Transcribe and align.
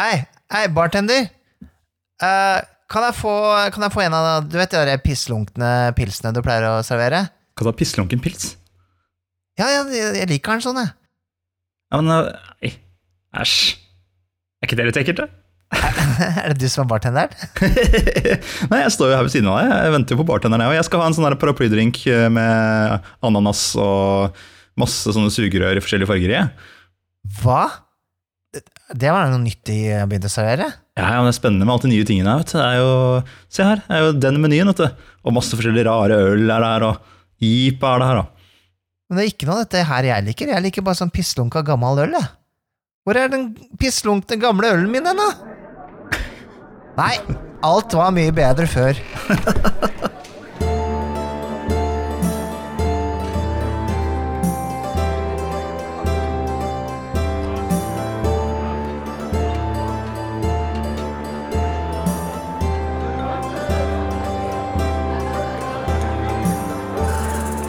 Hei, 0.00 0.22
hei, 0.48 0.68
bartender. 0.72 1.26
Eh, 2.22 2.60
kan, 2.88 3.04
jeg 3.04 3.16
få, 3.18 3.32
kan 3.74 3.84
jeg 3.84 3.92
få 3.92 4.04
en 4.06 4.14
av 4.16 4.46
Du 4.48 4.56
vet 4.56 4.72
de 4.72 4.80
der 4.88 5.02
pisslunkne 5.04 5.92
pilsene 5.98 6.32
du 6.32 6.40
pleier 6.44 6.64
å 6.70 6.86
servere? 6.86 7.26
Hva 7.58 7.66
da, 7.68 7.74
pisslunken 7.76 8.22
pils? 8.24 8.54
Ja, 9.60 9.68
ja, 9.68 9.82
jeg 9.92 10.30
liker 10.30 10.56
den 10.56 10.64
sånn, 10.64 10.80
jeg. 10.80 10.94
Ja, 11.92 12.00
men 12.00 12.08
nei, 12.08 12.72
Æsj. 13.36 13.76
Er 14.62 14.68
ikke 14.68 14.80
det 14.80 14.88
litt 14.88 15.02
ekkelt, 15.02 15.20
da? 15.20 15.28
er 16.40 16.52
det 16.54 16.62
du 16.62 16.66
som 16.72 16.86
er 16.86 16.90
bartenderen? 16.90 17.36
Nei, 18.70 18.80
jeg 18.82 18.92
står 18.92 19.08
jo 19.08 19.16
her 19.16 19.24
ved 19.24 19.32
siden 19.32 19.48
av 19.48 19.60
deg. 19.60 19.70
Jeg 19.72 19.94
venter 19.94 20.14
jo 20.14 20.20
på 20.20 20.28
bartenderen, 20.28 20.64
jeg. 20.64 20.72
Og 20.72 20.76
jeg 20.78 20.88
skal 20.88 21.00
ha 21.00 21.06
en 21.08 21.16
sånn 21.16 21.38
paraplydrink 21.40 22.00
eh, 22.12 22.26
med 22.32 23.08
ananas 23.24 23.70
og 23.80 24.36
masse 24.80 25.12
sånne 25.16 25.32
sugerør 25.32 25.80
i 25.80 25.84
forskjellige 25.84 26.12
farger 26.12 26.34
i. 26.36 26.42
Hva? 27.40 27.64
Det 28.52 29.08
var 29.08 29.30
noe 29.32 29.40
nytt 29.40 29.62
de 29.64 29.78
begynte 30.10 30.28
å 30.28 30.32
servere? 30.32 30.66
Ja, 30.98 31.06
ja, 31.14 31.20
Det 31.24 31.30
er 31.32 31.38
spennende 31.38 31.64
med 31.64 31.72
alt 31.72 31.86
de 31.86 31.92
nye 31.94 32.04
tingene 32.08 32.34
vet 32.42 32.50
du. 32.52 32.58
Det 32.58 32.66
er 32.66 32.80
jo, 32.82 32.90
Se 33.48 33.64
her, 33.64 33.80
det 33.86 33.96
er 33.96 34.02
jo 34.04 34.12
den 34.20 34.40
menyen. 34.42 34.68
vet 34.68 34.82
du. 34.82 35.08
Og 35.24 35.32
masse 35.38 35.56
forskjellige 35.56 35.86
rare 35.88 36.18
øl 36.34 36.44
er 36.50 36.66
der, 36.66 36.84
og 36.90 36.96
IPA 37.40 37.94
er 37.94 37.98
det 38.02 38.08
her. 38.10 38.20
da. 38.20 38.26
Men 39.08 39.16
det 39.18 39.24
er 39.24 39.30
ikke 39.32 39.48
noe 39.48 39.56
av 39.56 39.64
dette 39.64 39.84
her 39.88 40.08
jeg 40.10 40.26
liker. 40.28 40.52
Jeg 40.52 40.64
liker 40.66 40.84
bare 40.84 41.00
sånn 41.00 41.12
pisslunka 41.14 41.62
gammel 41.64 42.02
øl, 42.04 42.12
jeg. 42.18 42.28
Hvor 43.02 43.18
er 43.18 43.32
den 43.32 43.48
pisslunkne 43.80 44.36
gamle 44.40 44.68
ølen 44.76 44.90
min 44.92 45.08
hen, 45.08 45.16
da? 45.16 45.30
Nei, 47.00 47.16
alt 47.64 47.96
var 47.96 48.12
mye 48.14 48.32
bedre 48.36 48.68
før. 48.68 49.00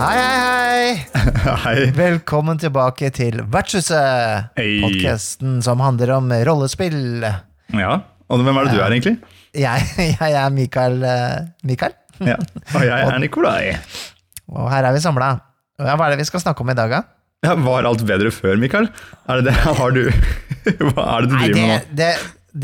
Hei, 0.03 0.19
hei, 0.19 0.39
hei. 0.43 1.23
Hei. 1.63 1.75
Velkommen 1.95 2.57
tilbake 2.59 3.07
til 3.15 3.37
Vertshuset. 3.51 4.49
Hey. 4.57 4.81
Podkasten 4.83 5.61
som 5.63 5.79
handler 5.83 6.11
om 6.17 6.27
rollespill. 6.47 7.23
Ja, 7.23 7.93
og 8.27 8.43
hvem 8.43 8.59
er 8.59 8.67
det 8.67 8.73
du 8.75 8.81
er, 8.83 8.91
egentlig? 8.97 9.13
Jeg, 9.55 9.85
jeg 10.19 10.35
er 10.41 10.51
Mikael, 10.51 10.97
eh, 11.07 11.37
Mikael, 11.67 11.95
Ja, 12.19 12.35
Og 12.75 12.83
jeg 12.83 12.91
er 13.07 13.17
Nikolai. 13.23 13.77
og 14.51 14.67
her 14.73 14.89
er 14.89 14.95
vi 14.97 15.01
samla. 15.05 15.29
Hva 15.79 15.95
er 15.95 16.13
det 16.13 16.19
vi 16.21 16.27
skal 16.29 16.43
snakke 16.43 16.65
om 16.65 16.73
i 16.73 16.77
dag, 16.77 16.91
da? 16.97 17.01
Ja, 17.47 17.55
Var 17.63 17.87
alt 17.87 18.03
bedre 18.07 18.31
før, 18.35 18.59
Mikael? 18.59 18.89
Er 19.29 19.39
det 19.39 19.47
det? 19.53 19.55
Har 19.79 19.95
du 19.95 20.03
Hva 20.03 21.07
er 21.15 21.23
det 21.25 21.31
du 21.31 21.37
Nei, 21.37 21.47
driver 21.47 21.63
med 21.63 21.71
nå? 21.71 21.95
det, 22.01 22.11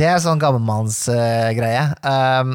det 0.02 0.12
er 0.12 0.20
sånn 0.24 0.44
gammelmannsgreie. 0.44 1.88
um, 2.04 2.54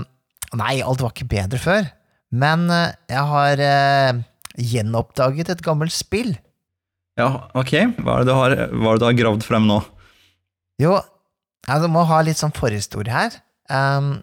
nei, 0.61 0.77
alt 0.85 1.03
var 1.05 1.17
ikke 1.17 1.31
bedre 1.33 1.61
før. 1.63 1.89
Men 2.35 2.69
eh, 2.73 2.93
jeg 3.15 3.27
har 3.33 3.61
eh, 3.71 4.23
gjenoppdaget 4.59 5.51
et 5.55 5.63
gammelt 5.65 5.93
spill. 5.95 6.35
Ja, 7.19 7.49
ok. 7.55 7.73
Hva 8.03 8.19
er 8.21 8.25
det 8.25 8.29
du 8.31 8.35
har, 8.35 8.55
det 8.57 9.01
du 9.03 9.07
har 9.07 9.19
gravd 9.19 9.45
frem 9.47 9.67
nå? 9.71 9.81
Jo, 10.83 10.97
jeg 11.69 11.91
må 11.95 12.03
ha 12.11 12.21
litt 12.27 12.41
sånn 12.41 12.55
forhistorie 12.57 13.15
her. 13.15 13.37
Um, 13.71 14.17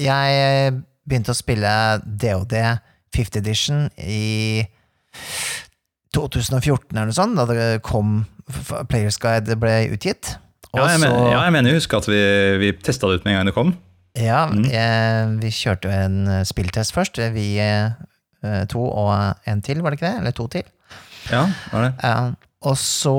jeg 0.00 0.76
begynte 1.04 1.34
å 1.34 1.36
spille 1.36 1.72
DOD 2.06 2.54
5th 3.12 3.36
edition 3.42 3.88
i 3.98 4.62
2014 6.14 6.92
eller 6.92 7.08
noe 7.10 7.16
sånt, 7.16 7.36
da 7.38 7.46
det 7.48 7.82
kom 7.86 8.22
Players 8.90 9.18
Guide 9.22 9.56
ble 9.60 9.74
utgitt. 9.94 10.34
Ja, 10.72 10.86
jeg, 10.88 11.00
så, 11.02 11.08
men, 11.08 11.16
ja, 11.32 11.40
jeg 11.46 11.52
mener 11.54 11.72
jeg 11.72 11.80
husker 11.82 12.00
at 12.00 12.08
vi, 12.08 12.20
vi 12.62 12.70
testa 12.84 13.08
det 13.10 13.20
ut 13.20 13.26
med 13.26 13.34
en 13.34 13.38
gang 13.42 13.50
det 13.50 13.56
kom. 13.56 13.74
ja, 14.16 14.46
Mm. 14.52 14.64
eh, 14.68 15.26
vi 15.42 15.50
kjørte 15.52 15.88
jo 15.88 15.92
en 16.06 16.16
eh, 16.28 16.42
spilltest 16.48 16.92
først, 16.96 17.18
vi 17.34 17.46
eh, 17.60 17.92
to 18.70 18.82
og 18.82 19.12
en 19.48 19.62
til, 19.64 19.82
var 19.82 19.92
det 19.92 20.00
ikke 20.00 20.10
det? 20.10 20.20
Eller 20.22 20.36
to 20.36 20.48
til. 20.52 20.68
Ja, 21.30 21.46
var 21.72 21.88
det? 21.88 21.92
Eh, 22.08 22.30
og 22.62 22.76
så 22.78 23.16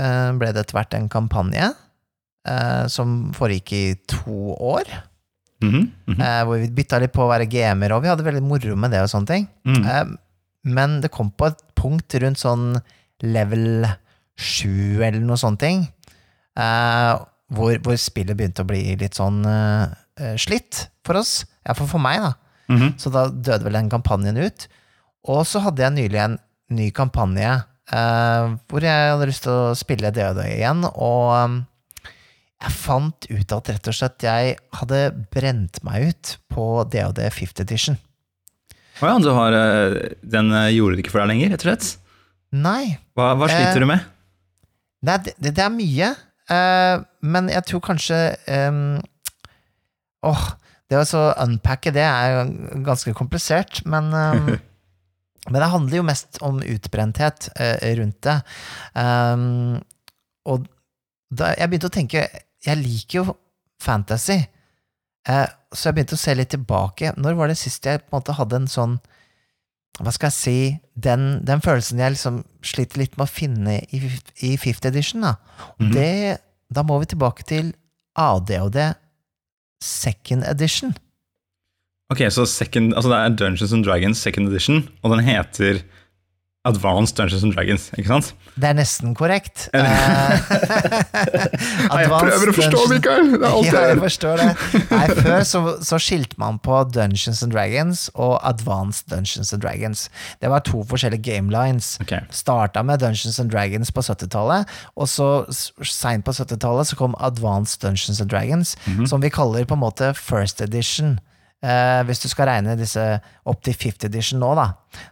eh, 0.00 0.30
ble 0.40 0.48
det 0.56 0.62
etter 0.62 0.78
hvert 0.78 0.94
en 0.96 1.10
kampanje 1.12 1.66
eh, 2.48 2.84
som 2.88 3.18
foregikk 3.36 3.74
i 3.76 3.84
to 4.08 4.54
år. 4.54 4.88
Mhm, 5.60 5.82
mhm. 6.06 6.22
eh, 6.22 6.40
hvor 6.46 6.62
vi 6.62 6.70
bytta 6.72 7.00
litt 7.02 7.12
på 7.12 7.26
å 7.26 7.30
være 7.32 7.50
gamer, 7.50 7.92
og 7.92 8.04
vi 8.04 8.10
hadde 8.12 8.24
veldig 8.24 8.44
moro 8.46 8.76
med 8.80 8.94
det 8.94 9.02
og 9.04 9.10
sånne 9.12 9.32
ting. 9.32 9.48
Mm. 9.68 9.82
Eh, 9.82 10.14
men 10.72 11.00
det 11.02 11.12
kom 11.14 11.30
på 11.30 11.50
et 11.50 11.60
punkt 11.78 12.16
rundt 12.22 12.40
sånn 12.40 12.78
level 13.24 13.86
7 14.38 15.02
eller 15.02 15.20
noe 15.24 15.38
sånne 15.40 15.60
ting, 15.60 15.86
eh, 16.58 17.12
hvor, 17.54 17.78
hvor 17.84 17.96
spillet 18.00 18.36
begynte 18.38 18.64
å 18.64 18.68
bli 18.68 18.82
litt 19.00 19.18
sånn 19.18 19.42
eh, 19.48 19.96
eh, 20.20 20.36
slitt 20.40 20.86
for 21.06 21.20
oss. 21.20 21.42
Iallfall 21.66 21.90
for 21.90 22.02
meg, 22.02 22.22
da. 22.22 22.32
Mhm. 22.68 22.94
Så 23.00 23.10
da 23.14 23.26
døde 23.32 23.64
vel 23.64 23.78
den 23.78 23.88
kampanjen 23.92 24.36
ut. 24.40 24.66
Og 25.28 25.44
så 25.48 25.60
hadde 25.64 25.82
jeg 25.82 25.94
nylig 25.96 26.20
en 26.20 26.38
ny 26.70 26.90
kampanje 26.92 27.48
eh, 27.92 28.48
hvor 28.68 28.84
jeg 28.84 29.12
hadde 29.14 29.28
lyst 29.30 29.46
til 29.46 29.54
å 29.54 29.74
spille 29.78 30.10
DOD 30.12 30.42
igjen, 30.44 30.84
og 30.90 31.30
um, 31.32 31.54
jeg 32.60 32.74
fant 32.74 33.28
ut 33.30 33.54
at 33.56 33.70
rett 33.72 33.88
og 33.88 33.96
slett 33.96 34.26
jeg 34.26 34.58
hadde 34.80 35.00
brent 35.32 35.80
meg 35.86 36.10
ut 36.10 36.34
på 36.52 36.66
DOD 36.92 37.22
5th 37.32 37.64
edition. 37.64 37.96
Å 39.00 39.06
ja, 39.12 39.16
du 39.22 39.30
har, 39.32 39.54
eh, 39.56 40.12
den 40.26 40.52
eh, 40.52 40.72
gjorde 40.76 40.98
det 40.98 41.04
ikke 41.06 41.14
for 41.16 41.22
deg 41.24 41.32
lenger, 41.32 41.52
rett 41.54 41.64
og 41.64 41.70
slett? 41.70 41.90
Nei, 42.52 42.98
Hva, 43.16 43.32
hva 43.38 43.48
sliter 43.48 43.76
Eh, 43.76 43.84
du 43.84 43.88
med? 43.94 44.04
Nei, 45.08 45.18
det, 45.24 45.34
det 45.38 45.56
det 45.56 45.64
er 45.66 45.74
mye, 45.74 46.14
Uh, 46.48 47.02
men 47.20 47.50
jeg 47.52 47.60
tror 47.68 47.82
kanskje 47.84 48.16
um, 48.48 48.94
Åh, 50.24 50.44
det 50.88 51.00
å 51.02 51.22
unpacke 51.44 51.92
det 51.92 52.04
er 52.04 52.34
jo 52.34 52.82
ganske 52.86 53.12
komplisert, 53.16 53.82
men 53.86 54.12
um, 54.14 54.50
Men 55.48 55.62
det 55.62 55.68
handler 55.72 55.96
jo 55.96 56.04
mest 56.04 56.38
om 56.44 56.58
utbrenthet 56.60 57.46
uh, 57.56 57.78
rundt 57.96 58.18
det. 58.26 58.34
Um, 58.92 59.78
og 60.44 60.66
da 61.32 61.54
jeg 61.54 61.70
begynte 61.70 61.88
å 61.88 61.94
tenke 61.94 62.24
Jeg 62.66 62.80
liker 62.82 63.20
jo 63.22 63.36
fantasy, 63.80 64.42
Uh, 65.28 65.44
så 65.74 65.90
jeg 65.90 65.98
begynte 65.98 66.16
å 66.16 66.20
se 66.20 66.32
litt 66.32 66.48
tilbake. 66.54 67.10
Når 67.20 67.34
var 67.36 67.50
det 67.50 67.58
sist 67.60 67.84
jeg 67.84 68.00
på 68.00 68.08
en 68.08 68.16
måte 68.16 68.36
hadde 68.38 68.62
en 68.62 68.70
sånn 68.70 68.94
hva 69.98 70.12
skal 70.14 70.30
jeg 70.30 70.36
si, 70.36 70.58
den, 70.94 71.40
den 71.44 71.60
følelsen 71.60 71.98
jeg 72.00 72.14
liksom 72.14 72.38
sliter 72.64 73.00
litt 73.02 73.16
med 73.18 73.26
å 73.26 73.32
finne 73.32 73.74
i, 73.90 73.98
i 74.46 74.52
fifth 74.60 74.86
edition, 74.86 75.26
da. 75.26 75.34
Mm 75.76 75.88
-hmm. 75.88 75.92
det, 75.92 76.38
da 76.70 76.84
må 76.86 76.98
vi 77.02 77.10
tilbake 77.10 77.42
til 77.42 77.72
ADHD 78.14 78.78
second 79.82 80.44
edition. 80.44 80.94
Ok, 82.10 82.22
så 82.32 82.46
second, 82.48 82.94
altså 82.94 83.10
det 83.12 83.18
er 83.18 83.36
Dungeons 83.36 83.72
and 83.72 83.84
Dragons 83.84 84.18
second 84.18 84.48
edition, 84.48 84.88
og 85.02 85.12
den 85.12 85.24
heter 85.26 85.82
Advanced 86.66 87.14
Dungeons 87.16 87.44
and 87.46 87.54
Dragons, 87.54 87.84
ikke 87.96 88.08
sant? 88.10 88.32
Det 88.58 88.66
er 88.68 88.74
nesten 88.74 89.12
korrekt. 89.16 89.68
Jeg 91.88 92.08
prøver 92.10 92.50
å 92.50 92.54
forstå, 92.56 92.80
Mikael! 92.90 93.30
Det 93.30 93.38
er 93.38 93.46
alt 93.48 93.68
Ja, 93.68 93.82
jeg 93.92 94.00
forstår 94.02 94.40
det. 94.42 94.48
Nei, 94.90 95.04
før 95.22 95.44
så, 95.46 95.62
så 95.86 96.00
skilte 96.02 96.38
man 96.40 96.58
på 96.62 96.80
Dungeons 96.92 97.42
and 97.46 97.54
Dragons 97.54 98.08
og 98.14 98.34
Advanced 98.46 99.06
Dungeons 99.12 99.52
and 99.54 99.62
Dragons. 99.64 100.06
Det 100.42 100.50
var 100.52 100.64
to 100.66 100.82
forskjellige 100.90 101.22
game 101.28 101.52
lines. 101.54 101.94
Ok, 102.02 102.16
Starta 102.34 102.82
med 102.86 103.00
Dungeons 103.04 103.38
and 103.42 103.50
Dragons 103.54 103.92
på 103.94 104.04
70-tallet, 104.04 104.68
og 104.98 105.08
så 105.10 105.28
seint 105.86 106.26
på 106.26 106.34
70-tallet 106.36 106.90
så 106.90 106.98
kom 106.98 107.16
Advanced 107.22 107.80
Dungeons 107.86 108.20
and 108.24 108.30
Dragons, 108.34 108.74
Mhm. 108.88 109.06
som 109.06 109.20
vi 109.22 109.30
kaller 109.30 109.64
på 109.64 109.74
en 109.78 109.82
måte 109.86 110.12
first 110.16 110.60
edition. 110.60 111.18
Eh, 111.58 112.00
hvis 112.06 112.20
du 112.22 112.28
skal 112.30 112.46
regne 112.46 112.76
disse 112.78 113.02
opp 113.50 113.62
til 113.66 113.74
fifth 113.74 114.06
edition 114.06 114.38
nå, 114.38 114.52
da. 114.54 114.68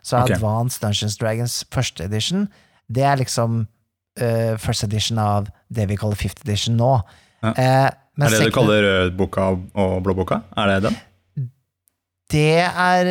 Så 0.07 0.21
Ok. 0.23 0.37
Advanced 0.37 0.83
Dungeons 0.85 1.17
Dragons 1.19 1.65
første 1.75 2.05
edition, 2.07 2.47
det 2.87 3.03
er 3.03 3.17
liksom 3.19 3.65
uh, 3.67 4.55
first 4.63 4.85
edition 4.87 5.19
av 5.19 5.49
det 5.75 5.89
vi 5.91 5.97
kaller 5.99 6.15
fifth 6.15 6.45
edition 6.47 6.77
nå. 6.79 6.93
Ja. 7.43 7.51
Uh, 7.51 7.91
Er 8.23 8.31
det 8.33 8.47
du 8.47 8.55
kaller 8.55 8.87
rødboka 8.87 9.49
og 9.75 9.97
blåboka? 10.07 10.39
Er 10.57 10.71
det 10.71 10.79
den? 10.87 11.01
Det 12.33 12.63
er 12.63 13.11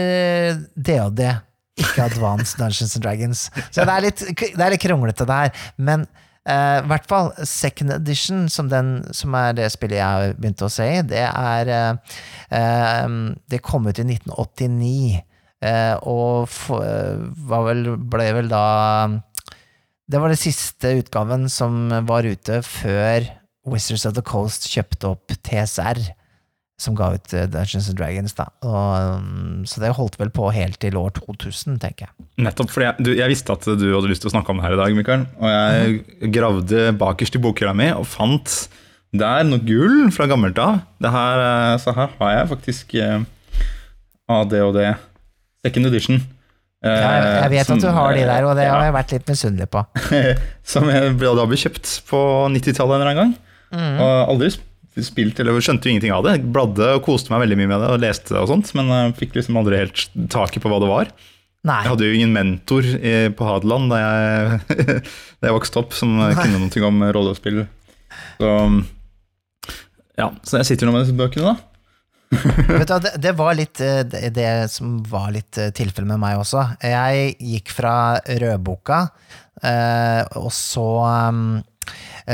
det 0.75 0.95
og 1.04 1.13
det, 1.15 1.36
ikke 1.77 2.07
Advanced 2.07 2.57
Dungeons 2.57 2.95
and 2.95 3.04
Dragons. 3.04 3.44
Så 3.69 3.83
det 3.86 3.94
er 3.94 4.01
litt, 4.07 4.24
det 4.31 4.63
er 4.63 4.74
litt 4.74 4.81
kronglete, 4.81 5.27
det 5.27 5.38
her. 5.44 5.68
Men 5.77 6.07
i 6.45 6.86
hvert 6.86 7.07
fall 7.09 7.31
second 7.42 7.89
edition, 7.95 8.44
som, 8.53 8.68
den, 8.69 9.00
som 9.18 9.33
er 9.33 9.56
det 9.57 9.71
spillet 9.74 9.97
jeg 9.97 10.06
har 10.06 10.36
begynt 10.38 10.62
å 10.62 10.69
se 10.69 10.86
i, 11.00 11.00
det 11.01 11.24
er 11.25 11.71
eh, 11.74 12.18
eh, 12.53 13.15
Det 13.50 13.63
kom 13.65 13.88
ut 13.89 13.97
i 13.97 14.06
1989, 14.06 15.24
eh, 15.65 15.95
og 16.06 16.45
vel, 17.50 17.95
ble 17.97 18.27
vel 18.38 18.51
da 18.51 18.65
Det 20.06 20.21
var 20.21 20.30
den 20.30 20.44
siste 20.44 20.94
utgaven 21.00 21.50
som 21.50 21.89
var 22.06 22.30
ute 22.30 22.62
før 22.62 23.25
Wizards 23.65 24.06
of 24.06 24.13
the 24.13 24.21
Coast 24.21 24.69
kjøpte 24.69 25.15
opp 25.15 25.33
TSR 25.41 26.03
som 26.81 26.95
ga 26.98 27.13
ut 27.16 27.33
eh, 27.33 27.45
Dungeons 27.48 27.88
and 27.92 27.98
Dragons, 28.00 28.33
da. 28.36 28.50
Og, 28.68 29.19
um, 29.22 29.62
så 29.68 29.80
det 29.80 29.94
holdt 29.95 30.18
vel 30.19 30.31
på 30.36 30.50
helt 30.51 30.77
til 30.83 30.98
år 31.00 31.13
2000, 31.16 31.77
tenker 31.83 32.10
jeg. 32.10 32.27
Nettopp, 32.44 32.72
fordi 32.74 32.89
jeg, 32.89 33.06
du, 33.07 33.12
jeg 33.16 33.31
visste 33.31 33.56
at 33.56 33.68
du 33.80 33.86
hadde 33.94 34.12
lyst 34.12 34.25
til 34.25 34.31
å 34.31 34.36
snakke 34.36 34.51
om 34.51 34.60
det 34.60 34.68
her 34.68 34.75
i 34.75 34.81
dag, 34.81 34.98
Mikael. 34.98 35.24
Og 35.39 35.54
jeg 35.54 36.31
gravde 36.36 36.89
bakerst 37.00 37.39
i 37.39 37.44
bokhylla 37.45 37.75
mi 37.77 37.88
og 37.95 38.04
fant 38.12 38.57
Det 39.16 39.24
er 39.24 39.48
noe 39.48 39.63
gull 39.63 40.10
fra 40.12 40.27
gammelt 40.27 40.60
av. 40.60 40.81
Eh, 41.00 41.74
så 41.80 41.95
her 41.95 42.12
har 42.19 42.36
jeg 42.36 42.51
faktisk 42.51 42.95
eh, 43.00 43.24
ADHD 44.36 44.81
second 45.66 45.88
edition. 45.94 46.19
Eh, 46.86 46.92
Jeg, 46.92 47.25
jeg 47.39 47.51
vet 47.56 47.69
som, 47.72 47.80
at 47.80 47.88
du 47.88 47.89
har 47.95 48.13
de 48.13 48.27
der, 48.27 48.45
og 48.45 48.60
det 48.60 48.68
ja, 48.68 48.75
har 48.75 48.89
jeg 48.89 48.98
vært 49.00 49.16
litt 49.16 49.31
misunnelig 49.31 49.72
på. 49.72 49.86
Som 50.75 50.92
jeg 50.92 51.16
da 51.24 51.45
ble 51.48 51.57
kjøpt 51.57 51.94
på 52.10 52.19
90-tallet 52.54 52.98
en 53.00 53.01
eller 53.01 53.12
annen 53.13 53.22
gang. 53.24 53.36
Mm. 53.72 53.95
Og 54.04 54.33
aldri 54.36 54.51
sp- 54.54 54.68
spilt, 55.03 55.39
eller 55.42 55.59
skjønte 55.59 55.89
jo 55.89 55.95
ingenting 55.95 56.15
av 56.15 56.24
det. 56.27 56.38
Bladde 56.56 56.94
og 56.95 57.03
koste 57.07 57.33
meg 57.33 57.44
veldig 57.44 57.59
mye 57.59 57.71
med 57.74 57.83
det 57.83 57.92
og 57.92 58.03
leste 58.03 58.31
det 58.31 58.42
og 58.44 58.51
sånt, 58.53 58.71
men 58.77 58.92
jeg 58.94 59.15
fikk 59.19 59.39
liksom 59.39 59.59
aldri 59.59 59.81
helt 59.83 60.06
taket 60.31 60.63
på 60.63 60.71
hva 60.71 60.80
det 60.83 60.92
var. 60.92 61.12
Nei. 61.65 61.80
Jeg 61.81 61.92
hadde 61.92 62.07
jo 62.07 62.18
ingen 62.19 62.36
mentor 62.36 62.88
på 63.36 63.47
Hadeland 63.50 63.89
da 63.89 64.01
jeg, 64.01 64.81
da 65.42 65.50
jeg 65.50 65.56
vokste 65.57 65.81
opp, 65.81 65.95
som 65.97 66.19
kunne 66.38 66.62
noe 66.62 66.89
om 66.92 67.07
rollespill. 67.18 67.63
Så 68.38 68.51
ja, 70.15 70.30
så 70.47 70.62
jeg 70.62 70.69
sitter 70.69 70.88
nå 70.88 70.95
med 70.95 71.03
disse 71.03 71.18
bøkene, 71.18 71.53
da. 71.53 71.71
Vet 72.80 72.89
du, 72.89 72.95
det, 73.03 73.13
det 73.21 73.33
var 73.38 73.56
litt 73.56 73.80
eh, 73.83 74.01
det, 74.07 74.31
det 74.36 74.50
som 74.74 74.98
var 75.07 75.30
litt 75.36 75.59
eh, 75.62 75.71
tilfellet 75.75 76.09
med 76.09 76.21
meg 76.24 76.39
også. 76.41 76.63
Jeg 76.83 77.36
gikk 77.38 77.71
fra 77.75 77.95
rødboka, 78.25 79.01
eh, 79.62 80.21
og 80.39 80.50
så 80.56 80.88
um, 81.30 81.44
eh, 81.59 81.63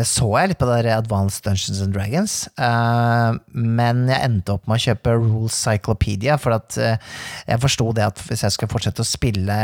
så 0.08 0.28
jeg 0.38 0.52
litt 0.52 0.60
på 0.62 0.68
det 0.70 0.78
der 0.86 0.98
Advanced 0.98 1.44
Dungeons 1.44 1.82
and 1.84 1.96
Dragons, 1.96 2.36
eh, 2.56 3.40
men 3.52 4.06
jeg 4.08 4.24
endte 4.28 4.56
opp 4.56 4.70
med 4.70 4.80
å 4.80 4.86
kjøpe 4.86 5.18
Rules 5.18 5.58
Cyclopedia, 5.58 6.38
for 6.40 6.56
at 6.56 6.78
eh, 6.80 7.12
jeg 7.50 7.64
forsto 7.66 7.90
det 7.98 8.08
at 8.08 8.24
hvis 8.30 8.46
jeg 8.48 8.56
skulle 8.56 8.72
fortsette 8.72 9.04
å 9.04 9.12
spille 9.12 9.60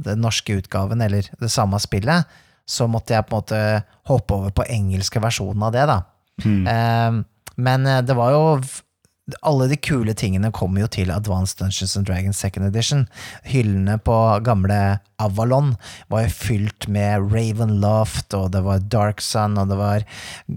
den 0.00 0.22
norske 0.24 0.58
utgaven, 0.60 1.02
eller 1.04 1.28
det 1.40 1.52
samme 1.52 1.80
spillet, 1.82 2.28
så 2.70 2.86
måtte 2.90 3.16
jeg 3.16 3.26
på 3.26 3.34
en 3.34 3.42
måte 3.42 3.62
hoppe 4.10 4.36
over 4.36 4.54
på 4.54 4.68
engelske 4.70 5.22
versjonen 5.22 5.64
av 5.66 5.74
det, 5.74 5.88
da. 5.90 5.98
Eh, 6.70 7.20
men 7.60 7.86
eh, 7.88 8.04
det 8.06 8.16
var 8.16 8.36
jo 8.36 8.44
alle 9.46 9.68
de 9.70 9.76
kule 9.80 10.14
tingene 10.16 10.52
kommer 10.54 10.84
jo 10.84 10.88
til 10.92 11.10
Advanced 11.12 11.60
Dungeons 11.60 11.96
and 11.98 12.08
Dragons 12.08 12.40
Second 12.40 12.66
Edition. 12.66 13.06
Hyllene 13.48 13.98
på 14.02 14.16
gamle 14.46 15.00
Avalon 15.20 15.74
var 16.12 16.24
jo 16.24 16.32
fylt 16.32 16.88
med 16.88 17.28
Ravenloft, 17.32 18.32
og 18.36 18.52
det 18.54 18.64
var 18.64 18.86
Dark 18.92 19.20
Sun, 19.24 19.58
og 19.60 19.70
det 19.70 19.78
var 19.80 20.06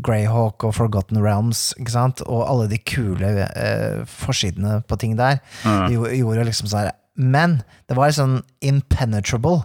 Greyhawk 0.05 0.63
og 0.63 0.75
Forgotten 0.79 1.21
Realms, 1.23 1.71
ikke 1.79 1.95
sant? 1.95 2.23
Og 2.27 2.45
alle 2.47 2.69
de 2.71 2.79
kule 2.79 3.33
eh, 3.49 4.03
forsidene 4.09 4.79
på 4.87 4.99
ting 5.01 5.17
der. 5.19 5.41
Mm. 5.63 5.85
Det 5.89 6.17
gjorde 6.21 6.47
liksom 6.49 6.71
sånn. 6.71 6.93
Men 7.19 7.61
det 7.89 7.99
var 7.99 8.13
sånn 8.15 8.41
impenetrable. 8.65 9.63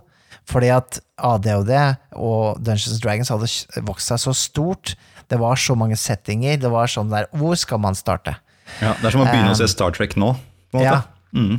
Fordi 0.49 0.71
at 0.73 0.99
ADHD 1.21 1.75
og 2.17 2.61
Dungeons 2.65 2.95
and 2.95 3.03
Dragons 3.05 3.33
hadde 3.33 3.85
vokst 3.89 4.09
seg 4.09 4.23
så 4.23 4.35
stort. 4.37 4.95
Det 5.29 5.37
var 5.41 5.61
så 5.61 5.77
mange 5.77 5.99
settinger. 6.01 6.57
Det 6.61 6.71
var 6.73 6.89
sånn 6.89 7.13
der 7.13 7.29
Hvor 7.37 7.57
skal 7.59 7.83
man 7.85 7.99
starte? 7.99 8.39
Ja, 8.83 8.95
det 9.01 9.09
er 9.09 9.15
som 9.15 9.25
å 9.25 9.29
begynne 9.29 9.55
å 9.55 9.59
se 9.59 9.69
Star 9.71 9.95
Trek 9.97 10.17
nå. 10.21 10.35
På 10.73 10.81
en 10.81 10.85
måte. 10.85 11.01
Ja. 11.01 11.39
Mm. 11.39 11.59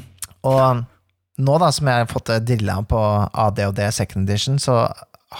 Og 0.49 0.83
nå 1.39 1.59
da, 1.61 1.69
som 1.75 1.89
jeg 1.89 2.03
har 2.03 2.09
fått 2.11 2.31
dilla 2.47 2.79
på 2.87 2.99
ADHD 3.45 3.85
second 3.95 4.29
edition, 4.29 4.59
så 4.61 4.81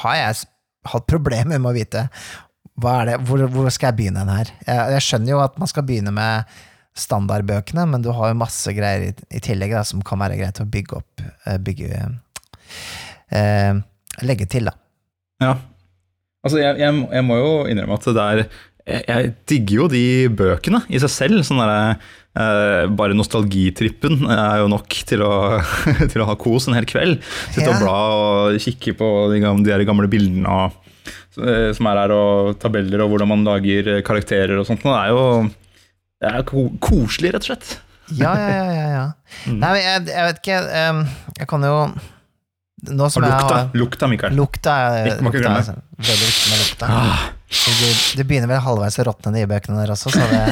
har 0.04 0.19
jeg 0.19 0.48
hatt 0.89 1.10
problemer 1.10 1.60
med 1.60 1.71
å 1.71 1.75
vite 1.75 2.07
hva 2.80 3.01
er 3.01 3.10
det, 3.10 3.16
hvor, 3.27 3.42
hvor 3.51 3.68
skal 3.74 3.92
jeg 3.92 3.98
begynne 3.98 4.24
den 4.24 4.31
her? 4.31 4.51
Jeg, 4.63 4.92
jeg 4.95 5.06
skjønner 5.06 5.33
jo 5.33 5.42
at 5.44 5.57
man 5.60 5.68
skal 5.68 5.83
begynne 5.88 6.13
med 6.16 6.60
standardbøkene, 7.00 7.86
men 7.92 8.04
du 8.04 8.12
har 8.16 8.31
jo 8.31 8.39
masse 8.39 8.71
greier 8.75 9.10
i, 9.10 9.12
i 9.36 9.42
tillegg 9.44 9.75
da, 9.75 9.83
som 9.88 10.04
kan 10.06 10.21
være 10.21 10.38
greit 10.39 10.62
å 10.63 10.68
bygge 10.69 11.00
opp, 11.00 11.24
eh, 11.45 11.60
bygge 11.63 11.89
eh, 13.36 13.81
Legge 14.25 14.48
til, 14.51 14.68
da. 14.68 14.74
Ja. 15.39 15.54
Altså, 16.44 16.57
jeg, 16.60 16.80
jeg, 16.81 16.95
jeg 17.13 17.24
må 17.24 17.38
jo 17.39 17.51
innrømme 17.71 17.95
at 18.00 18.07
det 18.16 18.25
er 18.25 18.42
jeg, 18.89 19.03
jeg 19.07 19.33
digger 19.51 19.75
jo 19.83 19.88
de 19.94 20.03
bøkene 20.39 20.81
i 20.89 21.00
seg 21.01 21.12
selv. 21.13 21.44
Sånn 21.47 21.62
der, 21.62 21.97
eh, 22.39 22.86
Bare 23.00 23.15
nostalgitrippen 23.18 24.24
er 24.30 24.62
jo 24.63 24.69
nok 24.71 24.97
til 25.09 25.24
å, 25.25 25.31
til 26.12 26.24
å 26.24 26.27
ha 26.30 26.36
kos 26.39 26.68
en 26.69 26.77
hel 26.77 26.88
kveld. 26.89 27.21
Sitte 27.53 27.68
Ja. 27.69 27.75
og 27.75 27.83
bla 27.83 27.97
og 28.19 28.59
kikke 28.63 28.95
på 29.00 29.09
de, 29.33 29.41
de 29.65 29.74
her 29.75 29.86
gamle 29.88 30.09
bildene 30.12 30.47
og, 30.50 30.77
eh, 31.41 31.69
som 31.77 31.88
er 31.91 32.01
her, 32.03 32.13
og 32.15 32.57
tabeller 32.62 33.06
og 33.06 33.13
hvordan 33.13 33.31
man 33.33 33.45
lager 33.47 34.01
karakterer 34.07 34.57
og 34.62 34.68
sånt. 34.69 34.83
Det 34.86 34.95
er 34.95 35.13
jo 35.13 35.24
det 36.19 36.33
er 36.35 36.44
ko 36.44 36.65
koselig, 36.83 37.31
rett 37.38 37.45
og 37.45 37.51
slett. 37.53 37.77
Ja, 38.18 38.31
ja, 38.35 38.47
ja. 38.50 38.69
ja, 38.74 38.88
ja. 38.97 39.07
Mm. 39.45 39.59
Nei, 39.62 39.68
men 39.75 39.83
jeg, 39.83 40.06
jeg 40.09 40.25
vet 40.25 40.38
ikke 40.42 40.56
um, 40.89 41.00
Jeg 41.38 41.45
kan 41.51 41.62
jo 41.68 41.74
Nå 42.97 43.09
som 43.13 43.21
Og 43.21 43.27
jeg 43.30 43.35
lukta, 43.35 43.57
har 43.59 43.77
lukta, 43.77 44.07
Mikael. 44.09 44.33
Lukta 44.39 44.74
lukta, 45.06 45.27
lukta 45.27 45.51
sånn- 45.68 45.83
veldig 46.00 46.30
viktig 46.31 46.50
med 46.50 46.62
lukta. 46.63 46.89
Ah, 46.89 47.21
Det, 47.49 47.89
du, 48.13 48.23
begynner 48.29 48.49
vel 48.51 48.61
halvveis 48.61 48.99
å 49.01 49.05
råtne, 49.07 49.31
de 49.33 49.47
bøkene 49.49 49.79
der 49.81 49.89
også, 49.95 50.11
så 50.13 50.21
det 50.29 50.43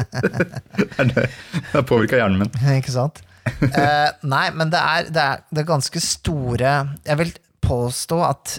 det 1.12 1.26
det 1.70 1.82
påvirka 1.86 2.18
hjernen 2.18 2.42
min. 2.42 2.50
Ikke 2.80 2.94
sant? 2.94 3.20
Uh, 3.62 4.10
nei, 4.26 4.48
men 4.54 4.72
det 4.72 4.80
er, 4.80 5.06
det, 5.10 5.22
er, 5.22 5.44
det 5.48 5.62
er 5.62 5.68
ganske 5.70 6.00
store 6.04 6.72
Jeg 7.06 7.16
vil 7.18 7.30
påstå 7.64 8.18
at 8.26 8.56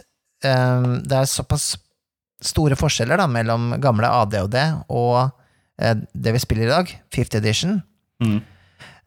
um, 0.48 0.96
det 1.06 1.20
er 1.20 1.30
såpass 1.30 1.76
store 2.42 2.76
forskjeller 2.80 3.22
da, 3.22 3.28
mellom 3.30 3.76
gamle 3.84 4.10
ADHD 4.10 4.58
og 4.90 5.14
uh, 5.30 5.94
det 6.14 6.34
vi 6.36 6.42
spiller 6.42 6.68
i 6.70 6.74
dag, 6.76 6.96
50 7.16 7.42
edition, 7.44 7.80
Mm. 8.22 8.36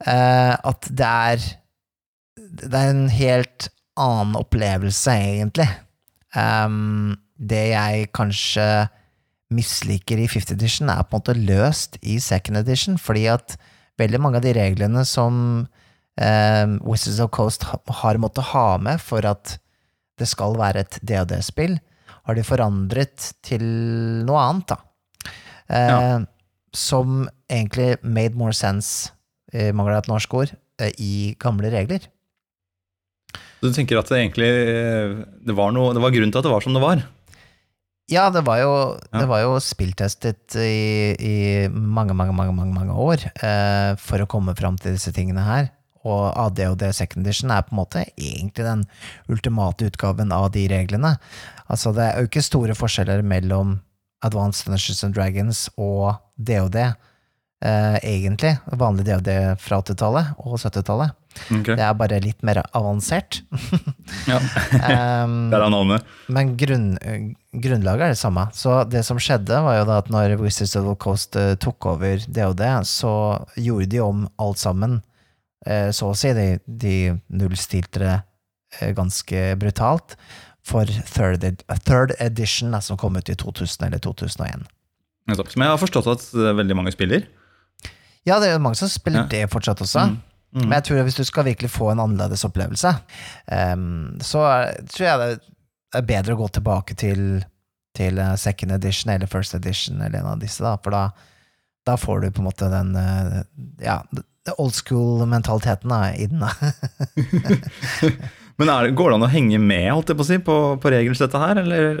uh, 0.03 0.55
at 0.67 0.87
det 0.91 1.07
er 1.07 1.43
Det 2.35 2.73
er 2.75 2.89
en 2.91 3.05
helt 3.07 3.69
annen 3.95 4.35
opplevelse, 4.35 5.13
egentlig. 5.15 5.69
Ehm, 6.35 7.13
det 7.37 7.63
jeg 7.73 8.09
kanskje 8.15 8.67
misliker 9.55 10.19
i 10.19 10.27
50 10.27 10.55
edition, 10.55 10.89
er 10.89 11.03
på 11.05 11.15
en 11.15 11.21
måte 11.21 11.35
løst 11.37 11.97
i 12.01 12.17
second 12.23 12.57
edition, 12.57 12.97
fordi 12.97 13.27
at 13.31 13.57
veldig 13.99 14.19
mange 14.23 14.39
av 14.39 14.45
de 14.45 14.53
reglene 14.57 15.03
som 15.07 15.67
eh, 16.19 16.65
Wizards 16.83 17.21
of 17.23 17.31
Coast 17.35 17.67
har 18.01 18.19
måttet 18.21 18.49
ha 18.53 18.67
med 18.81 19.03
for 19.03 19.25
at 19.29 19.57
det 20.19 20.27
skal 20.31 20.55
være 20.57 20.85
et 20.85 20.99
DOD-spill, 21.03 21.77
har 22.25 22.37
de 22.37 22.43
forandret 22.47 23.31
til 23.45 23.63
noe 24.25 24.41
annet, 24.41 24.73
da. 24.73 25.31
Eh, 25.69 25.91
Ja. 25.91 25.99
Som 26.75 27.29
egentlig 27.47 27.95
made 28.03 28.35
more 28.35 28.51
sense, 28.51 29.11
eh, 29.53 29.71
mangler 29.71 30.01
et 30.01 30.09
norsk 30.11 30.33
ord, 30.33 30.49
eh, 30.81 30.91
i 30.99 31.35
gamle 31.39 31.69
regler. 31.71 32.01
Så 33.61 33.69
du 33.69 33.71
tenker 33.71 33.97
at 33.97 34.09
det 34.11 34.17
egentlig 34.19 34.49
eh, 34.49 35.23
det 35.45 35.55
var, 35.55 35.71
noe, 35.71 35.93
det 35.95 36.03
var 36.03 36.11
grunn 36.11 36.33
til 36.33 36.41
at 36.41 36.43
det 36.43 36.51
var 36.51 36.65
som 36.65 36.75
det 36.75 36.83
var? 36.83 37.05
Ja, 38.11 38.27
det 38.29 38.43
var 38.45 38.59
jo, 38.61 38.73
Ja. 39.11 39.19
det 39.19 39.27
var 39.27 39.41
jo 39.41 39.55
spilltestet 39.59 40.55
i, 40.61 41.15
i 41.17 41.67
mange, 41.69 42.13
mange, 42.13 42.33
mange, 42.33 42.53
mange, 42.53 42.93
år 42.93 43.23
eh, 43.41 43.95
for 43.97 44.21
å 44.21 44.27
komme 44.29 44.53
fram 44.55 44.77
til 44.77 44.93
disse 44.93 45.13
tingene 45.15 45.41
her. 45.41 45.71
Og 46.05 46.29
ADHD 46.37 46.91
Second 46.93 47.25
Edition 47.25 47.49
er 47.49 47.63
på 47.65 47.73
en 47.73 47.79
måte 47.81 48.03
egentlig 48.13 48.61
den 48.67 48.83
ultimate 49.27 49.87
utgaven 49.89 50.31
av 50.31 50.51
de 50.53 50.67
reglene. 50.69 51.15
Altså, 51.65 51.95
det 51.97 52.05
er 52.05 52.21
jo 52.21 52.29
ikke 52.29 52.45
store 52.45 52.77
forskjeller 52.77 53.25
mellom 53.25 53.79
Advanced 54.25 54.69
Dungeons 54.69 55.01
and 55.03 55.17
Dragons 55.17 55.63
og 55.81 56.19
DOD, 56.37 56.77
eh, 56.77 57.97
egentlig. 58.05 58.53
Vanlig 58.69 59.07
DOD 59.09 59.31
fra 59.57 59.81
80-tallet 59.81 60.37
og 60.45 60.59
70-tallet. 60.61 61.17
Ok. 61.51 61.67
Det 61.75 61.83
er 61.83 61.93
bare 61.99 62.19
litt 62.23 62.43
mer 62.47 62.61
avansert. 62.75 63.41
Ja. 64.29 64.37
Um, 65.25 65.49
Der 65.51 65.61
er 65.65 65.69
navnet. 65.73 66.05
men 66.29 66.51
grunn, 66.57 66.91
grunnlaget 67.53 68.03
er 68.05 68.13
det 68.13 68.19
samme. 68.19 68.43
Så 68.53 68.83
det 68.89 69.01
som 69.07 69.17
skjedde, 69.21 69.57
var 69.65 69.79
jo 69.79 69.85
da 69.89 69.97
at 70.01 70.09
når 70.13 70.35
Wizards 70.41 70.75
of 70.77 70.85
the 70.87 70.95
Coast 71.01 71.35
eh, 71.39 71.55
tok 71.61 71.85
over 71.89 72.21
DOD, 72.27 72.61
så 72.85 73.11
gjorde 73.57 73.87
de 73.91 73.99
om 74.05 74.25
alt 74.41 74.61
sammen, 74.61 74.99
eh, 75.65 75.89
så 75.95 76.11
å 76.11 76.17
si. 76.17 76.33
De, 76.37 76.47
de 76.67 76.95
nullstilte 77.33 78.01
det 78.03 78.13
eh, 78.81 78.93
ganske 78.97 79.45
brutalt 79.61 80.15
for 80.65 80.85
third, 81.09 81.43
ed 81.45 81.65
third 81.85 82.13
edition, 82.19 82.73
som 82.81 82.97
kom 82.97 83.17
ut 83.17 83.29
i 83.29 83.35
2000 83.37 83.87
eller 83.89 84.01
2001. 84.01 84.65
Som 85.33 85.61
jeg 85.65 85.69
har 85.73 85.81
forstått 85.81 86.07
at 86.13 86.29
veldig 86.33 86.77
mange 86.77 86.93
spiller. 86.93 87.25
Ja, 88.25 88.39
det 88.41 88.49
er 88.53 88.61
mange 88.61 88.77
som 88.77 88.89
spiller 88.89 89.25
Ja. 89.25 89.29
det 89.29 89.43
fortsatt 89.53 89.81
også. 89.81 90.07
Mm. 90.13 90.21
Mm. 90.55 90.69
Men 90.69 90.77
jeg 90.77 90.85
tror 90.87 90.99
at 91.01 91.07
hvis 91.09 91.17
du 91.19 91.25
skal 91.27 91.45
virkelig 91.49 91.69
få 91.73 91.89
en 91.91 91.99
annerledes 91.99 92.45
opplevelse, 92.47 92.93
um, 93.75 94.13
så 94.23 94.39
er- 94.47 94.77
tror 94.87 95.05
jeg 95.07 95.19
det 95.19 95.33
er 95.99 96.05
bedre 96.07 96.35
å 96.35 96.39
gå 96.39 96.47
tilbake 96.55 96.95
til, 96.99 97.43
til 97.95 98.17
eh, 98.19 98.35
second 98.39 98.71
edition 98.75 99.11
eller 99.13 99.27
first 99.31 99.55
edition 99.55 99.99
eller 100.01 100.19
en 100.21 100.31
av 100.33 100.39
disse, 100.39 100.63
da, 100.63 100.75
for 100.83 100.95
da, 100.95 101.03
da 101.87 101.95
får 101.99 102.21
du 102.25 102.29
på 102.31 102.43
en 102.43 102.47
måte 102.49 102.69
den 102.71 102.95
eh, 102.99 103.41
ja, 103.83 103.99
old 104.57 104.73
school-mentaliteten 104.75 105.91
i 106.19 106.27
den. 106.31 106.43
Men 108.59 108.71
er, 108.71 108.91
går 108.95 109.11
det 109.11 109.17
an 109.17 109.25
å 109.27 109.31
henge 109.31 109.59
med 109.59 109.89
holdt 109.91 110.11
jeg 110.13 110.19
på, 110.19 110.23
å 110.25 110.29
si, 110.29 110.37
på, 110.43 110.55
på 110.83 110.91
regelsettet 110.93 111.41
her, 111.41 111.59
eller, 111.63 111.97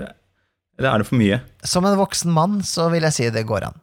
eller 0.79 0.89
er 0.93 1.01
det 1.03 1.07
for 1.09 1.19
mye? 1.19 1.41
Som 1.67 1.87
en 1.89 1.97
voksen 1.99 2.31
mann 2.35 2.61
så 2.67 2.87
vil 2.93 3.03
jeg 3.09 3.15
si 3.17 3.27
det 3.35 3.43
går 3.49 3.67
an. 3.69 3.81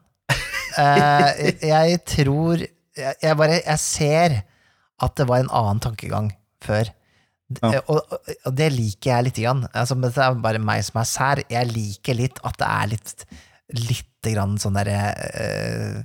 Eh, 0.80 1.50
jeg 1.68 1.98
tror 2.08 2.62
jeg, 2.62 3.12
jeg 3.20 3.36
bare 3.36 3.58
Jeg 3.60 3.76
ser 3.80 4.38
at 5.02 5.16
det 5.18 5.28
var 5.28 5.42
en 5.42 5.52
annen 5.52 5.82
tankegang 5.82 6.30
før. 6.64 6.90
Ja. 7.60 7.82
Og, 7.90 8.00
og, 8.12 8.52
det 8.56 8.70
liker 8.72 9.10
jeg 9.10 9.26
lite 9.28 9.44
grann. 9.44 9.66
Altså, 9.76 9.96
det 10.00 10.12
er 10.16 10.38
bare 10.44 10.62
meg 10.62 10.84
som 10.86 11.02
er 11.02 11.08
sær. 11.08 11.42
Jeg 11.52 11.72
liker 11.72 12.16
litt 12.18 12.40
at 12.46 12.56
det 12.60 12.68
er 12.68 12.92
litt 12.94 13.26
lite 13.72 14.34
grann 14.34 14.58
sånn 14.60 14.76
derre 14.76 14.96
eh, 15.16 16.00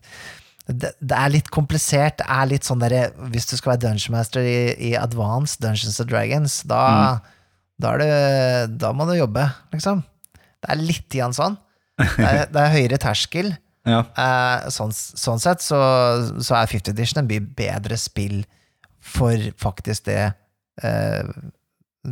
det, 0.68 0.92
det 1.00 1.16
er 1.16 1.32
litt 1.32 1.50
komplisert. 1.54 2.20
Det 2.20 2.28
er 2.28 2.50
litt 2.52 2.68
sånn 2.68 2.82
derre 2.84 3.08
Hvis 3.32 3.48
du 3.50 3.56
skal 3.56 3.74
være 3.74 3.86
Dungeon 3.86 4.18
Master 4.18 4.44
i, 4.44 4.74
i 4.90 4.92
Advanced 5.00 5.62
Dungeons 5.64 6.00
and 6.04 6.12
Dragons, 6.12 6.58
da, 6.68 6.82
da, 7.80 7.94
er 7.94 8.04
det, 8.04 8.80
da 8.84 8.92
må 8.96 9.08
du 9.08 9.16
jobbe, 9.16 9.46
liksom. 9.76 10.04
Det 10.36 10.74
er 10.74 10.82
litt 10.82 11.08
grann 11.14 11.38
sånn. 11.38 11.56
Det 12.00 12.28
er, 12.28 12.44
det 12.54 12.64
er 12.64 12.76
høyere 12.76 13.00
terskel. 13.00 13.54
Ja. 13.88 14.02
Uh, 14.20 14.68
sånn, 14.74 14.92
sånn 14.92 15.40
sett 15.40 15.64
så, 15.64 15.80
så 16.44 16.58
er 16.60 16.68
50 16.68 16.92
Edition 16.92 17.22
en 17.22 17.30
mye 17.30 17.44
bedre 17.56 17.96
spill 18.00 18.42
for 19.18 19.50
faktisk 19.62 20.08
det, 20.08 20.22
eh, 20.84 21.32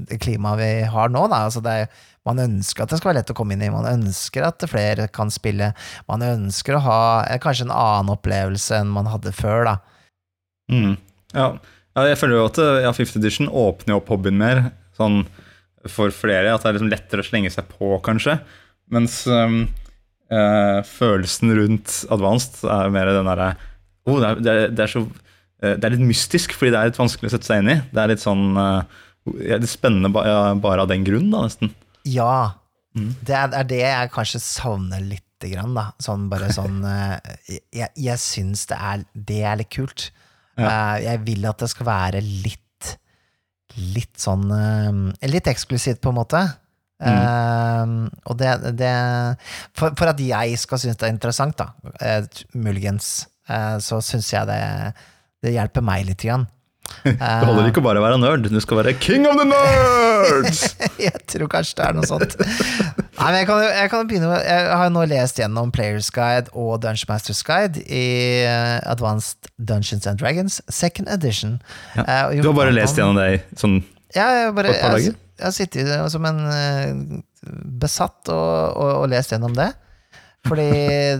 det 0.10 0.20
klimaet 0.24 0.60
vi 0.60 0.70
har 0.92 1.14
nå. 1.14 1.26
Altså 1.30 1.64
er, 1.72 1.88
man 2.28 2.42
ønsker 2.42 2.84
at 2.84 2.92
det 2.92 3.00
skal 3.00 3.12
være 3.12 3.22
lett 3.22 3.32
å 3.34 3.38
komme 3.38 3.56
inn 3.56 3.64
i, 3.66 3.72
man 3.74 3.88
ønsker 3.90 4.48
at 4.48 4.66
flere 4.70 5.08
kan 5.14 5.32
spille. 5.34 5.72
Man 6.10 6.26
ønsker 6.26 6.78
å 6.78 6.84
ha 6.88 7.00
eh, 7.30 7.40
kanskje 7.42 7.70
en 7.70 7.76
annen 7.76 8.14
opplevelse 8.18 8.82
enn 8.82 8.94
man 8.94 9.10
hadde 9.12 9.36
før. 9.36 9.76
Mm. 10.72 10.98
Ja. 11.36 11.50
ja, 11.96 12.08
jeg 12.10 12.20
føler 12.22 12.40
jo 12.40 12.50
at 12.50 12.62
ja, 12.88 12.94
50 12.96 13.20
Edition 13.22 13.52
åpner 13.52 14.00
opp 14.00 14.12
hobbyen 14.14 14.40
mer 14.42 14.68
sånn 14.98 15.24
for 15.92 16.14
flere. 16.16 16.54
At 16.54 16.64
det 16.64 16.72
er 16.72 16.80
liksom 16.80 16.94
lettere 16.94 17.26
å 17.26 17.28
slenge 17.28 17.52
seg 17.54 17.68
på, 17.70 17.92
kanskje. 18.06 18.40
Mens 18.94 19.24
um, 19.30 19.66
eh, 20.32 20.80
følelsen 20.86 21.54
rundt 21.58 22.02
Advanced 22.14 22.64
er 22.70 22.92
mer 22.94 23.10
den 23.14 23.30
derre 23.30 23.54
oh, 24.06 24.20
det, 24.22 24.36
det, 24.46 24.56
det, 24.78 24.86
er 24.86 24.92
så, 24.92 25.02
eh, 25.02 25.25
det 25.74 25.88
er 25.88 25.96
litt 25.96 26.06
mystisk, 26.06 26.54
fordi 26.58 26.74
det 26.76 26.82
er 26.82 26.92
litt 26.92 27.02
vanskelig 27.02 27.32
å 27.32 27.36
sette 27.36 27.50
seg 27.50 27.64
inn 27.64 27.74
i. 27.74 27.80
Det 27.92 28.04
er 28.04 28.12
litt 28.14 28.24
sånn 28.24 28.46
det 28.56 29.50
ja, 29.50 29.58
litt 29.58 29.72
spennende 29.72 30.12
ba, 30.14 30.22
ja, 30.30 30.40
bare 30.62 30.84
av 30.86 30.92
den 30.92 31.06
grunn, 31.08 31.32
da, 31.34 31.48
nesten. 31.48 31.72
Ja, 32.06 32.54
Mm. 32.96 33.12
det 33.28 33.36
er, 33.36 33.50
er 33.60 33.68
det 33.68 33.80
jeg 33.82 34.12
kanskje 34.14 34.40
savner 34.40 35.02
lite 35.04 35.50
grann, 35.52 35.74
da. 35.76 35.90
Sånn 36.02 36.30
bare 36.32 36.48
sånn 36.56 36.80
eh, 36.88 37.58
Jeg, 37.76 37.92
jeg 38.00 38.22
syns 38.24 38.66
det 38.72 38.78
er, 38.80 39.02
det 39.32 39.42
er 39.44 39.58
litt 39.60 39.72
kult. 39.76 40.10
Eh, 40.56 40.94
jeg 41.04 41.24
vil 41.26 41.48
at 41.50 41.60
det 41.60 41.72
skal 41.74 41.90
være 41.90 42.22
litt 42.24 42.62
Litt 43.76 44.22
sånn 44.22 44.46
eh, 44.56 45.28
Litt 45.28 45.50
eksklusivt, 45.52 46.00
på 46.00 46.14
en 46.14 46.20
måte. 46.22 46.40
Eh, 47.04 47.96
og 48.24 48.38
det, 48.40 48.54
det 48.80 48.94
for, 49.76 49.92
for 50.00 50.14
at 50.14 50.22
jeg 50.24 50.62
skal 50.62 50.80
synes 50.80 51.02
det 51.02 51.10
er 51.10 51.12
interessant, 51.18 51.60
da, 51.60 51.74
uh, 52.00 52.46
muligens, 52.56 53.26
uh, 53.52 53.76
så 53.84 54.00
syns 54.06 54.32
jeg 54.32 54.48
det, 54.48 54.62
det 55.46 55.56
hjelper 55.56 55.84
meg 55.86 56.06
litt. 56.10 56.26
Igjen. 56.26 56.46
Det 57.06 57.18
holder 57.18 57.68
ikke 57.72 57.82
å 57.82 57.86
bare 57.88 58.02
være 58.04 58.18
nerd, 58.22 58.46
du 58.54 58.60
skal 58.62 58.78
være 58.78 58.92
king 59.02 59.24
of 59.26 59.34
the 59.40 59.46
nerds! 59.50 60.60
jeg 61.02 61.18
tror 61.32 61.50
kanskje 61.50 61.80
det 61.80 61.86
er 61.88 61.96
noe 61.98 62.06
sånt. 62.10 62.36
Nei, 62.38 63.26
men 63.26 63.38
jeg 63.40 63.48
kan, 63.50 63.64
jeg 63.66 63.90
kan 63.92 64.08
begynne 64.10 64.30
med 64.30 64.44
Jeg 64.46 64.68
har 64.82 64.92
nå 64.94 65.04
lest 65.10 65.40
gjennom 65.42 65.72
Players 65.74 66.12
Guide 66.14 66.54
og 66.54 66.78
Dungeon 66.84 67.10
Masters 67.10 67.42
Guide 67.48 67.82
i 67.90 68.04
eh, 68.46 68.78
Advanced 68.92 69.50
Dungeons 69.58 70.06
and 70.12 70.22
Dragons, 70.22 70.60
second 70.70 71.10
edition. 71.10 71.58
Ja. 71.98 72.06
Eh, 72.30 72.38
Du 72.42 72.52
har 72.52 72.58
bare 72.62 72.74
lest 72.76 73.02
gjennom 73.02 73.18
det 73.18 73.42
sånn 73.60 73.80
Ja, 74.16 74.30
jeg, 74.44 74.54
bare, 74.58 74.70
på 74.70 74.78
et 74.78 74.84
par 74.86 74.98
dager? 75.00 75.18
jeg 75.42 75.46
har 75.50 75.56
sittet 75.58 76.12
som 76.14 76.30
en 76.30 76.42
eh, 76.54 77.22
besatt 77.82 78.30
og, 78.34 78.78
og, 78.78 78.92
og 79.02 79.10
lest 79.12 79.34
gjennom 79.34 79.58
det. 79.58 79.72
Fordi 80.48 80.70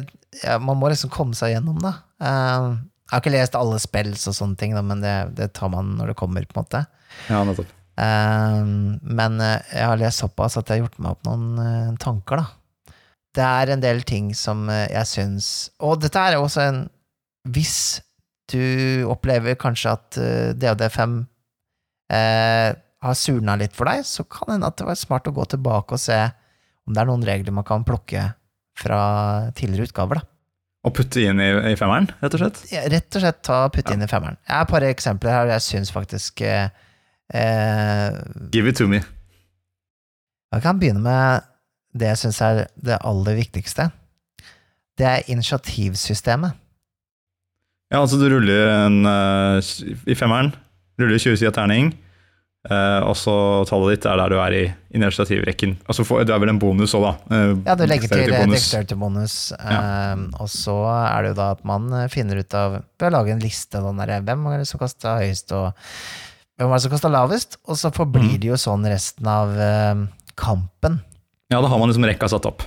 ja, 0.46 0.60
man 0.62 0.78
må 0.78 0.94
liksom 0.94 1.10
komme 1.14 1.34
seg 1.38 1.56
gjennom 1.58 1.82
det. 1.84 1.96
Eh, 2.22 2.70
jeg 3.06 3.14
har 3.14 3.22
ikke 3.22 3.36
lest 3.36 3.56
alle 3.58 3.78
spells 3.82 4.24
og 4.32 4.34
sånne 4.34 4.58
ting, 4.58 4.72
da, 4.74 4.82
men 4.82 5.04
det, 5.04 5.14
det 5.38 5.52
tar 5.54 5.70
man 5.70 5.94
når 6.00 6.12
det 6.12 6.18
kommer, 6.18 6.46
på 6.50 6.58
en 6.58 6.64
måte. 6.64 6.82
Ja, 7.30 7.44
nettopp. 7.46 7.70
Um, 7.96 8.98
men 9.08 9.38
eh, 9.40 9.62
jeg 9.72 9.88
har 9.88 10.00
lest 10.02 10.20
såpass 10.20 10.58
at 10.60 10.68
jeg 10.68 10.82
har 10.82 10.88
gjort 10.88 10.98
meg 11.00 11.14
opp 11.14 11.28
noen 11.30 11.46
uh, 11.62 11.94
tanker, 12.02 12.42
da. 12.42 12.96
Det 13.36 13.46
er 13.46 13.72
en 13.72 13.84
del 13.84 14.02
ting 14.08 14.34
som 14.36 14.66
uh, 14.72 14.88
jeg 14.88 15.08
syns 15.12 15.48
Og 15.84 15.98
dette 16.00 16.20
er 16.24 16.38
også 16.40 16.62
en 16.64 16.78
Hvis 17.52 18.00
du 18.52 19.04
opplever 19.12 19.58
kanskje 19.60 19.92
at 19.92 20.20
uh, 20.20 20.52
DOD5 20.56 21.16
eh, 22.14 22.70
har 23.06 23.18
surna 23.18 23.56
litt 23.60 23.74
for 23.76 23.90
deg, 23.90 24.04
så 24.06 24.26
kan 24.30 24.50
det 24.50 24.58
hende 24.58 24.70
at 24.70 24.78
det 24.80 24.88
var 24.88 25.00
smart 25.00 25.30
å 25.30 25.34
gå 25.36 25.46
tilbake 25.50 25.98
og 25.98 26.02
se 26.02 26.20
om 26.86 26.94
det 26.94 27.02
er 27.02 27.10
noen 27.10 27.26
regler 27.26 27.56
man 27.56 27.66
kan 27.68 27.86
plukke 27.86 28.28
fra 28.78 29.00
tidligere 29.58 29.90
utgaver. 29.90 30.22
da. 30.22 30.35
Og 30.86 30.94
putte 30.94 31.24
inn 31.26 31.42
i, 31.42 31.50
i 31.72 31.78
femmeren, 31.80 32.12
rett 32.22 32.36
og 32.38 32.44
slett? 32.44 32.62
Ja, 32.70 32.84
Rett 32.92 33.18
og 33.18 33.24
slett 33.24 33.42
ta 33.46 33.64
putte 33.66 33.82
putte 33.82 33.96
inn 33.98 34.06
i 34.06 34.10
femmeren. 34.10 34.38
Jeg 34.46 34.54
har 34.54 34.68
et 34.68 34.74
par 34.74 34.86
eksempler 34.86 35.34
her, 35.34 35.48
og 35.48 35.54
jeg 35.56 35.66
syns 35.66 35.92
faktisk 35.94 36.44
eh, 36.46 36.68
eh, 37.34 38.20
Give 38.54 38.70
it 38.70 38.78
to 38.78 38.90
me. 38.92 39.02
Jeg 40.54 40.64
kan 40.64 40.80
begynne 40.80 41.02
med 41.04 41.48
det 41.96 42.12
jeg 42.12 42.22
syns 42.26 42.42
er 42.44 42.62
det 42.76 43.00
aller 43.02 43.38
viktigste. 43.40 43.90
Det 44.96 45.08
er 45.08 45.32
initiativsystemet. 45.32 46.62
Ja, 47.92 48.02
altså 48.02 48.18
du 48.20 48.28
ruller 48.30 48.70
en 48.86 49.06
uh, 49.06 49.60
I 50.10 50.16
femmeren 50.18 50.54
ruller 51.00 51.20
20 51.20 51.38
sider 51.38 51.54
terning, 51.56 51.92
eh, 52.68 53.00
og 53.06 53.16
så 53.20 53.36
tallet 53.70 53.96
ditt 53.96 54.08
er 54.10 54.20
der 54.22 54.34
du 54.34 54.38
er 54.42 54.56
i 54.58 54.64
initiativrekken. 54.96 55.78
Altså 55.86 56.06
du 56.06 56.34
er 56.34 56.42
vel 56.44 56.54
en 56.54 56.60
bonus 56.62 56.96
òg, 56.98 57.08
da. 57.08 57.14
Uh, 57.32 57.64
Ja, 57.66 57.78
du 57.80 57.86
legger 57.88 58.12
til 58.12 58.36
dexterity 58.52 58.98
bonus. 59.00 59.38
Ja. 59.58 60.14
um, 60.14 60.28
og 60.40 60.52
så 60.52 60.76
er 60.90 61.26
det 61.26 61.34
jo 61.34 61.40
da 61.42 61.50
at 61.56 61.66
man 61.68 61.90
finner 62.14 62.40
ut 62.40 62.56
av 62.58 62.78
Ved 62.82 63.10
å 63.10 63.16
lage 63.18 63.36
en 63.36 63.44
liste 63.44 63.82
av 63.82 63.90
hvem 63.90 64.48
er 64.52 64.62
det 64.62 64.70
som 64.70 64.82
kasta 64.82 65.18
høyest, 65.20 65.52
og 65.56 65.74
hvem 66.56 66.70
er 66.70 66.78
det 66.78 66.86
som 66.86 66.94
kasta 66.94 67.12
lavest, 67.12 67.60
og 67.68 67.80
så 67.80 67.92
forblir 67.96 68.38
mm. 68.38 68.40
det 68.44 68.54
jo 68.54 68.62
sånn 68.62 68.88
resten 68.88 69.28
av 69.28 69.52
eh, 69.60 70.06
kampen. 70.40 71.02
Ja, 71.52 71.60
da 71.60 71.68
har 71.68 71.82
man 71.82 71.92
liksom 71.92 72.08
rekka 72.08 72.32
satt 72.32 72.48
opp. 72.48 72.64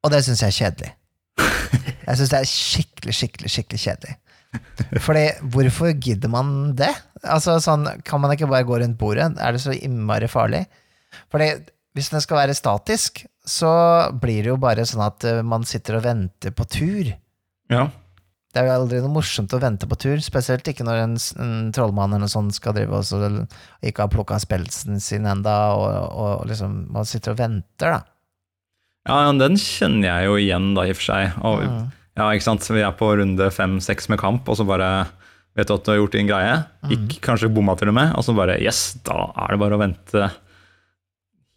Og 0.00 0.12
det 0.12 0.22
syns 0.24 0.40
jeg 0.42 0.52
er 0.52 0.56
kjedelig. 0.56 0.90
Jeg 2.06 2.18
syns 2.18 2.32
det 2.32 2.40
er 2.40 2.48
skikkelig, 2.48 3.14
skikkelig, 3.16 3.52
skikkelig 3.52 3.80
kjedelig. 3.84 4.16
Fordi, 5.04 5.24
hvorfor 5.52 5.92
gidder 5.92 6.32
man 6.32 6.72
det? 6.78 6.90
Altså, 7.24 7.58
sånn, 7.60 7.86
Kan 8.04 8.22
man 8.22 8.32
ikke 8.32 8.48
bare 8.48 8.64
gå 8.64 8.78
rundt 8.80 8.98
bordet? 9.00 9.34
Er 9.38 9.52
det 9.52 9.60
så 9.60 9.74
innmari 9.76 10.28
farlig? 10.30 10.64
Fordi, 11.32 11.50
hvis 11.96 12.10
den 12.12 12.22
skal 12.24 12.38
være 12.42 12.54
statisk, 12.56 13.24
så 13.44 13.70
blir 14.22 14.44
det 14.44 14.52
jo 14.52 14.60
bare 14.62 14.84
sånn 14.86 15.02
at 15.04 15.24
eh, 15.26 15.40
man 15.42 15.64
sitter 15.66 15.98
og 15.98 16.04
venter 16.06 16.54
på 16.54 16.64
tur. 16.70 17.10
Ja. 17.72 17.88
Det 18.50 18.58
er 18.62 18.66
jo 18.66 18.76
aldri 18.80 18.98
noe 19.02 19.12
morsomt 19.14 19.52
å 19.54 19.60
vente 19.62 19.86
på 19.86 19.94
tur, 20.00 20.18
spesielt 20.24 20.66
ikke 20.66 20.82
når 20.86 21.02
en, 21.04 21.12
en 21.38 21.68
trollmann 21.74 22.10
eller 22.16 22.24
noe 22.26 22.32
sånt 22.32 22.54
skal 22.56 22.74
drive 22.74 22.98
og 22.98 23.04
så 23.06 23.20
ikke 23.86 24.02
har 24.06 24.10
plukka 24.10 24.40
spelsen 24.42 24.98
sin 25.02 25.28
enda, 25.30 25.54
og, 25.78 26.16
og 26.18 26.48
liksom 26.50 26.80
man 26.90 27.06
sitter 27.06 27.36
og 27.36 27.38
venter, 27.38 27.94
da. 27.94 28.00
ja, 29.06 29.20
ja, 29.28 29.30
den 29.38 29.54
kjenner 29.60 30.08
jeg 30.10 30.26
jo 30.26 30.34
igjen, 30.42 30.66
da, 30.74 30.82
i 30.88 30.90
og 30.94 30.98
for 30.98 31.06
seg. 31.12 31.38
Og, 31.46 31.62
Mm. 31.68 31.84
ja, 32.18 32.26
ikke 32.34 32.48
sant? 32.48 32.66
Vi 32.74 32.82
er 32.82 32.96
på 32.98 33.12
runde 33.22 33.50
fem-seks 33.54 34.10
med 34.10 34.18
kamp, 34.18 34.48
og 34.50 34.58
så 34.58 34.66
bare 34.66 34.90
vet 35.60 35.72
at 35.74 35.84
du 35.84 35.92
har 35.92 36.00
gjort 36.00 36.16
din 36.16 36.30
greie. 36.30 36.56
Mm. 36.86 37.10
Kanskje 37.24 37.52
bomma 37.52 37.76
til 37.78 37.92
og 37.92 37.98
med, 38.00 38.14
og 38.16 38.26
så 38.26 38.34
bare 38.36 38.58
yes, 38.62 38.98
da 39.06 39.28
er 39.44 39.54
det 39.54 39.60
bare 39.62 39.76
å 39.76 39.82
vente 39.82 40.30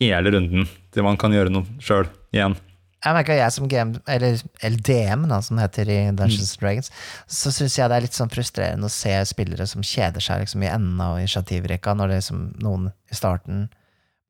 hele 0.03 0.35
runden 0.35 0.69
til 0.93 1.05
man 1.05 1.17
kan 1.19 1.33
gjøre 1.33 1.53
noe 1.53 1.83
sjøl 1.83 2.07
igjen. 2.35 2.55
Jeg 3.03 3.17
merker 3.17 3.35
jeg 3.35 3.51
som 3.51 3.67
GM, 3.67 3.89
eller 4.07 4.37
LDM, 4.63 5.25
da, 5.27 5.41
som 5.43 5.59
heter 5.59 5.89
i 5.91 5.97
Dungeons 6.15 6.53
mm. 6.55 6.59
Dragons, 6.61 6.91
så 7.27 7.51
syns 7.51 7.75
jeg 7.75 7.91
det 7.91 7.97
er 7.97 8.05
litt 8.05 8.15
sånn 8.15 8.31
frustrerende 8.31 8.87
å 8.87 8.93
se 8.93 9.11
spillere 9.27 9.67
som 9.67 9.83
kjeder 9.83 10.23
seg 10.23 10.45
liksom, 10.45 10.63
i 10.63 10.71
enden 10.71 11.01
av 11.03 11.17
initiativrekka, 11.19 11.97
når 11.99 12.13
det 12.13 12.19
liksom, 12.21 12.45
noen 12.63 12.87
i 13.11 13.17
starten 13.17 13.65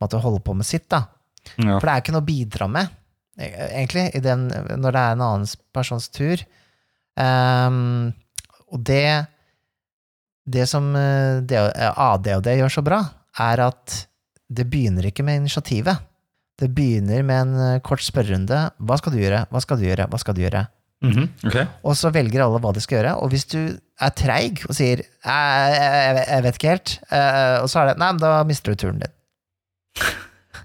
måtte 0.01 0.21
holde 0.23 0.41
på 0.45 0.57
med 0.57 0.65
sitt. 0.65 0.87
da. 0.89 1.03
Ja. 1.59 1.77
For 1.77 1.85
det 1.85 1.93
er 1.93 2.01
ikke 2.01 2.15
noe 2.15 2.25
å 2.25 2.31
bidra 2.31 2.69
med, 2.71 2.97
e- 3.37 3.53
egentlig, 3.67 4.07
i 4.17 4.23
den, 4.25 4.47
når 4.49 4.97
det 4.97 5.05
er 5.05 5.19
en 5.19 5.25
annen 5.27 5.53
persons 5.75 6.09
tur. 6.15 6.41
Um, 7.13 8.09
og 8.73 8.81
det 8.89 9.05
Det 10.43 10.65
som 10.69 10.89
eh, 10.99 11.41
det, 11.47 11.59
ADHD 11.95 12.49
gjør 12.59 12.73
så 12.77 12.83
bra, 12.85 12.99
er 13.39 13.63
at 13.69 13.99
det 14.53 14.67
begynner 14.69 15.07
ikke 15.07 15.25
med 15.25 15.43
initiativet. 15.43 16.03
Det 16.59 16.69
begynner 16.75 17.23
med 17.25 17.45
en 17.47 17.53
eh, 17.67 17.81
kort 17.85 18.03
spørrerunde. 18.03 18.59
Hva 18.77 18.97
skal 18.99 19.15
du 19.15 19.21
gjøre? 19.21 19.45
Hva 19.49 19.61
skal 19.63 19.79
du 19.79 19.87
gjøre? 19.87 20.07
Hva 20.11 20.19
skal 20.21 20.37
du 20.37 20.43
gjøre? 20.43 20.65
Mm 21.03 21.11
-hmm. 21.11 21.47
okay. 21.47 21.65
Og 21.83 21.97
så 21.97 22.09
velger 22.09 22.43
alle 22.43 22.59
hva 22.59 22.73
de 22.73 22.81
skal 22.81 22.97
gjøre. 22.97 23.15
Og 23.15 23.29
hvis 23.29 23.45
du 23.45 23.77
er 23.99 24.09
treig 24.09 24.63
og 24.69 24.75
sier 24.75 25.03
jeg, 25.25 26.43
vet 26.43 26.55
ikke 26.55 26.69
helt, 26.69 26.99
eh, 27.11 27.61
og 27.61 27.69
så 27.69 27.79
er 27.79 27.85
det 27.87 27.97
Nei, 27.97 28.11
men 28.11 28.21
da 28.21 28.43
mister 28.43 28.71
du 28.71 28.75
turen 28.75 28.99
din. 28.99 29.11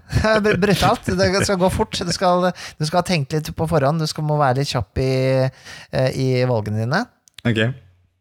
Br- 0.43 0.57
Brutalt. 0.57 1.05
Det 1.05 1.43
skal 1.45 1.57
gå 1.57 1.69
fort. 1.69 1.91
Du 1.91 2.11
skal, 2.11 2.51
du 2.79 2.85
skal 2.85 2.97
ha 2.97 3.03
tenkt 3.03 3.33
litt 3.33 3.55
på 3.55 3.67
forhånd. 3.67 3.99
Du 3.99 4.07
skal 4.07 4.23
må 4.23 4.37
være 4.37 4.59
litt 4.61 4.71
kjapp 4.71 4.97
i, 4.97 5.49
eh, 5.91 6.09
i 6.15 6.45
valgene 6.45 6.85
dine. 6.85 7.05
Ok. 7.45 7.73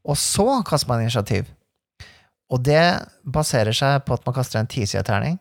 Og 0.08 0.16
så 0.16 0.46
kaster 0.66 0.88
man 0.90 1.02
initiativ. 1.04 1.48
Og 2.48 2.62
det 2.64 2.80
baserer 3.28 3.76
seg 3.76 4.00
på 4.08 4.16
at 4.16 4.24
man 4.24 4.34
kaster 4.38 4.60
en 4.62 4.70
tisida 4.70 5.02
terning. 5.04 5.36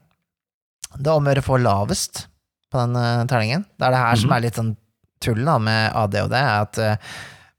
Det 0.98 1.08
er 1.08 1.16
om 1.16 1.24
å 1.28 1.32
gjøre 1.32 1.44
å 1.46 1.48
få 1.48 1.60
lavest 1.62 2.26
på 2.72 2.82
den 2.82 2.98
eh, 3.00 3.24
terningen. 3.32 3.64
Det 3.80 3.88
er 3.88 3.96
det 3.96 4.02
her 4.04 4.20
som 4.20 4.34
er 4.36 4.44
litt 4.44 4.60
sånn 4.60 4.74
tull 5.24 5.40
da, 5.48 5.56
med 5.58 5.96
og 5.98 6.12
det, 6.14 6.26
er 6.38 6.50
at 6.62 6.78
uh, 6.78 7.14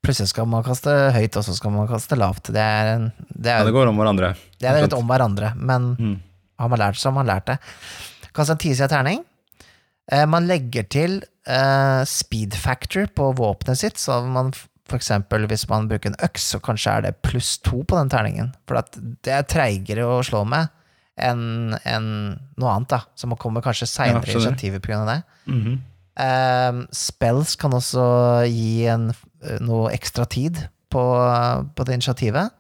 plutselig 0.05 0.31
skal 0.31 0.47
man 0.47 0.63
kaste 0.63 0.93
høyt, 1.17 1.35
og 1.41 1.43
så 1.49 1.57
skal 1.57 1.73
man 1.75 1.89
kaste 1.91 2.15
lavt. 2.21 2.53
Det 2.55 2.61
er, 2.63 2.91
en, 2.99 3.09
det 3.35 3.51
Ja, 3.51 3.63
er, 3.63 3.67
det 3.67 3.75
går 3.75 3.91
om 3.91 3.99
hverandre. 3.99 4.29
det 4.61 4.69
er 4.71 4.79
litt 4.85 4.95
om 4.95 5.09
hverandre, 5.11 5.55
men 5.59 5.89
Mm. 5.99 6.13
har 6.61 6.69
man 6.71 6.79
lært 6.85 7.01
så 7.01 7.09
har 7.11 7.17
man 7.17 7.27
lært 7.27 7.49
det. 7.51 7.57
Kast 8.37 8.53
en 8.55 8.61
tisida 8.63 8.87
terning. 8.93 9.25
Uh, 10.13 10.23
man 10.31 10.47
legger 10.47 10.87
til 10.93 11.19
uh, 11.49 12.05
speed 12.07 12.55
factor 12.55 13.09
på 13.11 13.33
våpenet 13.41 13.81
sitt, 13.81 13.99
så 13.99 14.21
man 14.29 14.53
for 14.89 14.99
eksempel 14.99 15.47
hvis 15.51 15.67
man 15.71 15.89
bruker 15.91 16.13
en 16.13 16.19
øks, 16.25 16.51
så 16.55 16.61
kanskje 16.65 16.95
er 16.97 17.07
det 17.07 17.19
pluss 17.27 17.57
to 17.65 17.83
på 17.85 17.99
den 17.99 18.11
terningen. 18.13 18.53
For 18.69 18.81
at 18.81 18.97
det 18.97 19.35
er 19.35 19.47
treigere 19.49 20.07
å 20.09 20.23
slå 20.27 20.45
med 20.49 20.73
enn 21.19 21.75
en 21.83 22.09
noe 22.61 22.73
annet, 22.73 22.93
da. 22.93 23.01
som 23.19 23.35
kommer 23.41 23.65
kanskje 23.65 23.89
seinere 23.91 24.23
i 24.23 24.31
skjønner. 24.31 24.53
initiativet 24.53 24.83
pga. 24.83 25.05
det. 25.05 25.23
Mm 25.47 25.63
-hmm. 25.65 25.79
um, 26.71 26.87
spells 26.93 27.57
kan 27.57 27.73
også 27.73 28.45
gi 28.47 28.87
en, 28.87 29.11
eh, 29.43 29.59
noe 29.61 29.91
ekstra 29.91 30.25
tid 30.25 30.69
på, 30.91 31.03
på 31.75 31.85
det 31.85 31.95
initiativet. 31.95 32.51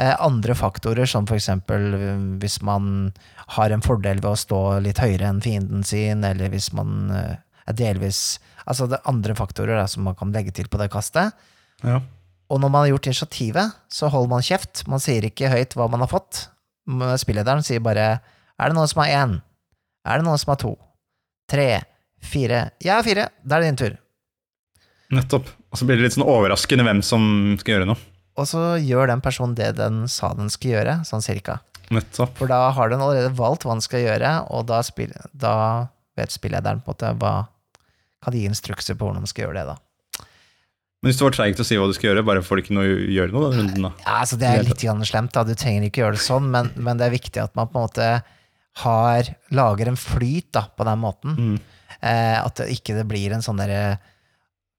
Eh, 0.00 0.16
andre 0.18 0.54
faktorer, 0.54 1.04
som 1.06 1.26
eh, 1.28 2.16
hvis 2.40 2.62
man 2.62 3.12
har 3.56 3.70
en 3.70 3.82
fordel 3.82 4.20
ved 4.22 4.30
å 4.30 4.36
stå 4.36 4.80
litt 4.80 4.98
høyere 4.98 5.28
enn 5.28 5.42
fienden 5.44 5.84
sin, 5.84 6.24
eller 6.24 6.48
hvis 6.48 6.72
man 6.72 7.10
eh, 7.10 7.36
er 7.66 7.76
delvis 7.76 8.40
Altså 8.70 8.86
det 8.86 9.00
er 9.00 9.08
andre 9.08 9.34
faktorer 9.34 9.74
da, 9.74 9.86
som 9.88 10.04
man 10.06 10.14
kan 10.14 10.30
legge 10.30 10.52
til 10.54 10.68
på 10.70 10.78
det 10.78 10.90
kastet. 10.92 11.34
Ja. 11.86 12.00
Og 12.50 12.58
når 12.58 12.72
man 12.72 12.84
har 12.84 12.90
gjort 12.94 13.08
initiativet, 13.10 13.76
så 13.92 14.10
holder 14.10 14.32
man 14.32 14.44
kjeft. 14.44 14.82
Man 14.90 15.02
sier 15.02 15.26
ikke 15.28 15.52
høyt 15.52 15.76
hva 15.78 15.86
man 15.90 16.02
har 16.02 16.10
fått. 16.10 16.48
Spillederen 17.22 17.62
sier 17.62 17.82
bare 17.84 18.06
Er 18.58 18.70
det 18.70 18.74
noen 18.74 18.90
som 18.90 19.04
har 19.04 19.12
én? 19.14 19.34
Er 20.04 20.18
det 20.18 20.26
noen 20.26 20.40
som 20.40 20.50
har 20.52 20.60
to? 20.60 20.74
Tre? 21.50 21.68
Fire? 22.20 22.70
Jeg 22.82 22.92
har 22.92 23.06
fire. 23.06 23.28
Da 23.42 23.56
er 23.56 23.64
det 23.64 23.70
din 23.70 23.80
tur. 23.80 23.98
Nettopp. 25.14 25.48
Og 25.70 25.78
så 25.78 25.86
blir 25.86 25.98
det 25.98 26.08
litt 26.08 26.16
sånn 26.16 26.26
overraskende 26.26 26.84
hvem 26.86 27.02
som 27.06 27.22
skal 27.60 27.76
gjøre 27.76 27.90
noe. 27.92 28.00
Og 28.40 28.46
så 28.48 28.62
gjør 28.82 29.10
den 29.10 29.22
personen 29.22 29.56
det 29.58 29.72
den 29.78 30.04
sa 30.10 30.32
den 30.34 30.50
skulle 30.52 30.78
gjøre, 30.78 30.94
sånn 31.06 31.24
cirka. 31.24 31.58
Nettopp. 31.90 32.36
For 32.38 32.50
da 32.50 32.70
har 32.74 32.90
den 32.90 33.02
allerede 33.02 33.32
valgt 33.38 33.66
hva 33.66 33.74
den 33.74 33.84
skal 33.84 34.04
gjøre, 34.04 34.34
og 34.54 34.66
da, 34.70 34.78
spil, 34.86 35.12
da 35.34 35.54
vet 36.18 36.34
spillederen 36.34 36.82
på 36.82 36.92
en 36.92 36.94
måte 36.94 37.14
hva 37.22 37.34
Kan 38.20 38.34
gi 38.36 38.42
instrukser 38.44 38.98
på 38.98 39.06
hvordan 39.06 39.22
den 39.24 39.30
skal 39.30 39.46
gjøre 39.46 39.56
det, 39.56 39.70
da. 39.70 39.78
Men 41.00 41.08
hvis 41.08 41.16
du 41.16 41.24
var 41.24 41.32
treig 41.32 41.54
til 41.56 41.64
å 41.64 41.66
si 41.68 41.76
hva 41.80 41.86
du 41.88 41.94
skal 41.96 42.10
gjøre, 42.10 42.24
bare 42.28 42.42
får 42.44 42.58
du 42.58 42.62
ikke 42.62 42.74
noe 42.76 42.88
gjøre 43.08 43.32
noe 43.32 43.48
den 43.48 43.60
runden, 43.62 43.86
da. 43.86 43.90
Ja, 44.04 44.16
altså 44.20 44.36
Det 44.36 44.48
er 44.50 44.66
litt 44.66 44.84
slemt, 45.08 45.32
da. 45.32 45.44
Du 45.48 45.54
trenger 45.56 45.86
ikke 45.88 46.02
gjøre 46.02 46.18
det 46.18 46.24
sånn, 46.26 46.50
men, 46.52 46.68
men 46.76 47.00
det 47.00 47.06
er 47.08 47.14
viktig 47.14 47.40
at 47.40 47.54
man 47.56 47.70
på 47.72 47.78
en 47.80 47.86
måte 47.86 48.08
har, 48.84 49.30
lager 49.50 49.88
en 49.88 49.96
flyt 49.96 50.50
da, 50.52 50.66
på 50.76 50.84
den 50.84 51.00
måten. 51.00 51.38
Mm. 51.38 51.56
Eh, 52.04 52.36
at 52.44 52.60
det 52.60 52.68
ikke 52.76 52.98
det 52.98 53.06
blir 53.08 53.32
en 53.32 53.44
sånn 53.44 53.58
derre 53.60 53.98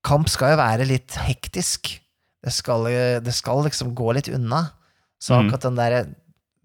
Kamp 0.02 0.26
skal 0.34 0.56
jo 0.56 0.58
være 0.58 0.86
litt 0.90 1.14
hektisk. 1.22 1.92
Det 2.42 2.54
skal, 2.56 2.88
det 3.22 3.34
skal 3.38 3.60
liksom 3.68 3.92
gå 3.94 4.14
litt 4.18 4.32
unna. 4.34 4.72
Så 5.22 5.36
Mm. 5.38 5.46
akkurat 5.46 5.62
den 5.68 5.76
derre 5.78 6.00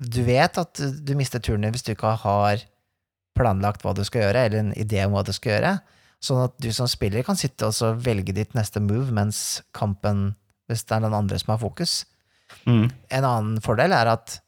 Du 0.01 0.23
vet 0.25 0.57
at 0.57 0.73
du, 0.77 0.93
du 1.05 1.15
mister 1.17 1.41
turen 1.41 1.61
din 1.65 1.73
hvis 1.73 1.85
du 1.85 1.93
ikke 1.93 2.15
har 2.21 2.63
planlagt 3.37 3.83
hva 3.85 3.93
du 3.97 4.03
skal 4.05 4.23
gjøre, 4.27 4.47
eller 4.47 4.59
en 4.61 4.73
idé 4.77 5.05
om 5.05 5.13
hva 5.13 5.23
du 5.25 5.33
skal 5.33 5.53
gjøre. 5.57 5.75
Sånn 6.25 6.43
at 6.47 6.57
du 6.63 6.71
som 6.75 6.89
spiller 6.91 7.25
kan 7.27 7.39
sitte 7.39 7.69
og 7.69 7.75
så 7.77 7.93
velge 8.01 8.35
ditt 8.37 8.57
neste 8.57 8.81
move 8.83 9.13
mens 9.15 9.61
kampen 9.77 10.35
Hvis 10.67 10.83
det 10.89 10.97
er 10.97 11.05
den 11.05 11.15
andre 11.15 11.39
som 11.39 11.53
har 11.53 11.61
fokus. 11.63 12.01
Mm. 12.67 12.89
En 13.15 13.27
annen 13.27 13.61
fordel 13.63 13.93
er 13.95 14.09
at 14.11 14.41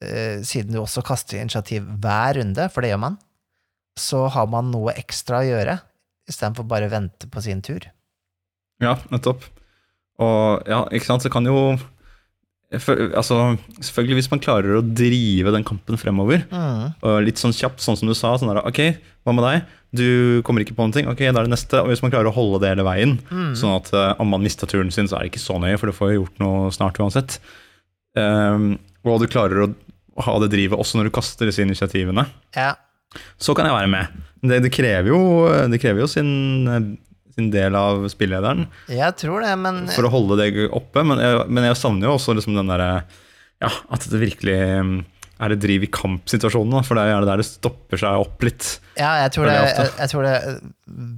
eh, 0.00 0.40
siden 0.48 0.72
du 0.72 0.78
også 0.80 1.02
kaster 1.04 1.42
initiativ 1.42 1.84
hver 2.00 2.38
runde, 2.38 2.68
for 2.72 2.80
det 2.80 2.92
gjør 2.92 3.02
man, 3.02 3.18
så 4.00 4.22
har 4.32 4.48
man 4.48 4.70
noe 4.72 4.94
ekstra 4.96 5.42
å 5.42 5.48
gjøre, 5.50 5.74
istedenfor 6.24 6.64
bare 6.68 6.88
å 6.88 6.94
vente 6.94 7.28
på 7.28 7.42
sin 7.44 7.60
tur. 7.64 7.84
Ja, 8.80 8.96
nettopp. 9.12 9.44
Og 10.22 10.68
ja, 10.68 10.82
ikke 10.88 11.08
sant, 11.08 11.24
så 11.24 11.32
kan 11.32 11.44
jo 11.48 11.74
altså, 12.72 13.58
Selvfølgelig, 13.80 14.16
hvis 14.20 14.30
man 14.32 14.40
klarer 14.40 14.78
å 14.78 14.82
drive 14.94 15.52
den 15.52 15.64
kampen 15.64 15.98
fremover, 16.00 16.44
Mm. 16.50 16.94
og 17.02 17.22
litt 17.26 17.36
sånn 17.40 17.52
kjapt, 17.52 17.80
sånn 17.84 17.96
som 17.98 18.08
du 18.08 18.14
sa, 18.14 18.34
sånn 18.38 18.52
der, 18.54 18.62
ok, 18.66 18.96
hva 19.26 19.34
med 19.34 19.44
deg? 19.44 19.62
Du 19.94 20.40
kommer 20.42 20.64
ikke 20.64 20.74
på 20.74 20.82
noen 20.86 20.92
ting, 20.94 21.06
ok, 21.06 21.18
da 21.32 21.40
er 21.42 21.44
det 21.44 21.52
neste. 21.52 21.74
Og 21.82 21.88
hvis 21.92 22.00
man 22.02 22.10
klarer 22.10 22.30
å 22.30 22.34
holde 22.34 22.60
det 22.62 22.70
hele 22.72 22.84
veien, 22.86 23.18
Mm. 23.30 23.52
sånn 23.54 23.76
at 23.76 23.92
uh, 23.92 24.14
om 24.18 24.28
man 24.32 24.42
mister 24.42 24.66
turen 24.66 24.90
sin, 24.90 25.06
så 25.06 25.16
er 25.18 25.24
det 25.28 25.32
ikke 25.32 25.44
så 25.44 25.58
nøye, 25.60 25.78
for 25.78 25.86
du 25.86 25.92
får 25.92 26.12
jo 26.14 26.20
gjort 26.24 26.38
noe 26.40 26.70
snart 26.72 26.96
uansett. 26.98 27.38
Um, 28.16 28.78
og 29.04 29.20
du 29.20 29.26
klarer 29.28 29.66
å 29.66 29.74
ha 30.22 30.38
det 30.40 30.50
drivet 30.52 30.78
også 30.78 30.96
når 31.00 31.08
du 31.08 31.14
kaster 31.16 31.46
disse 31.48 31.62
initiativene, 31.64 32.26
Ja. 32.56 32.74
så 33.38 33.54
kan 33.56 33.64
jeg 33.66 33.74
være 33.74 33.88
med. 33.90 34.08
Det, 34.42 34.62
det, 34.62 34.72
krever, 34.72 35.06
jo, 35.08 35.48
det 35.70 35.80
krever 35.80 36.00
jo 36.00 36.06
sin, 36.10 36.66
eh, 36.68 36.80
sin 37.34 37.50
del 37.52 37.76
av 37.78 38.04
spillederen 38.12 38.66
Jeg 38.92 39.16
tror 39.20 39.44
det, 39.44 39.54
men 39.60 39.84
for 39.94 40.08
å 40.08 40.12
holde 40.12 40.38
det 40.42 40.68
oppe, 40.68 41.04
men 41.06 41.20
jeg, 41.22 41.46
men 41.48 41.68
jeg 41.70 41.80
savner 41.80 42.10
jo 42.10 42.18
også 42.18 42.36
liksom 42.38 42.58
den 42.58 42.70
derre 42.72 42.92
Ja, 43.62 43.70
at 43.94 44.06
det 44.10 44.20
virkelig 44.20 44.58
mm, 44.58 44.94
er 45.42 45.52
det 45.52 45.62
driv 45.64 45.86
i 45.86 45.90
kampsituasjonen, 45.90 46.76
da, 46.76 46.84
for 46.86 46.98
det 46.98 47.04
er 47.04 47.14
gjerne 47.14 47.30
der 47.30 47.42
det 47.42 47.48
stopper 47.48 47.98
seg 47.98 48.22
opp 48.22 48.44
litt. 48.46 48.68
Ja, 48.98 49.16
jeg 49.24 49.32
tror, 49.34 49.48
det, 49.48 49.56
jeg, 49.58 49.88
jeg 49.98 50.12
tror 50.12 50.26
det 50.26 50.34
er 50.38 50.58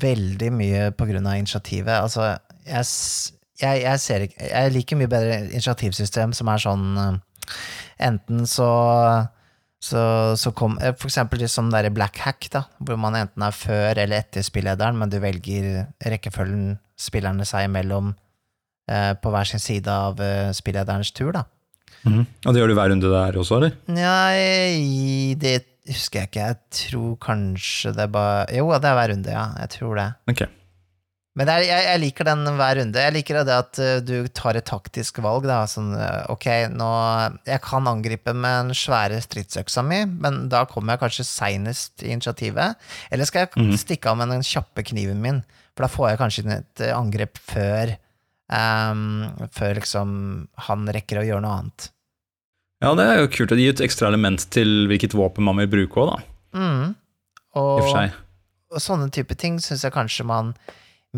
veldig 0.04 0.50
mye 0.54 0.86
på 0.96 1.08
grunn 1.10 1.28
av 1.28 1.40
initiativet. 1.40 1.92
Altså, 1.98 2.30
jeg, 2.64 2.88
jeg, 3.60 3.82
jeg 3.84 4.00
ser 4.00 4.24
ikke 4.24 4.48
Jeg 4.48 4.72
liker 4.74 4.98
mye 4.98 5.10
bedre 5.12 5.36
initiativsystem 5.50 6.32
som 6.36 6.48
er 6.48 6.62
sånn 6.62 6.86
eh, 7.02 7.18
Enten 8.08 8.48
så 8.50 8.68
så, 9.84 10.02
så 10.40 10.52
kom 10.56 10.78
eh, 10.80 10.94
For 10.96 11.10
eksempel 11.10 11.42
litt 11.44 11.52
som 11.52 11.70
der 11.72 11.90
black 11.94 12.20
hack, 12.24 12.48
da, 12.52 12.64
hvor 12.80 12.98
man 13.00 13.18
enten 13.18 13.44
er 13.44 13.56
før 13.56 14.00
eller 14.00 14.22
etter 14.22 14.44
spillederen, 14.46 14.96
men 15.00 15.12
du 15.12 15.18
velger 15.22 15.86
rekkefølgen 16.04 16.78
spillerne 17.00 17.44
seg 17.48 17.68
imellom 17.68 18.12
eh, 18.90 19.12
på 19.18 19.34
hver 19.34 19.50
sin 19.50 19.62
side 19.62 19.90
av 19.90 20.22
eh, 20.22 20.52
spillederens 20.56 21.12
tur, 21.16 21.34
da. 21.36 21.44
Og 22.04 22.50
det 22.52 22.60
gjør 22.60 22.68
du 22.68 22.76
hver 22.76 22.90
runde 22.92 23.10
der 23.12 23.36
også, 23.40 23.56
eller? 23.56 23.76
Nei, 23.88 25.32
det 25.40 25.54
husker 25.88 26.20
jeg 26.20 26.30
ikke. 26.30 26.48
Jeg 26.50 26.58
tror 26.80 27.14
kanskje 27.22 27.94
det 27.96 28.10
bare 28.12 28.44
Jo, 28.52 28.66
det 28.76 28.90
er 28.90 28.98
hver 28.98 29.12
runde, 29.14 29.32
ja. 29.32 29.46
Jeg 29.62 29.72
tror 29.78 29.96
det. 30.00 30.10
Ok. 30.28 30.42
Men 31.34 31.48
jeg, 31.50 31.66
jeg 31.66 31.98
liker 31.98 32.28
den 32.28 32.44
hver 32.54 32.76
runde. 32.78 33.00
Jeg 33.02 33.14
liker 33.16 33.40
det 33.42 33.54
at 33.56 33.78
uh, 33.82 33.96
du 34.06 34.28
tar 34.30 34.54
et 34.54 34.66
taktisk 34.68 35.16
valg. 35.24 35.48
Da. 35.50 35.64
Sånn, 35.66 35.88
uh, 35.98 36.22
ok, 36.30 36.46
nå 36.70 36.90
Jeg 37.48 37.58
kan 37.64 37.88
angripe 37.90 38.30
med 38.38 38.68
den 38.68 38.76
svære 38.78 39.18
stridsøksa 39.24 39.82
mi, 39.82 40.04
men 40.06 40.44
da 40.52 40.62
kommer 40.70 40.94
jeg 40.94 41.02
kanskje 41.02 41.26
seinest 41.26 42.04
i 42.06 42.12
initiativet. 42.14 42.76
Eller 43.10 43.26
skal 43.26 43.46
jeg 43.48 43.64
Mhm. 43.64 43.74
stikke 43.82 44.12
av 44.12 44.20
med 44.20 44.30
den 44.30 44.46
kjappe 44.46 44.84
kniven 44.86 45.18
min? 45.24 45.42
For 45.74 45.88
da 45.88 45.90
får 45.90 46.08
jeg 46.12 46.20
kanskje 46.22 46.44
inn 46.44 46.54
et 46.60 46.84
uh, 46.86 46.92
angrep 47.00 47.38
før 47.50 47.96
um, 48.54 49.02
Før 49.50 49.74
liksom 49.80 50.14
han 50.68 50.86
rekker 50.94 51.18
å 51.18 51.26
gjøre 51.26 51.42
noe 51.42 51.56
annet. 51.58 51.88
Ja, 52.84 52.92
det 52.94 53.04
er 53.08 53.18
jo 53.24 53.30
kult 53.32 53.50
å 53.54 53.58
gi 53.58 53.68
et 53.72 53.80
ekstra 53.82 54.06
element 54.10 54.46
til 54.52 54.86
hvilket 54.90 55.14
våpen 55.16 55.42
man 55.46 55.56
vil 55.62 55.70
bruke 55.72 55.98
òg, 56.02 56.10
da. 56.14 56.18
Mm. 56.60 56.94
I 56.94 57.58
og 57.58 57.86
seg. 57.90 58.12
og 58.70 58.82
sånne 58.82 59.10
type 59.14 59.34
ting 59.40 59.58
syns 59.62 59.82
jeg 59.86 59.94
kanskje 59.94 60.26
man 60.28 60.54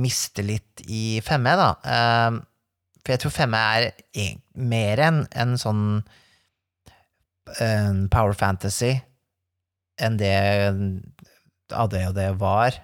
mister 0.01 0.47
litt 0.47 0.85
i 0.87 1.19
5E, 1.25 1.57
da. 1.61 1.71
Ehm, 1.97 2.41
for 3.03 3.15
jeg 3.15 3.23
tror 3.23 3.35
5E 3.35 3.91
er 4.23 4.39
mer 4.59 5.03
enn 5.09 5.21
en 5.39 5.57
sånn 5.61 5.85
en 7.63 8.07
power 8.11 8.35
fantasy 8.35 8.97
enn 10.03 10.17
det 10.19 10.35
AD 11.71 11.95
og 12.09 12.17
det 12.17 12.31
var 12.41 12.75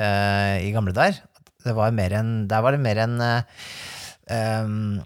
eh, 0.00 0.64
i 0.64 0.72
gamle 0.74 0.94
dager. 0.96 1.20
Det 1.66 1.74
var 1.76 1.94
mer 1.94 2.14
enn 2.14 2.32
Der 2.48 2.62
var 2.62 2.74
det 2.74 2.80
mer 2.84 3.02
enn 3.02 3.20
eh, 3.20 3.60
ehm, 4.32 5.02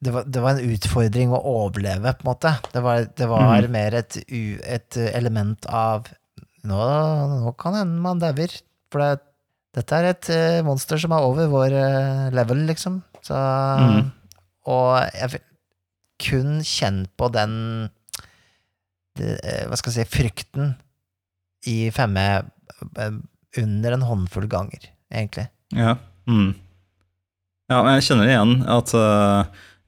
det, 0.00 0.12
var, 0.14 0.28
det 0.28 0.44
var 0.44 0.56
en 0.56 0.72
utfordring 0.74 1.32
å 1.36 1.42
overleve, 1.64 2.14
på 2.16 2.24
en 2.24 2.30
måte. 2.30 2.54
Det 2.72 2.84
var, 2.84 3.08
det 3.16 3.28
var 3.28 3.66
mm. 3.66 3.72
mer 3.74 3.96
et, 3.98 4.20
et 4.28 5.00
element 5.10 5.66
av 5.68 6.08
nå, 6.64 6.78
nå 7.44 7.52
kan 7.60 7.76
hende 7.76 8.00
man 8.04 8.22
dauer. 8.22 8.54
For 8.92 9.02
det, 9.02 9.29
dette 9.76 9.98
er 10.00 10.08
et 10.10 10.30
uh, 10.34 10.62
monster 10.66 10.98
som 10.98 11.14
er 11.14 11.26
over 11.26 11.50
vår 11.50 11.76
uh, 11.76 12.26
level, 12.34 12.64
liksom. 12.70 13.00
Så 13.22 13.36
mm. 13.36 14.02
Og 14.70 14.94
jeg 15.14 15.32
vil 15.34 15.46
kun 16.20 16.60
kjenne 16.66 17.08
på 17.20 17.28
den 17.32 17.54
det, 19.18 19.36
uh, 19.38 19.68
Hva 19.70 19.78
skal 19.78 19.94
jeg 19.94 20.08
si 20.08 20.16
Frykten 20.16 20.74
i 21.68 21.90
femme 21.92 22.22
eh, 22.40 23.16
under 23.60 23.92
en 23.92 24.04
håndfull 24.08 24.46
ganger, 24.48 24.86
egentlig. 25.12 25.44
Ja. 25.76 25.98
Mm. 26.24 26.54
ja, 27.68 27.82
men 27.82 27.98
jeg 27.98 28.06
kjenner 28.06 28.30
igjen 28.30 28.54
at 28.70 28.94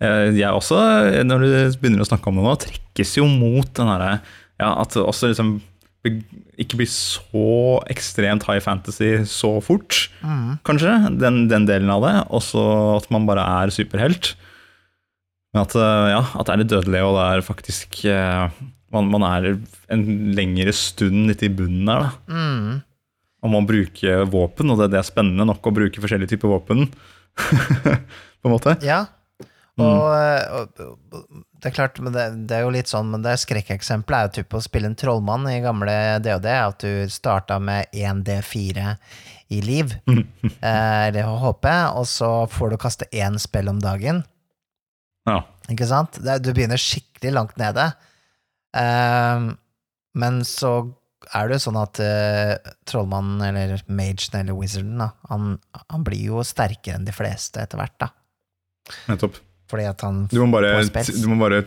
jeg 0.02 0.50
også, 0.50 0.78
når 1.24 1.44
du 1.44 1.48
begynner 1.80 2.04
å 2.04 2.08
snakke 2.10 2.28
om 2.28 2.40
det 2.40 2.44
nå, 2.44 2.52
trekkes 2.60 3.14
jo 3.16 3.24
mot 3.30 3.70
den 3.78 3.88
herre 3.88 4.10
ja, 4.60 4.72
At 4.82 4.96
også 4.98 5.30
liksom 5.30 5.54
ikke 6.04 6.78
blir 6.80 6.88
så 6.90 7.42
ekstremt 7.92 8.46
high 8.48 8.60
fantasy 8.64 9.22
så 9.30 9.52
fort, 9.62 10.08
Mm. 10.22 10.58
kanskje, 10.66 10.92
den, 11.20 11.48
den 11.50 11.66
delen 11.68 11.90
av 11.94 12.02
det. 12.02 12.14
Og 12.34 12.42
så 12.42 12.62
at 12.96 13.10
man 13.14 13.26
bare 13.28 13.44
er 13.62 13.70
superhelt. 13.74 14.34
Men 15.54 15.62
at, 15.66 15.74
øh, 15.76 16.08
ja, 16.10 16.22
at 16.38 16.46
det 16.48 16.52
er 16.54 16.62
litt 16.62 16.72
dødelig, 16.72 17.02
og 17.04 17.14
det 17.18 17.24
er 17.28 17.44
faktisk 17.46 17.98
øh, 18.08 18.48
man, 18.92 19.10
man 19.12 19.22
er 19.28 19.48
en 19.92 20.04
lengre 20.36 20.72
stund 20.72 21.26
litt 21.30 21.42
i 21.44 21.50
bunnen 21.52 21.86
der, 21.88 22.08
da. 22.08 22.10
Mm. 22.32 22.82
Og 23.42 23.50
man 23.50 23.66
bruker 23.66 24.24
våpen, 24.30 24.70
og 24.70 24.78
det, 24.78 24.90
det 24.92 25.00
er 25.00 25.06
spennende 25.08 25.46
nok 25.48 25.66
å 25.66 25.74
bruke 25.74 26.00
forskjellige 26.02 26.34
typer 26.34 26.52
våpen. 26.52 26.86
på 28.42 28.48
en 28.48 28.52
måte. 28.54 28.76
Ja. 28.86 29.04
Og, 29.80 30.04
og, 30.52 30.80
og 30.84 31.36
det 31.62 31.70
er 31.70 31.74
klart, 31.76 32.00
men 32.04 32.12
det, 32.12 32.26
det 32.50 32.58
er 32.58 32.66
jo 32.66 32.72
litt 32.74 32.90
sånn, 32.90 33.08
men 33.14 33.22
det 33.24 33.38
skrekkeksempelet 33.40 34.18
er 34.18 34.28
jo 34.28 34.34
typ 34.42 34.56
å 34.58 34.62
spille 34.64 34.90
en 34.90 34.96
trollmann 34.98 35.46
i 35.48 35.62
gamle 35.64 35.94
DOD, 36.24 36.48
at 36.52 36.84
du 36.84 37.08
starta 37.12 37.56
med 37.62 37.88
1D4 37.96 38.90
i 39.52 39.60
liv, 39.64 39.94
eh, 40.10 41.00
eller 41.08 41.30
HP, 41.40 41.68
og 41.96 42.06
så 42.10 42.30
får 42.52 42.72
du 42.72 42.80
kaste 42.82 43.08
én 43.16 43.38
spill 43.40 43.70
om 43.72 43.80
dagen. 43.82 44.24
Ja. 45.28 45.42
Ikke 45.72 45.88
sant? 45.88 46.18
Det, 46.20 46.40
du 46.44 46.50
begynner 46.52 46.80
skikkelig 46.80 47.32
langt 47.36 47.60
nede. 47.60 47.92
Ehm, 48.76 49.52
men 50.18 50.42
så 50.48 50.72
er 51.32 51.46
det 51.48 51.56
jo 51.60 51.64
sånn 51.68 51.78
at 51.80 52.00
eh, 52.02 52.72
trollmannen, 52.90 53.44
eller 53.46 53.86
magen, 53.86 54.40
eller 54.40 54.58
wizarden, 54.58 54.98
da, 55.00 55.12
han, 55.30 55.56
han 55.86 56.04
blir 56.04 56.26
jo 56.32 56.44
sterkere 56.44 56.98
enn 56.98 57.08
de 57.08 57.14
fleste 57.14 57.62
etter 57.62 57.80
hvert, 57.80 57.96
da. 58.02 58.10
Nettopp. 59.08 59.38
Fordi 59.72 59.88
at 59.88 60.04
han 60.04 60.26
Du 60.28 60.38
må 60.42 60.50
bare, 60.52 60.82
du 60.84 61.28
må 61.30 61.38
bare 61.40 61.62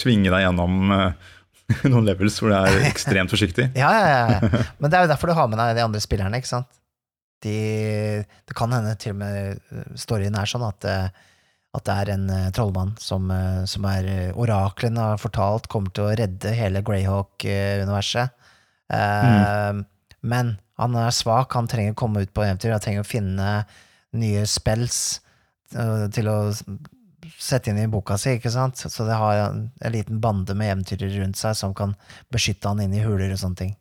tvinge 0.00 0.30
deg 0.30 0.44
gjennom 0.44 0.92
eh, 0.94 1.30
noen 1.90 2.06
levels 2.06 2.38
hvor 2.38 2.52
du 2.52 2.56
er 2.58 2.84
ekstremt 2.92 3.32
forsiktig. 3.32 3.72
Ja, 3.78 3.90
ja, 3.90 4.18
ja. 4.30 4.50
Men 4.80 4.92
det 4.92 4.98
er 4.98 5.06
jo 5.06 5.12
derfor 5.14 5.32
du 5.32 5.38
har 5.38 5.48
med 5.50 5.58
deg 5.58 5.78
de 5.78 5.86
andre 5.86 6.02
spillerne, 6.04 6.38
ikke 6.38 6.52
sant? 6.54 6.70
De, 7.44 7.56
det 8.24 8.54
kan 8.56 8.72
hende 8.72 8.94
til 9.00 9.12
og 9.12 9.18
med 9.20 9.98
storyen 10.00 10.38
er 10.38 10.48
sånn 10.48 10.64
at, 10.66 10.86
eh, 10.88 11.08
at 11.76 11.88
det 11.88 11.96
er 12.02 12.12
en 12.14 12.30
eh, 12.32 12.46
trollmann 12.56 12.94
som, 13.02 13.28
som 13.68 13.88
er 13.90 14.08
oraklene 14.38 15.10
har 15.10 15.20
fortalt 15.20 15.68
kommer 15.72 15.92
til 15.92 16.06
å 16.06 16.14
redde 16.16 16.54
hele 16.56 16.80
Greyhawk-universet. 16.86 18.32
Eh, 18.94 19.82
Men 20.26 20.56
han 20.80 20.96
er 21.00 21.12
svak, 21.14 21.52
han 21.56 21.68
trenger 21.70 21.94
å 21.94 21.98
komme 21.98 22.24
ut 22.24 22.32
på 22.36 22.44
eventyr, 22.44 22.72
han 22.74 22.82
trenger 22.84 23.04
å 23.04 23.08
finne 23.08 23.50
nye 24.16 24.42
spells 24.48 25.20
uh, 25.76 26.06
til 26.12 26.28
å 26.30 26.38
sette 27.38 27.72
inn 27.72 27.80
i 27.82 27.88
boka 27.90 28.18
si, 28.20 28.36
ikke 28.38 28.52
sant? 28.52 28.80
Så 28.80 29.06
det 29.08 29.18
har 29.18 29.42
en, 29.48 29.66
en 29.80 29.94
liten 29.94 30.20
bande 30.22 30.56
med 30.58 30.74
eventyrere 30.74 31.22
rundt 31.22 31.40
seg 31.40 31.56
som 31.58 31.74
kan 31.76 31.94
beskytte 32.32 32.70
han 32.70 32.82
inne 32.84 33.00
i 33.00 33.04
huler 33.04 33.32
og 33.32 33.40
sånne 33.40 33.60
ting. 33.62 33.76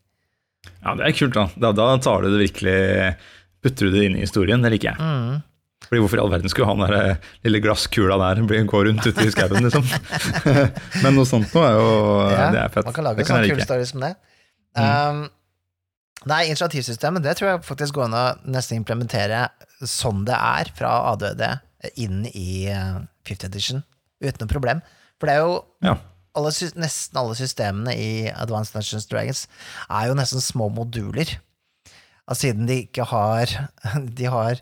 Ja, 0.82 0.96
det 0.98 1.08
er 1.08 1.18
kult, 1.18 1.36
da. 1.36 1.48
Da, 1.62 1.74
da 1.78 1.90
tar 2.02 2.26
du 2.26 2.32
det 2.34 2.42
virkelig 2.48 2.78
Putter 3.66 3.90
du 3.90 3.96
det 3.96 4.04
inn 4.06 4.16
i 4.20 4.22
historien. 4.22 4.62
Det 4.62 4.70
liker 4.76 4.92
jeg. 4.92 5.02
Mm. 5.02 5.40
Fordi 5.88 6.02
Hvorfor 6.04 6.20
i 6.20 6.22
all 6.22 6.32
verden 6.34 6.52
skulle 6.54 6.68
han 6.70 6.84
der 6.84 6.94
eh, 6.98 7.32
lille 7.48 7.62
glasskula 7.64 8.18
der 8.22 8.42
gå 8.46 8.82
rundt 8.88 9.06
ute 9.06 9.26
i 9.26 9.32
skauen, 9.34 9.66
liksom? 9.66 9.86
Men 11.04 11.18
noe 11.18 11.26
sånt 11.30 11.50
noe 11.54 11.66
er 11.66 11.78
jo 11.80 11.90
Ja, 12.30 12.46
Det 12.54 12.62
er 12.62 12.76
fett. 12.76 12.86
Man 12.86 12.98
kan 12.98 13.08
lage 13.08 13.24
en 13.24 13.30
sånn 13.30 13.40
sånne 13.40 13.50
story 13.50 13.58
kule 13.58 13.68
stories 13.70 13.94
som 13.94 14.06
det. 14.06 14.12
Mm. 14.78 14.86
Um, 14.86 15.24
nei, 16.30 16.42
initiativsystemet, 16.52 17.26
det 17.26 17.38
tror 17.40 17.52
jeg 17.52 17.64
faktisk 17.66 17.98
går 17.98 18.08
an 18.10 18.18
å 18.20 18.26
nesten 18.54 18.82
implementere 18.82 19.48
sånn 19.82 20.26
det 20.30 20.38
er 20.38 20.70
fra 20.78 20.94
ADD 21.14 21.44
inn 22.02 22.26
i 22.32 22.66
fifth 23.26 23.46
50 23.46 23.50
edition, 23.50 23.84
uten 24.24 24.44
noe 24.46 24.52
problem. 24.52 24.82
For 25.20 25.28
det 25.30 25.36
er 25.38 25.44
jo 25.46 25.56
Ja. 25.86 25.96
alle, 26.36 26.52
nesten 26.82 27.18
alle 27.22 27.36
systemene 27.40 27.94
i 27.96 28.10
Advanced 28.30 28.74
Dungeons 28.76 29.06
Dragons 29.08 29.48
er 29.90 30.08
jo 30.10 30.18
nesten 30.18 30.42
små 30.44 30.70
moduler. 30.74 31.38
Altså, 32.28 32.48
siden 32.50 32.66
de 32.68 32.82
ikke 32.88 33.06
har 33.06 33.46
De 34.18 34.26
har, 34.26 34.56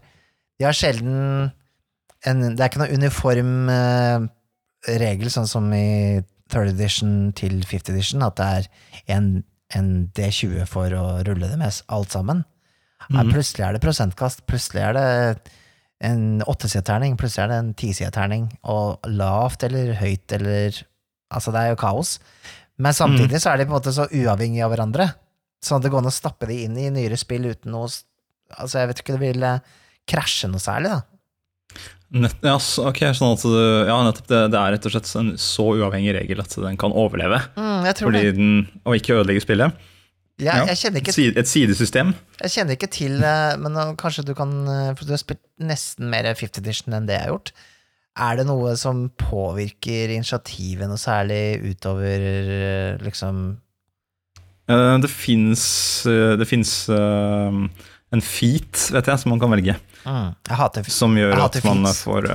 de 0.59 0.65
har 0.67 0.73
sjelden 0.75 1.51
en, 2.25 2.41
Det 2.55 2.59
er 2.62 2.69
ikke 2.69 2.79
noen 2.83 2.99
uniform 3.01 3.69
eh, 3.69 4.27
regel, 4.99 5.29
sånn 5.31 5.47
som 5.47 5.65
i 5.75 6.21
third 6.51 6.69
edition 6.73 7.31
til 7.36 7.63
fifth 7.67 7.89
edition, 7.91 8.21
at 8.23 8.36
det 8.38 8.45
er 8.45 8.67
en, 9.17 9.43
en 9.75 9.89
D20 10.15 10.65
for 10.69 10.91
å 10.93 11.23
rulle 11.25 11.49
det 11.49 11.57
med 11.59 11.81
alt 11.88 12.12
sammen. 12.13 12.43
Her, 13.09 13.27
plutselig 13.27 13.65
er 13.65 13.73
det 13.75 13.81
prosentkast, 13.83 14.45
plutselig 14.47 14.83
er 14.86 14.93
det 14.95 15.51
en 16.03 16.41
åttesideterning, 16.49 17.17
plutselig 17.19 17.45
er 17.45 17.51
det 17.51 17.60
en 17.62 17.73
tisideterning, 17.79 18.47
og 18.67 19.06
lavt 19.08 19.63
eller 19.67 19.95
høyt 20.01 20.39
eller 20.39 20.84
Altså, 21.34 21.49
det 21.49 21.62
er 21.63 21.71
jo 21.71 21.77
kaos. 21.82 22.10
Men 22.77 22.93
samtidig 22.93 23.39
så 23.41 23.49
er 23.49 23.58
de 23.58 23.65
på 23.65 23.73
en 23.73 23.79
måte 23.79 23.93
så 23.95 24.03
uavhengige 24.06 24.62
av 24.62 24.69
hverandre, 24.69 25.08
sånn 25.65 25.79
at 25.79 25.88
det 25.88 25.89
går 25.89 26.03
an 26.03 26.10
å 26.12 26.13
stappe 26.13 26.45
de 26.45 26.60
inn 26.67 26.75
i 26.77 26.91
nyere 26.93 27.17
spill 27.17 27.47
uten 27.49 27.73
noe 27.73 27.88
Altså, 28.53 28.84
jeg 28.84 28.89
vet 28.91 28.99
ikke, 29.01 29.15
det 29.15 29.23
vil 29.23 29.45
eh, 29.47 29.71
krasje 30.06 30.45
noe 30.51 30.62
særlig, 30.62 30.91
da. 30.93 31.88
Nett, 32.21 32.36
ja, 32.45 32.60
okay, 32.84 33.15
sånn 33.17 33.34
at 33.34 33.41
du, 33.41 33.56
ja, 33.88 33.95
nettopp 34.06 34.27
det, 34.29 34.41
det 34.53 34.60
er 34.60 34.75
rett 34.75 34.86
og 34.86 34.93
slett 34.93 35.10
en 35.17 35.32
så 35.41 35.65
uavhengig 35.73 36.13
regel 36.19 36.43
at 36.43 36.53
den 36.62 36.77
kan 36.77 36.93
overleve. 36.93 37.39
Mm, 37.58 37.88
Fordi 37.97 38.21
det. 38.27 38.36
den, 38.38 38.51
og 38.86 38.99
ikke 38.99 39.15
ødelegge 39.17 39.41
spillet. 39.41 39.79
Jeg, 40.41 40.48
Ja. 40.50 40.65
jeg, 40.65 40.78
kjenner 40.82 41.00
ikke, 41.04 41.38
Et 41.39 41.48
sidesystem. 41.48 42.13
jeg 42.41 42.50
kjenner 42.52 42.74
ikke 42.74 42.88
til 42.89 43.19
eh, 43.24 43.56
Men 43.62 43.76
kanskje 44.02 44.24
du 44.26 44.34
kan 44.34 44.50
eh, 44.67 44.96
For 44.98 45.06
du 45.06 45.12
har 45.13 45.22
spilt 45.22 45.43
nesten 45.62 46.10
mer 46.10 46.26
50 46.34 46.58
edition 46.58 46.93
enn 46.98 47.06
det 47.06 47.13
jeg 47.19 47.28
har 47.28 47.34
gjort. 47.36 47.52
Er 48.17 48.36
det 48.38 48.46
noe 48.50 48.74
som 48.78 49.10
påvirker 49.17 50.10
initiativet 50.13 50.89
noe 50.89 50.98
særlig 51.02 51.62
utover 51.74 52.26
eh, 52.26 52.98
liksom 53.06 53.58
Det 54.67 55.10
fins 55.10 55.63
det 56.06 56.48
finnes, 56.48 56.74
eh, 56.89 57.58
en 58.13 58.22
feat, 58.22 58.89
vet 58.93 59.08
jeg, 59.10 59.19
som 59.19 59.30
man 59.34 59.39
kan 59.41 59.50
velge. 59.52 59.76
mm, 60.06 60.30
Jeg 60.50 60.58
hater 60.60 60.84
feat. 60.86 60.93
Som 60.93 61.15
gjør 61.17 61.34
at 61.46 61.58
man 61.65 61.86
feet. 61.86 62.02
får 62.06 62.28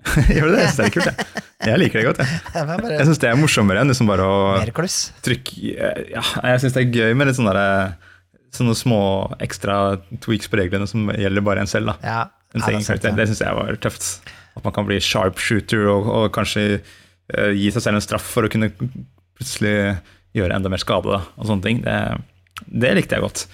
Gjør 0.34 0.48
du 0.48 0.54
det? 0.54 0.62
Jeg 0.64 0.70
synes 0.72 0.78
det 0.80 0.86
er 0.86 0.92
kult, 0.94 1.08
jeg. 1.10 1.42
Jeg 1.70 1.80
liker 1.82 2.00
det 2.00 2.04
godt. 2.08 2.20
Jeg, 2.24 2.66
bare 2.70 2.92
jeg 2.94 3.06
syns 3.08 3.20
det 3.20 3.28
er 3.30 3.38
morsommere 3.40 3.82
enn 3.82 3.92
liksom 3.92 4.08
bare 4.10 4.24
å 4.26 4.36
Mer 4.56 4.72
kluss. 4.76 4.98
trykke 5.26 5.74
Ja, 6.14 6.22
jeg 6.52 6.62
syns 6.64 6.76
det 6.76 6.84
er 6.86 6.94
gøy 7.02 7.16
med 7.20 7.28
litt 7.28 7.36
sånne, 7.38 7.52
der, 7.56 7.92
sånne 8.56 8.76
små 8.78 9.00
ekstra 9.44 9.76
tweaks 10.24 10.48
på 10.50 10.60
reglene 10.62 10.88
som 10.90 11.10
gjelder 11.12 11.44
bare 11.46 11.64
en 11.64 11.70
selv. 11.70 11.92
da. 11.92 11.98
Ja, 12.06 12.20
En 12.56 12.64
ja, 12.64 12.80
det. 12.96 13.12
Det 13.18 13.28
syns 13.30 13.44
jeg 13.44 13.58
var 13.60 13.76
tøft. 13.84 14.08
At 14.58 14.64
man 14.66 14.74
kan 14.74 14.88
bli 14.88 14.98
sharpshooter 15.04 15.84
og, 15.92 16.08
og 16.10 16.24
kanskje 16.34 16.64
uh, 16.80 17.52
gi 17.54 17.68
seg 17.70 17.84
selv 17.84 18.00
en 18.00 18.02
straff 18.08 18.24
for 18.26 18.48
å 18.48 18.50
kunne 18.50 18.72
plutselig 19.38 19.76
gjøre 20.34 20.56
enda 20.56 20.72
mer 20.72 20.82
skade. 20.82 21.12
Da, 21.12 21.20
og 21.36 21.46
sånne 21.46 21.66
ting. 21.66 21.84
Det, 21.84 21.98
det 22.66 22.96
likte 22.98 23.16
jeg 23.18 23.24
godt. 23.28 23.44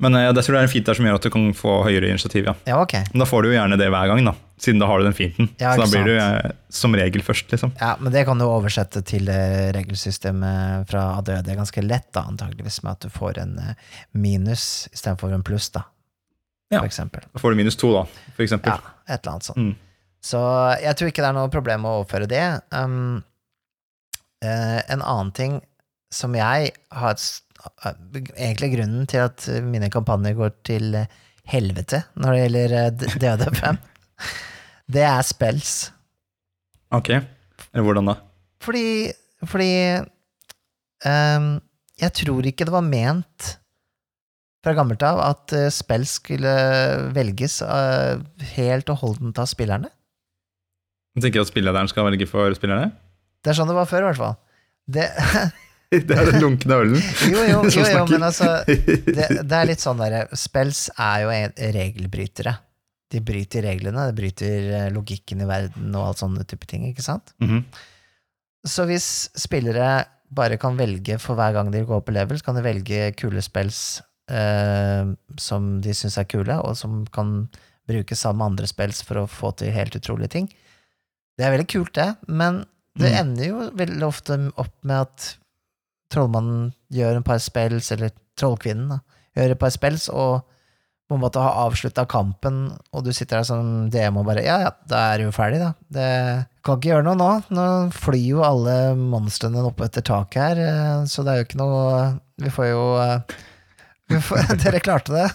Men 0.00 0.16
eh, 0.16 0.26
jeg 0.28 0.36
tror 0.46 0.56
det 0.56 0.60
er 0.60 0.68
en 0.68 0.72
fint 0.72 0.86
der 0.88 0.96
som 0.98 1.08
gjør 1.08 1.18
at 1.18 1.26
du 1.26 1.32
kan 1.34 1.50
få 1.56 1.74
høyere 1.86 2.08
initiativ. 2.08 2.48
ja. 2.48 2.54
Ja, 2.68 2.78
ok. 2.80 2.94
Men 3.12 3.24
da 3.24 3.28
får 3.28 3.44
du 3.44 3.50
jo 3.50 3.56
gjerne 3.58 3.78
det 3.80 3.90
hver 3.92 4.10
gang, 4.10 4.24
da. 4.30 4.34
Siden 4.60 4.80
da 4.82 4.88
har 4.90 5.00
du 5.00 5.06
den 5.08 5.16
finten. 5.16 5.48
Ja, 5.60 5.74
så 5.74 5.84
da 5.84 5.88
blir 5.92 6.08
du 6.08 6.14
eh, 6.16 6.50
som 6.72 6.96
regel 6.96 7.24
først, 7.24 7.52
liksom. 7.52 7.72
Ja, 7.80 7.94
men 8.00 8.12
det 8.12 8.26
kan 8.28 8.40
du 8.40 8.46
oversette 8.48 9.04
til 9.08 9.28
eh, 9.32 9.70
regelsystemet 9.76 10.90
fra 10.90 11.06
ADØ. 11.20 11.40
Det 11.46 11.54
er 11.54 11.60
ganske 11.62 11.84
lett, 11.84 12.10
da, 12.16 12.26
antageligvis, 12.32 12.82
med 12.84 12.96
at 12.96 13.06
du 13.06 13.12
får 13.14 13.40
en 13.44 13.56
eh, 13.62 13.94
minus 14.12 14.66
istedenfor 14.92 15.32
en 15.36 15.46
pluss, 15.46 15.70
da. 15.76 15.86
Ja. 16.70 16.78
For 16.78 16.86
eksempel. 16.86 17.24
Da 17.32 17.42
får 17.42 17.52
du 17.52 17.60
minus 17.62 17.76
to, 17.80 17.92
da, 17.96 18.04
for 18.36 18.46
eksempel. 18.46 18.76
Ja, 18.76 18.94
et 19.08 19.20
eller 19.20 19.36
annet 19.36 19.48
sånt. 19.48 19.64
Mm. 19.64 19.72
Så 20.20 20.40
jeg 20.82 20.96
tror 20.96 21.10
ikke 21.10 21.24
det 21.24 21.30
er 21.32 21.36
noe 21.36 21.50
problem 21.52 21.88
å 21.88 21.96
overføre 22.02 22.28
det. 22.30 22.44
Um, 22.76 23.22
eh, 24.44 24.78
en 24.92 25.00
annen 25.00 25.32
ting 25.36 25.58
som 26.12 26.34
jeg 26.36 26.72
har 26.92 27.14
eh, 27.16 27.24
Egentlig 28.36 28.70
grunnen 28.76 29.06
til 29.10 29.20
at 29.26 29.44
mine 29.66 29.90
kampanjer 29.92 30.36
går 30.38 30.52
til 30.66 30.94
eh, 31.02 31.10
helvete 31.50 32.02
når 32.20 32.32
det 32.36 32.40
gjelder 32.44 32.74
eh, 32.78 32.90
D- 32.96 33.10
DD5, 33.24 33.78
det 34.96 35.04
er 35.06 35.22
spells. 35.28 35.74
Ok. 36.94 37.10
Eller 37.14 37.84
hvordan 37.86 38.08
da? 38.10 38.16
Fordi, 38.64 38.84
fordi 39.46 39.70
um, 41.06 41.50
Jeg 42.00 42.12
tror 42.18 42.48
ikke 42.48 42.66
det 42.68 42.74
var 42.74 42.84
ment 42.86 43.52
fra 44.64 44.74
gammelt 44.76 45.00
av 45.06 45.20
at 45.24 45.54
spell 45.72 46.04
spill 46.04 46.04
skulle 46.10 46.50
velges 47.16 47.60
eh, 47.64 48.18
helt 48.58 48.90
og 48.92 48.98
holdent 49.04 49.38
av 49.40 49.46
spillerne. 49.48 49.88
Du 51.16 51.22
tenker 51.24 51.40
at 51.44 51.48
spillederen 51.48 51.88
skal 51.88 52.04
velge 52.10 52.26
for 52.28 52.52
spillerne? 52.56 52.90
Det 53.40 53.50
er 53.54 53.56
sånn 53.56 53.70
det 53.70 53.76
var 53.78 53.88
før, 53.88 54.04
i 54.04 54.08
hvert 54.10 54.20
fall. 54.20 54.36
Det, 54.90 55.06
Det 56.06 56.14
er 56.16 56.28
den 56.30 56.40
lunkne 56.44 56.76
ølen 56.84 57.00
jo, 57.32 57.40
jo, 57.48 57.60
jo, 57.74 57.84
jo, 57.90 58.02
men 58.12 58.22
altså 58.28 58.48
det, 58.66 59.26
det 59.42 59.56
er 59.58 59.66
litt 59.66 59.82
sånn 59.82 59.98
derre 59.98 60.26
Spels 60.38 60.84
er 60.94 61.24
jo 61.24 61.32
en- 61.34 61.56
regelbrytere. 61.74 62.52
De 63.10 63.18
bryter 63.26 63.64
reglene, 63.66 64.04
de 64.06 64.14
bryter 64.14 64.68
eh, 64.84 64.88
logikken 64.94 65.40
i 65.42 65.48
verden 65.50 65.88
og 65.98 66.04
alt 66.12 66.20
sånne 66.22 66.44
type 66.46 66.68
ting, 66.70 66.84
ikke 66.92 67.02
sant? 67.02 67.32
Mhm. 67.42 67.64
Så 68.70 68.84
hvis 68.86 69.08
spillere 69.40 70.04
bare 70.30 70.58
kan 70.62 70.76
velge 70.78 71.16
for 71.18 71.34
hver 71.34 71.54
gang 71.56 71.72
de 71.74 71.80
går 71.88 72.04
i 72.06 72.14
level, 72.14 72.38
så 72.38 72.44
kan 72.46 72.58
de 72.60 72.62
velge 72.62 73.08
kule 73.18 73.42
spels 73.42 73.80
eh, 74.30 75.10
som 75.42 75.70
de 75.82 75.94
syns 75.96 76.18
er 76.22 76.28
kule, 76.30 76.54
og 76.62 76.76
som 76.78 77.00
kan 77.10 77.48
brukes 77.90 78.20
sammen 78.22 78.46
andre 78.52 78.68
spels 78.70 79.00
for 79.02 79.24
å 79.24 79.26
få 79.26 79.50
til 79.58 79.72
helt 79.74 79.96
utrolige 79.98 80.30
ting. 80.36 80.46
Det 81.34 81.48
er 81.48 81.54
veldig 81.56 81.66
kult, 81.72 81.94
det, 81.98 82.12
men 82.28 82.62
det 83.00 83.10
Mm. 83.10 83.18
ender 83.24 83.46
jo 83.48 83.58
veldig 83.80 84.06
ofte 84.06 84.36
opp 84.60 84.74
med 84.86 85.00
at 85.08 85.26
trollmannen 86.12 86.70
gjør 86.92 87.18
en 87.18 87.26
par 87.26 87.40
spells, 87.42 87.90
eller 87.94 88.14
trollkvinnen 88.40 88.94
da, 88.94 89.00
gjør 89.38 89.54
et 89.54 89.60
par 89.60 89.74
spells, 89.74 90.08
og 90.12 90.40
på 91.10 91.16
en 91.16 91.22
måte 91.24 91.42
har 91.42 91.56
avslutta 91.64 92.04
kampen, 92.06 92.68
og 92.94 93.02
du 93.02 93.10
sitter 93.10 93.40
der 93.40 93.46
som 93.48 93.88
DM 93.90 94.20
og 94.20 94.28
bare 94.28 94.44
Ja, 94.46 94.60
ja, 94.62 94.70
da 94.86 95.00
er 95.10 95.18
du 95.18 95.24
jo 95.26 95.34
ferdig, 95.34 95.58
da. 95.58 95.72
Det 95.90 96.10
kan 96.62 96.78
ikke 96.78 96.92
gjøre 96.92 97.06
noe 97.08 97.18
nå. 97.18 97.30
Nå 97.50 97.64
flyr 97.96 98.26
jo 98.28 98.44
alle 98.46 98.76
monstrene 98.94 99.64
opp 99.66 99.82
etter 99.82 100.06
taket 100.06 100.38
her, 100.44 100.60
eh, 100.62 101.08
så 101.10 101.24
det 101.26 101.32
er 101.32 101.40
jo 101.40 101.48
ikke 101.48 101.58
noe 101.58 101.80
Vi 102.38 102.52
får 102.54 102.68
jo 102.70 102.84
eh, 103.02 103.34
vi 104.10 104.20
får, 104.22 104.52
Dere 104.62 104.82
klarte 104.86 105.16
det. 105.16 105.26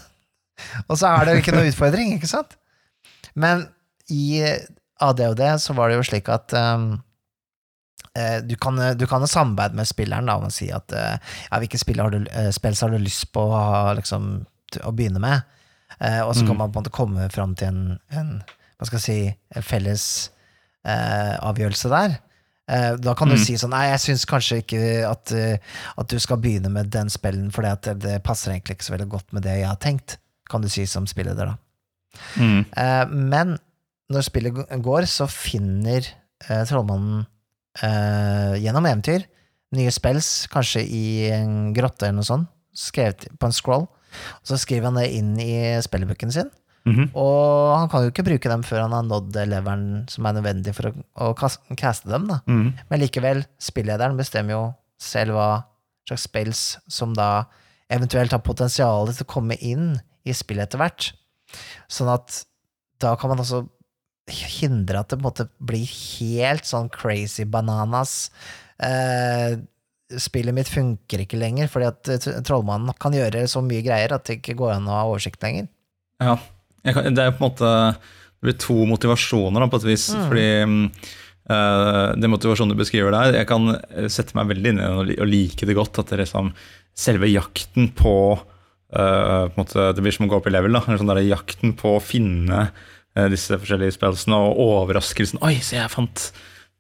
Og 0.87 0.95
så 0.95 1.11
er 1.11 1.25
det 1.25 1.35
jo 1.35 1.43
ikke 1.43 1.57
noe 1.57 1.67
utfordring, 1.67 2.15
ikke 2.15 2.31
sant? 2.31 2.55
Men 3.35 3.67
i 4.07 4.39
det, 4.39 5.51
så 5.59 5.75
var 5.75 5.91
det 5.91 5.99
jo 5.99 6.07
slik 6.07 6.31
at 6.31 6.55
um, 6.55 7.01
du 8.47 8.55
kan, 8.55 8.77
du 8.97 9.05
kan 9.07 9.25
samarbeide 9.27 9.75
med 9.75 9.87
spilleren 9.89 10.25
da, 10.29 10.37
og 10.39 10.51
si 10.55 10.69
at 10.71 10.91
eh, 10.95 11.17
ja, 11.51 11.59
hvilke 11.59 11.79
spill 11.81 11.99
har, 11.99 12.13
du, 12.13 12.25
eh, 12.31 12.51
spill 12.55 12.77
har 12.79 12.93
du 12.93 12.97
lyst 13.03 13.31
på 13.35 13.43
å, 13.51 13.93
liksom, 13.97 14.29
å 14.83 14.93
begynne 14.95 15.19
med? 15.23 15.43
Eh, 15.99 16.21
og 16.25 16.33
så 16.35 16.45
kan 16.45 16.55
Mm. 16.55 16.61
man 16.63 16.71
på 16.71 16.79
en 16.79 16.83
måte 16.83 16.91
komme 16.95 17.29
fram 17.31 17.55
til 17.55 17.67
en, 17.67 17.99
en 18.11 18.31
hva 18.79 18.85
skal 18.87 18.99
jeg 18.99 19.05
si, 19.05 19.35
en 19.55 19.63
felles 19.63 20.05
eh, 20.85 21.35
avgjørelse 21.39 21.89
der. 21.89 22.17
Eh, 22.67 22.95
da 22.97 23.13
kan 23.15 23.29
du 23.29 23.35
Mm. 23.35 23.43
si 23.45 23.53
sånn 23.57 23.69
Nei, 23.71 23.89
jeg 23.91 23.99
syns 24.03 24.25
kanskje 24.25 24.57
ikke 24.63 24.81
at, 25.09 25.31
eh, 25.31 25.57
at 25.97 26.07
du 26.09 26.17
skal 26.19 26.37
begynne 26.37 26.69
med 26.71 26.89
den 26.91 27.09
spillen, 27.09 27.51
for 27.53 27.61
det, 27.63 27.99
det 28.01 28.23
passer 28.23 28.51
egentlig 28.51 28.77
ikke 28.79 28.87
så 28.89 28.95
veldig 28.97 29.09
godt 29.09 29.33
med 29.33 29.43
det 29.43 29.59
jeg 29.59 29.67
har 29.69 29.77
tenkt, 29.77 30.17
kan 30.49 30.61
du 30.61 30.67
si 30.69 30.85
som 30.85 31.05
spilleder, 31.07 31.45
da. 31.45 31.55
Mm. 32.37 32.65
Eh, 32.75 33.05
men 33.11 33.57
når 34.11 34.21
spillet 34.27 34.81
går, 34.83 35.05
så 35.09 35.27
finner 35.29 36.05
eh, 36.49 36.63
trollmannen 36.65 37.25
eh, 37.83 38.55
gjennom 38.63 38.85
eventyr 38.85 39.25
nye 39.75 39.91
spells, 39.91 40.47
kanskje 40.51 40.83
i 40.87 41.05
en 41.35 41.73
grotte 41.75 42.05
eller 42.07 42.19
noe 42.21 42.27
sånt, 42.27 42.47
skrevet 42.75 43.25
på 43.39 43.49
en 43.49 43.55
scroll. 43.55 43.87
Og 44.39 44.45
så 44.47 44.57
skriver 44.61 44.87
han 44.87 44.99
det 45.01 45.09
inn 45.17 45.33
i 45.39 45.75
spilleboken 45.83 46.31
sin, 46.31 46.51
Mhm. 46.85 47.09
og 47.17 47.79
han 47.79 47.89
kan 47.89 48.03
jo 48.03 48.11
ikke 48.11 48.23
bruke 48.23 48.47
dem 48.47 48.61
før 48.63 48.81
han 48.85 48.91
har 48.93 49.03
nådd 49.03 49.33
leveren 49.49 50.07
som 50.07 50.25
er 50.27 50.33
nødvendig 50.33 50.73
for 50.75 50.91
å, 50.91 51.03
å 51.17 51.75
caste 51.75 52.07
dem, 52.07 52.27
da. 52.27 52.39
Mhm. 52.47 52.73
Men 52.89 52.99
likevel, 53.01 53.45
spillederen 53.59 54.15
bestemmer 54.15 54.51
jo 54.51 54.75
selv 54.99 55.33
hva 55.33 55.65
slags 56.07 56.21
spills 56.29 56.77
som 56.87 57.13
da 57.13 57.45
eventuelt 57.89 58.31
har 58.31 58.39
potensial 58.39 59.07
til 59.11 59.25
å 59.25 59.27
komme 59.33 59.57
inn 59.59 59.99
i 60.25 60.31
spillet 60.31 60.69
etter 60.69 60.77
hvert. 60.77 61.11
Sånn 61.89 62.13
at 62.13 62.45
da 62.99 63.15
kan 63.15 63.29
man 63.29 63.39
også 63.39 63.67
hindre 64.31 65.03
at 65.03 65.13
det 65.13 65.21
måte 65.21 65.47
blir 65.61 65.85
helt 65.85 66.65
sånn 66.65 66.89
crazy 66.93 67.45
bananas. 67.45 68.31
Eh, 68.81 69.57
spillet 70.21 70.55
mitt 70.55 70.69
funker 70.69 71.23
ikke 71.23 71.39
lenger, 71.39 71.69
fordi 71.71 71.89
at 71.89 72.11
eh, 72.11 72.41
trollmannen 72.45 72.95
kan 73.01 73.15
gjøre 73.15 73.45
så 73.49 73.63
mye 73.65 73.83
greier 73.85 74.15
at 74.15 74.27
det 74.27 74.39
ikke 74.39 74.57
går 74.59 74.75
an 74.77 74.89
å 74.89 74.97
ha 74.97 75.05
oversikt 75.09 75.43
lenger. 75.45 75.69
Ja. 76.23 76.37
Kan, 76.85 77.15
det 77.17 77.23
er 77.23 77.33
på 77.33 77.41
en 77.41 77.47
måte 77.47 77.69
Det 77.97 78.45
blir 78.45 78.57
to 78.61 78.75
motivasjoner, 78.85 79.63
da, 79.63 79.69
på 79.71 79.79
et 79.81 79.87
vis. 79.87 80.09
Mm. 80.13 80.25
Fordi 80.29 80.49
uh, 80.69 81.05
eh, 81.55 82.09
den 82.21 82.33
motivasjonen 82.33 82.75
du 82.75 82.81
beskriver 82.81 83.15
der, 83.15 83.39
jeg 83.39 83.49
kan 83.49 83.71
eh, 83.73 84.09
sette 84.11 84.37
meg 84.37 84.51
veldig 84.51 84.73
inn 84.73 84.81
i 84.81 84.85
den 84.85 85.15
og 85.15 85.29
like 85.29 85.65
det 85.65 85.77
godt. 85.77 86.01
At 86.01 86.13
det 86.13 86.21
liksom 86.21 86.51
selve 86.95 87.31
jakten 87.31 87.89
på 87.97 88.15
uh, 88.35 89.45
på 89.49 89.57
måte, 89.57 89.89
Det 89.95 90.03
blir 90.03 90.13
som 90.13 90.27
å 90.27 90.29
gå 90.31 90.41
opp 90.41 90.51
i 90.51 90.53
level. 90.53 90.77
da, 90.77 90.83
sånn 90.85 91.09
der, 91.09 91.23
Jakten 91.25 91.73
på 91.79 91.95
å 91.95 92.03
finne 92.03 92.67
disse 93.31 93.57
forskjellige 93.61 93.95
spelsene, 93.95 94.35
og 94.35 94.59
overraskelsen. 94.65 95.39
Oi, 95.45 95.55
se, 95.63 95.77
jeg 95.79 95.91
fant 95.93 96.27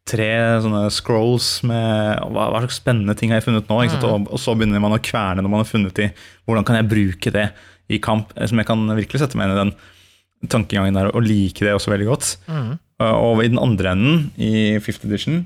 tre 0.05 0.27
sånne 0.61 0.83
scrolls 0.93 1.47
med 1.65 2.19
hva, 2.29 2.49
hva 2.53 2.59
slags 2.61 2.77
spennende 2.81 3.15
ting 3.17 3.31
har 3.33 3.39
jeg 3.41 3.47
funnet 3.47 3.71
nå? 3.71 3.79
Sant? 3.89 4.03
Og, 4.05 4.27
og 4.29 4.41
så 4.41 4.53
begynner 4.53 4.83
man 4.83 4.93
å 4.93 5.01
kverne 5.01 5.41
når 5.41 5.49
man 5.55 5.63
har 5.63 5.69
funnet 5.71 5.95
de. 5.97 6.09
Hvordan 6.45 6.67
kan 6.67 6.77
jeg 6.77 6.89
bruke 6.91 7.33
det 7.33 7.47
i 7.89 7.97
kamp? 8.03 8.35
Eh, 8.37 8.45
Som 8.51 8.61
jeg 8.61 8.67
kan 8.69 8.85
virkelig 8.93 9.23
sette 9.23 9.39
meg 9.39 9.49
inn 9.49 9.55
i 9.55 9.61
den 9.63 9.73
tankegangen 10.51 10.93
der 10.99 11.09
og 11.09 11.25
like 11.25 11.65
det 11.65 11.73
også 11.73 11.89
veldig 11.95 12.09
godt. 12.11 12.35
Mm. 12.51 12.71
Uh, 13.01 13.15
Og 13.17 13.41
i 13.43 13.49
den 13.49 13.59
andre 13.59 13.95
enden, 13.95 14.27
i 14.37 14.77
fifth 14.83 15.07
edition, 15.07 15.41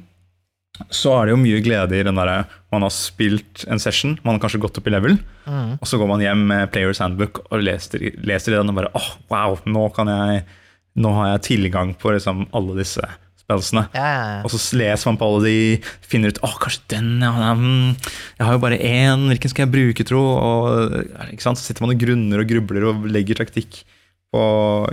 så 0.93 1.15
er 1.17 1.25
det 1.27 1.33
jo 1.33 1.39
mye 1.41 1.63
glede 1.65 1.97
i 1.97 2.03
den 2.05 2.15
derre 2.19 2.43
Man 2.71 2.83
har 2.85 2.91
spilt 2.93 3.63
en 3.67 3.79
session, 3.81 4.17
man 4.23 4.35
har 4.37 4.43
kanskje 4.43 4.61
gått 4.63 4.77
opp 4.79 4.87
i 4.87 4.93
level, 4.93 5.17
Mm. 5.49 5.79
og 5.81 5.87
så 5.89 5.97
går 5.97 6.07
man 6.11 6.21
hjem 6.21 6.43
med 6.45 6.69
Players 6.69 6.99
Handbook 7.01 7.39
og 7.49 7.63
leser, 7.65 8.03
leser 8.21 8.53
den 8.53 8.69
og 8.69 8.75
bare 8.77 8.91
åh, 8.93 9.07
wow, 9.31 9.55
nå 9.65 9.87
kan 9.95 10.11
jeg 10.11 10.43
Nå 10.99 11.11
har 11.15 11.33
jeg 11.33 11.45
tilgang 11.51 11.93
på 11.99 12.13
liksom 12.15 12.47
alle 12.55 12.77
disse 12.79 13.03
spillsene. 13.39 13.85
Ja, 13.95 14.05
ja, 14.05 14.23
ja. 14.33 14.39
Og 14.45 14.53
så 14.53 14.59
leser 14.77 15.09
man 15.09 15.19
på 15.19 15.29
alle 15.29 15.43
de, 15.45 15.59
finner 16.05 16.33
ut 16.33 16.41
åh, 16.45 16.55
kanskje 16.61 16.95
den, 16.95 17.11
ja, 17.23 17.53
mm, 17.57 17.93
jeg 18.37 18.45
har 18.45 18.57
jo 18.57 18.63
bare 18.63 18.77
én, 18.77 19.27
hvilken 19.31 19.53
skal 19.53 19.65
jeg 19.65 19.73
bruke, 19.73 20.05
tro? 20.07 20.23
Og? 20.37 20.97
Så 21.41 21.55
sitter 21.61 21.85
man 21.85 21.95
og 21.95 22.01
grunner 22.01 22.43
og 22.43 22.49
grubler 22.49 22.89
og 22.91 23.07
legger 23.09 23.41
taktikk 23.41 23.83
på 24.33 24.41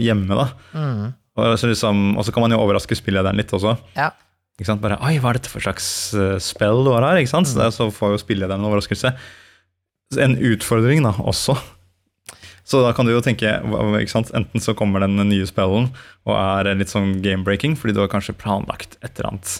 hjemme. 0.03 0.37
da. 0.37 0.47
Mm. 0.77 1.03
Og 1.37 1.59
så, 1.61 1.69
liksom, 1.69 2.07
og 2.17 2.25
så 2.25 2.33
kan 2.33 2.47
man 2.47 2.55
jo 2.57 2.63
overraske 2.65 2.97
spillederen 2.97 3.37
litt 3.41 3.53
også. 3.57 3.77
ja. 3.99 4.13
Ikke 4.57 4.71
sant? 4.71 4.81
Bare, 4.81 4.97
Oi, 5.05 5.19
hva 5.21 5.35
er 5.35 5.37
dette 5.37 5.51
for 5.53 5.61
slags 5.61 5.87
uh, 6.17 6.39
spill 6.41 6.79
du 6.87 6.95
har 6.95 7.05
her? 7.05 7.19
Ikke 7.21 7.29
sant? 7.29 7.49
Så, 7.51 7.59
det, 7.61 7.67
så 7.77 7.91
får 7.93 8.15
jo 8.15 8.21
spillederen 8.23 8.63
en 8.63 8.69
overraskelse. 8.71 9.11
En 10.23 10.37
utfordring 10.49 11.05
da, 11.05 11.13
også. 11.21 11.59
Så 12.67 12.81
da 12.83 12.91
kan 12.97 13.07
du 13.07 13.13
jo 13.15 13.21
tenke, 13.23 13.47
enten 13.63 14.61
så 14.63 14.75
kommer 14.75 15.05
den 15.05 15.15
nye 15.31 15.47
spillen 15.47 15.87
og 16.27 16.33
er 16.35 16.73
litt 16.75 16.91
sånn 16.91 17.21
game-breaking, 17.23 17.77
fordi 17.79 17.95
du 17.95 18.01
har 18.03 18.11
kanskje 18.11 18.35
planlagt 18.35 18.97
et 19.07 19.13
eller 19.21 19.29
annet 19.37 19.53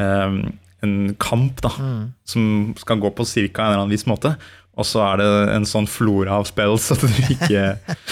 um, 0.00 0.38
En 0.80 0.94
kamp 1.20 1.60
da, 1.60 1.72
Mm. 1.76 2.12
som 2.24 2.42
skal 2.78 3.00
gå 3.02 3.10
på 3.18 3.26
cirka 3.26 3.62
en 3.64 3.72
eller 3.72 3.82
annen 3.82 3.90
vis 3.92 4.06
måte. 4.06 4.36
Og 4.78 4.86
så 4.86 5.00
er 5.02 5.16
det 5.18 5.26
en 5.56 5.64
sånn 5.66 5.88
flora 5.90 6.36
av 6.38 6.44
spills 6.46 6.86
at 6.94 7.00
du 7.02 7.08
ikke 7.34 7.64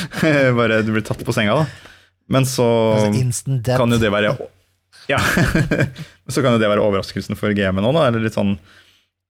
bare 0.58 0.80
du 0.82 0.90
blir 0.92 1.04
tatt 1.06 1.22
på 1.24 1.32
senga. 1.32 1.54
da. 1.62 1.66
Men 2.28 2.42
så 2.44 2.66
Altså 2.98 3.78
kan 3.78 3.94
jo 3.94 3.98
det 4.02 4.10
være 4.10 4.34
Ja. 5.08 5.20
Så 6.28 6.42
kan 6.42 6.56
jo 6.56 6.58
det 6.58 6.66
være 6.68 6.82
overraskelsen 6.82 7.38
for 7.38 7.54
gamet 7.54 7.84
nå, 7.86 7.92
da. 7.94 8.08
Eller 8.08 8.24
litt 8.26 8.34
sånn 8.34 8.56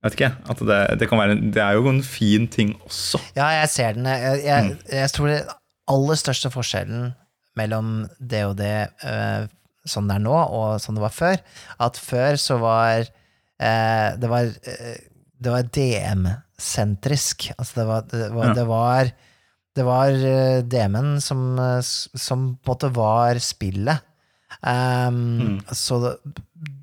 vet 0.06 0.16
ikke. 0.18 0.32
At 0.52 0.62
det, 0.70 0.80
det, 1.02 1.08
kan 1.10 1.20
være, 1.20 1.36
det 1.54 1.62
er 1.62 1.76
jo 1.78 1.88
en 1.90 2.02
fin 2.06 2.46
ting 2.52 2.72
også. 2.86 3.20
Ja, 3.36 3.50
jeg 3.60 3.68
ser 3.72 3.98
den. 3.98 4.08
Jeg, 4.10 4.40
jeg, 4.46 4.76
jeg 4.92 5.12
tror 5.14 5.30
det 5.32 5.40
aller 5.92 6.18
største 6.18 6.50
forskjellen 6.54 7.12
mellom 7.56 7.92
det 8.20 8.42
og 8.48 8.56
det 8.58 8.72
uh, 9.04 9.46
sånn 9.88 10.08
det 10.10 10.16
er 10.18 10.24
nå, 10.24 10.34
og 10.34 10.80
sånn 10.82 10.98
det 10.98 11.04
var 11.04 11.14
før, 11.14 11.38
at 11.86 12.00
før 12.02 12.36
så 12.42 12.56
var 12.60 13.06
uh, 13.06 14.08
det 14.18 14.28
var, 14.32 14.50
uh, 14.50 14.96
det 15.40 15.52
var 15.54 15.70
DM-sentrisk. 15.78 17.50
Altså 17.56 17.80
det 17.80 17.86
var, 17.88 18.04
det 18.10 18.28
var, 18.34 18.50
Ja. 18.50 18.54
det 18.58 18.66
var, 18.68 19.12
det 19.76 19.86
var 19.86 20.18
DM-en 20.74 21.16
som, 21.20 21.46
som 21.86 22.46
på 22.56 22.72
en 22.72 22.74
måte 22.74 22.92
var 22.96 23.40
spillet. 23.44 24.04
Um, 24.62 25.22
Mm. 25.36 25.56
Så 25.76 25.98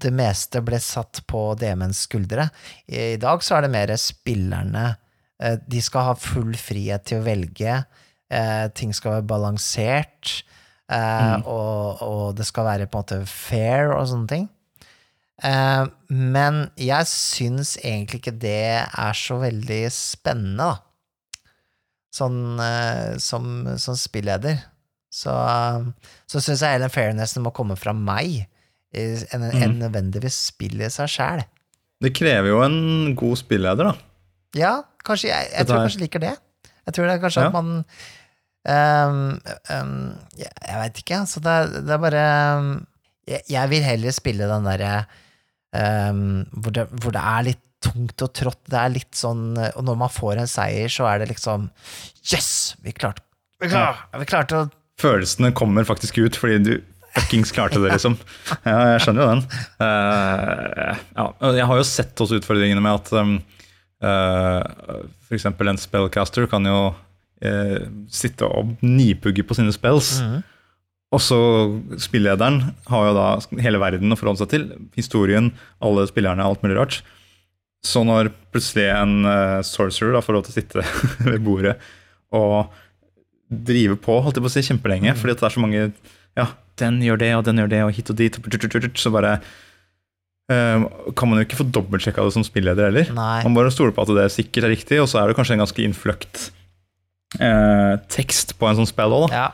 det, 0.04 0.12
meste 0.14 0.62
ble 0.66 0.78
satt 0.84 1.22
på 1.30 1.42
DM-ens 1.60 2.04
skuldre. 2.08 2.50
I, 2.88 3.14
I 3.16 3.20
dag 3.22 3.42
så 3.44 3.58
er 3.58 3.66
det 3.68 3.72
mer 3.74 3.94
spillerne 4.00 4.86
eh, 5.42 5.58
De 5.68 5.82
skal 5.84 6.10
ha 6.12 6.16
full 6.20 6.54
frihet 6.60 7.06
til 7.10 7.22
å 7.22 7.26
velge. 7.28 7.80
eh, 8.34 8.66
ting 8.78 8.94
skal 8.96 9.18
være 9.20 9.30
balansert. 9.30 10.44
eh, 10.90 11.22
Mm. 11.24 11.44
og, 11.48 12.02
og 12.04 12.36
det 12.38 12.46
skal 12.46 12.66
være 12.68 12.86
på 12.92 13.00
en 13.00 13.04
måte 13.06 13.22
fair 13.30 13.94
og 13.96 14.08
sånne 14.12 14.28
ting. 14.30 14.50
Men 16.14 16.60
jeg 16.80 17.08
syns 17.10 17.74
egentlig 17.82 18.20
ikke 18.22 18.36
det 18.40 18.86
er 18.86 19.18
så 19.18 19.40
veldig 19.42 19.82
spennende, 19.92 20.68
da. 20.70 21.48
Sånn 22.14 22.38
som, 23.20 23.48
som 23.82 23.98
spilleder. 23.98 24.60
Så, 25.14 25.34
så 26.30 26.42
syns 26.42 26.62
jeg 26.62 26.78
hele 26.78 26.90
fairnessen 26.94 27.44
må 27.46 27.52
komme 27.54 27.76
fra 27.78 27.94
meg, 27.98 28.44
enn 28.94 29.44
en 29.50 29.58
enn 29.64 29.78
nødvendigvis 29.82 30.38
spillet 30.54 30.94
seg 30.94 31.10
sjæl. 31.12 31.44
Det 32.04 32.12
krever 32.18 32.50
jo 32.52 32.62
en 32.66 33.14
god 33.20 33.38
spilleder, 33.40 33.92
da. 33.92 33.94
Ja, 34.60 34.74
kanskje 35.06 35.30
jeg, 35.32 35.50
jeg 35.54 35.66
tror 35.68 35.80
jeg 35.80 35.88
kanskje 35.90 36.04
liker 36.04 36.24
det. 36.24 36.34
Jeg 36.86 36.94
tror 36.98 37.08
det 37.08 37.14
er 37.18 37.22
kanskje 37.24 37.44
Ja. 37.44 37.48
at 37.48 37.54
man 37.56 37.70
um, 38.68 39.20
um, 39.74 39.94
jeg, 40.38 40.52
jeg 40.68 40.80
veit 40.84 41.02
ikke, 41.04 41.20
altså. 41.24 41.40
Det, 41.44 41.54
er- 41.62 41.76
det 41.88 41.96
er 41.96 42.02
bare 42.06 42.24
um, 42.60 42.72
jeg, 43.28 43.42
jeg 43.50 43.70
vil 43.72 43.84
heller 43.88 44.12
spille 44.16 44.50
den 44.52 44.66
derre 44.68 44.94
ehm, 45.74 46.44
hvor, 46.60 46.74
det, 46.76 46.88
hvor 47.02 47.14
det 47.16 47.22
er 47.24 47.46
litt 47.50 47.62
tungt 47.84 48.22
og 48.24 48.34
trått. 48.36 48.62
Det 48.72 48.80
er 48.80 48.92
litt 48.94 49.16
sånn 49.16 49.58
Og 49.60 49.82
når 49.84 49.98
man 50.00 50.12
får 50.12 50.40
en 50.44 50.48
seier, 50.48 50.88
så 50.92 51.08
er 51.10 51.20
det 51.24 51.30
liksom 51.34 51.66
Yes! 52.32 52.76
Vi 52.84 52.94
klarte 52.96 53.24
Vi 53.64 53.68
klarte, 53.72 54.20
vi 54.22 54.28
klarte 54.30 54.60
å 54.62 54.70
Følelsene 55.02 55.50
kommer 55.58 55.84
faktisk 55.88 56.20
ut 56.22 56.36
fordi 56.40 56.60
du 56.64 56.74
fuckings 57.14 57.54
klarte 57.54 57.82
det, 57.82 57.92
liksom. 57.94 58.16
Ja, 58.66 58.78
jeg 58.94 59.04
skjønner 59.04 59.24
jo 59.24 59.32
den. 59.34 59.44
Uh, 59.82 61.02
ja, 61.18 61.28
jeg 61.60 61.68
har 61.70 61.80
jo 61.80 61.88
sett 61.88 62.24
også 62.24 62.40
utfordringene 62.40 62.84
med 62.84 62.98
at 62.98 63.12
um, 63.20 63.36
uh, 64.04 65.04
f.eks. 65.28 65.48
en 65.52 65.82
spellcaster 65.82 66.50
kan 66.52 66.66
jo 66.70 66.80
uh, 66.94 67.80
sitte 68.12 68.50
og 68.50 68.76
nipugge 68.86 69.46
på 69.46 69.58
sine 69.60 69.74
spells. 69.76 70.18
Mhm. 70.24 70.42
Og 71.14 71.22
så 71.22 71.38
spillederen 72.02 72.56
har 72.90 73.04
jo 73.06 73.12
da 73.14 73.28
hele 73.62 73.78
verden 73.78 74.10
å 74.10 74.18
forholde 74.18 74.42
seg 74.42 74.50
til. 74.50 74.64
Historien, 74.98 75.52
alle 75.78 76.08
spillerne, 76.10 76.42
alt 76.42 76.64
mulig 76.66 76.80
rart. 76.80 77.04
Så 77.86 78.02
når 78.08 78.32
plutselig 78.54 78.88
en 78.90 79.28
uh, 79.28 79.60
sorcerer 79.68 80.16
da 80.16 80.24
får 80.24 80.38
lov 80.38 80.48
til 80.48 80.54
å 80.54 80.58
sitte 80.58 80.88
ved 81.30 81.44
bordet 81.46 81.78
og 82.34 82.74
drive 83.54 84.00
på 84.02 84.16
holdt 84.24 84.40
jeg 84.40 84.46
på 84.46 84.50
å 84.50 84.54
si, 84.56 84.64
kjempelenge, 84.66 85.14
fordi 85.20 85.36
at 85.36 85.44
det 85.44 85.48
er 85.50 85.54
så 85.54 85.62
mange 85.62 85.82
Ja, 86.34 86.48
den 86.82 87.02
gjør 87.06 87.22
det, 87.22 87.32
og 87.38 87.46
den 87.48 87.62
gjør 87.62 87.72
det, 87.72 87.84
og 87.86 87.94
hit 87.96 88.10
og 88.10 88.18
dit, 88.20 88.38
så 89.00 89.12
bare 89.14 89.38
eh, 90.52 90.86
kan 91.18 91.30
man 91.30 91.40
jo 91.40 91.46
ikke 91.48 91.60
få 91.62 91.70
dobbeltsjekka 91.76 92.26
det 92.26 92.36
som 92.36 92.46
spilleder 92.48 92.90
heller. 92.90 93.12
Nei. 93.16 93.40
Man 93.46 93.58
bare 93.58 93.74
stoler 93.74 93.96
på 93.96 94.06
at 94.06 94.14
det 94.18 94.30
sikkert 94.34 94.68
er 94.68 94.74
riktig, 94.76 95.02
og 95.04 95.10
så 95.12 95.22
er 95.22 95.30
det 95.30 95.38
kanskje 95.38 95.58
en 95.58 95.66
ganske 95.66 95.86
innfløkt 95.86 96.48
eh, 97.40 97.98
tekst 98.14 98.56
på 98.60 98.70
en 98.70 98.80
sånn 98.82 98.90
spill 98.90 99.16
òg. 99.24 99.34
Ja. 99.34 99.50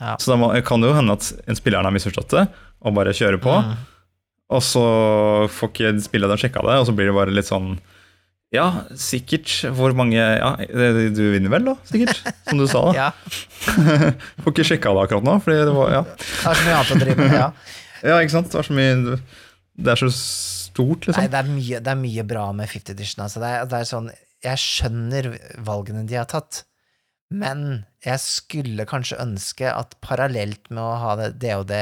Ja. 0.00 0.16
Så 0.16 0.32
da 0.32 0.60
kan 0.64 0.80
det 0.80 0.88
jo 0.88 0.96
hende 0.96 1.16
at 1.18 1.26
en 1.44 1.58
spilleren 1.58 1.84
har 1.84 1.94
misforstått 1.94 2.32
det, 2.32 2.46
og 2.80 2.96
bare 2.96 3.16
kjører 3.16 3.40
på. 3.42 3.52
Mm. 3.52 3.74
Og 4.50 4.62
så 4.64 4.84
får 5.52 5.70
ikke 5.70 5.94
spillederen 6.02 6.40
sjekka 6.40 6.64
det, 6.66 6.78
og 6.80 6.88
så 6.88 6.94
blir 6.96 7.10
det 7.10 7.16
bare 7.16 7.34
litt 7.34 7.48
sånn 7.48 7.74
Ja, 8.50 8.66
sikkert. 8.98 9.50
Hvor 9.78 9.94
mange 9.94 10.18
Ja, 10.18 10.54
du 10.58 11.22
vinner 11.36 11.52
vel, 11.52 11.68
da? 11.68 11.76
Sikkert. 11.86 12.22
Som 12.48 12.58
du 12.58 12.66
sa. 12.66 12.82
da 12.88 12.94
Ja, 13.04 13.10
Får 14.42 14.54
ikke 14.54 14.66
sjekka 14.72 14.94
det 14.96 15.04
akkurat 15.04 15.26
nå, 15.26 15.36
fordi 15.44 15.60
det 15.68 15.74
var 15.76 15.92
Ja, 15.94 16.00
det 16.02 16.50
er 16.50 16.58
så 16.58 16.66
mye 16.66 16.78
annet 16.80 16.90
å 16.96 16.98
drive 17.04 17.28
med. 17.28 17.36
Ja. 17.38 17.46
ja 18.10 18.16
ikke 18.18 18.34
sant. 18.34 18.50
Det 18.50 18.58
er 18.58 18.66
så 18.66 18.78
mye 18.80 19.20
Det 19.78 19.94
er 19.94 20.02
så 20.02 20.10
stort, 20.16 21.06
Nei, 21.06 21.14
liksom. 21.14 21.30
det 21.30 21.38
er 21.42 21.52
mye, 21.52 21.84
det 21.86 21.94
er 21.94 22.02
mye 22.02 22.26
bra 22.34 22.48
med 22.56 22.72
50 22.72 22.96
Edition. 22.96 23.22
Altså. 23.26 23.44
Det, 23.44 23.52
er, 23.54 23.70
det 23.70 23.78
er 23.78 23.88
sånn 23.92 24.10
Jeg 24.48 24.64
skjønner 24.64 25.30
valgene 25.70 26.04
de 26.10 26.18
har 26.18 26.28
tatt, 26.30 26.64
men 27.30 27.64
jeg 28.02 28.18
skulle 28.24 28.88
kanskje 28.90 29.20
ønske 29.22 29.70
at 29.70 29.94
parallelt 30.02 30.72
med 30.72 30.82
å 30.82 30.98
ha 31.04 31.14
det 31.20 31.36
DOD 31.38 31.74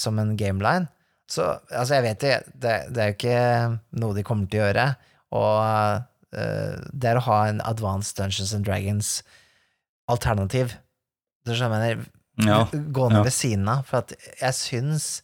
som 0.00 0.16
en 0.16 0.30
gameline 0.40 0.86
Så 1.28 1.44
altså, 1.68 1.98
jeg 1.98 2.04
vet 2.06 2.22
det, 2.22 2.36
det, 2.56 2.76
det 2.94 3.02
er 3.02 3.10
jo 3.10 3.16
ikke 3.18 3.98
noe 4.00 4.16
de 4.16 4.24
kommer 4.24 4.48
til 4.48 4.62
å 4.62 4.70
gjøre. 4.70 4.86
Og 5.32 5.56
eh, 6.36 6.74
det 6.92 7.16
å 7.18 7.26
ha 7.28 7.38
en 7.48 7.60
Advanced 7.64 8.16
Dungeons 8.18 8.54
and 8.56 8.64
Dragons-alternativ. 8.68 10.66
Du 11.46 11.54
skjønner? 11.56 12.04
Ja. 12.40 12.64
gå 12.72 13.08
ned 13.10 13.20
ja. 13.20 13.24
ved 13.26 13.34
siden 13.34 13.68
av. 13.68 13.84
For 13.88 13.96
at 14.02 14.14
jeg 14.40 14.54
syns 14.56 15.22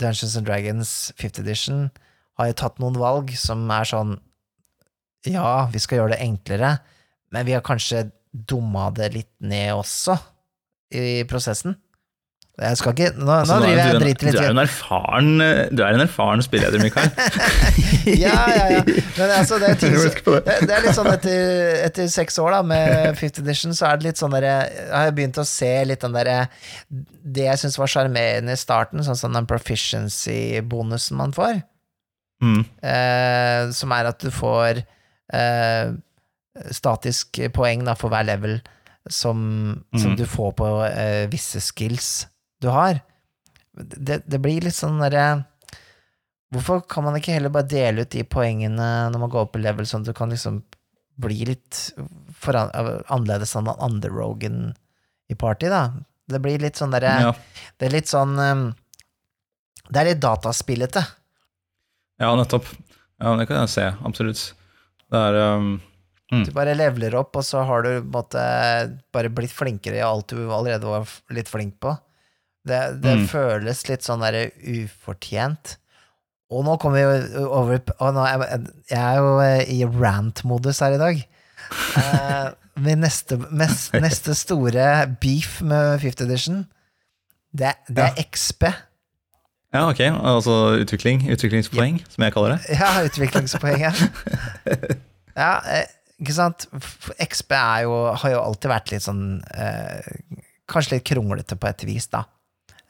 Dungeons 0.00 0.36
and 0.38 0.46
Dragons 0.46 1.12
5th 1.18 1.42
edition 1.42 1.90
har 2.38 2.46
jo 2.50 2.58
tatt 2.60 2.78
noen 2.82 2.98
valg 3.00 3.34
som 3.38 3.66
er 3.74 3.88
sånn 3.88 4.12
Ja, 5.26 5.66
vi 5.72 5.80
skal 5.82 5.98
gjøre 5.98 6.14
det 6.14 6.22
enklere, 6.22 6.76
men 7.34 7.46
vi 7.48 7.52
har 7.56 7.64
kanskje 7.66 8.06
dumma 8.30 8.88
det 8.94 9.10
litt 9.16 9.32
ned 9.42 9.74
også 9.74 10.14
i 10.94 11.24
prosessen. 11.28 11.74
Jeg 12.58 12.76
skal 12.80 12.90
ikke 12.96 13.12
Nå, 13.14 13.30
Altså, 13.30 13.54
nå 13.54 13.62
er 13.62 13.66
driver 13.68 13.78
jeg 13.78 13.94
og 13.94 14.00
du, 14.00 14.06
litt. 14.08 14.22
du 14.34 14.38
er 14.42 14.50
en 14.50 14.58
erfaren 14.58 15.28
Du 15.76 15.82
er 15.84 15.94
en 15.94 16.00
erfaren 16.02 16.42
spilleder, 16.42 16.80
Mikael. 16.82 17.10
Ja, 18.18 18.38
ja, 18.50 18.64
ja. 18.72 18.80
Men 19.18 19.30
altså, 19.36 19.58
det 19.62 19.68
er 19.68 19.78
ting 19.78 19.92
Jeg 19.94 20.10
som 20.24 20.32
det. 20.34 20.56
det, 20.66 20.72
er 20.74 20.82
litt 20.86 20.96
sånn 20.96 21.10
etter, 21.12 21.42
etter 21.86 22.08
seks 22.10 22.38
år 22.42 22.56
da 22.56 22.60
med 22.66 23.18
Fifth 23.20 23.42
Edition, 23.42 23.74
så 23.76 23.86
er 23.92 24.00
det 24.00 24.08
litt 24.08 24.18
sånn 24.22 24.32
der, 24.34 24.46
Jeg 24.48 24.90
har 24.96 25.12
begynt 25.14 25.38
å 25.38 25.44
se 25.46 25.70
litt 25.86 26.02
den 26.02 26.16
derre 26.16 26.38
Det 26.90 27.44
jeg 27.46 27.60
syns 27.62 27.78
var 27.78 27.92
sjarmerende 27.92 28.56
i 28.56 28.60
starten, 28.60 29.04
sånn 29.06 29.18
som 29.20 29.36
den 29.36 29.46
proficiency-bonusen 29.50 31.16
man 31.20 31.32
får, 31.36 31.62
Mm. 32.42 32.60
eh, 32.86 33.70
som 33.74 33.90
er 33.92 34.06
at 34.12 34.18
du 34.22 34.30
får 34.30 34.84
eh, 35.34 35.90
statisk 36.70 37.40
poeng 37.54 37.82
da, 37.84 37.94
for 37.98 38.10
hver 38.14 38.24
level 38.28 38.60
som, 39.10 39.84
som 39.96 40.12
Mhm. 40.12 40.16
du 40.20 40.24
får 40.26 40.52
på 40.54 40.68
eh, 40.86 41.26
visse 41.32 41.60
skills 41.60 42.26
du 42.62 42.68
har. 42.74 43.00
Det, 43.78 44.22
det 44.26 44.40
blir 44.42 44.64
litt 44.64 44.74
sånn 44.74 44.98
derre 45.02 45.44
Hvorfor 46.48 46.80
kan 46.88 47.04
man 47.04 47.18
ikke 47.18 47.34
heller 47.36 47.52
bare 47.52 47.68
dele 47.68 48.06
ut 48.06 48.14
de 48.14 48.22
poengene 48.24 48.86
når 49.12 49.20
man 49.20 49.28
går 49.28 49.42
opp 49.44 49.56
i 49.58 49.60
level, 49.60 49.84
sånn 49.86 50.00
at 50.00 50.08
du 50.08 50.16
kan 50.16 50.30
liksom 50.32 50.62
bli 51.20 51.42
litt 51.44 51.80
foran, 52.40 52.70
annerledes 53.12 53.52
enn 53.58 53.68
den 53.68 53.82
andre 53.84 54.08
Rogan 54.14 54.62
i 55.28 55.36
party, 55.36 55.68
da? 55.68 55.82
Det 56.28 56.40
blir 56.40 56.62
litt 56.62 56.80
sånn 56.80 56.94
derre 56.94 57.12
Ja. 57.20 57.34
Det 57.76 57.90
er 57.90 57.94
litt 57.98 58.08
sånn 58.08 58.32
um, 58.40 58.64
Det 59.90 60.00
er 60.00 60.08
litt 60.14 60.24
dataspillete. 60.24 61.04
ja, 62.18 62.32
nettopp. 62.36 62.64
Ja, 63.20 63.34
det 63.36 63.46
kan 63.50 63.62
jeg 63.64 63.72
se. 63.74 63.86
Absolutt. 64.08 64.42
Det 65.10 65.20
er 65.20 65.38
um, 65.58 65.70
Du 66.32 66.52
bare 66.56 66.76
leveler 66.76 67.16
opp, 67.20 67.36
og 67.36 67.44
så 67.44 67.62
har 67.68 67.84
du 67.84 68.04
måte 68.08 68.40
bare 69.12 69.30
blitt 69.32 69.52
flinkere 69.52 70.00
i 70.00 70.04
alt 70.04 70.32
du 70.32 70.48
allerede 70.48 70.86
var 70.86 71.08
litt 71.34 71.48
flink 71.52 71.76
på. 71.80 71.92
Det, 72.68 72.80
det 73.02 73.14
Mm. 73.18 73.26
føles 73.30 73.82
litt 73.88 74.06
sånn 74.06 74.22
derre 74.24 74.48
ufortjent. 74.60 75.76
Og 76.52 76.64
nå 76.64 76.78
kommer 76.80 77.02
vi 77.04 77.42
over 77.44 77.80
nå 78.14 78.22
jeg, 78.24 78.60
jeg 78.88 79.00
er 79.02 79.18
jo 79.20 79.34
eh, 79.44 79.64
i 79.68 79.82
rant-modus 79.84 80.80
her 80.84 80.96
i 80.96 81.00
dag. 81.00 81.18
Uh, 81.98 82.54
min 82.80 83.02
neste, 83.04 83.36
mest, 83.52 83.92
neste 84.04 84.32
store 84.38 84.86
beef 85.20 85.58
med 85.60 85.98
Fifth 86.00 86.24
Edition, 86.24 86.62
det, 87.52 87.74
det 87.88 88.06
er 88.06 88.22
XP. 88.30 88.64
Ja, 89.74 89.82
ok. 89.90 90.00
Altså 90.00 90.54
utvikling. 90.80 91.26
Utviklingspoeng, 91.28 92.00
som 92.08 92.24
jeg 92.24 92.32
kaller 92.32 92.56
det. 92.56 92.78
Ja, 92.78 92.94
utviklingspoeng, 93.04 93.82
ja, 93.84 93.92
eh, 95.74 95.84
ikke 96.18 96.34
sant? 96.34 96.64
XP 97.20 97.52
jo, 97.84 97.98
har 98.22 98.32
jo 98.32 98.40
alltid 98.40 98.72
vært 98.72 98.94
litt 98.94 99.04
sånn 99.04 99.42
eh, 99.52 100.08
Kanskje 100.68 100.96
litt 100.98 101.06
kronglete 101.08 101.56
på 101.56 101.68
et 101.68 101.84
vis, 101.88 102.08
da. 102.12 102.24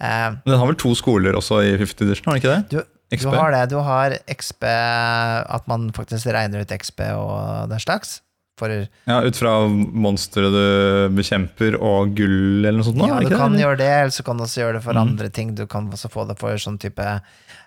Eh, 0.00 0.30
Men 0.30 0.52
Den 0.52 0.60
har 0.60 0.70
vel 0.70 0.78
to 0.78 0.94
skoler 0.98 1.36
også 1.38 1.62
i 1.66 1.74
50 1.76 2.06
edition, 2.06 2.30
har 2.30 2.38
den 2.38 2.42
ikke 2.42 2.54
det? 2.54 2.62
du, 2.70 3.18
du 3.18 3.28
har 3.34 3.52
det. 3.54 3.64
Du 3.72 3.78
har 3.82 4.14
XP 4.28 4.64
At 4.68 5.68
man 5.70 5.90
faktisk 5.96 6.26
regner 6.26 6.62
ut 6.62 6.74
XP 6.82 7.00
og 7.16 7.70
den 7.70 7.80
slags. 7.82 8.20
For 8.58 8.72
Ja, 9.06 9.20
Ut 9.22 9.38
fra 9.38 9.52
monsteret 9.70 10.50
du 10.50 11.14
bekjemper 11.14 11.76
og 11.78 12.14
gull 12.18 12.64
eller 12.66 12.80
noe 12.80 12.86
sånt? 12.88 12.98
nå, 12.98 13.06
ja, 13.06 13.20
du 13.22 13.30
kan 13.30 13.54
det? 13.54 13.62
gjøre 13.62 13.78
det, 13.78 13.90
eller 14.02 14.14
så 14.14 14.24
kan 14.26 14.38
du 14.38 14.44
også 14.44 14.60
gjøre 14.64 14.78
det 14.78 14.84
for 14.86 14.98
mm. 14.98 15.02
andre 15.04 15.28
ting. 15.30 15.54
Du 15.54 15.66
kan 15.70 15.86
også 15.94 16.10
få 16.10 16.26
det 16.28 16.38
for 16.40 16.58
sånn 16.58 16.78
type 16.82 17.06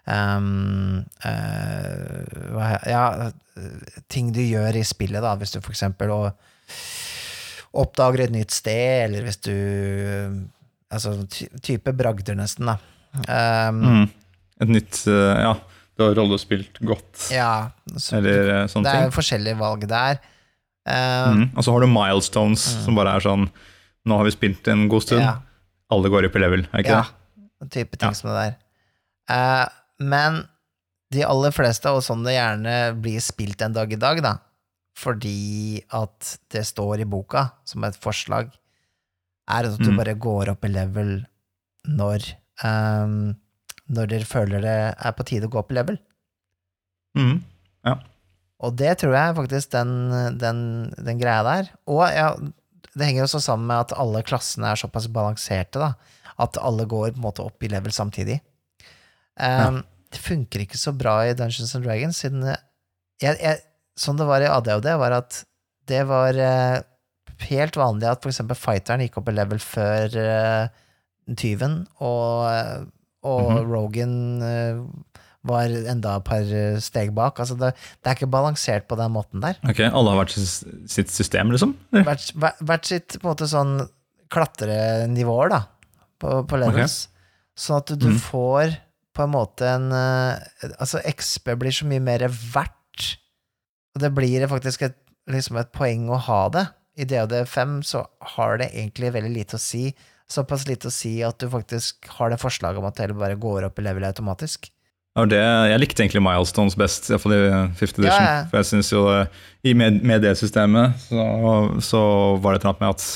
um, 0.06 1.00
uh, 1.24 2.76
Ja, 2.92 3.32
ting 4.12 4.34
du 4.36 4.42
gjør 4.44 4.76
i 4.82 4.84
spillet, 4.88 5.24
da, 5.24 5.36
hvis 5.40 5.56
du 5.56 5.62
for 5.62 5.72
eksempel 5.72 6.12
oppdager 7.72 8.26
et 8.26 8.36
nytt 8.36 8.52
sted, 8.52 9.06
eller 9.08 9.24
hvis 9.24 9.40
du 9.48 9.56
Altså 10.92 11.14
ty 11.32 11.48
type 11.64 11.94
bragder, 11.96 12.36
nesten, 12.36 12.66
da. 12.68 12.78
Um, 13.28 13.82
Mm. 13.82 14.10
Et 14.62 14.70
nytt 14.70 15.00
eh, 15.08 15.40
Ja, 15.42 15.54
du 15.98 16.04
har 16.04 16.14
rollespilt 16.16 16.78
godt, 16.86 17.30
Ja, 17.34 17.72
så 17.98 18.18
eller 18.20 18.50
eh, 18.62 18.68
sånne 18.72 18.86
det 18.92 18.94
er 19.00 19.08
jo 19.10 19.16
forskjellige 19.16 19.58
valg 19.60 19.88
der. 19.90 20.20
Ehm, 20.88 21.34
Mm. 21.42 21.58
Og 21.58 21.64
så 21.66 21.72
har 21.74 21.82
du 21.82 21.88
milestones, 21.92 22.64
som 22.86 22.96
bare 22.96 23.16
er 23.16 23.20
sånn 23.26 23.50
Nå 24.06 24.18
har 24.18 24.26
vi 24.26 24.32
spilt 24.34 24.68
en 24.68 24.88
god 24.90 25.04
stund, 25.06 25.22
ja. 25.22 25.36
alle 25.92 26.10
går 26.10 26.26
opp 26.30 26.36
i 26.36 26.40
level, 26.42 26.64
er 26.74 26.80
ikke 26.84 26.96
Ja, 26.96 27.04
det? 27.62 27.70
type 27.70 27.98
ting 27.98 28.10
Ja. 28.10 28.14
som 28.18 28.30
det 28.32 28.38
der. 28.42 28.56
Uh, 29.30 29.68
men 30.00 30.48
de 31.12 31.22
aller 31.24 31.52
fleste, 31.52 31.86
og 31.92 32.02
sånn 32.02 32.24
det 32.26 32.34
gjerne 32.34 33.00
blir 33.02 33.20
spilt 33.22 33.62
en 33.62 33.74
dag 33.74 33.92
i 33.94 34.00
dag, 34.00 34.22
da, 34.24 34.38
fordi 34.98 35.84
at 35.94 36.38
det 36.50 36.64
står 36.66 37.02
i 37.02 37.06
boka 37.06 37.52
som 37.66 37.84
et 37.84 37.96
forslag, 38.02 38.50
er 39.52 39.68
at 39.70 39.78
du 39.82 39.90
Mm. 39.92 39.98
bare 40.00 40.14
går 40.16 40.50
opp 40.54 40.66
i 40.66 40.72
level 40.72 41.12
når 41.88 42.26
um, 42.64 43.36
når 43.92 44.08
dere 44.08 44.26
føler 44.30 44.62
det 44.64 44.76
er 44.96 45.12
på 45.18 45.26
tide 45.28 45.48
å 45.50 45.52
gå 45.52 45.60
opp 45.60 45.72
i 45.74 45.76
level. 45.76 45.98
Mm. 47.18 47.42
Og 48.62 48.76
det 48.78 48.92
tror 49.02 49.16
jeg 49.18 49.36
faktisk 49.40 49.72
den, 49.74 49.90
den, 50.40 50.60
den 51.02 51.18
greia 51.20 51.42
der. 51.44 51.72
Og 51.90 52.04
ja, 52.14 52.28
det 52.94 53.08
henger 53.08 53.26
også 53.26 53.42
sammen 53.42 53.66
med 53.72 53.88
at 53.88 53.96
alle 54.00 54.22
klassene 54.24 54.70
er 54.70 54.78
såpass 54.80 55.08
balanserte, 55.12 55.82
da. 55.82 55.90
At 56.42 56.60
alle 56.62 56.86
går 56.86 57.12
på 57.16 57.18
en 57.20 57.26
måte 57.26 57.44
opp 57.44 57.64
i 57.66 57.72
level 57.74 57.92
samtidig. 57.96 58.38
Um, 59.42 59.82
Det 60.12 60.20
funker 60.22 60.62
ikke 60.66 60.78
så 60.78 60.92
bra 60.94 61.18
i 61.26 61.34
Dungeons 61.34 61.74
and 61.76 61.86
Dragons, 61.88 62.18
siden 62.22 62.44
jeg, 62.46 62.60
jeg, 63.40 63.58
Sånn 63.98 64.18
det 64.20 64.26
var 64.28 64.42
i 64.44 64.50
ADHD, 64.52 64.88
var 65.00 65.14
at 65.18 65.42
det 65.90 66.02
var 66.08 66.38
eh, 66.38 66.80
helt 67.50 67.78
vanlig 67.80 68.10
at 68.10 68.26
eksempel 68.28 68.58
fighteren 68.60 69.04
gikk 69.06 69.20
opp 69.22 69.32
i 69.32 69.36
level 69.36 69.62
før 69.64 70.18
uh, 70.18 70.66
tyven, 71.38 71.86
og, 72.00 72.90
og 73.24 73.48
mm 73.48 73.58
-hmm. 73.58 73.72
Rogan 73.72 74.16
uh, 74.42 74.84
var 75.44 75.74
enda 75.94 76.18
et 76.18 76.24
par 76.24 76.80
steg 76.80 77.14
bak. 77.14 77.40
Altså 77.40 77.56
det, 77.56 77.74
det 77.74 78.10
er 78.10 78.16
ikke 78.18 78.28
balansert 78.28 78.88
på 78.88 78.96
den 78.96 79.12
måten 79.12 79.42
der. 79.42 79.58
Ok, 79.66 79.80
Alle 79.80 80.10
har 80.10 80.22
hvert 80.22 80.36
sitt 80.90 81.10
system, 81.10 81.52
liksom? 81.52 81.76
Hvert, 81.90 82.32
hvert 82.60 82.86
sitt 82.86 83.18
på 83.18 83.28
en 83.28 83.32
måte 83.34 83.48
sånn 83.50 83.90
klatrenivåer, 84.32 85.50
da, 85.50 85.62
på, 86.22 86.44
på 86.48 86.62
levels. 86.62 87.08
Sånn 87.58 87.82
at 87.82 87.94
du 88.00 88.10
mm. 88.14 88.20
får 88.30 88.78
på 89.16 89.26
en 89.26 89.34
måte 89.34 89.68
en 89.68 89.90
eh, 89.92 90.70
Altså, 90.78 91.02
XB 91.04 91.56
blir 91.60 91.76
så 91.76 91.88
mye 91.90 92.04
mer 92.04 92.28
verdt. 92.30 93.16
Og 93.96 94.04
det 94.04 94.12
blir 94.16 94.48
faktisk 94.48 94.88
et, 94.88 94.96
liksom 95.32 95.60
et 95.60 95.72
poeng 95.76 96.08
å 96.12 96.20
ha 96.30 96.44
det. 96.54 96.66
I 97.00 97.06
DOD5 97.08 97.78
så 97.88 98.04
har 98.36 98.58
det 98.62 98.72
egentlig 98.74 99.14
veldig 99.16 99.32
lite 99.36 99.56
å 99.58 99.62
si. 99.62 99.92
Såpass 100.32 100.66
lite 100.68 100.88
å 100.88 100.94
si 100.94 101.18
at 101.24 101.40
du 101.40 101.48
faktisk 101.52 102.08
har 102.18 102.32
det 102.32 102.40
forslaget 102.42 102.80
om 102.80 102.88
at 102.88 103.00
det 103.00 103.16
bare 103.20 103.36
går 103.40 103.68
opp 103.70 103.80
i 103.80 103.86
level 103.86 104.04
automatisk. 104.08 104.70
Ja, 105.18 105.26
det, 105.28 105.40
jeg 105.72 105.80
likte 105.82 106.04
egentlig 106.06 106.22
Milestones 106.24 106.78
best, 106.80 107.10
iallfall 107.12 107.34
i 107.36 107.40
50 107.76 107.84
edition. 108.00 108.06
Ja, 108.08 108.36
ja. 108.38 108.46
For 108.48 108.62
jeg 108.62 108.70
synes 108.70 108.92
jo 108.94 109.02
eh, 109.12 109.42
i 109.68 109.74
med, 109.76 109.98
med 110.08 110.24
det 110.24 110.38
systemet 110.40 110.96
så, 111.10 111.26
så 111.84 112.04
var 112.40 112.56
det 112.56 112.62
et 112.62 112.64
eller 112.64 112.72
annet 112.72 112.86
med 112.86 112.94
at 112.96 113.08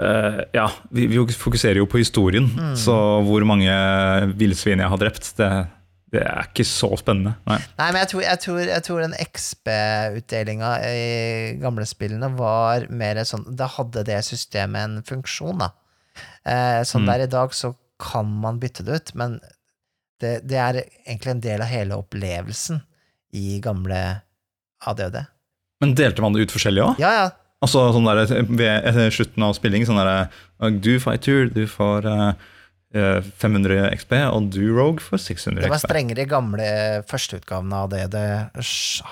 uh, 0.00 0.38
Ja, 0.54 0.68
vi, 0.94 1.08
vi 1.10 1.18
fokuserer 1.34 1.80
jo 1.82 1.88
på 1.90 1.98
historien, 1.98 2.46
Mm. 2.54 2.76
så 2.78 2.94
hvor 3.26 3.42
mange 3.48 3.74
villsvin 4.38 4.78
jeg 4.84 4.92
har 4.92 5.02
drept, 5.02 5.32
det, 5.40 5.50
det 6.10 6.22
er 6.26 6.48
ikke 6.48 6.64
så 6.66 6.88
spennende. 6.98 7.36
Nei. 7.46 7.58
Nei, 7.78 7.88
men 7.92 8.00
jeg 8.02 8.08
tror, 8.12 8.22
jeg 8.26 8.40
tror, 8.42 8.58
jeg 8.66 8.82
tror 8.86 9.00
den 9.04 9.14
XP-utdelinga 9.22 10.70
i 10.88 11.56
gamle 11.62 11.86
spillene 11.88 12.30
var 12.38 12.86
mer 12.90 13.20
sånn 13.28 13.44
Da 13.58 13.68
hadde 13.76 14.02
det 14.08 14.18
systemet 14.26 14.82
en 14.88 15.02
funksjon, 15.06 15.58
da. 15.62 15.70
Eh, 16.44 16.80
sånn 16.88 17.04
Mm. 17.04 17.10
der 17.12 17.20
i 17.26 17.30
dag 17.30 17.54
så 17.54 17.74
kan 18.00 18.26
man 18.40 18.58
bytte 18.60 18.82
det 18.84 18.94
ut, 18.96 19.14
men 19.14 19.40
det, 20.20 20.40
det 20.48 20.56
er 20.58 20.80
egentlig 21.06 21.30
en 21.30 21.40
del 21.40 21.60
av 21.62 21.68
hele 21.68 21.94
opplevelsen 22.00 22.82
i 23.36 23.60
gamle 23.60 24.22
ADHD. 24.86 25.26
Men 25.80 25.94
delte 25.94 26.20
man 26.24 26.32
det 26.32 26.42
ut 26.48 26.52
forskjellig 26.52 26.82
òg? 26.84 26.98
Ja, 27.00 27.10
ja. 27.12 27.30
Altså 27.62 27.92
sånn 27.92 28.08
der, 28.08 28.24
ved 28.56 29.12
slutten 29.12 29.42
av 29.44 29.52
spilling, 29.54 29.84
sånn 29.84 30.00
der 30.00 30.30
Du 30.80 30.94
fighter, 30.98 31.46
du 31.52 31.66
får 31.68 32.06
eh, 32.08 32.28
eh, 32.28 32.34
500 32.92 33.84
XP, 33.94 34.16
og 34.34 34.48
du 34.50 34.64
Rogue 34.74 35.02
for 35.04 35.20
600 35.20 35.60
XP. 35.60 35.62
Det 35.62 35.70
var 35.70 35.82
strengere 35.82 36.24
i 36.24 36.30
gamle 36.30 36.70
førsteutgaven 37.06 37.74
av 37.76 37.92
ADD, 37.94 38.16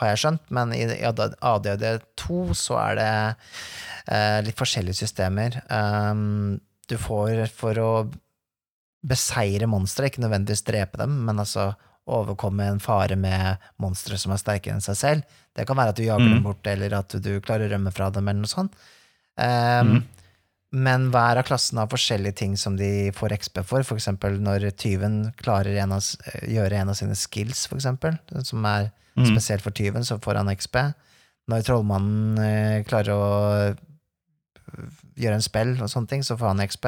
har 0.00 0.10
jeg 0.10 0.22
skjønt, 0.24 0.48
men 0.50 0.72
i 0.74 0.82
ADD2 1.06 2.40
så 2.58 2.78
er 2.82 2.98
det 2.98 3.12
eh, 4.10 4.40
litt 4.48 4.58
forskjellige 4.58 5.04
systemer. 5.04 5.60
Um, 5.70 6.58
du 6.90 6.96
får 6.98 7.44
for 7.54 7.78
å 7.78 7.92
beseire 9.06 9.70
monstre, 9.70 10.10
ikke 10.10 10.24
nødvendigvis 10.26 10.66
drepe 10.66 10.98
dem, 10.98 11.20
men 11.28 11.38
altså 11.38 11.70
overkomme 12.08 12.66
en 12.66 12.82
fare 12.82 13.14
med 13.20 13.62
monstre 13.78 14.18
som 14.18 14.32
er 14.34 14.42
sterkere 14.42 14.74
enn 14.74 14.82
seg 14.82 14.98
selv. 14.98 15.40
Det 15.54 15.68
kan 15.68 15.78
være 15.78 15.94
at 15.94 16.00
du 16.00 16.06
jager 16.08 16.26
mm. 16.26 16.34
dem 16.34 16.46
bort, 16.50 16.66
eller 16.66 16.98
at 16.98 17.14
du 17.14 17.34
klarer 17.44 17.68
å 17.68 17.76
rømme 17.76 17.94
fra 17.94 18.10
dem, 18.10 18.26
eller 18.26 18.42
noe 18.42 18.56
sånt. 18.58 18.74
Um, 19.38 20.00
Mhm. 20.00 20.06
Men 20.72 21.06
hver 21.14 21.40
av 21.40 21.46
klassene 21.48 21.80
har 21.80 21.88
forskjellige 21.88 22.36
ting 22.42 22.56
som 22.60 22.76
de 22.76 23.10
får 23.16 23.32
XP 23.38 23.62
for. 23.64 23.86
Eksempel 23.96 24.36
når 24.44 24.68
tyven 24.76 25.30
klarer 25.40 25.78
en 25.80 25.94
av, 25.96 26.04
gjøre 26.44 26.82
en 26.82 26.92
av 26.92 26.98
sine 26.98 27.16
skills, 27.16 27.66
for 27.70 27.80
eksempel, 27.80 28.18
som 28.44 28.66
er 28.68 28.90
Mhm. 29.18 29.34
spesielt 29.34 29.62
for 29.62 29.70
tyven, 29.70 30.04
så 30.04 30.18
får 30.20 30.36
han 30.36 30.48
XP. 30.48 30.94
Når 31.48 31.64
trollmannen 31.66 32.38
eh, 32.38 32.84
klarer 32.84 33.12
å 33.14 33.24
øh, 33.68 34.90
gjøre 35.16 35.34
en 35.34 35.42
spill 35.42 35.72
og 35.82 35.88
sånne 35.88 36.08
ting, 36.08 36.22
så 36.22 36.36
får 36.38 36.52
han 36.52 36.60
XP. 36.66 36.86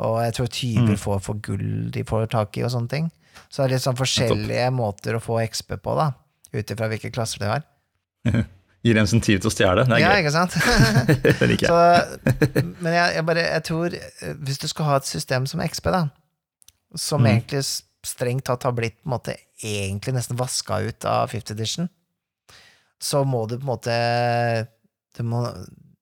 Og 0.00 0.22
jeg 0.24 0.34
tror 0.34 0.46
tyver 0.48 0.94
mm. 0.96 0.98
får 0.98 1.20
for 1.20 1.34
gull 1.34 1.90
de 1.92 2.04
får 2.04 2.30
tak 2.32 2.56
i 2.56 2.64
og 2.64 2.72
sånne 2.72 2.88
ting. 2.88 3.10
Så 3.50 3.60
det 3.60 3.66
er 3.68 3.74
litt 3.74 3.84
sånn 3.84 3.98
forskjellige 3.98 4.70
måter 4.72 5.14
å 5.14 5.22
få 5.22 5.38
XP 5.44 5.76
på, 5.84 5.94
da. 5.94 6.12
Ut 6.52 6.72
ifra 6.72 6.88
hvilke 6.88 7.12
klasser 7.12 7.38
de 7.44 7.52
har. 7.52 7.62
Gir 8.86 8.96
insentiv 8.96 9.42
til 9.42 9.50
å 9.50 9.52
stjele. 9.52 9.82
Det 9.84 9.92
er 9.98 10.00
Ja, 10.00 10.12
gøy. 10.14 10.22
ikke 10.22 10.32
sant? 10.32 10.54
det 11.40 11.48
liker 11.50 11.66
jeg. 11.68 11.70
Så, 11.70 12.64
men 12.80 12.94
jeg, 12.96 13.14
jeg 13.18 13.24
bare 13.28 13.42
jeg 13.44 13.64
tror 13.68 13.96
eh, 13.98 14.34
Hvis 14.40 14.58
du 14.62 14.66
skal 14.70 14.88
ha 14.88 14.94
et 15.00 15.08
system 15.10 15.46
som 15.50 15.60
XP, 15.60 15.90
da, 15.92 16.02
som 16.96 17.20
Mm. 17.22 17.28
egentlig 17.34 17.60
strengt 18.08 18.46
tatt 18.48 18.62
har 18.64 18.72
blitt 18.72 18.96
på 19.02 19.10
en 19.10 19.12
måte 19.12 19.34
egentlig 19.60 20.14
nesten 20.16 20.38
vaska 20.40 20.78
ut 20.88 21.04
av 21.04 21.28
50 21.28 21.52
edition, 21.52 21.90
så 23.00 23.20
må 23.28 23.42
du 23.48 23.58
på 23.58 23.64
en 23.66 23.70
måte 23.74 23.96
Du 25.18 25.22
må, 25.28 25.42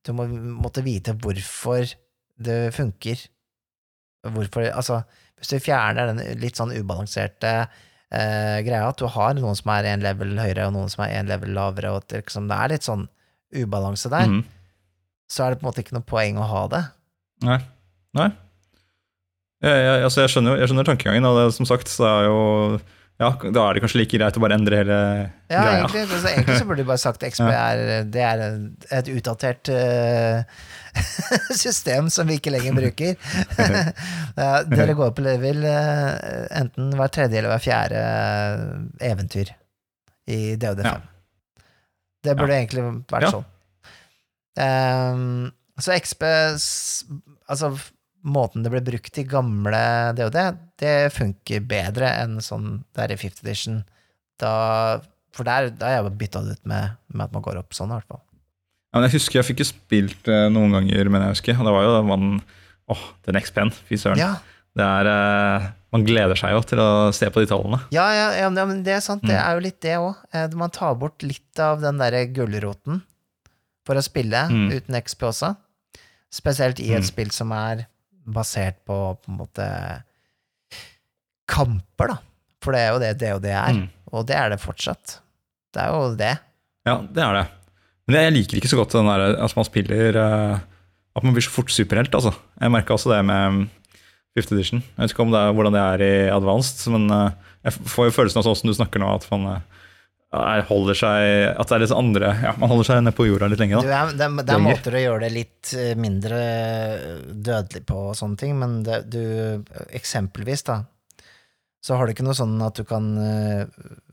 du 0.06 0.12
må 0.14 0.28
måtte 0.62 0.82
vite 0.86 1.14
hvorfor 1.18 1.90
det 2.38 2.72
funker. 2.76 3.18
Hvorfor 4.22 4.68
Altså, 4.70 5.00
hvis 5.38 5.50
du 5.50 5.58
fjerner 5.62 6.12
den 6.12 6.22
litt 6.38 6.58
sånn 6.58 6.70
ubalanserte 6.74 7.52
eh, 8.14 8.58
greia, 8.66 8.88
at 8.88 9.00
du 9.00 9.08
har 9.10 9.36
noen 9.38 9.56
som 9.58 9.72
er 9.74 9.90
en 9.92 10.04
level 10.04 10.36
høyere, 10.40 10.68
og 10.68 10.76
noen 10.76 10.92
som 10.92 11.04
er 11.06 11.16
en 11.18 11.30
level 11.30 11.54
lavere, 11.56 11.94
og 11.94 12.04
at 12.04 12.20
liksom, 12.20 12.50
det 12.50 12.58
er 12.58 12.74
litt 12.74 12.88
sånn 12.88 13.08
ubalanse 13.56 14.10
der, 14.12 14.28
mm. 14.28 14.44
så 15.32 15.44
er 15.44 15.54
det 15.54 15.60
på 15.60 15.66
en 15.66 15.70
måte 15.70 15.84
ikke 15.84 15.96
noe 15.96 16.08
poeng 16.08 16.40
å 16.40 16.50
ha 16.50 16.66
det. 16.74 16.84
Nei. 17.48 17.58
Nei. 18.18 18.28
Jeg, 19.58 19.74
jeg, 19.82 20.04
altså 20.06 20.22
jeg, 20.22 20.32
skjønner, 20.32 20.60
jeg 20.60 20.70
skjønner 20.70 20.86
tankegangen, 20.86 21.26
og 21.26 21.40
det, 21.40 21.50
som 21.56 21.66
sagt, 21.68 21.90
så 21.90 22.06
er 22.06 22.28
jo 22.28 22.38
Ja, 23.18 23.32
da 23.34 23.64
er 23.64 23.74
det 23.74 23.80
kanskje 23.82 23.98
like 23.98 24.14
greit 24.14 24.36
å 24.38 24.42
bare 24.44 24.54
endre 24.54 24.78
hele 24.78 24.98
Ja, 25.50 25.64
greia. 25.64 25.78
egentlig, 25.80 26.04
så 26.12 26.28
egentlig 26.30 26.58
så 26.60 26.66
burde 26.68 26.84
du 26.84 26.90
bare 26.92 27.02
sagt 27.02 27.24
XP 27.32 27.48
er, 27.50 27.82
det 28.06 28.22
er 28.22 28.44
et 29.00 29.10
utdatert 29.10 29.70
eh, 29.74 30.60
system 31.64 32.08
som 32.12 32.28
vi 32.28 32.38
ikke 32.40 32.52
lenger 32.54 32.76
bruker. 32.78 33.16
Ja, 34.38 34.62
Dere 34.70 34.94
går 34.94 35.10
på 35.16 35.22
level 35.24 35.64
eh, 35.66 36.44
enten 36.60 36.92
hver 36.94 37.10
tredje 37.10 37.40
eller 37.40 37.50
hver 37.56 37.62
fjerde 37.64 38.02
eh, 38.02 39.08
eventyr 39.10 39.50
i 40.30 40.40
DOD5. 40.60 40.86
Ja. 40.86 41.64
Det 42.22 42.34
burde 42.38 42.54
Ja. 42.54 42.60
egentlig 42.62 42.84
vært 43.10 43.32
sånn. 43.34 43.46
Um, 44.58 45.52
så 45.78 45.94
XP 45.94 46.24
Altså, 47.48 47.70
måten 48.28 48.64
det 48.64 48.72
ble 48.74 48.80
brukt 48.84 49.18
i 49.22 49.24
gamle 49.24 49.82
DOD, 50.18 50.38
det 50.82 50.94
funker 51.14 51.62
bedre 51.64 52.10
enn 52.20 52.38
sånn 52.44 52.82
der 52.98 53.14
i 53.14 53.16
fifth 53.20 53.40
edition. 53.46 53.78
Da, 54.38 54.50
for 55.34 55.48
der, 55.48 55.70
da 55.74 55.88
har 55.94 56.02
jeg 56.02 56.18
bytta 56.20 56.42
det 56.44 56.58
ut 56.58 56.66
med, 56.68 56.98
med 57.14 57.24
at 57.26 57.32
man 57.34 57.44
går 57.46 57.62
opp 57.62 57.72
sånn, 57.76 57.90
i 57.94 57.96
hvert 57.96 58.10
fall. 58.10 58.20
Ja, 58.92 59.00
men 59.00 59.10
jeg 59.10 59.18
husker 59.20 59.38
jeg 59.42 59.44
fikk 59.50 59.58
jo 59.60 59.68
spilt 59.68 60.28
eh, 60.32 60.46
noen 60.48 60.72
ganger, 60.72 61.10
men 61.12 61.22
jeg 61.26 61.34
husker, 61.36 61.58
og 61.60 61.66
det 61.68 61.74
var 61.74 61.82
jo 61.84 62.02
man 62.08 62.42
Åh, 62.88 63.02
den 63.26 63.34
Next 63.36 63.52
Pen. 63.54 63.68
fy 63.70 63.96
søren. 64.00 64.16
Ja, 64.16 64.36
Det 64.74 64.84
er 64.84 65.06
eh, 65.12 65.66
Man 65.92 66.04
gleder 66.04 66.36
seg 66.36 66.52
jo 66.52 66.60
til 66.62 66.78
å 66.80 67.12
se 67.12 67.28
på 67.32 67.40
de 67.40 67.46
tallene. 67.48 67.80
ja, 67.92 68.06
ja, 68.12 68.26
ja 68.44 68.48
men 68.50 68.82
det 68.84 68.92
er 68.96 69.00
sant. 69.00 69.22
Det 69.22 69.32
Mm. 69.36 69.44
er 69.44 69.54
jo 69.54 69.60
litt 69.60 69.80
det 69.80 69.96
òg. 69.98 70.54
Man 70.54 70.70
tar 70.70 70.94
bort 70.94 71.22
litt 71.22 71.58
av 71.58 71.80
den 71.80 71.96
derre 71.98 72.26
gulroten 72.32 73.02
for 73.86 73.94
å 73.96 74.02
spille 74.04 74.48
Mm. 74.50 74.70
uten 74.72 74.94
XP 75.02 75.22
også. 75.28 75.56
Spesielt 76.30 76.78
i 76.80 76.92
et 76.92 77.00
Mm. 77.02 77.08
spill 77.08 77.30
som 77.30 77.52
er 77.52 77.86
basert 78.26 78.76
på 78.86 79.16
på 79.20 79.28
en 79.28 79.38
måte 79.38 80.02
kamper, 81.48 82.08
da. 82.08 82.16
For 82.62 82.72
det 82.74 82.80
er 82.80 82.92
jo 82.92 82.98
det 83.02 83.12
det 83.18 83.32
og 83.34 83.42
det 83.42 83.52
er. 83.54 83.72
Mm. 83.74 83.88
Og 84.12 84.26
det 84.26 84.36
er 84.36 84.50
det 84.50 84.60
fortsatt. 84.60 85.18
Det 85.72 85.82
er 85.82 85.88
jo 85.94 86.14
det. 86.18 86.38
Ja, 86.88 86.96
det 87.00 87.22
er 87.24 87.32
det. 87.38 87.46
Men 88.08 88.16
jeg 88.24 88.34
liker 88.38 88.58
ikke 88.60 88.70
så 88.72 88.78
godt 88.80 88.94
den 88.96 89.08
der 89.10 89.36
at 89.44 89.54
man 89.58 89.66
spiller 89.68 90.16
eh, 90.16 90.58
At 91.18 91.24
man 91.26 91.34
blir 91.36 91.44
så 91.44 91.50
fort 91.52 91.68
superhelt, 91.74 92.14
altså. 92.16 92.32
Jeg 92.60 92.72
merka 92.72 92.94
også 92.96 93.10
det 93.12 93.22
med 93.28 93.66
Fifth 94.36 94.52
Edition. 94.54 94.80
Jeg 94.96 95.02
vet 95.02 95.12
ikke 95.14 95.24
om 95.26 95.32
det 95.34 95.40
er, 95.42 95.52
hvordan 95.56 95.74
det 95.74 95.82
er 95.82 96.04
i 96.06 96.12
Advanced, 96.30 96.84
men 96.94 97.08
eh, 97.10 97.32
jeg 97.68 97.74
får 97.90 98.06
jo 98.08 98.14
følelsen 98.20 98.38
av 98.40 98.46
sånn 98.46 98.58
som 98.60 98.70
du 98.70 98.76
snakker 98.78 99.02
nå, 99.02 99.08
at 99.18 99.26
man 99.32 99.46
eh, 99.50 99.64
er- 100.38 100.64
holder 100.68 100.94
seg 101.00 101.56
At 101.58 101.68
det 101.70 101.74
er 101.78 101.82
litt 101.82 101.94
andre 101.96 102.28
Ja, 102.44 102.52
man 102.60 102.68
holder 102.70 102.86
seg 102.86 103.00
nede 103.02 103.16
på 103.16 103.24
jorda 103.26 103.48
litt 103.50 103.60
lenge, 103.64 103.80
da. 103.80 103.82
det, 103.88 103.96
er- 104.28 104.36
det 104.44 104.54
er 104.54 104.62
måter 104.62 104.94
å 104.98 105.02
gjøre 105.02 105.22
det 105.24 105.32
litt 105.34 105.72
mindre 105.98 106.38
dødelig 107.48 107.82
på 107.88 107.98
og 108.10 108.16
sånne 108.20 108.38
ting, 108.44 108.54
men 108.60 108.78
det, 108.86 109.02
du 109.10 109.64
Eksempelvis, 109.96 110.62
da, 110.68 110.78
så 111.82 111.96
har 111.98 112.06
du 112.06 112.12
ikke 112.14 112.26
noe 112.28 112.36
sånn 112.36 112.54
at 112.62 112.76
du 112.78 112.84
kan 112.88 113.08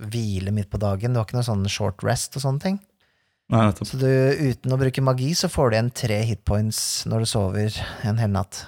hvile 0.10 0.52
midt 0.56 0.70
på 0.72 0.80
dagen. 0.82 1.14
Du 1.14 1.20
har 1.20 1.26
ikke 1.28 1.38
noe 1.40 1.48
sånn 1.48 1.66
short 1.72 2.04
rest 2.06 2.36
og 2.40 2.44
sånne 2.46 2.64
ting. 2.64 2.78
Nei. 3.54 3.66
Så 3.86 4.00
du, 4.02 4.10
uten 4.10 4.74
å 4.74 4.80
bruke 4.82 5.04
magi, 5.06 5.30
så 5.38 5.50
får 5.52 5.70
du 5.70 5.76
igjen 5.78 5.92
tre 5.94 6.18
hitpoints 6.26 6.80
når 7.10 7.26
du 7.26 7.30
sover 7.30 7.78
en 8.08 8.18
hel 8.18 8.32
natt. 8.34 8.64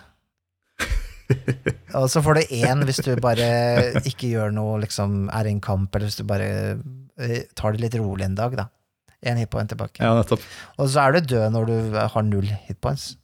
og 1.97 2.05
så 2.11 2.21
får 2.23 2.37
du 2.37 2.55
én 2.61 2.85
hvis 2.87 3.01
du 3.03 3.11
bare 3.23 3.47
ikke 4.07 4.29
gjør 4.29 4.53
noe, 4.55 4.77
liksom 4.83 5.27
er 5.33 5.49
i 5.49 5.55
en 5.55 5.63
kamp, 5.63 5.89
eller 5.95 6.11
hvis 6.11 6.19
du 6.21 6.27
bare 6.29 6.49
eh, 6.77 7.47
tar 7.57 7.73
det 7.73 7.83
litt 7.83 7.97
rolig 7.99 8.27
en 8.29 8.37
dag, 8.37 8.53
da. 8.59 8.67
Én 9.25 9.39
hitpoint 9.41 9.71
tilbake. 9.73 10.03
Ja. 10.05 10.13
Og 10.77 10.91
så 10.93 11.07
er 11.07 11.17
du 11.17 11.33
død 11.33 11.55
når 11.55 11.71
du 11.71 11.97
har 11.97 12.25
null 12.27 12.51
hitpoints. 12.67 13.15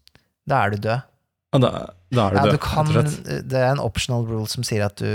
Da 0.50 0.64
er 0.64 0.74
du 0.74 0.88
død. 0.88 1.10
Ja, 1.54 1.60
da, 1.62 1.70
da 2.10 2.24
er 2.26 2.34
du 2.34 2.40
ja, 2.40 2.48
død, 2.48 2.56
rett 2.66 2.82
og 2.82 2.90
slett. 2.90 3.44
det 3.46 3.62
er 3.62 3.76
en 3.76 3.84
optional 3.84 4.26
rule 4.26 4.50
som 4.50 4.66
sier 4.66 4.88
at 4.88 4.98
du 4.98 5.06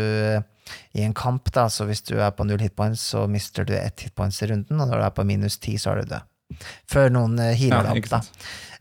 i 0.95 1.03
en 1.05 1.15
kamp, 1.15 1.51
da, 1.53 1.67
så 1.73 1.87
hvis 1.89 2.03
du 2.09 2.17
er 2.21 2.31
på 2.37 2.45
null 2.47 2.61
hitpoints, 2.61 3.01
så 3.15 3.27
mister 3.31 3.65
du 3.69 3.75
ett 3.77 4.01
hitpoints 4.07 4.43
i 4.43 4.47
runden, 4.51 4.81
og 4.81 4.89
når 4.89 4.99
du 4.99 5.05
er 5.09 5.15
på 5.17 5.25
minus 5.29 5.57
ti, 5.59 5.77
så 5.79 5.93
er 5.93 6.03
du 6.03 6.15
død. 6.15 6.23
Før 6.89 7.11
noen 7.13 7.39
eh, 7.45 7.55
Ja, 7.69 7.83
deg 7.85 8.05
opp, 8.05 8.09
da. 8.09 8.21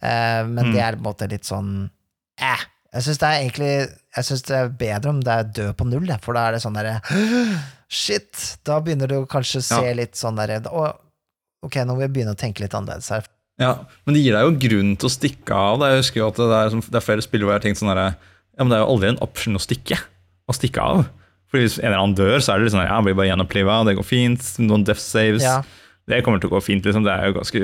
Eh, 0.01 0.43
men 0.47 0.65
Mm. 0.67 0.73
det 0.73 0.81
er 0.81 0.95
på 0.95 1.01
en 1.01 1.07
måte 1.09 1.29
litt 1.29 1.43
sånn 1.45 1.89
eh. 2.39 2.61
Jeg 2.93 3.03
syns 3.03 3.17
det 3.19 3.27
er 3.27 3.41
egentlig 3.43 3.71
Jeg 4.15 4.23
synes 4.23 4.41
det 4.47 4.55
er 4.55 4.69
bedre 4.69 5.09
om 5.11 5.19
det 5.21 5.33
er 5.33 5.43
død 5.43 5.73
på 5.75 5.85
null, 5.89 6.07
for 6.23 6.33
da 6.33 6.45
er 6.47 6.51
det 6.55 6.61
sånn 6.63 6.73
derre 6.77 7.01
Shit! 7.89 8.57
Da 8.63 8.79
begynner 8.83 9.07
du 9.11 9.25
kanskje 9.29 9.59
å 9.59 9.65
se 9.67 9.81
Ja. 9.87 9.93
litt 9.93 10.15
sånn 10.15 10.35
derre 10.39 10.61
ok, 10.63 11.75
nå 11.83 11.95
må 11.95 11.99
vi 12.05 12.07
begynne 12.19 12.35
å 12.35 12.39
tenke 12.39 12.61
litt 12.63 12.73
annerledes 12.77 13.09
her. 13.09 13.25
Ja, 13.59 13.71
men 14.05 14.13
det 14.15 14.21
gir 14.23 14.33
deg 14.37 14.45
jo 14.45 14.51
grunn 14.69 14.95
til 15.01 15.09
å 15.09 15.11
stikke 15.11 15.51
av. 15.57 15.79
Jeg 15.81 15.97
husker 16.03 16.21
jo 16.21 16.27
at 16.27 16.35
det 16.37 16.45
er, 16.53 16.69
som- 16.69 16.81
det 16.85 16.95
er 16.95 17.05
flere 17.07 17.21
spill 17.25 17.41
hvor 17.41 17.51
jeg 17.55 17.61
har 17.61 17.65
tenkt 17.67 17.79
sånn 17.81 17.89
herre 17.89 18.15
Ja, 18.57 18.63
men 18.63 18.69
det 18.69 18.77
er 18.77 18.85
jo 18.85 18.91
aldri 18.95 19.09
en 19.09 19.19
option 19.21 19.55
å 19.55 19.61
stikke. 19.61 19.97
Å 20.49 20.53
stikke 20.55 20.79
av. 20.81 21.09
Fordi 21.47 21.63
hvis 21.63 21.77
en 21.79 21.89
eller 21.89 22.03
annen 22.03 22.17
dør, 22.17 22.37
så 22.43 22.53
er 22.53 22.63
det 22.63 22.73
sånn 22.73 22.83
ja, 22.83 22.93
han 22.97 23.05
blir 23.07 23.15
bare 23.17 23.29
gjenoppliva, 23.29 23.79
det 23.87 23.95
går 23.99 24.07
fint. 24.07 24.43
Noen 24.59 24.83
death 24.87 25.03
saves. 25.03 25.45
Ja, 25.45 25.61
Det 26.07 26.21
kommer 26.23 26.39
til 26.43 26.51
å 26.51 26.57
gå 26.57 26.63
fint, 26.63 26.85
liksom. 26.87 27.05
Det 27.07 27.13
er 27.13 27.29
jo 27.29 27.37
ganske, 27.37 27.61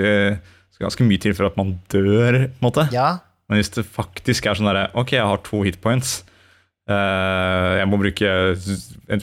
ganske 0.84 1.07
mye 1.07 1.23
til 1.23 1.36
for 1.36 1.49
at 1.49 1.57
man 1.59 1.77
dør, 1.91 2.45
på 2.47 2.61
en 2.61 2.67
måte. 2.67 2.88
ja, 2.95 3.17
Men 3.51 3.59
hvis 3.59 3.73
det 3.75 3.84
faktisk 3.88 4.47
er 4.47 4.55
sånn 4.55 4.69
derre 4.69 4.88
Ok, 4.95 5.17
jeg 5.17 5.27
har 5.27 5.43
to 5.43 5.63
hitpoints. 5.67 6.21
Uh, 6.84 7.79
jeg 7.79 7.88
må 7.88 7.95
bruke 8.01 8.31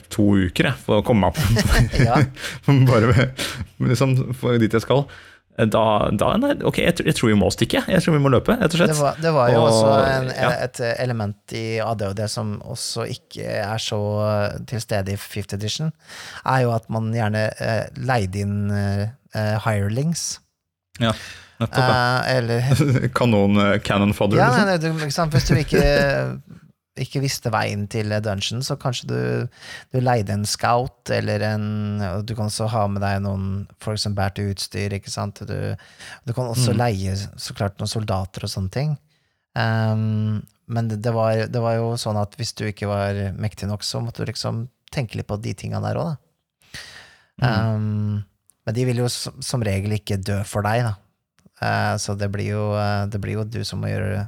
to 0.09 0.23
uker 0.47 0.71
jeg, 0.71 0.77
for 0.81 0.97
å 1.01 1.05
komme 1.05 1.29
meg 1.29 1.37
opp. 1.37 1.97
ja. 2.07 2.17
Bare 2.89 3.27
liksom, 3.81 4.15
for 4.37 4.57
dit 4.61 4.73
jeg 4.73 4.85
skal. 4.85 5.05
Eh, 5.59 5.65
Da, 5.67 6.09
da 6.15 6.29
nei, 6.37 6.53
ok, 6.63 6.77
jeg, 6.79 6.95
tror- 6.95 7.05
jeg 7.09 7.15
tror 7.15 7.27
vi 7.33 7.35
må 7.39 7.49
stikke. 7.51 7.81
Jeg 7.87 8.01
tror 8.05 8.13
vi 8.15 8.21
må 8.23 8.29
løpe, 8.31 8.55
rett 8.55 8.71
og 8.73 8.79
Det 8.79 8.87
slett. 8.87 9.01
var, 9.01 9.15
det 9.21 9.33
var 9.35 9.49
jo 9.51 9.59
Og- 9.59 9.67
også 9.71 9.91
en, 10.15 10.27
ja. 10.35 10.49
et 10.63 10.79
element 10.99 11.53
i 11.53 11.65
ADHD 11.83 12.27
som 12.29 12.61
også 12.61 13.05
ikke 13.09 13.45
er 13.61 13.77
så 13.77 13.99
til 14.67 14.81
stede 14.81 15.11
i 15.13 15.17
Fifth 15.17 15.53
Edition, 15.53 15.91
er 16.45 16.61
jo 16.63 16.71
at 16.75 16.89
man 16.89 17.11
gjerne 17.13 17.49
eh, 17.59 17.85
leide 17.97 18.35
inn 18.45 18.71
eh, 18.71 19.59
hirelings. 19.65 20.39
Ja, 20.99 21.11
nettopp. 21.59 21.77
Ja. 21.77 22.21
Eh, 22.25 22.37
eller 22.37 23.09
Kanon, 23.17 23.57
eh, 23.57 23.77
cannon 23.79 24.13
fodder, 24.13 24.37
Ja, 24.37 24.49
liksom. 24.49 24.65
nei, 24.67 24.77
nei, 24.77 25.05
du, 25.05 25.11
sant? 25.11 25.33
Hvis 25.33 25.47
du 25.47 25.55
ikke 25.55 25.83
ikke 26.99 27.21
visste 27.23 27.47
veien 27.53 27.85
til 27.87 28.11
dungeon, 28.21 28.59
så 28.65 28.75
kanskje 28.75 29.07
du, 29.07 29.19
du 29.93 29.99
leide 30.03 30.33
en 30.35 30.43
scout, 30.45 31.07
eller 31.09 31.39
en 31.47 31.67
Du 32.27 32.33
kan 32.35 32.49
også 32.49 32.67
ha 32.67 32.81
med 32.91 32.99
deg 33.01 33.21
noen 33.23 33.67
folk 33.79 33.97
som 34.01 34.15
bærte 34.17 34.43
utstyr, 34.43 34.91
ikke 34.97 35.09
sant. 35.13 35.39
Du, 35.47 35.75
du 36.27 36.33
kan 36.35 36.49
også 36.51 36.73
Mm. 36.73 36.77
leie 36.81 37.13
så 37.15 37.55
klart 37.55 37.79
noen 37.79 37.87
soldater 37.87 38.43
og 38.43 38.51
sånne 38.51 38.71
ting. 38.75 38.97
Um, 39.55 40.41
men 40.67 40.87
det, 40.91 41.01
det, 41.03 41.13
var, 41.15 41.45
det 41.47 41.61
var 41.63 41.75
jo 41.79 41.93
sånn 41.99 42.19
at 42.19 42.35
hvis 42.39 42.53
du 42.59 42.65
ikke 42.67 42.87
var 42.87 43.17
mektig 43.39 43.67
nok, 43.71 43.83
så 43.83 43.99
måtte 44.03 44.23
du 44.23 44.31
liksom 44.31 44.65
tenke 44.91 45.15
litt 45.19 45.27
på 45.27 45.39
de 45.39 45.53
tinga 45.55 45.79
der 45.83 45.99
òg, 45.99 46.11
da. 46.13 46.17
Um, 47.41 48.23
men 48.65 48.75
de 48.77 48.85
vil 48.85 48.99
jo 49.01 49.07
som, 49.09 49.39
som 49.41 49.63
regel 49.65 49.95
ikke 49.95 50.19
dø 50.21 50.41
for 50.47 50.61
deg, 50.67 50.83
da. 50.85 50.93
Uh, 51.61 51.95
så 52.01 52.15
det 52.17 52.27
blir, 52.33 52.51
jo, 52.55 52.63
eh, 52.77 53.05
det 53.11 53.19
blir 53.21 53.37
jo 53.39 53.43
du 53.45 53.59
som 53.65 53.81
må 53.83 53.89
gjøre 53.91 54.27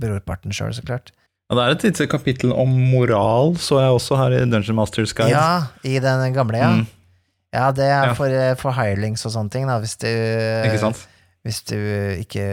brorparten 0.00 0.52
sjøl, 0.52 0.72
så 0.76 0.84
klart. 0.84 1.12
Og 1.50 1.58
det 1.58 1.62
er 1.64 1.74
et 1.74 1.84
lite 1.88 2.06
kapittel 2.06 2.52
om 2.54 2.70
moral, 2.92 3.56
så 3.58 3.80
jeg 3.82 3.90
også 3.96 4.16
her 4.20 4.36
i 4.38 4.42
Dungeon 4.46 4.76
Masters 4.78 5.12
Guide. 5.18 5.32
Ja, 5.34 5.66
i 5.82 5.96
den 6.02 6.32
gamle, 6.36 6.60
ja. 6.62 6.72
Mm, 6.78 6.86
Ja, 7.52 7.72
det 7.74 7.82
er 7.90 8.04
Ja. 8.06 8.12
for, 8.14 8.30
eh, 8.30 8.54
for 8.54 8.70
hirelings 8.76 9.24
og 9.26 9.32
sånne 9.34 9.50
ting, 9.50 9.64
da. 9.66 9.80
Hvis 9.82 9.96
du, 9.98 10.06
ikke 10.06 10.78
sant? 10.78 11.00
hvis 11.42 11.58
du 11.66 11.74
ikke 12.22 12.44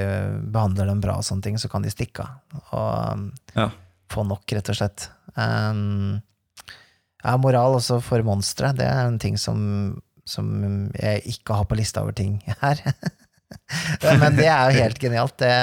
behandler 0.50 0.88
dem 0.90 1.00
bra 1.04 1.18
og 1.20 1.24
sånne 1.28 1.44
ting, 1.46 1.58
så 1.62 1.70
kan 1.70 1.84
de 1.86 1.92
stikke 1.94 2.26
av. 2.26 2.64
Og 2.74 3.12
um, 3.14 3.28
Ja. 3.56 3.70
få 4.10 4.26
nok, 4.26 4.42
rett 4.50 4.70
og 4.74 4.76
slett. 4.80 5.10
Um, 5.38 6.24
ja, 7.24 7.38
moral 7.38 7.76
også 7.78 8.02
for 8.02 8.24
monstre, 8.26 8.74
det 8.74 8.88
er 8.90 9.06
en 9.06 9.20
ting 9.20 9.38
som, 9.38 10.02
som 10.26 10.90
jeg 10.98 11.22
ikke 11.36 11.54
har 11.54 11.66
på 11.70 11.78
lista 11.78 12.02
over 12.02 12.14
ting 12.18 12.42
her. 12.64 12.82
Men 14.20 14.36
det 14.36 14.48
er 14.50 14.72
jo 14.72 14.82
helt 14.82 14.98
genialt. 15.00 15.38
Det, 15.38 15.54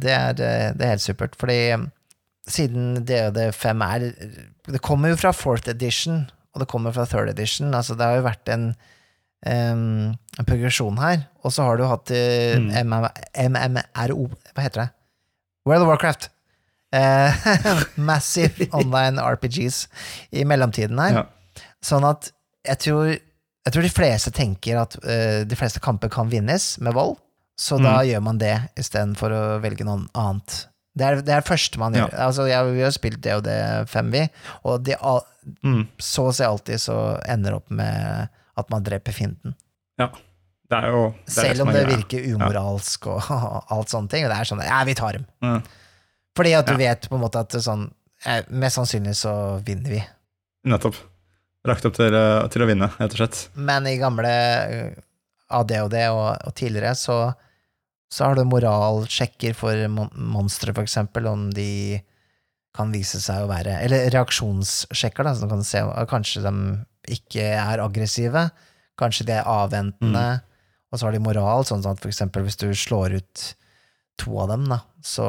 det, 0.00 0.12
er, 0.14 0.32
det 0.38 0.80
er 0.86 0.94
helt 0.94 1.02
supert. 1.02 1.34
Fordi 1.34 1.72
um, 1.74 1.90
siden 2.46 3.04
DOD5 3.06 3.82
er 3.86 4.04
Det 4.72 4.80
kommer 4.82 5.10
jo 5.12 5.16
fra 5.20 5.32
fourth 5.34 5.68
edition, 5.70 6.24
og 6.54 6.60
det 6.62 6.68
kommer 6.70 6.92
fra 6.94 7.04
third 7.06 7.28
edition. 7.32 7.74
Altså 7.74 7.94
det 7.98 8.06
har 8.06 8.16
jo 8.20 8.26
vært 8.26 8.48
en, 8.54 8.68
um, 9.46 10.14
en 10.38 10.46
progresjon 10.48 10.98
her. 10.98 11.26
Og 11.44 11.52
så 11.52 11.62
har 11.66 11.76
du 11.76 11.84
hatt 11.90 12.10
uh, 12.10 12.56
Mm. 12.56 12.70
MM 12.86 13.06
MMRO 13.52 14.28
Hva 14.54 14.62
heter 14.64 14.84
det? 14.86 14.88
World 15.66 15.82
of 15.82 15.88
Warcraft. 15.90 16.28
Eh, 16.94 17.46
massive 17.98 18.68
online 18.78 19.18
RPGs 19.20 19.86
i 20.32 20.44
mellomtiden 20.46 20.98
her. 21.02 21.12
Ja. 21.18 21.24
Sånn 21.84 22.06
at 22.06 22.30
jeg 22.66 22.78
tror, 22.86 23.10
jeg 23.10 23.72
tror 23.74 23.82
de 23.84 23.90
fleste 23.92 24.30
tenker 24.34 24.78
at 24.84 24.94
uh, 25.02 25.42
de 25.46 25.58
fleste 25.58 25.82
kamper 25.82 26.08
kan 26.14 26.30
vinnes 26.30 26.76
med 26.80 26.94
vold, 26.94 27.18
så 27.58 27.78
da 27.82 27.98
Mm. 28.00 28.06
gjør 28.10 28.22
man 28.22 28.38
det 28.38 28.54
istedenfor 28.78 29.32
å 29.34 29.42
velge 29.62 29.84
noe 29.86 30.06
annet. 30.14 30.66
Det 30.96 31.04
er 31.04 31.20
det 31.20 31.34
er 31.36 31.44
første 31.44 31.78
man 31.78 31.94
Ja. 31.94 32.06
gjør. 32.06 32.18
Altså, 32.26 32.46
jeg, 32.48 32.72
vi 32.74 32.80
har 32.86 32.90
spilt 32.94 33.20
det 33.20 33.34
og 33.36 33.42
det 33.44 33.56
5, 33.92 34.10
vi, 34.12 34.28
og 34.64 34.82
de, 34.84 34.96
al- 35.00 35.26
Mm. 35.62 35.84
så 36.02 36.24
å 36.26 36.32
si 36.34 36.42
alltid 36.42 36.80
så 36.82 36.94
ender 37.30 37.54
opp 37.54 37.68
med 37.70 38.28
at 38.58 38.70
man 38.72 38.82
dreper 38.82 39.12
fienden. 39.14 39.54
ja. 39.98 40.08
Det 40.68 40.74
er 40.82 40.88
jo 40.90 41.02
det 41.12 41.30
er 41.30 41.30
Selv 41.30 41.60
om 41.62 41.68
det 41.70 41.84
virker 41.86 42.24
umoralsk 42.34 43.06
og 43.06 43.22
alt 43.70 43.88
sånne 43.92 44.10
ting. 44.10 44.24
Det 44.26 44.34
er 44.34 44.48
sånn 44.48 44.64
Ja, 44.66 44.80
vi 44.82 44.94
tar 44.98 45.12
dem. 45.12 45.26
Mm. 45.40 45.62
Fordi 46.36 46.54
at 46.58 46.66
du 46.66 46.72
Ja. 46.72 46.78
vet 46.78 47.06
på 47.08 47.14
en 47.14 47.22
måte 47.22 47.38
at 47.38 47.50
sånn 47.62 47.92
Mest 48.50 48.74
sannsynlig 48.76 49.14
så 49.14 49.62
vinner 49.62 49.88
vi. 49.90 50.00
Nettopp. 50.66 50.96
Lagt 51.64 51.84
opp 51.86 51.94
til, 51.94 52.12
eh, 52.12 52.48
til 52.48 52.62
å 52.62 52.66
vinne, 52.66 52.88
rett 52.98 53.12
og 53.14 53.16
slett. 53.20 53.48
Men 53.54 53.86
i 53.86 53.96
gamle 53.98 54.26
eh, 54.26 54.90
ADHD 55.50 55.94
og, 56.10 56.36
og 56.48 56.54
tidligere 56.58 56.96
så, 56.98 57.20
så 58.12 58.24
har 58.28 58.36
du 58.38 58.44
moralsjekker 58.46 59.54
for 59.58 59.74
monstre, 60.14 60.72
for 60.74 60.86
eksempel, 60.86 61.26
om 61.26 61.48
de 61.54 62.00
kan 62.76 62.92
vise 62.92 63.18
seg 63.24 63.42
å 63.42 63.48
være 63.48 63.78
Eller 63.82 64.10
reaksjonssjekker, 64.12 65.24
da, 65.24 65.32
så 65.34 65.46
du 65.46 65.52
kan 65.54 65.64
se 65.64 65.80
kanskje 66.10 66.42
de 66.44 66.52
ikke 67.16 67.44
er 67.56 67.80
aggressive, 67.80 68.50
kanskje 69.00 69.26
de 69.28 69.32
er 69.38 69.48
avventende, 69.48 70.26
og 70.92 70.98
så 70.98 71.06
har 71.08 71.12
de 71.16 71.22
moral, 71.24 71.64
sånn 71.66 71.84
at 71.86 72.00
for 72.02 72.08
eksempel 72.12 72.44
hvis 72.46 72.58
du 72.60 72.68
slår 72.76 73.16
ut 73.18 73.46
to 74.20 74.36
av 74.40 74.48
dem, 74.48 74.64
da, 74.70 74.80
så 75.04 75.24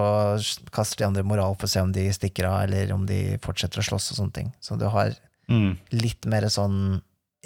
kaster 0.71 1.01
de 1.01 1.07
andre 1.09 1.23
moral 1.28 1.55
for 1.55 1.67
å 1.67 1.71
se 1.71 1.82
om 1.84 1.91
de 1.91 2.05
stikker 2.15 2.47
av, 2.47 2.61
eller 2.67 2.93
om 2.95 3.05
de 3.09 3.38
fortsetter 3.43 3.82
å 3.82 3.88
slåss 3.89 4.11
og 4.13 4.19
sånne 4.21 4.34
ting. 4.38 4.53
Så 4.61 4.78
du 4.80 4.86
har 4.89 5.15
Mm. 5.49 5.78
litt 5.91 6.25
mer 6.28 6.43
sånn 6.51 7.01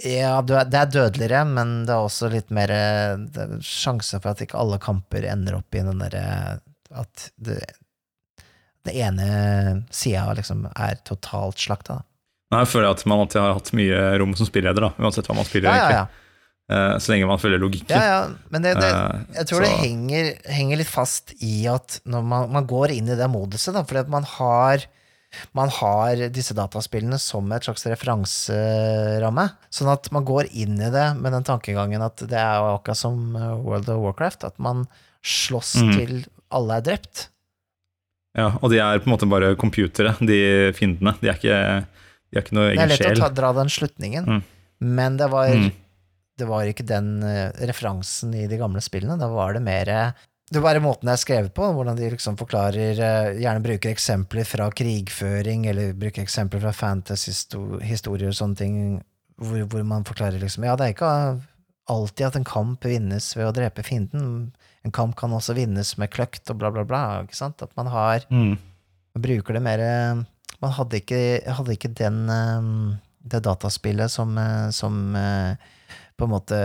Ja, 0.08 0.40
det 0.42 0.78
er 0.80 0.90
dødeligere, 0.90 1.44
men 1.46 1.74
det 1.86 1.94
er 1.94 2.06
også 2.08 2.30
litt 2.34 2.50
mer 2.54 2.72
er 2.74 3.20
sjanse 3.66 4.18
for 4.22 4.32
at 4.34 4.42
ikke 4.46 4.58
alle 4.58 4.80
kamper 4.82 5.28
ender 5.30 5.60
opp 5.60 5.76
i 5.78 5.84
den 5.86 6.02
derre 6.02 6.24
At 6.92 7.28
det, 7.38 7.60
det 8.88 8.96
ene 8.98 9.28
sida 9.94 10.32
liksom 10.38 10.66
er 10.74 10.98
totalt 11.08 11.62
slakta. 11.62 12.00
Nei, 12.52 12.64
Jeg 12.66 12.72
føler 12.74 12.90
at 12.92 13.06
man 13.08 13.22
alltid 13.24 13.40
har 13.40 13.54
hatt 13.56 13.70
mye 13.78 14.00
rom 14.20 14.34
som 14.36 14.50
spilleder, 14.50 14.84
da, 14.90 14.90
uansett 15.00 15.30
hva 15.30 15.38
man 15.38 15.48
spiller. 15.48 15.72
Ja, 15.72 15.86
ja, 15.86 16.00
ja. 16.02 16.08
Eh, 16.72 16.96
Så 17.00 17.14
lenge 17.14 17.28
man 17.30 17.40
følger 17.40 17.62
logikken. 17.62 17.94
ja, 17.96 18.02
ja. 18.10 18.22
Men 18.50 18.66
det, 18.66 18.74
det, 18.80 18.90
Eh, 18.92 19.22
jeg 19.38 19.48
tror 19.48 19.64
det 19.64 19.70
henger, 19.84 20.32
henger 20.52 20.82
litt 20.82 20.92
fast 20.92 21.32
i 21.40 21.68
at 21.72 22.02
når 22.06 22.26
man, 22.34 22.50
man 22.58 22.68
går 22.68 22.92
inn 22.98 23.08
i 23.12 23.16
det 23.20 23.30
moduset, 23.32 23.74
da, 23.78 23.86
fordi 23.88 24.04
at 24.04 24.12
man 24.12 24.28
har 24.38 24.84
man 25.54 25.70
har 25.70 26.16
disse 26.34 26.54
dataspillene 26.58 27.18
som 27.20 27.50
et 27.56 27.64
slags 27.64 27.86
referanseramme. 27.88 29.46
Sånn 29.74 29.92
at 29.92 30.10
man 30.12 30.26
går 30.28 30.50
inn 30.54 30.80
i 30.82 30.90
det 30.94 31.08
med 31.20 31.32
den 31.36 31.46
tankegangen 31.48 32.04
at 32.06 32.18
det 32.28 32.38
er 32.40 32.60
jo 32.60 32.76
akkurat 32.78 33.00
som 33.00 33.34
World 33.64 33.90
of 33.90 34.02
Warcraft, 34.06 34.44
at 34.52 34.60
man 34.60 34.88
slåss 35.24 35.76
Mm. 35.82 35.92
til 35.98 36.26
alle 36.52 36.78
er 36.78 36.82
drept. 36.82 37.28
Ja, 38.38 38.58
og 38.62 38.70
de 38.72 38.80
er 38.80 39.00
på 39.00 39.08
en 39.10 39.14
måte 39.18 39.28
bare 39.30 39.56
computere, 39.60 40.16
de 40.20 40.72
fiendene. 40.74 41.14
De 41.22 41.28
er 41.30 41.36
ikke, 41.36 41.86
de 42.32 42.38
er 42.40 42.42
ikke 42.44 42.56
noe 42.56 42.70
Det 42.72 42.80
er 42.80 42.88
lett 42.88 43.00
lett 43.04 43.18
å 43.20 43.28
ta, 43.28 43.30
dra 43.30 43.54
den 43.54 43.68
slutningen, 43.70 44.26
Mm. 44.26 44.44
men 44.82 45.18
det 45.18 45.30
var, 45.30 45.48
Mm. 45.50 45.72
det 46.38 46.48
var 46.48 46.64
ikke 46.66 46.86
den 46.88 47.24
eh, 47.24 47.52
referansen 47.68 48.34
i 48.34 48.48
de 48.48 48.58
gamle 48.58 48.80
spillene. 48.82 49.20
Da 49.20 49.28
var 49.28 49.54
det 49.54 49.62
mer 49.62 50.14
Det 50.52 50.60
er 50.60 50.66
bare 50.66 50.82
måten 50.84 51.08
det 51.08 51.14
er 51.14 51.22
skrevet 51.22 51.54
på, 51.56 51.64
hvordan 51.72 51.96
de 51.96 52.10
liksom 52.12 52.36
forklarer 52.40 52.98
eh, 53.00 53.38
Gjerne 53.40 53.64
bruker 53.64 53.94
eksempler 53.94 54.44
fra 54.48 54.66
krigføring, 54.76 55.64
eller 55.72 55.94
bruker 55.96 56.26
eksempler 56.26 56.60
fra 56.66 56.74
fantasy-historier 56.76 58.32
og 58.34 58.36
sånne 58.36 58.60
ting, 58.60 58.76
hvor, 59.40 59.62
hvor 59.72 59.86
man 59.88 60.04
forklarer 60.08 60.42
liksom 60.44 60.66
Ja, 60.68 60.76
det 60.76 60.90
er 60.90 60.96
ikke 60.96 61.14
alltid 61.92 62.26
at 62.28 62.36
en 62.40 62.48
kamp 62.48 62.84
vinnes 62.88 63.30
ved 63.38 63.48
å 63.48 63.54
drepe 63.56 63.84
fienden. 63.84 64.52
En 64.86 64.94
kamp 64.96 65.16
kan 65.20 65.32
også 65.36 65.56
vinnes 65.58 65.96
med 66.00 66.12
kløkt 66.14 66.52
og 66.52 66.60
bla, 66.62 66.70
bla, 66.74 66.84
bla. 66.88 67.02
Ikke 67.26 67.36
sant? 67.40 67.62
At 67.64 67.72
man 67.80 67.88
har 67.92 68.28
Mm. 68.30 68.58
man 69.16 69.24
bruker 69.24 69.54
det 69.54 69.62
mer 69.64 69.80
eh, 69.80 70.22
Man 70.62 70.72
hadde 70.78 71.00
ikke, 71.02 71.42
hadde 71.48 71.74
ikke 71.74 71.90
den 71.98 72.30
eh, 72.30 72.98
det 73.32 73.44
dataspillet 73.46 74.10
som, 74.12 74.36
som 74.74 74.96
på 76.22 76.28
en 76.28 76.34
måte 76.36 76.58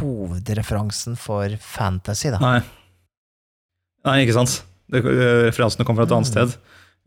hovedreferansen 0.00 1.16
for 1.20 1.52
fantasy, 1.62 2.30
da. 2.32 2.40
Nei. 2.42 2.60
Nei, 4.08 4.16
ikke 4.24 4.36
sant. 4.38 4.60
Det, 4.90 5.02
referansene 5.50 5.86
kom 5.86 5.98
fra 5.98 6.06
et 6.08 6.14
annet 6.16 6.30
Mm. 6.30 6.32
sted. 6.32 6.56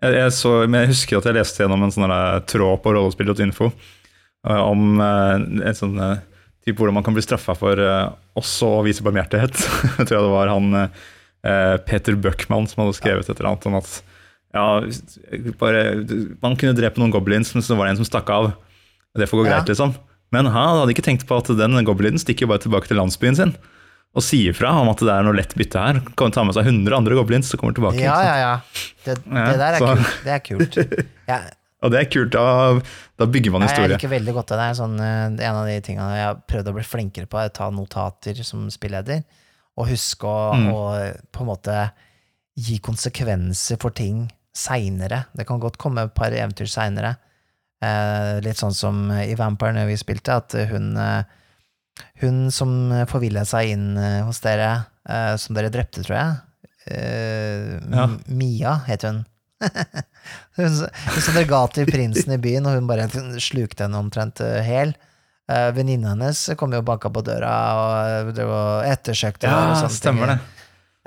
Jeg, 0.03 0.13
jeg, 0.19 0.33
så, 0.35 0.51
men 0.67 0.83
jeg 0.83 0.91
husker 0.93 1.17
at 1.19 1.25
jeg 1.29 1.37
leste 1.37 1.63
gjennom 1.63 1.83
en 1.85 1.91
sånn 1.95 2.13
tråd 2.49 2.81
på 2.83 2.93
rollespill.info 2.95 3.69
eh, 3.71 4.61
om 4.61 4.99
eh, 5.01 5.35
en 5.69 5.77
sånn 5.77 5.97
typ 6.63 6.77
hvordan 6.79 6.95
man 6.95 7.03
kan 7.05 7.15
bli 7.15 7.23
straffa 7.23 7.55
for 7.59 7.79
eh, 7.79 8.09
også 8.39 8.69
å 8.79 8.83
vise 8.85 9.03
barmhjertighet. 9.03 9.55
jeg 9.99 10.07
tror 10.09 10.25
det 10.27 10.33
var 10.33 10.51
han 10.53 10.69
eh, 10.79 11.77
Peter 11.87 12.15
Buckman 12.19 12.67
som 12.71 12.83
hadde 12.83 12.97
skrevet 12.99 13.29
et 13.29 13.37
eller 13.39 13.53
annet 13.53 13.69
om 13.71 13.79
at 13.79 13.93
ja, 14.53 14.65
bare, 15.57 15.79
man 16.43 16.55
kunne 16.59 16.75
drepe 16.77 17.01
noen 17.01 17.11
goblins, 17.15 17.55
men 17.55 17.63
så 17.65 17.73
var 17.73 17.87
det 17.87 17.95
en 17.95 18.03
som 18.03 18.09
stakk 18.11 18.27
av. 18.29 18.51
Det 19.17 19.25
får 19.29 19.39
gå 19.41 19.45
greit, 19.47 19.69
liksom. 19.71 19.95
Men 20.33 20.49
han 20.49 20.79
hadde 20.81 20.93
ikke 20.95 21.05
tenkt 21.05 21.27
på 21.29 21.37
at 21.37 21.51
den 21.59 21.77
goblinen 21.85 22.17
stikker 22.21 22.49
bare 22.49 22.63
tilbake 22.65 22.89
til 22.89 22.97
landsbyen 22.99 23.37
sin 23.37 23.53
og 24.13 24.21
sier 24.21 24.53
fra 24.53 24.69
om 24.77 24.89
at 24.91 24.99
det 25.01 25.09
er 25.09 25.23
noe 25.25 25.33
lett 25.33 25.55
bytte 25.57 25.79
her. 25.81 25.97
Kan 26.19 26.29
ta 26.33 26.43
med 26.45 26.53
seg 26.53 26.67
100 26.69 26.93
andre 26.99 27.15
goblins 27.17 27.47
som 27.49 27.57
kommer 27.57 27.73
tilbake. 27.73 27.97
Ja, 28.03 28.17
ja, 28.21 28.35
ja. 28.37 28.51
Det, 29.05 29.15
det 29.25 29.55
der 29.57 29.73
er 29.73 29.79
så- 29.81 29.95
kult. 29.95 30.11
Det 30.25 30.33
er 30.35 30.43
kult. 30.45 30.77
Ja, 31.31 31.37
Og 31.83 31.91
det 31.91 31.99
er 31.99 32.05
kult. 32.13 32.29
Da, 32.35 32.43
da 33.19 33.25
bygger 33.25 33.51
man 33.55 33.65
historie. 33.65 33.89
jeg 33.89 33.97
liker 33.97 34.11
veldig 34.13 34.33
godt 34.37 34.51
det. 34.53 34.59
Det 34.61 34.67
er 34.69 34.77
sånn, 34.77 34.93
eh, 35.01 35.47
en 35.49 35.57
av 35.57 35.65
de 35.67 35.79
tingene 35.87 36.13
jeg 36.19 36.27
har 36.29 36.37
prøvd 36.51 36.69
å 36.69 36.75
bli 36.77 36.85
flinkere 36.85 37.27
på, 37.31 37.39
er 37.41 37.49
å 37.49 37.55
ta 37.57 37.69
notater 37.73 38.43
som 38.45 38.67
spilleder, 38.71 39.23
og 39.81 39.89
huske 39.89 40.29
å, 40.29 40.53
Mm. 40.61 40.69
og 40.73 41.17
på 41.33 41.41
en 41.41 41.49
måte 41.49 41.79
gi 42.55 42.77
konsekvenser 42.85 43.81
for 43.81 43.89
ting 43.97 44.27
seinere. 44.53 45.25
Det 45.35 45.47
kan 45.49 45.59
godt 45.59 45.79
komme 45.81 46.05
et 46.05 46.13
par 46.13 46.29
eventyr 46.31 46.69
seinere. 46.69 47.15
Eh, 47.83 48.37
litt 48.45 48.59
sånn 48.61 48.75
som 48.77 48.99
i 49.17 49.33
Vampire 49.39 49.75
når 49.75 49.89
vi 49.91 49.97
spilte, 49.99 50.35
at 50.39 50.55
hun 50.71 50.93
eh, 50.97 51.23
Hun 52.23 52.47
som 52.51 52.71
forvilla 53.09 53.43
seg 53.45 53.69
inn 53.75 53.97
eh, 54.01 54.21
hos 54.25 54.39
dere, 54.41 54.69
som 55.37 55.53
dere 55.53 55.69
drepte, 55.73 56.01
tror 56.05 56.15
jeg. 56.17 56.35
Eh, 56.89 57.75
Ja. 57.93 58.07
Mia 58.27 58.77
het 58.87 59.03
hun. 59.05 59.19
hun, 60.57 60.77
som 60.79 61.35
dere 61.35 61.45
ga 61.49 61.59
til 61.75 61.85
prinsen 61.89 62.33
i 62.33 62.39
byen, 62.41 62.65
og 62.65 62.79
hun 62.79 62.87
bare 62.89 63.05
slukte 63.43 63.85
henne 63.85 63.99
omtrent 64.01 64.41
hel. 64.65 64.95
Venninna 65.75 66.13
hennes 66.15 66.39
kom 66.57 66.71
jo 66.73 66.79
og 66.81 66.87
banka 66.87 67.09
på 67.13 67.21
døra 67.27 67.53
og, 67.77 68.39
og 68.47 68.85
ettersøkte 68.87 69.49
og 69.51 69.57
Ja, 69.59 69.73
sånne 69.83 69.97
stemmer 69.97 70.31
det. 70.31 70.37
ting. 70.39 70.49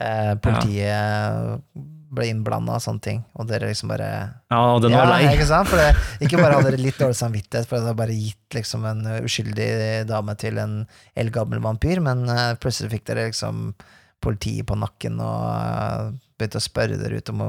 Eh, 0.06 0.32
politiet 0.44 1.95
ble 2.12 2.28
innblanda 2.30 2.76
og 2.76 2.82
sånne 2.84 3.02
ting, 3.02 3.22
og 3.34 3.48
dere 3.50 3.66
liksom 3.70 3.88
bare 3.90 4.06
Ja, 4.52 4.60
og 4.76 4.82
den 4.84 4.92
ja, 4.94 5.00
var 5.02 5.10
lei. 5.16 5.32
Ikke 5.34 5.46
sant? 5.48 5.66
For 5.70 5.80
det, 5.80 5.88
ikke 6.22 6.38
bare 6.38 6.54
hadde 6.60 6.70
dere 6.70 6.82
litt 6.84 6.98
dårlig 7.02 7.18
samvittighet 7.18 7.66
for 7.66 7.80
at 7.80 7.88
dere 7.88 7.98
bare 7.98 8.14
gitt 8.14 8.54
liksom 8.54 8.84
en 8.86 9.00
uskyldig 9.26 9.70
dame 10.06 10.36
til 10.38 10.58
en 10.62 10.76
eldgammel 11.18 11.60
vampyr, 11.64 12.00
men 12.04 12.22
uh, 12.30 12.54
plutselig 12.62 12.92
fikk 12.94 13.08
dere 13.10 13.26
liksom 13.32 13.72
politiet 14.22 14.66
på 14.70 14.78
nakken 14.78 15.18
og 15.20 15.42
uh, 15.50 16.14
begynte 16.38 16.62
å 16.62 16.64
spørre 16.64 16.96
dere 17.00 17.18
ut 17.18 17.32
om, 17.34 17.42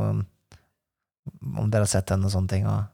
om 1.58 1.70
dere 1.72 1.86
har 1.86 1.92
sett 1.92 2.10
henne 2.14 2.28
og 2.28 2.34
sånne 2.34 2.52
ting. 2.56 2.66
Og, 2.68 2.86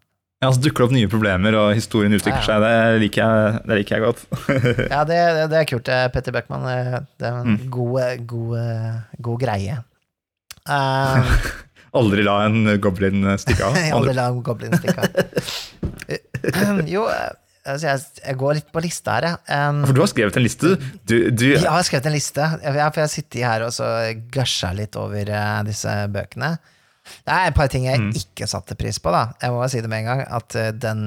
Ja, 0.44 0.50
så 0.52 0.60
dukker 0.60 0.84
det 0.84 0.90
opp 0.90 0.96
nye 0.98 1.08
problemer, 1.12 1.56
og 1.56 1.72
historien 1.78 2.12
utvikler 2.18 2.42
Ja, 2.44 2.48
seg. 2.50 2.68
Det 2.68 3.02
liker 3.06 3.24
jeg, 3.24 3.64
det 3.70 3.78
liker 3.80 3.96
jeg 3.96 4.04
godt. 4.04 4.24
ja, 4.92 5.02
det, 5.08 5.20
det, 5.54 5.62
er 5.64 5.70
kult, 5.70 5.88
Petter 6.12 6.36
Bøckmann, 6.36 6.68
Det, 6.68 7.04
det 7.24 7.30
er 7.30 7.38
en 7.40 7.54
Mm. 7.56 7.70
god, 7.72 8.28
god, 8.28 8.58
god 9.30 9.40
greie. 9.48 9.78
Um, 10.70 11.30
Aldri 12.00 12.24
la 12.26 12.40
en 12.48 12.64
goblin 12.82 13.26
stikke 13.38 13.68
av. 13.68 13.76
Aldri 14.00 14.14
la 14.18 14.28
en 14.32 14.42
goblin 14.46 14.74
stikke 14.80 15.04
av. 15.04 15.10
jo, 16.96 17.04
altså 17.64 17.88
jeg, 17.92 18.04
jeg 18.26 18.38
går 18.42 18.58
litt 18.60 18.72
på 18.74 18.82
lista 18.84 19.18
her, 19.20 19.28
jeg. 19.30 19.42
Um, 19.54 19.84
For 19.88 19.96
du 19.98 20.02
har 20.04 20.10
skrevet 20.12 20.40
en 20.40 20.46
liste. 20.48 20.74
Du, 21.08 21.16
du, 21.32 21.46
jeg 21.54 21.68
har 21.68 21.86
skrevet 21.88 22.10
en 22.10 22.16
liste, 22.18 22.48
jeg, 22.64 22.70
for 22.74 22.80
jeg 23.02 23.06
har 23.06 23.12
sittet 23.14 23.46
her 23.46 23.66
og 23.68 23.74
så 23.76 23.90
gusha 24.34 24.72
litt 24.78 24.98
over 25.00 25.30
uh, 25.36 25.60
disse 25.68 25.94
bøkene. 26.16 26.56
Det 27.04 27.36
er 27.36 27.50
et 27.52 27.58
par 27.58 27.68
ting 27.72 27.84
jeg 27.90 28.00
Mm. 28.00 28.12
ikke 28.16 28.48
satte 28.48 28.78
pris 28.80 28.96
på, 29.04 29.12
da. 29.12 29.26
Jeg 29.44 29.52
må 29.52 29.60
bare 29.60 29.72
si 29.74 29.82
det 29.84 29.90
med 29.92 30.06
en 30.06 30.08
gang. 30.08 30.22
At 30.40 30.56
eh, 30.56 30.70
den 30.72 31.02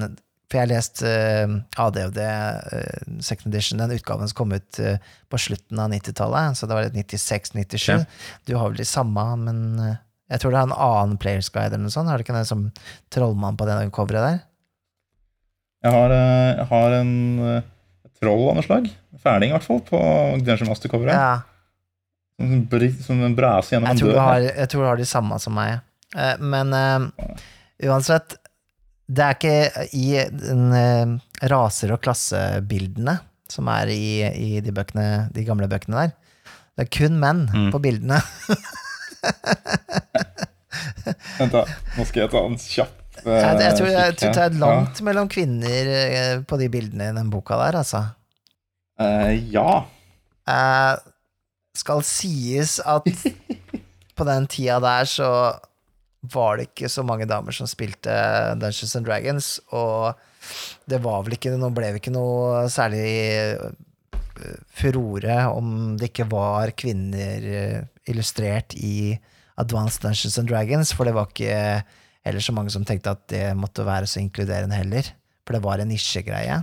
For 0.47 0.59
jeg 0.61 0.63
har 0.63 0.71
lest 0.71 1.03
uh, 1.03 1.57
ADHD 1.83 2.19
uh, 2.23 3.21
second 3.25 3.51
edition, 3.55 3.81
den 3.83 3.97
utgaven 3.97 4.29
som 4.31 4.39
kom 4.39 4.53
ut 4.55 4.79
uh, 4.79 4.97
på 5.33 5.41
slutten 5.43 5.81
av 5.83 5.91
90-tallet, 5.91 6.55
så 6.59 6.69
det 6.71 6.77
var 6.79 6.87
litt 6.87 7.15
96-97. 7.15 7.87
Ja. 7.91 8.03
Du 8.47 8.55
har 8.55 8.71
vel 8.71 8.79
de 8.79 8.87
samme, 8.87 9.25
men 9.43 9.65
uh, 9.83 9.95
jeg 10.31 10.43
tror 10.43 10.55
det 10.55 10.61
har 10.61 10.69
en 10.71 10.79
annen 10.87 11.19
Players 11.23 11.51
Guide 11.55 11.73
eller 11.75 11.87
noe 11.87 11.95
sånt. 11.95 12.11
Har 12.11 12.19
du 12.19 12.27
ikke 12.27 12.35
en 12.35 12.47
som 12.49 12.69
trollmann 13.15 13.59
på 13.59 13.67
det 13.69 13.79
coveret 13.95 14.25
der? 14.27 14.39
jeg, 15.87 15.93
har, 15.95 16.15
eh, 16.15 16.53
jeg 16.57 16.67
har 16.71 16.95
en 17.01 17.13
eh, 17.47 17.67
troll 18.19 18.49
av 18.51 18.57
noe 18.59 18.65
slag. 18.67 18.89
Ferding, 19.23 19.53
i 19.53 19.57
hvert 19.57 19.67
fall, 19.67 19.83
på 19.87 20.01
Dungeon 20.43 20.71
Master-coveret. 20.71 21.15
Ja. 21.15 21.37
Som, 22.41 22.67
som 23.07 23.23
en 23.25 23.37
brase 23.37 23.75
gjennom 23.75 23.89
Jeg 23.89 23.97
en 23.97 24.03
tror, 24.03 24.13
dør. 24.13 24.23
har, 24.25 24.49
jeg 24.49 24.71
tror 24.73 24.83
du 24.83 24.89
har 24.91 25.01
de 25.01 25.09
samme 25.09 25.39
som 25.43 25.55
meg. 25.57 25.79
Eh, 26.17 26.35
Men 26.43 26.75
eh, 26.77 27.39
uansett, 27.89 28.37
det 29.07 29.23
er 29.23 29.37
ikke 29.37 29.87
i 29.95 30.07
den, 30.35 30.65
eh, 30.75 31.49
raser- 31.53 31.93
og 31.95 32.01
klassebildene 32.03 33.19
som 33.49 33.69
er 33.71 33.87
i, 33.95 34.23
i 34.27 34.61
de, 34.61 34.73
bøkene, 34.75 35.29
de 35.35 35.45
gamle 35.47 35.69
bøkene 35.71 36.01
der. 36.07 36.15
Det 36.77 36.87
er 36.87 36.91
kun 36.99 37.15
menn 37.23 37.45
Mm. 37.55 37.69
på 37.73 37.79
bildene. 37.81 38.19
Vent 41.39 41.53
da, 41.55 41.63
nå 41.97 42.05
skal 42.07 42.25
jeg 42.25 42.31
ta 42.33 42.41
en 42.47 42.57
kjapp 42.61 43.21
uh, 43.23 43.31
Jeg, 43.33 43.59
jeg, 43.63 43.75
tror, 43.79 43.89
jeg, 43.95 44.17
tror 44.21 44.33
det 44.37 44.43
er 44.45 44.57
langt 44.61 45.01
mellom 45.07 45.29
kvinner 45.33 45.91
eh, 45.95 46.33
på 46.47 46.59
de 46.61 46.69
bildene 46.73 47.11
i 47.11 47.17
den 47.17 47.31
boka 47.33 47.59
der, 47.63 47.79
altså. 47.83 48.03
Ja. 48.99 49.07
Eh, 49.07 49.33
ja. 49.55 49.71
Eh, 50.51 50.95
skal 51.77 52.03
sies 52.07 52.79
at 52.81 53.07
på 54.17 54.27
den 54.29 54.47
tida 54.51 54.79
der 54.83 55.09
så 55.11 55.31
var 56.33 56.59
det 56.59 56.69
ikke 56.71 56.91
så 56.93 57.05
mange 57.07 57.29
damer 57.29 57.55
som 57.55 57.69
spilte 57.71 58.13
Dungeons 58.61 58.95
and 58.99 59.09
Dragons, 59.09 59.49
og 59.75 60.17
det 60.89 61.01
var 61.03 61.25
vel 61.27 61.37
ikke 61.37 61.57
Nå 61.59 61.71
ble 61.75 61.91
det 61.91 62.01
ikke 62.01 62.15
noe 62.15 62.67
særlig 62.71 63.07
eh, 63.33 63.65
furore 64.77 65.39
om 65.51 65.97
det 65.99 66.13
ikke 66.13 66.29
var 66.31 66.75
kvinner 66.79 67.49
eh, 67.51 67.81
illustrert 68.11 68.77
i 68.79 69.17
Advanced 69.57 70.05
Dungeons 70.05 70.39
and 70.39 70.51
Dragons, 70.51 70.93
for 70.93 71.09
det 71.09 71.17
var 71.17 71.31
ikke 71.31 71.83
heller 72.27 72.45
så 72.45 72.55
mange 72.55 72.73
som 72.75 72.85
tenkte 72.87 73.15
at 73.15 73.27
det 73.33 73.45
måtte 73.59 73.87
være 73.87 74.09
så 74.11 74.21
inkluderende 74.21 74.77
heller, 74.77 75.09
for 75.47 75.57
det 75.57 75.65
var 75.65 75.81
en 75.81 75.93
nisjegreie. 75.93 76.63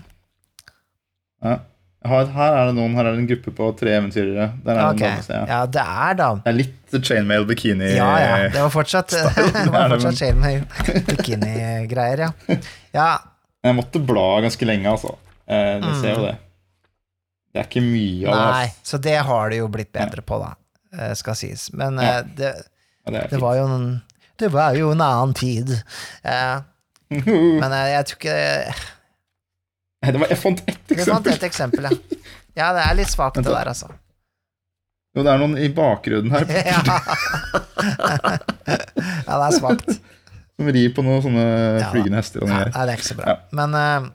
ja. 1.44 1.60
Her 2.04 2.28
er 2.44 2.66
det 2.68 2.74
noen, 2.76 2.96
her 2.98 3.08
er 3.08 3.16
det 3.16 3.22
en 3.22 3.28
gruppe 3.30 3.52
på 3.56 3.68
tre 3.80 3.94
eventyrere. 3.96 4.50
Der 4.66 4.72
er 4.76 4.80
det 4.80 4.88
Ok, 4.90 5.02
en 5.02 5.14
dame, 5.14 5.24
ser. 5.24 5.46
Ja, 5.48 5.60
det 5.72 5.84
er 5.88 6.18
da 6.20 6.26
Det 6.36 6.52
er 6.52 6.58
litt 6.58 6.98
chainmail 7.08 7.46
bikini. 7.48 7.92
Ja, 7.96 8.10
ja. 8.20 8.34
Det 8.52 8.60
var 8.66 8.74
fortsatt, 8.74 9.14
det 9.56 9.68
var 9.72 9.94
fortsatt 9.96 10.18
chainmail 10.20 10.66
bikini-greier, 11.08 12.26
ja. 12.26 12.32
Ja, 12.98 13.08
Jeg 13.64 13.78
måtte 13.78 14.02
bla 14.04 14.26
ganske 14.44 14.68
lenge, 14.68 14.92
altså. 14.92 15.14
Eh, 15.48 15.78
du 15.80 15.88
ser 16.02 16.18
jo 16.18 16.26
det. 16.28 16.34
Det 17.54 17.62
er 17.62 17.68
ikke 17.70 17.84
mye 17.86 18.28
av 18.28 18.34
det. 18.34 18.44
Mm. 18.44 18.52
nei, 18.52 18.68
ass. 18.68 18.78
så 18.92 18.98
det 19.08 19.16
har 19.30 19.50
det 19.54 19.58
jo 19.62 19.68
blitt 19.72 19.92
bedre 19.96 20.24
på, 20.26 20.40
da, 20.44 20.52
eh, 20.98 21.14
skal 21.16 21.38
sies. 21.40 21.70
Men 21.74 21.98
Ja. 22.02 22.18
eh, 22.20 22.24
det, 22.36 22.52
det 23.08 23.24
det 23.32 23.40
var 23.42 23.56
jo 23.62 23.66
en 23.70 23.88
Det 24.40 24.50
var 24.52 24.74
jo 24.76 24.92
en 24.92 25.02
annen 25.02 25.34
tid. 25.38 25.72
Eh. 26.24 26.60
Men 27.14 27.72
jeg, 27.78 27.90
jeg 27.94 28.06
tror 28.10 28.18
ikke 28.20 28.38
Nei, 30.04 30.12
det 30.12 30.20
var, 30.20 30.28
jeg 30.34 30.40
fant 30.42 30.60
ett 30.68 30.80
Vi 30.92 30.98
fant 31.00 31.28
eksempel. 31.28 31.34
et 31.34 31.44
eksempel, 31.48 31.86
ja. 31.88 31.92
Ja, 32.60 32.72
det 32.76 32.82
er 32.84 32.98
litt 33.00 33.10
svakt, 33.14 33.40
det 33.40 33.48
der, 33.48 33.70
altså. 33.72 33.88
Jo, 35.16 35.24
det 35.24 35.30
er 35.32 35.40
noen 35.42 35.56
i 35.62 35.70
bakgrunnen 35.74 36.34
her 36.34 36.44
Ja, 36.74 36.82
ja 39.28 39.38
det 39.38 39.46
er 39.48 39.56
svakt. 39.58 39.94
som 40.54 40.70
rir 40.76 40.92
på 40.96 41.06
noen 41.06 41.24
sånne 41.26 41.46
Ja. 41.80 41.90
flygende 41.94 42.20
hester 42.22 42.44
og 42.44 42.50
noe 42.52 42.60
greier. 42.62 42.74
det 42.74 42.94
er 42.94 43.00
ikke 43.00 43.10
så 43.10 43.18
bra. 43.20 43.34
Ja. 43.34 43.38
Men 43.60 43.76
uh, 43.78 44.12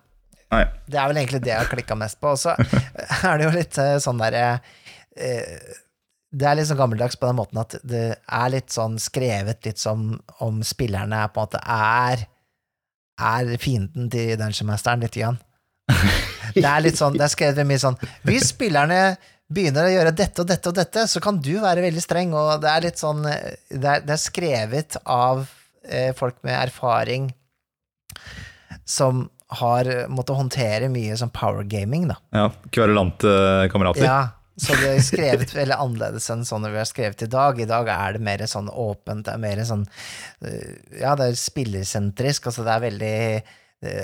Nei. 0.54 0.62
det 0.86 1.00
er 1.00 1.10
vel 1.10 1.20
egentlig 1.22 1.42
det 1.44 1.52
jeg 1.52 1.60
har 1.62 1.70
klikka 1.72 1.96
mest 1.98 2.20
på. 2.22 2.32
Og 2.34 2.40
så 2.40 2.54
er 3.28 3.38
det 3.40 3.46
jo 3.48 3.52
litt 3.56 3.78
uh, 3.82 3.96
sånn 4.02 4.22
derre 4.22 4.44
uh, 4.58 5.74
Det 6.30 6.46
er 6.50 6.58
litt 6.58 6.68
sånn 6.70 6.80
gammeldags 6.80 7.18
på 7.18 7.28
den 7.30 7.38
måten 7.40 7.62
at 7.62 7.78
det 7.82 8.04
er 8.20 8.48
litt 8.54 8.70
sånn 8.74 8.98
skrevet 9.02 9.64
litt 9.66 9.80
som 9.82 10.10
om 10.44 10.62
spillerne 10.66 11.24
på 11.32 11.40
en 11.40 11.48
måte 11.48 11.62
er 11.64 12.26
er 13.18 13.48
fienden 13.58 14.06
til 14.12 14.36
Dungeon 14.38 14.68
Masteren 14.68 15.00
lite 15.02 15.18
grann. 15.18 15.38
Det 16.58 16.64
er 16.64 16.84
litt 16.84 16.98
sånn, 16.98 17.16
det 17.16 17.26
er 17.26 17.32
skrevet 17.32 17.66
mye 17.68 17.80
sånn 17.80 17.96
Hvis 18.26 18.50
spillerne 18.54 19.16
begynner 19.52 19.88
å 19.88 19.92
gjøre 19.92 20.12
dette 20.16 20.42
og 20.42 20.48
dette 20.50 20.70
og 20.70 20.76
dette, 20.76 21.04
så 21.08 21.20
kan 21.24 21.38
du 21.44 21.54
være 21.62 21.84
veldig 21.84 22.02
streng, 22.04 22.34
og 22.36 22.60
det 22.64 22.72
er 22.72 22.84
litt 22.88 23.00
sånn 23.00 23.24
eh, 23.28 23.56
Det 23.70 23.84
er, 23.84 24.04
det 24.04 24.14
er 24.16 24.22
skrevet 24.22 24.98
av 25.04 25.44
eh, 25.88 26.10
folk 26.16 26.40
med 26.46 26.56
erfaring 26.58 27.30
som 28.88 29.26
har 29.60 29.88
måttet 30.12 30.36
håndtere 30.36 30.88
mye 30.92 31.16
sånn 31.16 31.32
power 31.32 31.64
gaming, 31.64 32.08
da. 32.10 32.18
Ja, 32.36 32.48
Kverulante 32.72 33.30
kamerater. 33.72 34.04
Ja, 34.04 34.18
så 34.60 34.74
det 34.76 34.90
er 34.90 35.04
skrevet 35.06 35.54
veldig 35.54 35.76
annerledes 35.78 36.26
enn 36.32 36.44
sånn 36.48 36.66
vi 36.66 36.80
har 36.80 36.88
skrevet 36.88 37.22
i 37.24 37.30
dag. 37.30 37.60
I 37.60 37.68
dag 37.68 37.88
er 37.92 38.16
det 38.16 38.24
mer 38.26 38.44
sånn 38.50 38.68
åpent, 38.68 39.24
det 39.28 39.36
er 39.36 39.40
mer 39.40 39.62
sånn 39.68 39.86
eh, 40.44 40.74
Ja, 41.00 41.14
det 41.16 41.30
er 41.30 41.40
spillersentrisk, 41.40 42.50
altså 42.50 42.66
det 42.66 42.74
er 42.74 42.84
veldig 42.88 43.14
eh, 43.38 43.56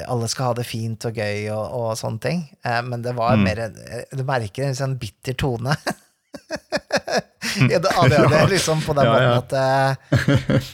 alle 0.07 0.29
skal 0.31 0.53
ha 0.53 0.55
det 0.55 0.66
fint 0.68 1.03
og 1.09 1.16
gøy 1.18 1.49
og, 1.51 1.64
og 1.75 1.89
sånne 1.99 2.20
ting. 2.22 2.45
Eh, 2.64 2.81
Men 2.87 3.03
det 3.03 3.14
var 3.18 3.35
Mm. 3.35 3.43
mer 3.49 3.59
eh, 3.66 4.05
Du 4.14 4.22
merker 4.25 4.68
en 4.68 4.75
sånn 4.79 4.99
bitter 5.01 5.35
tone. 5.35 5.75
ja, 7.72 7.79
det, 7.79 7.91
ja, 7.91 8.07
det 8.09 8.39
er 8.39 8.49
liksom 8.51 8.81
på 8.87 8.95
den 8.97 9.07
Ja, 9.07 9.18
ja. 9.22 9.35
måten 9.37 9.59
at 9.59 10.59
eh, 10.59 10.70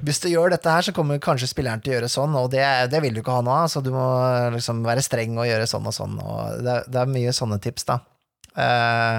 hvis 0.00 0.20
du 0.24 0.28
gjør 0.30 0.48
dette 0.54 0.70
her, 0.72 0.80
så 0.86 0.92
kommer 0.96 1.18
kanskje 1.20 1.48
spilleren 1.50 1.82
til 1.84 1.92
å 1.92 1.96
gjøre 1.98 2.08
sånn, 2.08 2.32
og 2.40 2.46
det, 2.54 2.62
det 2.92 3.00
vil 3.04 3.12
du 3.12 3.20
ikke 3.20 3.34
ha 3.36 3.42
nå, 3.44 3.56
så 3.68 3.82
du 3.84 3.90
må 3.92 4.04
liksom 4.54 4.80
være 4.86 5.02
streng 5.04 5.36
og 5.36 5.44
gjøre 5.44 5.66
sånn 5.68 5.84
og 5.90 5.92
sånn. 5.92 6.14
Og 6.24 6.62
det, 6.64 6.76
det 6.88 7.02
er 7.02 7.10
mye 7.12 7.34
sånne 7.36 7.58
tips, 7.60 7.84
da. 7.90 7.98
Eh, 8.56 9.18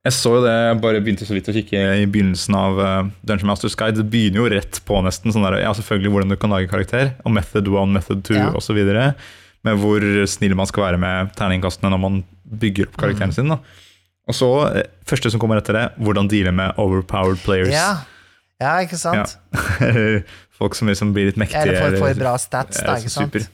Jeg 0.00 0.14
så 0.16 0.30
jo 0.38 0.40
det, 0.46 0.52
jeg 0.54 0.78
bare 0.80 1.00
begynte 1.04 1.26
så 1.28 1.34
vidt 1.36 1.48
å 1.50 1.52
kikke 1.52 1.80
i 2.00 2.06
begynnelsen 2.08 2.54
av 2.56 2.78
uh, 2.80 3.08
Dungeon 3.28 3.50
Masters 3.50 3.74
Guide. 3.76 3.98
Det 4.00 4.06
begynner 4.08 4.40
jo 4.40 4.46
rett 4.54 4.78
på 4.88 4.96
nesten 5.04 5.34
sånn 5.34 5.44
der, 5.44 5.58
ja 5.60 5.74
selvfølgelig 5.76 6.12
hvordan 6.14 6.32
du 6.32 6.36
kan 6.40 6.54
lage 6.54 6.70
karakter, 6.72 7.10
og 7.20 7.34
method 7.36 7.68
one, 7.68 7.92
method 7.98 8.22
two 8.24 8.38
Ja. 8.38 8.48
videre 8.72 9.10
Med 9.62 9.76
hvor 9.76 10.00
snill 10.24 10.54
man 10.56 10.64
skal 10.70 10.86
være 10.86 11.00
med 11.02 11.34
terningkastene 11.36 11.90
når 11.92 12.00
man 12.00 12.22
bygger 12.48 12.88
opp 12.88 12.96
Mm. 12.96 13.00
karakteren 13.02 13.34
sin. 13.36 13.48
da. 13.52 13.58
Og 14.28 14.34
så, 14.34 14.48
eh, 14.76 14.86
første 15.04 15.30
som 15.30 15.40
kommer 15.42 15.60
etter 15.60 15.76
det, 15.76 15.84
hvordan 16.00 16.30
deale 16.32 16.52
med 16.52 16.72
overpowered 16.78 17.42
players. 17.44 17.68
ja. 17.68 17.98
ja, 18.60 18.78
ikke 18.80 18.96
sant? 18.96 19.36
Folk 20.60 20.74
som 20.74 20.88
liksom 20.88 21.12
blir 21.12 21.26
litt 21.28 21.36
mektige. 21.36 21.60
Eller 21.76 21.98
får, 21.98 21.98
får 22.14 22.18
bra 22.20 22.32
stats, 22.38 22.80
da, 22.80 22.96
ikke 22.96 23.12
sant? 23.12 23.32
super. 23.36 23.44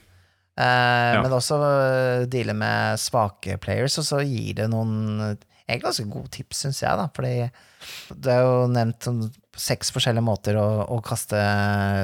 ja. 0.59 1.23
Men 1.23 1.35
også 1.35 1.59
uh, 1.59 2.25
deale 2.31 2.55
med 2.55 2.99
svake 3.03 3.59
players, 3.59 3.99
og 3.99 4.05
så 4.07 4.23
gir 4.23 4.55
det 4.63 4.71
noen 4.71 5.35
egentlig 5.69 5.85
ganske 5.87 6.07
gode 6.13 6.31
tips, 6.37 6.61
syns 6.65 6.83
jeg, 6.83 6.97
da. 7.01 7.07
Fordi 7.15 7.33
det 8.23 8.33
er 8.33 8.43
jo 8.47 8.67
nevnt 8.71 9.03
sånn 9.07 9.25
seks 9.57 9.91
forskjellige 9.95 10.25
måter 10.27 10.59
å, 10.61 10.67
å 10.95 10.99
kaste 11.05 11.41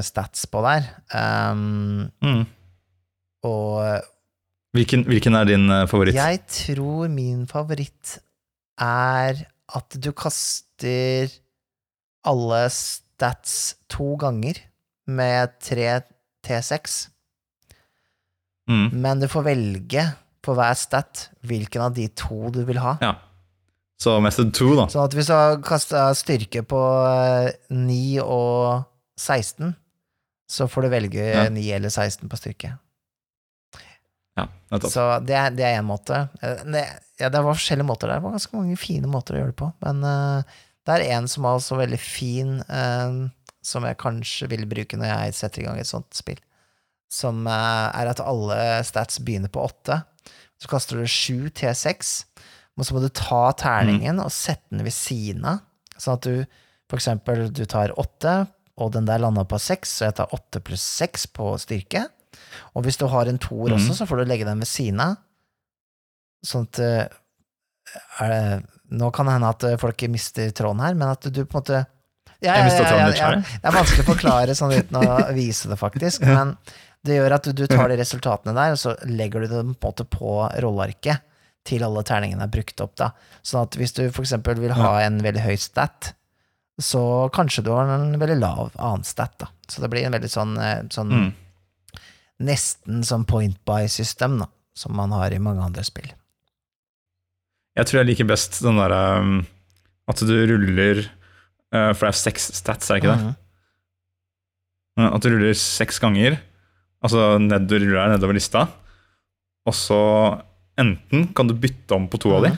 stats 0.07 0.47
på 0.51 0.63
der. 0.67 0.89
Um, 1.15 2.11
Mm. 2.23 2.45
og 3.45 4.09
Hvilken, 4.73 5.03
hvilken 5.05 5.35
er 5.37 5.45
din 5.51 5.67
eh, 5.71 5.87
favoritt? 5.91 6.15
jeg 6.17 6.39
tror 6.49 7.09
min 7.13 7.43
favoritt 7.51 8.19
er 8.81 9.43
at 9.77 9.97
du 10.01 10.09
kaster 10.17 11.29
alle 12.25 12.63
stats 12.73 13.75
to 13.93 14.15
ganger 14.17 14.63
med 15.07 15.53
tre 15.61 16.01
T6. 16.47 17.09
Mm. 18.71 18.89
Men 19.03 19.21
du 19.21 19.29
får 19.29 19.45
velge 19.51 20.07
på 20.43 20.55
hver 20.57 20.75
stat 20.79 21.27
hvilken 21.47 21.85
av 21.85 21.93
de 21.99 22.09
to 22.19 22.49
du 22.55 22.63
vil 22.67 22.81
ha. 22.83 22.97
Ja. 23.03 23.13
Så 24.03 24.17
method 24.25 24.51
2, 24.57 24.71
da. 24.81 24.87
Sånn 24.91 25.07
at 25.07 25.15
hvis 25.15 25.29
du 25.31 25.35
har 25.37 25.61
kasta 25.63 26.09
styrke 26.19 26.65
på 26.67 26.81
eh, 27.07 27.53
9 27.71 28.25
og 28.25 28.89
16, 29.21 29.75
så 30.51 30.67
får 30.69 30.87
du 30.87 30.93
velge 30.93 31.29
Ja. 31.29 31.45
9 31.53 31.69
eller 31.77 31.93
16 31.93 32.27
på 32.29 32.41
styrke. 32.41 32.73
Ja, 34.37 34.47
nettopp. 34.73 34.91
Så 34.91 35.05
det 35.29 35.37
er, 35.37 35.53
det 35.55 35.65
er 35.69 35.79
én 35.79 35.87
måte. 35.87 36.27
Eh, 36.43 36.65
Det, 36.65 36.83
ja, 37.21 37.29
det 37.29 37.43
var 37.45 37.55
forskjellige 37.55 37.87
måter 37.87 38.09
der. 38.09 38.19
Det 38.19 38.27
var 38.27 38.37
ganske 38.39 38.57
mange 38.57 38.77
fine 38.81 39.11
måter 39.11 39.37
å 39.37 39.43
gjøre 39.43 39.53
det 39.53 39.61
på. 39.61 39.69
Men 39.85 40.03
uh, 40.03 40.63
det 40.89 40.97
er 40.97 41.19
en 41.19 41.29
som 41.31 41.45
er 41.47 41.59
også 41.59 41.79
veldig 41.79 42.01
fin, 42.01 42.57
uh, 42.67 43.29
som 43.63 43.85
jeg 43.87 44.01
kanskje 44.01 44.49
vil 44.51 44.65
bruke 44.67 44.99
når 44.99 45.13
jeg 45.13 45.37
setter 45.39 45.63
i 45.63 45.67
gang 45.69 45.79
et 45.79 45.91
sånt 45.91 46.11
spill. 46.17 46.41
Som 47.13 47.45
eh, 47.47 47.53
er 47.93 48.09
at 48.09 48.23
alle 48.25 48.57
stats 48.89 49.19
begynner 49.21 49.51
på 49.53 49.61
8. 49.61 49.99
Så 50.59 50.71
kaster 50.71 50.97
du 50.97 51.05
7 51.05 51.51
T6, 51.53 52.13
og 52.79 52.87
så 52.89 52.95
må 52.97 53.03
du 53.05 53.09
ta 53.13 53.53
terningen 53.61 54.21
og 54.23 54.31
sette 54.33 54.71
den 54.73 54.85
ved 54.87 54.95
siden 54.97 55.45
av. 55.45 55.61
Sånn 56.01 56.17
at 56.19 56.27
du 56.27 56.45
for 56.91 56.99
eksempel 57.01 57.47
du 57.53 57.65
tar 57.65 57.93
åtte, 58.01 58.47
og 58.81 58.91
den 58.93 59.07
der 59.09 59.21
landa 59.21 59.45
på 59.49 59.59
seks, 59.61 59.91
så 59.99 60.07
jeg 60.09 60.17
tar 60.19 60.33
åtte 60.37 60.61
pluss 60.65 60.83
seks 60.83 61.27
på 61.33 61.53
styrke. 61.61 62.07
Og 62.77 62.85
hvis 62.85 62.97
du 63.01 63.07
har 63.13 63.29
en 63.29 63.39
toer 63.41 63.71
Mhm. 63.71 63.77
også, 63.79 63.95
så 63.97 64.07
får 64.09 64.17
du 64.23 64.25
legge 64.29 64.45
den 64.49 64.59
ved 64.61 64.69
siden 64.69 65.01
av. 65.01 65.17
Sånn 66.45 66.67
at 66.69 66.79
eh, 66.83 67.09
det, 68.29 68.63
Nå 68.93 69.09
kan 69.15 69.25
det 69.29 69.33
hende 69.39 69.49
at 69.49 69.65
eh, 69.65 69.77
folk 69.81 70.03
mister 70.13 70.51
tråden 70.53 70.81
her, 70.85 70.95
men 70.95 71.09
at 71.09 71.25
du 71.33 71.45
på 71.45 71.57
en 71.57 71.63
måte 71.63 71.87
ja, 72.43 72.57
ja, 72.59 72.65
litt 72.67 73.19
ja. 73.21 73.29
Det 73.39 73.69
er 73.71 73.73
vanskelig 73.77 74.03
å 74.05 74.09
forklare 74.11 74.55
sånn 74.59 74.73
uten 74.75 74.99
å 74.99 75.19
vise 75.39 75.69
det, 75.71 75.79
faktisk. 75.81 76.25
Men 76.27 76.57
det 77.07 77.17
gjør 77.21 77.37
at 77.39 77.47
du, 77.55 77.67
tar 77.71 77.89
de 77.89 77.97
resultatene 78.01 78.55
der, 78.57 78.75
og 78.75 78.81
så 78.83 78.97
legger 79.07 79.45
du 79.47 79.53
dem 79.55 79.75
på 79.79 79.93
på 80.11 80.35
rollearket 80.61 81.23
til 81.69 81.85
alle 81.87 82.03
terningene 82.07 82.43
er 82.47 82.51
brukt 82.53 82.81
opp. 82.83 82.97
da. 82.99 83.11
Sånn 83.43 83.63
at 83.67 83.77
hvis 83.79 83.95
du 83.95 84.05
eksempel 84.09 84.59
vil 84.61 84.75
ha 84.75 84.97
en 85.05 85.21
veldig 85.23 85.45
høy 85.45 85.57
stat, 85.61 86.13
så 86.83 87.29
kanskje 87.35 87.63
du 87.67 87.71
har 87.75 87.91
en 87.93 88.19
veldig 88.19 88.39
lav 88.41 88.73
annen 88.79 89.05
stat. 89.07 89.37
da. 89.39 89.47
Så 89.69 89.83
det 89.83 89.91
blir 89.93 90.05
en 90.07 90.13
veldig 90.17 90.31
sånn, 90.31 90.57
eh, 90.59 90.83
sånn 90.91 91.13
Mm. 91.13 91.33
nesten 92.41 93.05
som 93.05 93.25
point 93.25 93.57
by-system, 93.65 94.39
da, 94.41 94.47
som 94.75 94.97
man 94.97 95.13
har 95.13 95.31
i 95.31 95.39
mange 95.39 95.63
andre 95.63 95.85
spill. 95.85 96.11
Jeg 97.77 97.87
tror 97.87 98.01
jeg 98.03 98.07
liker 98.07 98.29
best 98.29 98.61
den 98.63 98.77
derre 98.77 99.21
um, 99.21 99.47
at 100.09 100.19
du 100.19 100.33
ruller 100.47 100.99
uh, 101.73 101.93
For 101.95 102.05
det 102.05 102.09
er 102.11 102.19
seks 102.19 102.51
stats, 102.59 102.91
er 102.91 102.99
det 102.99 103.05
ikke 103.05 103.17
det? 103.17 103.37
Mm. 104.99 105.15
At 105.15 105.23
du 105.23 105.31
ruller 105.31 105.55
seks 105.57 105.99
ganger, 106.03 106.41
altså 107.03 107.39
nedover, 107.41 108.11
nedover 108.13 108.35
lista, 108.37 108.67
og 109.65 109.73
så 109.73 110.43
enten 110.81 111.27
kan 111.37 111.49
du 111.51 111.55
bytte 111.55 111.95
om 111.97 112.07
på 112.09 112.19
to 112.23 112.33
av 112.37 112.47
de, 112.47 112.53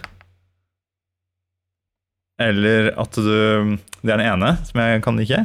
eller 2.42 2.90
at 2.98 3.14
du 3.14 3.76
Det 4.02 4.10
er 4.10 4.18
den 4.18 4.26
ene, 4.26 4.56
som 4.66 4.80
jeg 4.82 5.02
kan 5.04 5.16
like. 5.20 5.38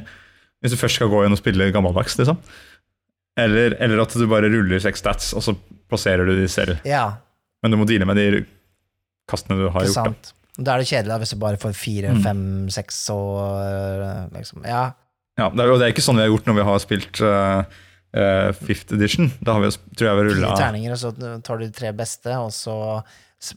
Hvis 0.59 0.74
du 0.74 0.80
først 0.82 0.97
skal 0.99 1.07
gå 1.11 1.22
inn 1.26 1.32
og 1.36 1.39
spille 1.39 1.70
gammeldags, 1.72 2.17
liksom. 2.20 2.39
Eller, 3.39 3.76
eller 3.80 4.01
at 4.03 4.11
du 4.17 4.26
bare 4.28 4.49
ruller 4.51 4.82
seks 4.84 4.99
stats, 4.99 5.30
og 5.38 5.43
så 5.45 5.53
plasserer 5.88 6.28
du 6.28 6.34
de 6.36 6.47
selv. 6.51 6.82
Ja, 6.84 7.13
Men 7.63 7.72
du 7.72 7.78
må 7.80 7.86
deale 7.88 8.05
med 8.07 8.17
de 8.20 8.41
kastene 9.30 9.55
du 9.59 9.70
har 9.72 9.86
gjort. 9.88 10.11
Da. 10.11 10.34
Da 10.59 10.74
er 10.76 10.82
det 10.84 10.89
kjedelig 10.89 11.11
da, 11.13 11.17
hvis 11.22 11.32
du 11.32 11.39
bare 11.39 11.59
får 11.61 11.74
fire, 11.78 12.11
Mm. 12.17 12.24
fem, 12.24 12.41
seks 12.70 12.97
og 13.15 13.38
øh, 13.63 14.28
liksom 14.36 14.65
Ja. 14.67 14.91
Ja, 15.39 15.47
det 15.55 15.59
er, 15.63 15.72
og 15.72 15.80
det 15.80 15.86
er 15.88 15.93
ikke 15.93 16.03
sånn 16.03 16.17
vi 16.20 16.26
har 16.26 16.34
gjort 16.34 16.47
når 16.49 16.55
vi 16.57 16.63
har 16.67 16.80
spilt 16.84 17.22
uh, 17.24 17.63
uh, 18.18 18.51
Fifth 18.57 18.95
Edition. 18.95 19.32
Da 19.41 19.57
har 19.57 19.66
vi, 19.66 19.72
tror 19.95 20.10
jeg 20.10 20.20
vi 20.20 20.24
Fire 20.28 20.36
rulla 20.36 20.53
terninger, 20.60 20.95
og 20.95 21.01
så 21.01 21.39
tar 21.45 21.60
du 21.60 21.66
de 21.68 21.74
tre 21.76 21.93
beste, 21.97 22.36
og 22.38 22.53
så 22.55 22.76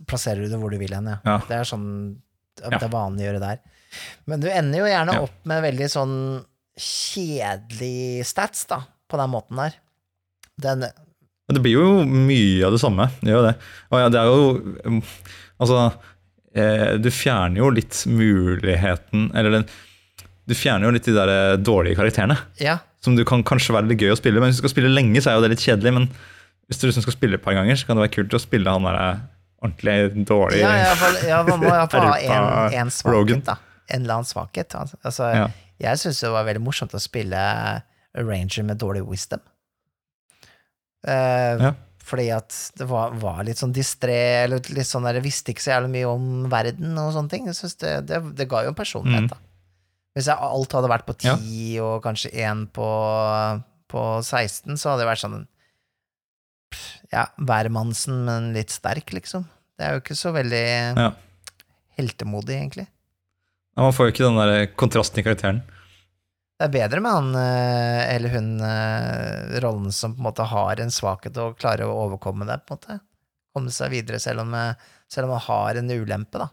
plasserer 0.09 0.45
du 0.45 0.53
det 0.53 0.61
hvor 0.61 0.73
du 0.73 0.79
vil 0.81 0.95
hen. 0.95 1.13
Ja. 1.15 1.21
Ja. 1.27 1.39
Det 1.49 1.61
er 1.61 1.69
sånn 1.69 1.89
det 2.63 2.79
er 2.79 2.91
vanlig 2.93 3.25
å 3.25 3.31
gjøre 3.31 3.43
der. 3.43 3.63
Men 4.29 4.43
du 4.43 4.49
ender 4.53 4.83
jo 4.83 4.91
gjerne 4.91 5.21
opp 5.25 5.39
med 5.49 5.65
veldig 5.65 5.89
sånn 5.91 6.17
kjedelig 6.79 8.27
stats, 8.29 8.67
da, 8.71 8.83
på 9.11 9.19
den 9.21 9.33
måten 9.33 9.61
der. 9.61 9.81
Den 10.63 10.87
det 11.53 11.61
blir 11.61 11.77
jo 11.77 12.05
mye 12.07 12.65
av 12.67 12.73
det 12.73 12.81
samme. 12.81 13.09
Det 13.21 13.33
gjør 13.33 13.49
det. 13.51 13.57
Og 13.93 14.01
ja, 14.01 14.11
det 14.13 14.21
er 14.21 14.31
jo 14.31 14.45
um, 14.89 15.01
Altså, 15.63 15.81
eh, 16.59 16.95
du 16.99 17.11
fjerner 17.13 17.61
jo 17.61 17.69
litt 17.71 18.01
muligheten 18.11 19.29
Eller 19.37 19.59
den, 19.59 19.67
du 20.49 20.55
fjerner 20.59 20.89
jo 20.89 20.95
litt 20.97 21.07
de 21.07 21.15
der 21.15 21.31
eh, 21.31 21.59
dårlige 21.61 21.99
karakterene. 22.01 22.39
Ja. 22.63 22.81
Som 23.03 23.17
du 23.19 23.25
kan 23.27 23.43
kanskje 23.43 23.75
være 23.75 23.89
litt 23.91 23.99
gøy 24.05 24.13
å 24.15 24.19
spille, 24.21 24.39
men 24.41 24.51
hvis 24.53 24.61
du 24.61 24.63
skal 24.65 24.75
spille 24.77 24.93
lenge, 24.95 25.19
så 25.25 25.33
er 25.33 25.35
jo 25.39 25.43
det 25.43 25.51
litt 25.57 25.65
kjedelig. 25.65 25.93
Men 25.97 26.09
hvis 26.71 26.79
du 26.79 26.87
liksom 26.87 27.03
skal 27.03 27.17
spille 27.17 27.35
et 27.39 27.43
par 27.43 27.57
ganger, 27.59 27.75
så 27.81 27.87
kan 27.89 27.99
det 27.99 28.05
være 28.07 28.15
kult 28.15 28.37
å 28.39 28.43
spille 28.43 28.71
han 28.71 28.87
der 28.87 28.99
eh, 29.01 29.23
ordentlig 29.63 30.25
dårlig 30.29 30.61
Ja, 30.63 30.71
i 30.71 30.85
hvert 30.87 31.01
fall- 31.03 31.29
ja, 31.29 31.43
man 31.49 31.61
må 31.63 31.71
iallfall 31.73 32.07
ha 32.07 32.17
en, 32.27 32.87
en 32.87 32.93
Rogan. 33.11 33.43
svakhet, 33.43 33.45
da. 33.51 33.57
En 33.91 34.03
eller 34.05 34.15
annen 34.21 34.31
svakhet. 34.31 34.75
Altså, 34.79 34.97
altså 35.03 35.31
Ja. 35.35 35.49
jeg 35.83 35.99
syns 36.05 36.21
det 36.23 36.31
var 36.31 36.45
veldig 36.47 36.63
morsomt 36.63 36.95
å 36.95 37.01
spille 37.03 37.43
Ranger 38.15 38.63
med 38.71 38.79
dårlig 38.79 39.03
wisdom. 39.09 39.41
Uh, 41.07 41.59
Ja. 41.63 41.73
Fordi 42.03 42.25
at 42.35 42.51
det 42.77 42.87
var, 42.91 43.13
var 43.15 43.45
litt 43.47 43.61
sånn 43.61 43.73
distré, 43.73 44.43
eller 44.43 44.59
litt 44.75 44.89
sånn 44.89 45.05
der, 45.07 45.21
visste 45.23 45.53
ikke 45.55 45.63
så 45.63 45.71
jævlig 45.77 45.91
mye 45.95 46.09
om 46.11 46.25
verden 46.51 46.97
og 46.99 47.13
sånne 47.15 47.31
ting. 47.31 47.47
Jeg 47.47 47.55
synes 47.55 47.77
det, 47.79 47.93
det, 48.11 48.19
det 48.41 48.49
ga 48.51 48.65
jo 48.67 48.73
en 48.73 48.79
personlighet, 48.79 49.29
Mm. 49.29 49.31
da. 49.31 49.39
Hvis 50.13 50.27
jeg 50.29 50.37
alt 50.37 50.75
hadde 50.77 50.91
vært 50.93 51.07
på 51.09 51.15
10 51.17 51.29
Ja. 51.77 51.85
og 51.87 52.03
kanskje 52.05 52.31
1 52.37 52.67
på, 52.77 52.89
på 53.89 54.03
16, 54.23 54.77
så 54.77 54.91
hadde 54.93 55.05
det 55.05 55.11
vært 55.13 55.23
sånn 55.25 55.39
pff, 56.73 56.89
Ja, 57.13 57.27
hvermannsen, 57.41 58.25
men 58.25 58.53
litt 58.57 58.71
sterk, 58.73 59.13
liksom. 59.13 59.47
Det 59.79 59.85
er 59.87 59.95
jo 59.97 60.01
ikke 60.03 60.17
så 60.17 60.33
veldig 60.33 60.65
Ja. 60.97 61.11
heltemodig, 61.99 62.57
egentlig. 62.61 62.87
Ja, 63.77 63.83
Man 63.83 63.93
får 63.93 64.07
jo 64.09 64.13
ikke 64.13 64.29
den 64.29 64.37
der 64.41 64.67
kontrasten 64.77 65.19
i 65.21 65.23
karakteren. 65.25 65.63
Det 66.61 66.69
er 66.69 66.89
bedre 66.89 67.01
med 67.03 67.11
han 67.11 67.35
eh, 67.35 68.15
eller 68.15 68.29
hun 68.37 68.61
eh, 68.61 69.61
rollen 69.65 69.91
som 69.93 70.13
på 70.15 70.21
en 70.21 70.27
måte 70.29 70.45
har 70.47 70.77
en 70.81 70.93
svakhet 70.95 71.37
og 71.43 71.57
klarer 71.59 71.89
å 71.89 71.97
overkomme 72.07 72.47
det, 72.47 72.61
på 72.69 72.77
en 72.77 72.79
måte. 72.79 73.01
Komme 73.57 73.73
seg 73.75 73.91
videre 73.91 74.21
selv 74.21 74.41
om, 74.45 74.53
eh, 74.55 74.75
selv 75.11 75.25
om 75.27 75.31
man 75.35 75.41
har 75.49 75.81
en 75.81 75.91
ulempe, 75.91 76.39
da. 76.39 76.49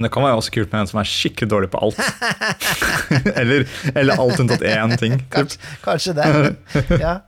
Men 0.00 0.06
det 0.08 0.14
kan 0.14 0.24
være 0.24 0.36
også 0.40 0.52
kult 0.54 0.70
med 0.72 0.80
en 0.80 0.88
som 0.88 0.98
er 1.02 1.08
skikkelig 1.10 1.50
dårlig 1.52 1.68
på 1.74 1.80
alt. 1.84 1.98
eller, 3.42 3.66
eller 3.92 4.22
alt 4.22 4.38
unntatt 4.40 4.62
én 4.64 4.94
ting. 4.96 5.18
Kanskje, 5.28 5.58
kanskje 5.84 6.14
det. 6.16 6.28
Ja. 7.04 7.18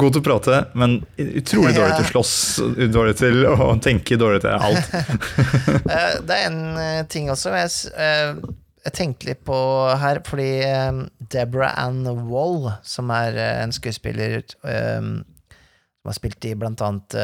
God 0.00 0.14
til 0.16 0.22
å 0.22 0.24
prate, 0.24 0.58
men 0.80 0.94
utrolig 1.20 1.74
dårlig 1.76 1.98
til 1.98 2.06
å 2.06 2.08
slåss, 2.08 2.30
dårlig 2.94 3.18
til 3.20 3.42
å 3.52 3.66
tenke, 3.84 4.16
dårlig 4.16 4.40
til 4.46 4.54
alt. 4.56 4.94
Eh, 5.90 6.14
Det 6.24 6.38
er 6.38 6.46
en 6.46 6.62
eh, 6.80 7.02
ting 7.12 7.28
også 7.28 7.52
jeg, 7.52 7.68
eh, 8.00 8.32
jeg 8.86 8.94
tenkte 8.96 9.28
litt 9.28 9.42
på 9.44 9.58
her, 10.00 10.22
fordi 10.24 10.48
Deborah 11.34 11.76
Ann 11.84 12.00
Wall, 12.30 12.70
som 12.80 13.12
er 13.12 13.36
en 13.66 13.76
skuespiller 13.76 14.40
som 14.56 15.12
har 16.08 16.16
spilt 16.16 16.48
i 16.48 16.54
blant 16.56 16.80
annet 16.80 17.18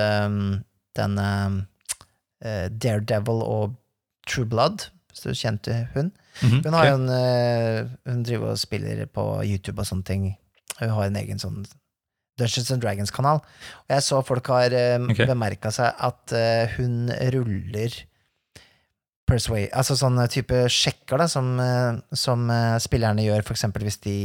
denne 1.01 1.29
Daredevil 2.45 3.41
og 3.41 3.73
True 4.27 4.49
Blood, 4.51 4.89
hvis 5.11 5.25
du 5.25 5.33
kjente 5.33 5.87
hun. 5.95 6.13
Mhm, 6.43 6.61
Hun 6.67 6.77
har 6.77 6.91
jo 6.91 6.97
en 6.99 7.09
eh, 7.09 7.87
Hun 8.05 8.23
driver 8.27 8.53
og 8.53 8.61
spiller 8.61 9.07
på 9.07 9.25
YouTube 9.45 9.81
og 9.81 9.89
sånne 9.89 10.05
ting. 10.05 10.27
Hun 10.81 10.93
har 10.93 11.07
en 11.07 11.17
egen 11.17 11.41
sånn 11.41 11.63
Dungeons 12.37 12.71
and 12.71 12.83
Dragons-kanal. 12.85 13.41
Og 13.41 13.95
jeg 13.95 14.05
så 14.05 14.21
folk 14.27 14.51
har 14.53 14.75
uh, 14.77 15.07
okay. 15.09 15.25
bemerka 15.29 15.73
seg 15.73 15.89
at 15.89 16.35
uh, 16.37 16.75
hun 16.77 17.09
ruller 17.33 17.97
persuade, 19.27 19.73
altså 19.75 19.97
sånne 19.99 20.29
type 20.31 20.67
sjekker 20.71 21.19
da, 21.19 21.27
som, 21.27 21.57
som 22.15 22.45
uh, 22.53 22.77
spillerne 22.79 23.25
gjør, 23.25 23.43
for 23.43 23.57
eksempel 23.57 23.83
hvis 23.83 23.99
de 24.05 24.19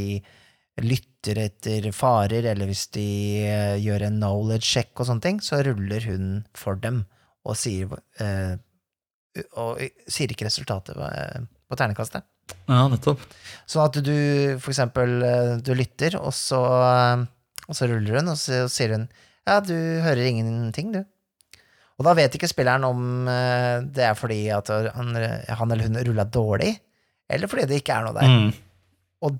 lytter 0.83 1.39
etter 1.41 1.87
farer, 1.95 2.45
eller 2.51 2.69
hvis 2.69 2.83
de 2.93 3.07
gjør 3.81 4.05
en 4.05 4.19
knowledge 4.19 4.67
check 4.67 4.91
og 4.99 5.07
sånne 5.07 5.25
ting, 5.25 5.39
så 5.41 5.63
ruller 5.65 6.05
hun 6.05 6.27
for 6.57 6.77
dem 6.83 7.05
og 7.47 7.57
sier 7.57 7.89
og 9.55 9.79
sier 10.11 10.31
ikke 10.33 10.45
resultatet 10.49 10.97
eh, 10.97 11.41
på 11.71 11.77
ternekastet. 11.79 12.25
Ja, 12.67 12.81
nettopp. 12.91 13.21
Sånn 13.69 13.85
at 13.87 13.99
du 14.03 14.15
for 14.59 14.73
eksempel 14.73 15.21
eh, 15.23 15.53
du 15.63 15.71
lytter, 15.77 16.17
og 16.19 16.33
så, 16.35 16.59
eh, 16.81 17.23
og 17.67 17.77
så 17.77 17.87
ruller 17.91 18.19
hun, 18.19 18.33
og 18.33 18.39
så 18.41 18.65
sier 18.71 18.97
hun 18.97 19.07
ja, 19.47 19.59
du 19.65 19.73
hører 20.03 20.21
ingenting, 20.29 20.91
du. 20.93 21.01
Og 21.97 22.05
da 22.05 22.13
vet 22.17 22.33
ikke 22.37 22.49
spilleren 22.49 22.83
om 22.87 23.25
det 23.93 24.03
er 24.07 24.13
fordi 24.17 24.43
at 24.53 24.69
han, 24.95 25.09
han 25.17 25.71
eller 25.73 25.87
hun 25.89 25.97
rulla 26.07 26.23
dårlig, 26.29 26.71
eller 27.29 27.49
fordi 27.49 27.65
det 27.69 27.79
ikke 27.81 27.93
er 27.97 28.05
noe 28.07 28.15
der. 28.17 28.29
Mm. 28.29 28.51
Og- 29.27 29.39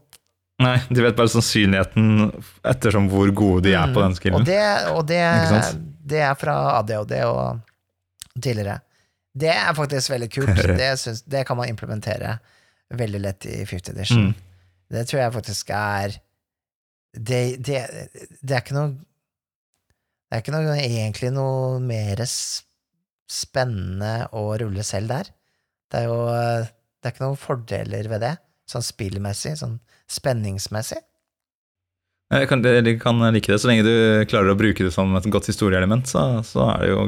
Nei, 0.62 0.76
de 0.94 1.02
vet 1.06 1.16
bare 1.18 1.32
sannsynligheten 1.34 2.28
ettersom 2.70 3.08
hvor 3.10 3.32
gode 3.34 3.64
de 3.66 3.74
er 3.74 3.90
på 3.96 4.02
den 4.04 4.14
Mm. 4.14 4.18
skillen. 4.20 4.42
Og 4.42 4.46
det, 4.46 4.60
og 4.94 5.06
det, 5.10 5.22
det 6.12 6.20
er 6.22 6.36
fra 6.38 6.58
ADHD 6.80 7.16
og 7.26 7.62
tidligere. 8.42 8.78
Det 9.32 9.52
er 9.54 9.76
faktisk 9.78 10.12
veldig 10.14 10.32
kult. 10.34 10.64
Det, 10.82 10.90
synes, 11.00 11.24
det 11.24 11.46
kan 11.48 11.58
man 11.60 11.72
implementere 11.72 12.38
veldig 12.92 13.22
lett 13.24 13.48
i 13.48 13.62
50 13.66 13.94
edition. 13.94 14.26
Mm. 14.32 14.34
Det 14.92 15.06
tror 15.08 15.22
jeg 15.22 15.34
faktisk 15.38 15.72
er 15.76 16.18
det, 17.12 17.42
det, 17.64 17.80
det 18.40 18.56
er 18.56 18.62
ikke 18.62 18.76
noe 18.76 18.92
Det 18.96 20.38
er 20.38 20.44
ikke 20.44 20.54
noe, 20.56 20.76
egentlig 20.80 21.32
noe 21.36 21.80
mer 21.84 22.24
spennende 23.32 24.14
å 24.36 24.46
rulle 24.60 24.84
selv 24.88 25.12
der. 25.12 25.32
Det 25.92 26.04
er 26.04 26.08
jo 26.08 26.20
det 27.02 27.10
er 27.10 27.16
ikke 27.16 27.26
noen 27.26 27.40
fordeler 27.42 28.08
ved 28.12 28.22
det, 28.22 28.36
sånn 28.70 28.84
spillmessig, 28.86 29.56
sånn 29.58 29.80
spenningsmessig. 30.12 31.00
Jeg 32.32 32.48
kan, 32.48 32.62
jeg 32.64 33.00
kan 33.02 33.20
like 33.34 33.52
det, 33.52 33.58
så 33.60 33.68
lenge 33.68 33.84
du 33.84 34.24
klarer 34.30 34.54
å 34.54 34.60
bruke 34.60 34.86
det 34.86 34.94
som 34.94 35.10
et 35.18 35.28
godt 35.34 35.50
historieelement, 35.50 36.06
så, 36.08 36.22
så 36.48 36.70
er 36.76 36.84
det 36.86 36.92
jo 36.94 37.02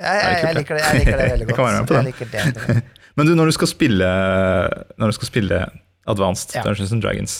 Jeg, 0.00 0.16
jeg, 0.24 0.40
jeg, 0.44 0.54
liker 0.56 0.78
det, 0.78 0.82
jeg 0.86 0.98
liker 1.02 1.18
det 1.20 1.28
veldig 1.34 1.46
Jeg 1.50 1.56
kan 1.56 1.66
være 1.66 1.80
med 1.80 1.88
godt. 1.88 2.18
på 2.18 2.24
det. 2.74 2.82
Men 3.20 3.26
du, 3.28 3.34
når 3.36 3.50
du 3.50 3.52
skal 3.58 3.68
spille 3.68 4.08
Når 4.96 5.10
du 5.12 5.16
skal 5.18 5.28
spille 5.28 5.58
Advanced 6.08 6.54
Ja. 6.56 6.62
Dungeons 6.64 6.92
and 6.96 7.02
Dragons 7.04 7.34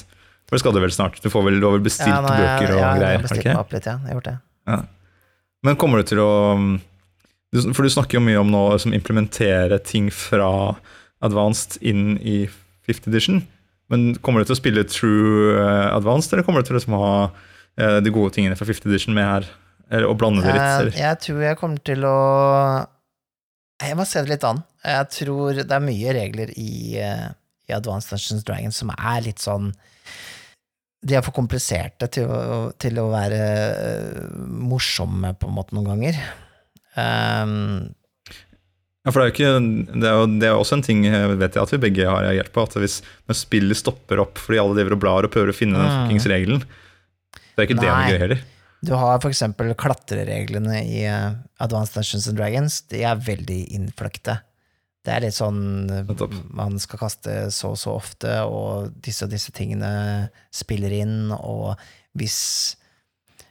For 0.44 0.56
det 0.56 0.60
skal 0.64 0.74
du 0.76 0.80
vel 0.82 0.92
snart? 0.92 1.20
Du 1.24 1.30
får 1.32 1.46
vel, 1.46 1.60
du 1.62 1.66
har 1.68 1.76
vel 1.78 1.84
bestilt 1.86 2.10
Ja, 2.12 2.20
jeg- 2.20 2.44
bøker 2.44 2.74
og 2.74 2.76
ja, 2.76 2.76
jeg 2.76 2.84
har 2.90 3.00
greier? 3.00 3.16
har 3.16 3.24
bestilt 3.28 3.48
meg 3.48 3.60
opp 3.62 3.72
litt, 3.76 3.86
ja. 3.88 3.96
Jeg 3.96 4.08
har 4.10 4.18
gjort 4.18 4.28
det. 4.28 4.36
Ja. 4.74 4.78
Men 5.64 5.76
kommer 5.80 6.00
du 6.02 6.08
til 6.10 6.20
å 6.24 6.30
For 7.74 7.82
du 7.86 7.90
snakker 7.90 8.18
jo 8.18 8.24
mye 8.24 8.40
om 8.40 8.50
nå 8.52 8.64
som 8.82 8.92
implementere 8.94 9.78
ting 9.82 10.10
fra 10.14 10.50
Advanced 11.24 11.78
inn 11.82 12.14
i 12.22 12.44
5th 12.88 13.08
edition. 13.10 13.40
Men 13.90 14.14
kommer 14.22 14.40
du 14.40 14.48
til 14.48 14.54
å 14.56 14.60
spille 14.60 14.84
true 14.88 15.56
eh, 15.58 15.88
Advanced, 15.96 16.32
eller 16.32 16.44
kommer 16.46 16.62
du 16.62 16.68
til 16.68 16.76
å 16.76 16.78
liksom 16.78 16.94
ha 16.96 17.10
eh, 17.80 17.98
de 18.04 18.12
gode 18.14 18.32
tingene 18.36 18.56
fra 18.56 18.64
5th 18.68 18.86
edition 18.88 19.16
med 19.16 19.26
her? 19.26 19.48
Eller, 19.90 20.06
å 20.06 20.14
blande 20.18 20.44
det 20.44 20.52
litt? 20.54 20.62
Eh, 20.62 20.78
Eller? 20.84 20.96
Jeg 21.02 21.18
tror 21.26 21.40
jeg 21.42 21.58
kommer 21.58 21.82
til 21.90 22.04
å 22.06 22.16
Jeg 23.82 23.96
må 23.98 24.04
se 24.06 24.22
det 24.22 24.30
litt 24.36 24.44
an. 24.46 24.62
Jeg 24.84 25.08
tror 25.16 25.60
det 25.64 25.72
er 25.76 25.82
mye 25.84 26.12
regler 26.14 26.52
i, 26.56 26.96
eh, 27.00 27.28
i 27.68 27.74
Advanced 27.76 28.12
Dungeons 28.14 28.44
Dragons 28.46 28.76
som 28.82 28.92
er 28.96 29.20
litt 29.24 29.42
sånn 29.42 29.72
De 31.02 31.16
er 31.16 31.24
for 31.24 31.32
kompliserte 31.32 32.06
til 32.12 32.28
å, 32.28 32.70
til 32.78 32.98
å 33.00 33.08
være 33.12 33.40
eh, 33.40 34.20
morsomme, 34.70 35.32
på 35.40 35.48
en 35.48 35.56
måte, 35.56 35.72
noen 35.76 35.88
ganger. 35.94 36.20
Um, 36.94 37.94
Ja, 39.00 39.08
for 39.14 39.22
det 39.22 39.24
er 39.24 39.30
jo 39.30 39.34
ikke 39.38 39.96
det 39.96 40.04
er, 40.10 40.16
jo, 40.18 40.24
det 40.42 40.48
er 40.50 40.58
også 40.60 40.76
en 40.76 40.82
ting 40.84 41.06
eh, 41.08 41.30
vet 41.40 41.54
jeg 41.56 41.62
at 41.64 41.70
vi 41.72 41.78
begge 41.86 42.04
har 42.04 42.20
reagert 42.26 42.50
på, 42.52 42.66
at 42.68 42.74
hvis 42.82 42.98
når 43.30 43.38
spillet 43.38 43.78
stopper 43.80 44.20
opp 44.20 44.36
fordi 44.38 44.60
alle 44.60 44.76
driver 44.76 44.92
og 44.98 45.00
blar 45.00 45.24
og 45.24 45.32
prøver 45.32 45.54
å 45.54 45.56
finne 45.56 45.80
den 45.80 45.88
Mm. 45.88 46.02
fuckings 46.04 46.26
regelen 46.28 46.60
Det 46.60 47.56
er 47.56 47.64
ikke 47.64 47.78
det 47.80 47.88
noe 47.88 47.96
Nei. 47.96 48.10
gøy 48.12 48.18
heller. 48.26 48.42
Du 48.80 48.94
har 48.96 49.26
eksempel 49.28 49.74
klatrereglene 49.76 50.80
i 50.86 51.02
eh, 51.04 51.32
Advanced 51.60 51.98
Dungeons 51.98 52.28
and 52.30 52.40
Dragons. 52.40 52.80
De 52.88 53.02
er 53.04 53.20
veldig 53.26 53.60
innfløkte. 53.76 54.38
Det 55.04 55.14
er 55.14 55.24
litt 55.24 55.36
sånn 55.36 55.88
man 56.52 56.76
skal 56.80 57.00
kaste 57.00 57.34
så 57.54 57.72
og 57.72 57.78
så 57.80 57.94
ofte, 57.96 58.34
og 58.44 58.90
disse 59.00 59.24
og 59.24 59.32
disse 59.32 59.52
tingene 59.56 60.28
spiller 60.52 60.92
inn, 61.00 61.32
og 61.32 61.72
hvis 62.20 62.76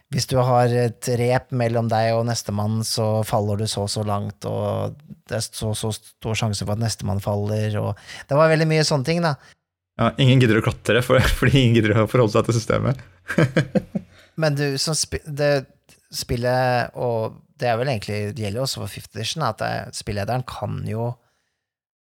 hvis 0.09 0.25
du 0.25 0.39
har 0.41 0.71
et 0.73 1.05
rep 1.21 1.51
mellom 1.53 1.85
deg 1.89 2.15
og 2.15 2.23
nestemann, 2.25 2.79
så 2.81 3.21
faller 3.29 3.59
du 3.61 3.67
så 3.69 3.83
og 3.85 3.91
så 3.93 4.01
langt, 4.01 4.45
og 4.49 4.95
det 5.29 5.37
er 5.37 5.43
så 5.45 5.75
så 5.77 5.91
stor 5.93 6.37
sjanse 6.37 6.65
for 6.65 6.73
at 6.73 6.81
nestemann 6.81 7.21
faller, 7.21 7.77
og 7.77 7.93
Det 8.25 8.37
var 8.37 8.49
veldig 8.49 8.65
mye 8.71 8.85
sånne 8.87 9.05
ting, 9.05 9.21
da. 9.21 9.35
Ja, 9.99 10.09
ingen 10.17 10.41
gidder 10.41 10.61
å 10.61 10.65
klatre 10.65 11.03
for, 11.05 11.21
fordi 11.41 11.61
ingen 11.61 11.77
gidder 11.77 11.93
å 11.93 12.09
forholde 12.09 12.33
seg 12.33 12.49
til 12.49 12.57
systemet. 12.57 13.05
Men 14.39 14.57
du, 14.57 14.65
som 14.81 14.95
sp 14.97 15.19
det 15.25 15.67
spillet, 16.09 16.95
og 16.97 17.37
det 17.59 17.69
er 17.69 17.77
vel 17.77 17.91
egentlig, 17.91 18.19
det 18.33 18.45
gjelder 18.45 18.63
også 18.63 18.81
for 18.81 18.91
Fifth 18.91 19.13
Edition, 19.13 19.43
at 19.45 19.59
det, 19.61 19.97
spillederen 19.97 20.45
kan 20.47 20.79
jo 20.89 21.11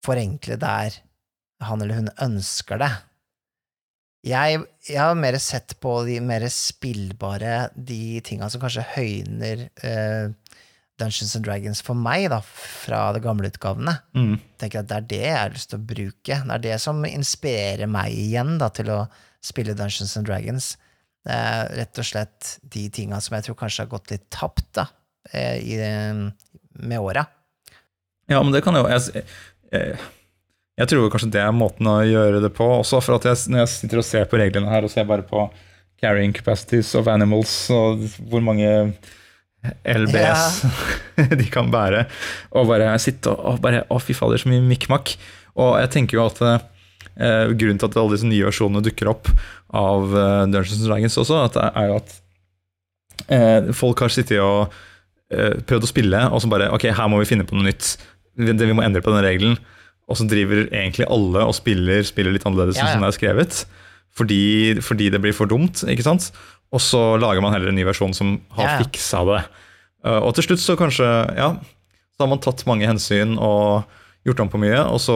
forenkle 0.04 0.58
der 0.60 0.98
han 1.64 1.84
eller 1.84 2.02
hun 2.02 2.10
ønsker 2.24 2.82
det. 2.82 2.92
Jeg, 4.28 4.62
jeg 4.88 5.00
har 5.00 5.18
mer 5.20 5.36
sett 5.44 5.76
på 5.84 5.98
de 6.08 6.18
mer 6.24 6.46
spillbare, 6.52 7.70
de 7.76 8.22
tinga 8.24 8.48
som 8.52 8.62
kanskje 8.64 8.86
høyner 8.96 9.66
eh, 9.84 10.32
Dungeons 11.00 11.36
and 11.36 11.44
Dragons 11.44 11.82
for 11.84 11.98
meg, 11.98 12.30
da, 12.32 12.40
fra 12.44 13.06
de 13.16 13.20
gamle 13.24 13.52
utgavene. 13.52 13.98
Mm. 14.16 14.38
tenker 14.62 14.84
at 14.84 14.90
det 14.92 14.98
er 14.98 15.10
det 15.12 15.22
jeg 15.26 15.40
har 15.42 15.56
lyst 15.56 15.72
til 15.74 15.82
å 15.82 15.88
bruke. 15.92 16.40
Det 16.40 16.56
er 16.56 16.66
det 16.68 16.80
som 16.84 17.04
inspirerer 17.08 17.92
meg 17.92 18.16
igjen 18.16 18.56
da, 18.62 18.72
til 18.72 18.92
å 18.94 19.00
spille 19.44 19.76
Dungeons 19.76 20.16
and 20.20 20.30
Dragons. 20.30 20.74
Det 21.24 21.36
er 21.36 21.72
rett 21.80 22.02
og 22.02 22.08
slett 22.08 22.58
de 22.74 22.88
tinga 22.92 23.22
som 23.24 23.38
jeg 23.38 23.48
tror 23.48 23.60
kanskje 23.62 23.86
har 23.86 23.94
gått 23.94 24.12
litt 24.12 24.26
tapt 24.34 24.66
da, 24.76 24.88
eh, 25.32 25.56
i, 25.64 25.78
med 26.84 27.00
åra. 27.00 27.26
Ja, 28.32 28.42
men 28.42 28.52
det 28.56 28.64
kan 28.66 28.76
jo 28.76 28.84
jeg, 28.88 29.24
jeg, 29.72 29.98
jeg 30.80 30.90
tror 30.90 31.12
kanskje 31.14 31.32
det 31.36 31.44
er 31.44 31.56
måten 31.56 31.88
å 31.90 32.00
gjøre 32.08 32.42
det 32.44 32.52
på 32.56 32.68
også, 32.80 33.02
for 33.04 33.24
jeg, 33.24 33.40
når 33.52 33.64
jeg 33.64 33.74
sitter 33.76 34.02
og 34.02 34.08
ser 34.08 34.28
på 34.30 34.40
reglene 34.42 34.72
her, 34.72 34.86
og 34.86 34.92
ser 34.92 35.08
bare 35.10 35.26
på 35.28 35.48
carrying 36.04 36.36
capacities 36.36 36.92
of 37.00 37.08
animals, 37.08 37.54
og 37.72 38.04
hvor 38.28 38.44
mange 38.44 38.72
LBS 39.88 40.64
de 41.40 41.48
kan 41.52 41.72
bære, 41.72 42.04
og 42.52 42.68
bare 42.68 42.92
sitte 43.00 43.32
og, 43.32 43.40
og 43.54 43.64
bare 43.64 43.86
Å, 43.88 44.00
fy 44.04 44.16
fader, 44.18 44.42
så 44.42 44.52
mye 44.52 44.64
mikk-makk. 44.66 45.16
Og 45.64 45.78
jeg 45.80 45.92
tenker 45.94 46.18
jo 46.18 46.26
at 46.26 46.42
eh, 46.44 46.66
grunnen 47.18 47.78
til 47.78 47.90
at 47.90 47.98
alle 48.00 48.16
disse 48.16 48.26
nye 48.30 48.48
versjonene 48.48 48.82
dukker 48.86 49.10
opp 49.12 49.30
av 49.74 50.14
eh, 50.18 50.46
Dungeons 50.50 50.80
and 50.80 50.90
Dragons 50.90 51.20
også, 51.22 51.44
at 51.48 51.58
det 51.58 51.68
er 51.82 51.92
jo 51.92 52.00
at 52.00 52.16
eh, 53.28 53.70
folk 53.78 54.02
har 54.06 54.14
sittet 54.14 54.42
og 54.42 54.74
eh, 55.34 55.60
prøvd 55.68 55.88
å 55.88 55.92
spille, 55.92 56.24
og 56.30 56.42
så 56.44 56.50
bare 56.52 56.72
Ok, 56.74 56.88
her 56.94 57.12
må 57.12 57.22
vi 57.22 57.30
finne 57.30 57.46
på 57.48 57.58
noe 57.58 57.68
nytt. 57.70 57.96
Det, 58.38 58.58
vi 58.58 58.74
må 58.76 58.86
endre 58.86 59.04
på 59.06 59.14
den 59.14 59.26
regelen. 59.26 59.60
Og 60.10 60.18
så 60.20 60.26
driver 60.28 60.66
egentlig 60.68 61.08
alle 61.08 61.46
og 61.48 61.56
spiller, 61.56 62.04
spiller 62.06 62.36
litt 62.36 62.46
annerledes 62.50 62.78
Ja, 62.82 62.90
ja. 62.90 62.98
enn 62.98 63.06
det 63.06 63.12
er 63.14 63.18
skrevet. 63.20 63.62
Fordi, 64.14 64.42
fordi 64.86 65.08
det 65.14 65.22
blir 65.24 65.34
for 65.34 65.50
dumt, 65.50 65.86
ikke 65.90 66.06
sant? 66.06 66.32
Og 66.74 66.82
så 66.84 67.16
lager 67.22 67.42
man 67.42 67.54
heller 67.54 67.72
en 67.72 67.78
ny 67.78 67.86
versjon 67.88 68.14
som 68.14 68.36
har 68.58 68.68
Ja, 68.68 68.82
fiksa 68.82 69.24
det. 69.30 69.40
Og 70.20 70.34
til 70.36 70.50
slutt 70.50 70.62
så 70.62 70.76
kanskje, 70.78 71.08
ja, 71.38 71.54
så 72.14 72.26
har 72.26 72.30
man 72.30 72.42
tatt 72.44 72.66
mange 72.70 72.86
hensyn 72.90 73.38
og 73.42 73.88
gjort 74.28 74.44
om 74.44 74.52
på 74.52 74.60
mye, 74.62 74.82
og 74.84 75.00
så 75.02 75.16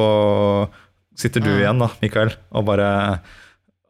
sitter 1.18 1.42
du 1.44 1.50
igjen 1.56 1.80
da, 1.82 1.90
Mikael, 2.04 2.32
og 2.54 2.66
bare 2.70 2.88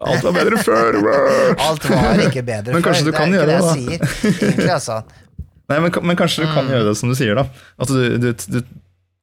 Alt 0.07 0.21
var 0.27 0.35
bedre 0.35 0.59
før! 0.61 0.97
Alt 1.67 1.87
var 1.89 2.19
ikke 2.27 2.43
bedre 2.45 2.73
Men 2.75 2.83
før. 2.83 2.87
kanskje 2.91 3.07
du 3.07 3.11
det 3.11 3.15
kan 3.17 3.31
er 3.33 3.33
ikke 3.33 3.39
gjøre 3.39 3.47
det 3.47 3.55
det, 3.57 3.63
jeg 3.63 3.77
sier. 3.81 4.43
Egentlig, 4.47 4.73
altså. 4.75 4.97
Nei, 5.71 5.79
men, 5.83 5.95
men 6.11 6.19
kanskje 6.19 6.43
du 6.45 6.51
kan 6.53 6.67
Mm. 6.67 6.73
gjøre 6.75 6.85
det 6.91 6.97
som 6.99 7.09
du 7.11 7.15
sier, 7.17 7.35
da. 7.35 7.47
At 7.81 7.89
du, 7.91 8.03
du, 8.21 8.27
du 8.53 8.59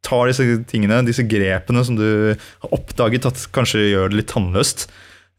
tar 0.04 0.26
disse 0.28 0.44
tingene, 0.68 0.98
disse 1.06 1.24
grepene 1.24 1.84
som 1.86 1.96
du 1.96 2.04
har 2.34 2.74
oppdaget 2.76 3.24
at 3.30 3.44
kanskje 3.54 3.86
gjør 3.94 4.10
det 4.12 4.18
litt 4.18 4.28
tannløst, 4.34 4.88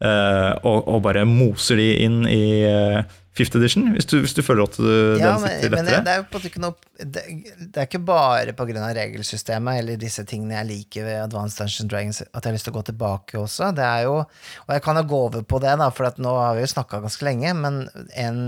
eh, 0.02 0.52
og, 0.66 0.80
og 0.90 1.04
bare 1.04 1.22
moser 1.28 1.78
de 1.78 1.86
inn 2.08 2.24
i 2.26 2.40
eh, 2.66 3.04
fifth 3.36 3.56
edition, 3.58 3.90
hvis 3.94 4.08
du, 4.08 4.16
hvis 4.24 4.34
du 4.36 4.40
føler 4.44 4.64
at 4.64 4.76
du, 4.80 4.86
Ja, 5.20 5.34
den 5.36 5.42
men, 5.42 5.50
sitter 5.52 5.74
men 5.74 5.84
det, 5.84 5.92
lettere. 5.92 6.04
det 6.06 6.12
er 6.12 6.20
jo 6.22 6.26
på 6.32 6.40
ikke 6.48 6.62
noe 6.62 6.74
det, 6.96 7.24
det 7.60 7.82
er 7.82 7.88
ikke 7.88 8.00
bare 8.08 8.54
av 8.56 8.94
regelsystemet 8.96 9.80
eller 9.82 10.00
disse 10.00 10.24
tingene 10.28 10.56
jeg 10.56 10.68
liker 10.70 11.06
ved 11.08 11.20
Advanced 11.26 11.60
Dungeons 11.60 11.90
Dragons 11.92 12.22
at 12.24 12.30
jeg 12.40 12.48
har 12.48 12.56
lyst 12.56 12.68
til 12.68 12.74
å 12.74 12.78
gå 12.78 12.84
tilbake 12.88 13.38
også. 13.40 13.70
Det 13.76 13.84
er 13.84 14.06
jo 14.06 14.14
Og 14.22 14.72
jeg 14.72 14.84
kan 14.86 15.00
jo 15.00 15.04
gå 15.10 15.20
over 15.28 15.44
på 15.44 15.60
det, 15.62 15.74
da, 15.82 15.90
for 15.92 16.22
nå 16.22 16.36
har 16.40 16.56
vi 16.56 16.64
jo 16.64 16.72
snakka 16.72 17.02
ganske 17.04 17.28
lenge, 17.28 17.54
men 17.60 17.82
en 18.16 18.40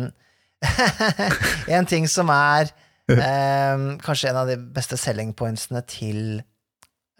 En 1.78 1.86
ting 1.86 2.09
som 2.11 2.30
er 2.34 2.72
eh, 3.09 3.84
kanskje 4.05 4.30
en 4.32 4.41
av 4.43 4.49
de 4.51 4.57
beste 4.74 4.99
selling 5.01 5.30
pointsene 5.36 5.80
til 5.89 6.41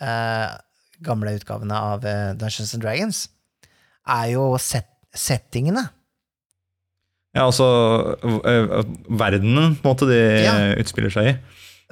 eh, 0.03 0.49
gamle 1.05 1.37
utgavene 1.39 1.79
av 1.95 2.05
eh, 2.05 2.33
Dungeons 2.37 2.75
and 2.77 2.83
Dragons, 2.85 3.23
er 4.09 4.33
jo 4.35 4.51
set, 4.61 4.89
settingene. 5.17 5.87
Ja, 7.37 7.45
altså 7.45 7.67
eh, 8.25 8.85
verdenen 9.11 9.77
på 9.79 9.85
en 9.85 9.93
måte 9.95 10.09
de 10.09 10.21
Ja. 10.45 10.55
utspiller 10.81 11.11
seg 11.13 11.27
i. 11.33 11.37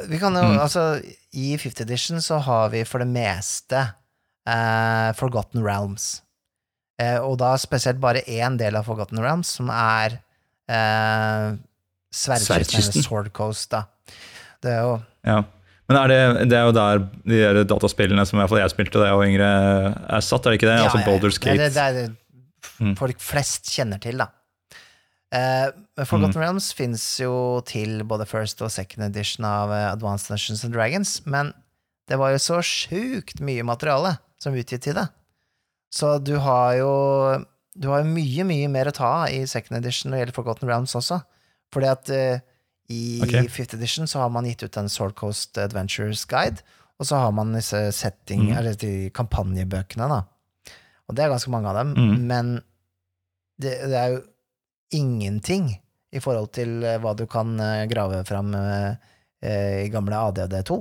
Vi 0.09 0.19
kan 0.21 0.35
jo, 0.35 0.43
Mm. 0.43 0.59
altså 0.61 1.03
I 1.35 1.57
50th 1.57 1.81
edition 1.83 2.19
så 2.21 2.39
har 2.43 2.69
vi 2.71 2.83
for 2.85 2.99
det 3.01 3.09
meste 3.09 3.95
eh, 4.47 5.13
Forgotten 5.13 5.63
Realms. 5.65 6.23
Eh, 7.01 7.19
og 7.21 7.39
da 7.39 7.55
spesielt 7.57 8.01
bare 8.01 8.23
én 8.27 8.57
del 8.59 8.77
av 8.77 8.85
Forgotten 8.87 9.19
Realms, 9.21 9.49
som 9.59 9.69
er 9.71 10.19
eh, 10.69 11.57
Sverdkysten, 12.13 13.03
Sword 13.05 13.33
Coast, 13.37 13.71
da. 13.75 13.85
Det 14.63 14.73
er 14.73 14.81
jo 14.83 15.03
Ja. 15.27 15.43
Men 15.89 15.99
er 16.01 16.09
det, 16.09 16.49
det 16.51 16.57
er 16.59 16.65
jo 16.67 16.73
der 16.75 16.99
de 16.99 17.37
der 17.39 17.65
dataspillene 17.65 18.25
som 18.27 18.39
i 18.39 18.43
hvert 18.43 18.49
fall 18.51 18.59
jeg 18.59 18.73
spilte 18.73 18.99
da 18.99 19.07
jeg 19.13 19.19
var 19.21 19.27
yngre, 19.29 19.51
er 20.17 20.21
satt, 20.25 20.47
er 20.47 20.51
det 20.51 20.59
ikke 20.61 20.71
det? 20.73 20.79
Ja, 20.81 20.89
altså 20.89 21.05
Boulders 21.07 21.39
Det 21.39 21.47
er 21.53 21.57
Gate. 21.57 21.75
det, 21.75 21.75
det 21.75 22.07
det 22.09 22.17
Mm. 22.81 22.97
folk 22.99 23.21
flest 23.23 23.71
kjenner 23.71 24.01
til, 24.03 24.19
da. 24.19 24.27
Men 25.33 26.07
Forgotten 26.07 26.41
Realms 26.41 26.71
fins 26.73 27.03
jo 27.21 27.61
til 27.67 28.05
både 28.07 28.27
first 28.27 28.61
og 28.63 28.71
second 28.71 29.05
edition 29.09 29.45
av 29.45 29.73
eh, 29.75 29.89
Advanced 29.93 30.29
Dungeons 30.31 30.65
and 30.65 30.73
Dragons, 30.77 31.27
men 31.27 31.53
det 32.09 32.19
var 32.21 32.31
jo 32.31 32.39
så 32.39 32.61
sjukt 32.63 33.41
mye 33.43 33.65
materiale 33.67 34.17
som 34.39 34.55
utgitt 34.55 34.85
til 34.87 34.95
det. 34.95 35.09
Så 35.93 36.19
du 36.23 36.37
har 36.39 36.75
jo 36.79 36.91
Du 37.77 37.89
har 37.91 38.01
jo 38.01 38.09
mye, 38.09 38.45
mye 38.49 38.69
mer 38.73 38.89
å 38.89 38.93
ta 38.95 39.09
av 39.27 39.31
i 39.35 39.43
second 39.47 39.77
edition 39.77 40.09
når 40.11 40.17
det 40.17 40.21
gjelder 40.23 40.37
Forgotten 40.39 40.69
Realms 40.69 40.95
også. 40.97 41.19
Fordi 41.75 41.87
at 41.91 42.09
uh, 42.09 42.39
i 42.89 43.21
okay. 43.21 43.49
fifth 43.53 43.75
edition 43.77 44.07
så 44.09 44.23
har 44.23 44.31
man 44.33 44.47
gitt 44.49 44.63
ut 44.63 44.77
en 44.81 44.89
Sword 44.89 45.13
Coast 45.19 45.59
Adventures 45.59 46.23
Guide, 46.25 46.63
og 46.97 47.05
så 47.11 47.19
har 47.21 47.33
man 47.37 47.53
disse 47.53 47.77
setting, 47.93 48.47
Mm. 48.49 48.57
eller 48.57 48.75
de 48.81 49.11
kampanjebøkene, 49.11 50.09
da. 50.09 50.23
Og 51.09 51.17
det 51.19 51.25
er 51.27 51.29
ganske 51.35 51.51
mange 51.53 51.69
av 51.69 51.77
dem, 51.83 51.93
Mm. 51.95 52.27
men 52.27 52.63
det, 53.61 53.75
det 53.91 53.99
er 54.01 54.09
jo 54.15 54.23
ingenting 54.95 55.71
i 56.15 56.23
forhold 56.23 56.53
til 56.57 56.83
eh, 56.87 56.99
hva 57.03 57.15
du 57.19 57.25
kan 57.31 57.57
eh, 57.61 57.87
grave 57.91 58.23
fram 58.29 58.55
eh, 58.57 59.87
i 59.87 59.91
gamle 59.93 60.21
ADD2. 60.29 60.79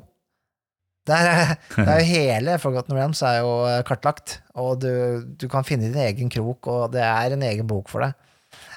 Det 1.05 1.17
er, 1.21 1.55
det 1.77 1.85
er 1.85 2.01
jo 2.01 2.11
hele 2.13 2.57
Forgotten 2.61 2.95
Realms 2.97 3.21
er 3.25 3.41
jo 3.43 3.57
kartlagt, 3.87 4.39
og 4.57 4.79
du, 4.81 4.91
du 5.37 5.47
kan 5.51 5.67
finne 5.67 5.91
din 5.91 6.01
egen 6.07 6.31
krok, 6.33 6.69
og 6.71 6.95
det 6.95 7.03
er 7.05 7.35
en 7.35 7.45
egen 7.45 7.67
bok 7.69 7.91
for 7.91 8.05
det. 8.05 8.13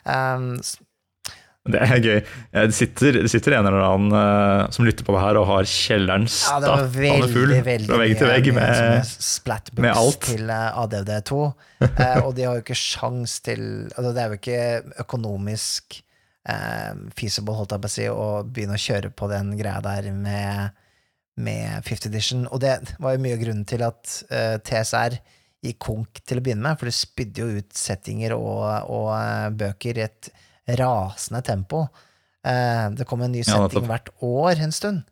Um, 0.05 0.57
Det 1.69 1.81
er 1.85 2.01
gøy. 2.01 2.17
Eh, 2.19 2.67
Det 2.69 2.75
sitter, 2.77 3.21
det 3.23 3.31
sitter 3.33 3.59
en 3.59 3.69
eller 3.69 3.85
annen 3.85 4.15
uh, 4.15 4.71
som 4.75 4.87
lytter 4.89 5.07
på 5.07 5.15
det 5.15 5.23
her 5.23 5.39
og 5.41 5.47
har 5.51 5.69
kjelleren 5.69 6.27
stappende 6.33 7.29
full 7.33 7.55
fra 7.87 8.01
vegg 8.03 8.17
til 8.19 8.31
vegg 8.31 8.51
med 8.57 9.07
med 9.85 9.93
alt. 9.93 10.21
til 10.25 10.51
eh, 10.51 10.83
ADD2, 10.83 11.39
uh, 11.85 12.19
og 12.25 12.35
de 12.37 12.47
har 12.49 12.59
jo 12.59 12.65
ikke 12.65 12.79
sjans 12.79 13.39
til 13.45 13.65
altså 13.95 14.13
Det 14.15 14.23
er 14.23 14.33
jo 14.33 14.39
ikke 14.41 15.01
økonomisk 15.05 16.01
uh, 16.49 16.93
feasible, 17.19 17.57
holdt 17.59 17.77
jeg 17.77 17.85
på 17.85 17.91
å 17.91 17.95
si, 17.97 18.09
å 18.11 18.29
begynne 18.45 18.79
å 18.79 18.85
kjøre 18.89 19.13
på 19.15 19.31
den 19.31 19.55
greia 19.59 19.81
der 19.85 20.11
med, 20.15 20.79
med 21.39 21.83
50 21.87 22.11
edition. 22.11 22.47
Og 22.49 22.63
det 22.65 22.79
var 22.99 23.15
jo 23.17 23.23
mye 23.25 23.37
av 23.37 23.43
grunnen 23.45 23.67
til 23.69 23.85
at 23.87 24.21
eh, 24.33 24.57
TSR 24.65 25.19
gikk 25.65 25.79
konk 25.83 26.21
til 26.27 26.39
å 26.39 26.45
begynne 26.45 26.65
med, 26.65 26.79
for 26.79 26.89
det 26.89 26.97
spydde 26.97 27.43
jo 27.43 27.63
ut 27.63 27.73
settinger 27.75 28.35
og, 28.37 28.63
og 28.95 29.09
eh, 29.17 29.49
bøker 29.59 29.99
i 29.99 30.07
et 30.07 30.31
rasende 30.77 31.43
tempo. 31.47 31.87
Eh, 32.47 32.87
det 32.97 33.07
kom 33.09 33.23
en 33.25 33.33
ny 33.35 33.43
setting 33.47 33.89
hvert 33.89 34.11
år 34.25 34.65
en 34.65 34.75
stund. 34.75 35.03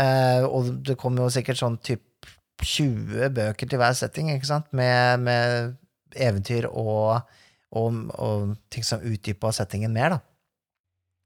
Eh, 0.00 0.44
og 0.46 0.70
det 0.86 0.96
kom 1.00 1.18
jo 1.18 1.28
sikkert 1.32 1.60
sånn 1.60 1.78
typ 1.84 2.04
20 2.60 3.30
bøker 3.36 3.68
til 3.68 3.80
hver 3.80 3.94
setting, 3.96 4.30
ikke 4.34 4.48
sant, 4.48 4.68
med, 4.76 5.22
med 5.24 5.76
eventyr 6.12 6.68
og, 6.68 7.22
og, 7.72 8.00
og 8.20 8.52
ting 8.72 8.84
som 8.86 9.04
utdypa 9.04 9.52
settingen 9.56 9.94
mer, 9.96 10.16
da. 10.16 10.20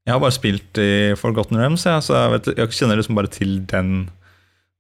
Jeg 0.05 0.13
har 0.13 0.21
bare 0.21 0.37
spilt 0.37 0.79
i 0.79 1.15
Forgotten 1.17 1.57
Realms, 1.57 1.87
jeg, 1.89 2.05
så 2.05 2.17
jeg, 2.19 2.33
vet, 2.35 2.49
jeg 2.59 2.77
kjenner 2.77 2.99
liksom 3.01 3.17
bare 3.17 3.31
til 3.33 3.57
den, 3.71 3.93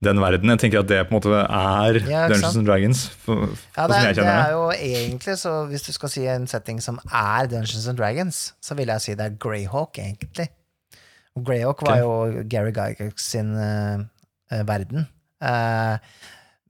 den 0.06 0.20
verden. 0.22 0.52
Jeg 0.54 0.60
tenker 0.62 0.82
at 0.84 0.90
det 0.90 1.00
på 1.08 1.14
en 1.14 1.18
måte 1.18 1.38
er 1.42 1.98
Ja, 2.08 2.26
Dungeons 2.30 2.58
and 2.60 2.68
Dragons. 2.68 3.04
For, 3.24 3.46
Ja, 3.76 3.86
det, 3.90 4.00
er- 4.00 4.18
det 4.18 4.26
er 4.26 4.50
jo 4.52 4.66
egentlig, 4.74 5.38
så 5.40 5.54
hvis 5.70 5.86
du 5.86 5.92
skal 5.96 6.12
si 6.12 6.26
en 6.30 6.46
setting 6.50 6.82
som 6.84 7.00
er 7.10 7.48
Dungeons 7.50 7.88
and 7.88 7.98
Dragons, 7.98 8.42
så 8.62 8.76
vil 8.78 8.92
jeg 8.92 9.00
si 9.04 9.14
det 9.18 9.26
er 9.26 9.38
Greyhawk, 9.40 9.98
egentlig. 9.98 10.48
Greyhawk 11.34 11.80
Greyhawk 11.82 11.82
var 11.82 11.98
jo 11.98 12.44
Gary 12.48 12.70
Gygax 12.70 13.30
sin 13.32 13.54
uh, 13.58 14.04
verden. 14.68 15.08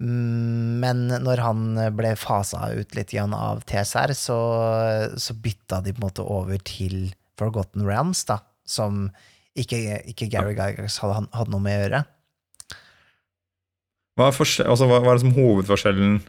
Mm, 0.01 0.80
men 0.82 1.05
når 1.22 1.43
han 1.45 1.61
ble 1.97 2.14
fasa 2.18 2.70
ut 2.74 2.97
litt 2.97 3.12
av 3.20 3.62
TSR, 3.68 4.14
så, 4.18 4.39
så 5.20 5.37
bytta 5.37 5.82
de 5.85 5.93
på 5.95 6.01
en 6.03 6.07
måte 6.09 6.24
over 6.24 6.59
til 6.66 7.12
Forgotten 7.39 7.87
Realms, 7.87 8.24
da, 8.26 8.41
som 8.66 9.09
ikke, 9.55 10.01
ikke 10.11 10.30
Gary 10.32 10.57
Gygax 10.57 10.99
hadde, 11.03 11.28
hadde 11.35 11.55
noe 11.55 11.62
med 11.62 11.76
å 11.76 11.82
gjøre. 11.85 12.03
Hva 14.14 14.30
er, 14.30 14.36
altså, 14.70 14.86
hva, 14.86 15.00
hva 15.02 15.10
er 15.12 15.18
liksom 15.18 15.34
hovedforskjellen, 15.34 16.20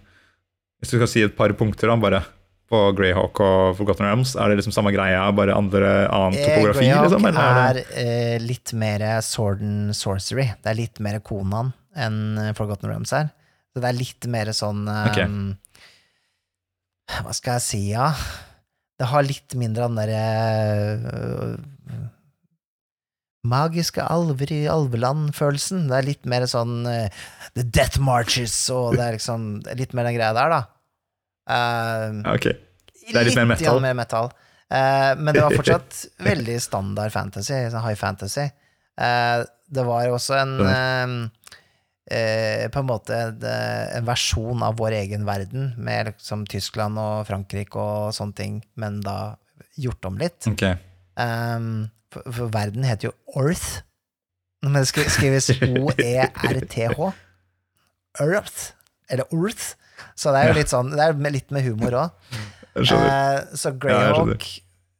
hvis 0.81 0.91
du 0.91 0.97
skal 0.97 1.11
si 1.11 1.23
et 1.25 1.35
par 1.37 1.53
punkter 1.57 1.91
da, 1.91 1.97
bare, 2.01 2.23
på 2.65 2.79
Greyhawk 2.97 3.39
og 3.45 3.75
Forgotten 3.77 4.07
Realms? 4.07 4.33
Er 4.41 4.49
det 4.49 4.57
liksom 4.59 4.73
samme 4.73 4.93
greia, 4.95 5.21
bare 5.37 5.53
andre, 5.53 5.91
annen 6.09 6.39
Eh, 6.39 6.47
topografi? 6.49 6.87
Greyhawk 6.87 7.11
Liksom, 7.11 7.27
er 7.29 7.37
er 7.69 7.81
eh, 8.01 8.37
litt 8.41 8.73
mer 8.73 9.05
sword 9.21 9.61
and 9.61 9.93
sorcery. 9.97 10.47
Det 10.63 10.71
er 10.73 10.79
litt 10.79 11.01
mer 11.03 11.19
Konan 11.21 11.75
enn 11.95 12.39
eh, 12.41 12.53
Forgotten 12.57 12.89
Realms 12.89 13.13
er. 13.13 13.29
Så 13.69 13.83
det 13.83 13.91
er 13.91 13.99
litt 13.99 14.25
mer 14.31 14.49
sånn 14.55 14.87
eh, 14.89 15.05
okay. 15.11 15.29
Hva 17.21 17.33
skal 17.37 17.59
jeg 17.59 17.65
si, 17.67 17.81
ja? 17.91 18.09
Det 18.97 19.11
har 19.11 19.25
litt 19.27 19.53
mindre 19.59 19.85
av 19.85 19.91
den 19.91 19.99
derre 19.99 20.25
øh, 21.11 21.55
Magiske 23.45 24.03
alver 24.03 24.51
i 24.53 24.63
alveland-følelsen. 24.71 25.85
Det 25.89 25.97
er 25.97 26.07
litt 26.09 26.29
mer 26.29 26.45
sånn 26.49 26.81
uh, 26.87 27.25
The 27.55 27.65
Death 27.65 28.01
Marches, 28.03 28.55
og 28.73 28.97
det 28.97 29.05
er 29.05 29.17
liksom 29.17 29.47
litt 29.77 29.95
mer 29.95 30.09
den 30.09 30.17
greia 30.17 30.33
der, 30.35 30.55
da. 30.55 30.61
Uh, 31.45 32.35
Ok. 32.35 32.49
Det 33.05 33.19
er 33.21 33.27
litt 33.27 33.37
mer 33.37 33.51
metal. 33.51 33.79
mer 33.83 33.93
metal. 33.93 34.31
Uh, 34.73 35.13
men 35.21 35.29
det 35.35 35.43
var 35.45 35.53
fortsatt 35.59 35.99
veldig 36.25 36.57
standard 36.63 37.13
fantasy, 37.13 37.59
sånn 37.69 37.85
high 37.85 37.99
fantasy. 37.99 38.47
Det 38.95 39.83
var 39.83 40.07
også 40.07 40.37
en 40.39 40.53
På 42.71 42.79
en 42.79 42.87
måte 42.87 43.17
en, 43.17 44.05
versjon 44.07 44.61
av 44.63 44.77
vår 44.79 44.95
egen 45.01 45.25
verden, 45.27 45.73
med 45.77 46.13
liksom 46.13 46.45
Tyskland 46.49 46.97
og 47.01 47.25
Frankrike 47.27 47.77
og 47.81 48.15
sånne 48.15 48.37
ting, 48.39 48.59
men 48.79 49.01
da 49.05 49.35
gjort 49.77 50.07
om 50.09 50.17
litt. 50.21 50.47
Ok. 50.49 50.63
Um, 51.19 51.87
for, 52.15 52.25
for 52.39 52.51
verden 52.55 52.87
heter 52.87 53.11
jo 53.11 53.13
Earth. 53.43 53.81
men 54.65 54.79
det 54.79 54.87
skri- 54.89 55.09
skrives 55.13 55.51
O-E-R-T-H. 55.61 57.11
Earth, 58.23 58.59
eller 59.11 59.27
Earth. 59.35 59.73
Så 60.15 60.31
det 60.33 60.41
er 60.41 60.49
jo 60.51 60.57
litt 60.57 60.71
sånn, 60.71 60.89
det 60.95 61.03
er 61.05 61.31
litt 61.35 61.51
med 61.55 61.63
humor 61.67 61.95
òg. 62.01 62.29
Eh, 62.75 63.39
så 63.55 63.69
Ja, 63.71 63.75
Greyhawk 63.79 64.43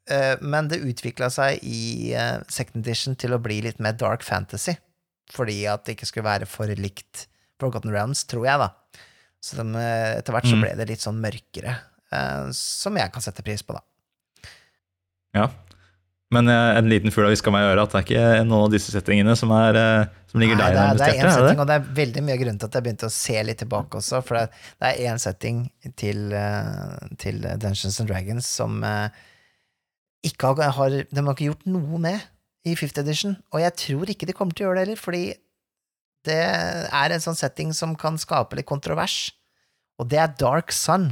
eh, 0.08 0.38
Men 0.40 0.70
det 0.72 0.78
utvikla 0.88 1.28
seg 1.34 1.60
i 1.68 2.14
eh, 2.16 2.38
second 2.48 2.86
edition 2.86 3.18
til 3.20 3.34
å 3.36 3.40
bli 3.44 3.58
litt 3.66 3.82
mer 3.84 3.98
dark 4.00 4.24
fantasy. 4.24 4.78
Fordi 5.34 5.58
at 5.68 5.84
det 5.88 5.96
ikke 5.98 6.08
skulle 6.08 6.30
være 6.30 6.48
for 6.48 6.70
likt 6.80 7.26
Forgotten 7.60 7.92
Realms, 7.92 8.22
tror 8.30 8.46
jeg, 8.48 8.62
da. 8.62 8.70
Så 9.44 9.58
de, 9.60 9.66
eh, 9.82 10.14
etter 10.22 10.36
hvert 10.36 10.48
så 10.48 10.56
Mm. 10.56 10.64
ble 10.64 10.72
det 10.80 10.88
litt 10.94 11.04
sånn 11.04 11.20
mørkere, 11.24 11.76
som 12.56 12.96
jeg 12.96 13.12
kan 13.12 13.22
sette 13.26 13.44
pris 13.44 13.64
på, 13.66 13.74
da. 13.76 13.82
Ja. 15.36 15.50
Men 16.34 16.50
eh, 16.50 16.78
en 16.80 16.88
liten 16.90 17.14
fugl 17.14 17.28
har 17.28 17.34
hviska 17.36 17.52
meg 17.54 17.62
i 17.62 17.68
øret 17.70 17.84
at 17.86 17.92
det 17.94 18.00
er 18.00 18.06
ikke 18.08 18.46
noen 18.50 18.66
av 18.66 18.72
disse 18.74 18.90
settingene 18.94 19.36
som, 19.38 19.52
er, 19.54 19.78
eh, 19.78 20.24
som 20.32 20.42
ligger 20.42 20.58
Nei, 20.58 20.66
deg 20.66 20.74
det, 20.74 20.80
er, 20.80 20.88
nærmest 20.88 21.04
det 21.04 21.06
er 21.06 21.14
hjertet? 21.14 21.22
en 21.22 21.30
Er 21.30 21.36
det 21.36 21.46
setting, 21.46 21.62
og 21.62 21.70
det 21.70 21.76
er 21.76 21.86
veldig 22.00 22.24
mye 22.26 22.38
grunn 22.42 22.58
til 22.60 22.70
at 22.70 22.78
jeg 22.78 22.86
begynte 22.88 23.10
å 23.10 23.14
se 23.14 23.44
litt 23.46 23.62
tilbake 23.62 24.00
også, 24.02 24.22
for 24.26 24.40
det, 24.40 24.64
det 24.82 24.90
er 24.90 25.12
én 25.14 25.22
setting 25.22 25.62
til, 26.02 26.24
eh, 26.34 27.14
til 27.22 27.40
Dungeons 27.62 28.00
and 28.02 28.10
Dragons 28.10 28.50
som 28.58 28.82
eh, 28.90 29.22
ikke 30.26 30.56
har, 30.58 30.74
har 30.80 30.98
De 31.06 31.22
har 31.22 31.38
ikke 31.38 31.52
gjort 31.52 31.70
noe 31.70 32.02
med 32.02 32.26
i 32.66 32.74
Fifth 32.74 32.98
Edition, 32.98 33.38
og 33.54 33.62
jeg 33.62 33.78
tror 33.78 34.10
ikke 34.10 34.26
de 34.26 34.34
kommer 34.34 34.58
til 34.58 34.66
å 34.66 34.72
gjøre 34.72 34.80
det 34.82 34.88
heller, 34.88 35.02
fordi 35.06 35.26
det 36.26 36.42
er 36.42 37.14
en 37.14 37.22
sånn 37.22 37.38
setting 37.38 37.70
som 37.78 37.94
kan 37.94 38.18
skape 38.18 38.58
litt 38.58 38.66
kontrovers, 38.66 39.36
og 40.02 40.10
det 40.10 40.18
er 40.24 40.34
Dark 40.42 40.74
Sun. 40.74 41.12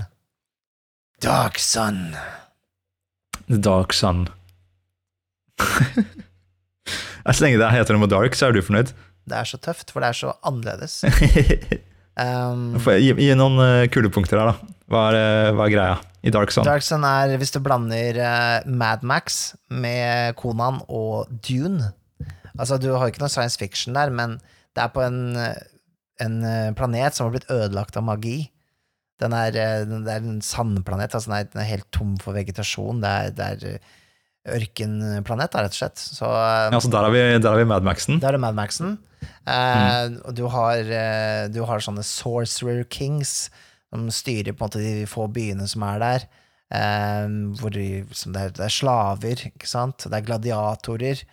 Dark 1.21 1.61
Sun. 1.61 2.15
The 3.45 3.61
Dark 3.61 3.93
Sun. 3.93 4.25
Så 7.33 7.45
lenge 7.45 7.59
det 7.61 7.71
heter 7.71 7.95
noe 7.95 8.03
med 8.03 8.11
Dark, 8.11 8.35
så 8.35 8.49
er 8.49 8.55
du 8.57 8.61
fornøyd? 8.65 8.91
Det 9.29 9.37
er 9.39 9.47
så 9.47 9.57
tøft, 9.63 9.93
for 9.93 10.03
det 10.03 10.09
er 10.11 10.17
så 10.25 10.33
annerledes. 10.43 11.01
Um, 12.13 12.75
gi, 12.85 13.07
gi 13.17 13.33
noen 13.33 13.55
uh, 13.57 13.85
kulepunkter 13.89 14.37
her, 14.37 14.51
da. 14.51 14.73
Hva 14.93 14.99
er, 15.09 15.15
eh, 15.17 15.47
hva 15.57 15.65
er 15.65 15.71
greia 15.73 15.93
i 16.21 16.29
Dark 16.29 16.51
Sun? 16.53 16.61
Dark 16.67 16.83
Sun 16.85 17.01
er 17.09 17.31
hvis 17.41 17.49
du 17.55 17.57
blander 17.65 18.19
uh, 18.21 18.67
Mad 18.69 19.01
Max 19.01 19.55
med 19.73 20.35
Konan 20.37 20.77
og 20.93 21.31
Dune. 21.47 21.87
Altså, 22.53 22.77
du 22.77 22.91
har 22.93 23.09
ikke 23.09 23.23
noe 23.23 23.33
science 23.33 23.57
fiction 23.57 23.97
der, 23.97 24.13
men 24.13 24.35
det 24.77 24.83
er 24.83 24.91
på 24.93 25.01
en, 25.01 25.23
en 26.21 26.37
planet 26.77 27.17
som 27.17 27.25
har 27.25 27.33
blitt 27.33 27.49
ødelagt 27.49 27.97
av 27.97 28.05
magi. 28.05 28.43
Den 29.17 29.33
er, 29.33 29.49
den- 29.89 30.05
det 30.05 30.13
er 30.13 30.21
en 30.21 30.37
sandplanet, 30.45 31.17
altså 31.17 31.31
den 31.33 31.39
er, 31.39 31.49
den 31.49 31.63
er 31.65 31.71
helt 31.71 31.89
tom 31.97 32.13
for 32.21 32.37
vegetasjon. 32.37 33.01
Det 33.01 33.09
er, 33.09 33.33
det 33.33 33.49
er 33.73 33.89
ørkenplanet, 34.43 35.55
rett 35.55 35.71
og 35.71 35.79
slett. 35.79 35.99
Så 36.01 36.27
Ja, 36.27 36.79
så 36.79 36.91
der 36.91 37.05
har 37.07 37.13
vi, 37.13 37.23
der 37.39 37.57
vi 37.59 37.65
Mad 37.69 37.85
Maxen. 37.87 38.19
Der 38.19 38.35
er 38.35 38.41
Mad 38.41 38.55
Maxen. 38.57 38.97
Eh, 39.47 40.09
mm. 40.09 40.17
du 40.35 40.45
har, 40.51 40.79
eh, 40.83 41.47
du 41.47 41.61
har 41.63 41.83
sånne 41.83 42.03
Sorcerer 42.03 42.83
Kings 42.91 43.49
som 43.93 44.09
styrer 44.11 44.55
på 44.55 44.65
en 44.65 44.67
måte 44.67 44.81
de 44.83 45.05
få 45.07 45.29
byene 45.31 45.67
som 45.69 45.85
er 45.87 46.01
der. 46.03 46.25
Eh, 46.73 47.29
hvor 47.59 47.71
de, 47.75 48.03
som 48.11 48.33
det, 48.35 48.49
er, 48.49 48.57
det 48.57 48.65
er 48.67 48.73
slaver, 48.73 49.45
ikke 49.53 49.69
sant? 49.69 50.07
Det 50.09 50.17
er 50.19 50.27
gladiatorer. 50.27 51.23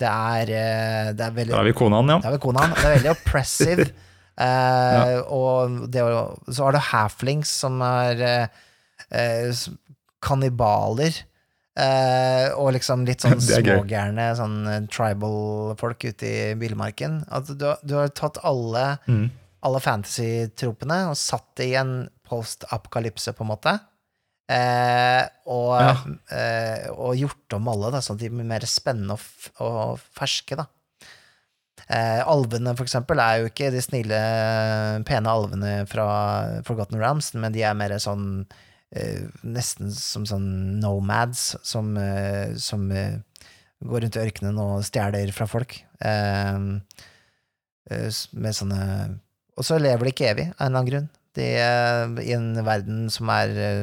Det 0.00 0.08
er, 0.08 0.54
eh, 0.54 1.10
det 1.16 1.26
er 1.26 1.34
veldig 1.36 1.54
Der 1.54 1.60
har 1.60 1.68
vi 1.68 1.76
konaen, 1.76 2.14
ja. 2.14 2.20
er 2.22 2.36
vi 2.36 2.42
konaen. 2.46 2.76
Det 2.76 2.86
er 2.86 2.96
veldig 3.00 3.12
oppressive. 3.16 3.90
Eh, 4.40 5.18
Og 5.28 5.90
det, 5.92 6.00
så 6.48 6.64
har 6.64 6.72
du 6.72 6.78
halflings, 6.80 7.50
som 7.60 7.74
er 7.84 8.22
eh, 9.12 9.58
kannibaler. 10.24 11.18
Eh, 11.80 12.46
og 12.60 12.72
liksom 12.76 13.06
litt 13.08 13.22
sånn 13.24 13.40
smågærne 13.46 14.26
sånn 14.36 14.56
eh, 14.68 14.80
tribal-folk 14.92 16.04
ute 16.10 16.28
i 16.28 16.54
bilmarken. 16.60 17.22
At 17.32 17.48
du, 17.56 17.68
du 17.86 17.94
har 17.96 18.10
tatt 18.12 18.40
alle, 18.44 18.98
Mm. 19.08 19.30
alle 19.64 19.80
fantasy-tropene 19.84 21.06
og 21.10 21.16
satt 21.20 21.46
det 21.60 21.70
i 21.72 21.78
en 21.80 21.94
post-apokalypse, 22.28 23.32
på 23.36 23.46
en 23.46 23.50
måte. 23.54 23.78
Uh, 24.50 25.22
og, 25.46 25.76
Ja. 25.78 25.92
uh, 26.34 26.86
og 27.06 27.14
gjort 27.20 27.54
om 27.54 27.68
alle, 27.70 27.92
da, 27.94 28.00
sånn 28.02 28.16
at 28.18 28.22
de 28.24 28.30
blir 28.34 28.48
mer 28.50 28.64
spennende 28.66 29.14
og, 29.14 29.20
og 29.62 30.00
ferske. 30.18 30.58
da. 30.58 30.66
Alvene, 31.90 32.74
for 32.78 32.84
eksempel, 32.86 33.18
er 33.22 33.40
jo 33.40 33.48
ikke 33.50 33.70
de 33.74 33.80
snille, 33.82 34.18
pene 35.08 35.30
alvene 35.32 35.70
fra 35.90 36.04
Forgotten 36.66 36.98
Realms, 37.00 37.32
men 37.34 37.54
de 37.54 37.62
er 37.66 37.74
mer 37.78 37.94
sånn 38.02 38.44
Nesten 39.46 39.90
som 39.94 40.24
sånn 40.26 40.80
nomads, 40.82 41.56
som, 41.62 41.92
eh, 41.96 42.56
som 42.58 42.90
eh, 42.90 43.18
går 43.86 44.00
rundt 44.02 44.16
i 44.18 44.22
ørkenen 44.24 44.58
og 44.58 44.82
stjeler 44.84 45.30
fra 45.32 45.46
folk. 45.46 45.76
Eh, 46.02 46.58
eh, 47.90 48.10
med 48.32 48.56
sånne 48.56 48.84
og 49.60 49.66
så 49.66 49.76
lever 49.76 50.06
de 50.08 50.12
ikke 50.14 50.28
evig, 50.30 50.44
av 50.56 50.62
en 50.62 50.66
eller 50.70 50.78
annen 50.80 50.88
grunn. 50.88 51.08
De, 51.36 51.46
eh, 51.60 52.20
I 52.24 52.32
en 52.32 52.46
verden 52.64 53.10
som 53.12 53.28
er 53.34 53.50
eh, 53.60 53.80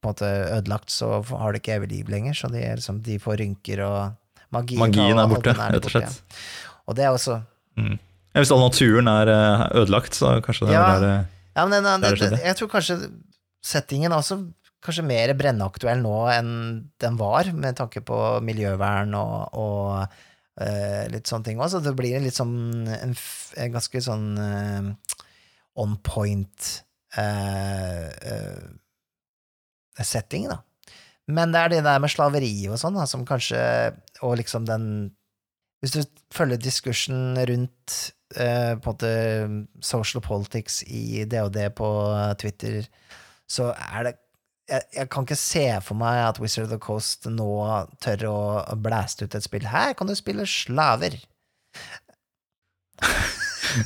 på 0.00 0.08
en 0.08 0.14
måte 0.14 0.30
ødelagt, 0.56 0.90
så 0.94 1.18
har 1.28 1.52
de 1.52 1.60
ikke 1.60 1.74
evig 1.76 1.90
liv 1.92 2.08
lenger, 2.08 2.32
så 2.38 2.48
de, 2.50 2.62
liksom, 2.78 3.02
de 3.04 3.18
får 3.20 3.36
rynker 3.42 3.82
og 3.84 4.14
magi, 4.54 4.78
Magien 4.80 5.18
er 5.20 5.28
borte, 5.28 5.52
rett 5.58 5.84
og 5.84 5.92
slett. 5.92 6.16
ja. 6.22 6.38
Og 6.88 6.96
det 6.96 7.04
er 7.04 7.12
også 7.14 7.42
Mm. 7.78 7.98
Ja, 8.34 8.40
hvis 8.42 8.50
all 8.50 8.58
naturen 8.64 9.06
er 9.06 9.28
eh, 9.30 9.60
ødelagt, 9.78 10.16
så 10.18 10.40
kanskje 10.42 10.66
det 10.66 10.72
Ja. 10.74 10.80
er 10.96 11.00
der, 11.00 11.08
eh, 11.20 11.24
Ja, 11.56 11.66
men 11.66 11.84
den, 11.84 12.00
den, 12.02 12.16
skjedde. 12.16 12.40
jeg 12.42 12.56
tror 12.56 12.68
kanskje 12.72 12.96
settingen 13.68 14.12
er 14.12 14.22
også 14.22 14.40
kanskje 14.84 15.04
mer 15.06 15.32
brennaktuell 15.38 16.00
nå 16.02 16.14
enn 16.32 16.50
den 17.02 17.18
var, 17.18 17.50
med 17.52 17.78
tanke 17.78 18.02
på 18.06 18.18
miljøvern 18.46 19.14
og, 19.18 19.58
og 19.58 19.88
uh, 20.62 21.04
litt 21.12 21.30
sånne 21.30 21.48
ting 21.48 21.60
òg. 21.60 21.70
Så 21.72 21.82
det 21.84 21.94
blir 21.98 22.18
en 22.18 22.26
litt 22.26 22.38
sånn 22.38 22.86
en, 22.94 23.14
en 23.58 23.74
ganske 23.74 24.02
sånn 24.04 24.28
uh, 24.38 25.16
on 25.78 25.96
point 26.06 26.70
uh, 27.18 28.08
setting, 29.98 30.48
da. 30.50 30.62
Men 31.28 31.52
det 31.52 31.60
er 31.60 31.72
det 31.74 31.84
der 31.84 31.98
med 32.00 32.12
slaveri 32.12 32.52
og 32.70 32.78
sånn, 32.80 32.96
da, 32.96 33.02
som 33.04 33.26
kanskje 33.28 33.58
Og 34.24 34.38
liksom 34.40 34.64
den 34.64 34.84
Hvis 35.82 35.92
du 35.92 35.98
følger 36.32 36.56
diskursen 36.62 37.36
rundt 37.36 37.96
på 38.28 38.44
en 38.44 38.80
måte 38.84 39.10
social 39.80 40.20
politics 40.24 40.82
i 40.84 41.22
DOD 41.28 41.58
på 41.76 41.88
Twitter, 42.40 42.88
så 43.50 43.72
er 43.74 44.08
det 44.08 44.14
jeg, 44.68 44.84
jeg 44.92 45.08
kan 45.08 45.24
ikke 45.24 45.38
se 45.40 45.64
for 45.80 45.96
meg 45.96 46.18
at 46.26 46.38
Wizard 46.42 46.66
of 46.66 46.72
the 46.74 46.80
Coast 46.82 47.24
nå 47.32 47.48
tør 48.04 48.24
å 48.28 48.38
blæste 48.76 49.24
ut 49.24 49.36
et 49.38 49.46
spill. 49.46 49.64
Her 49.64 49.94
kan 49.96 50.10
du 50.10 50.14
spille 50.18 50.44
slaver! 50.48 51.16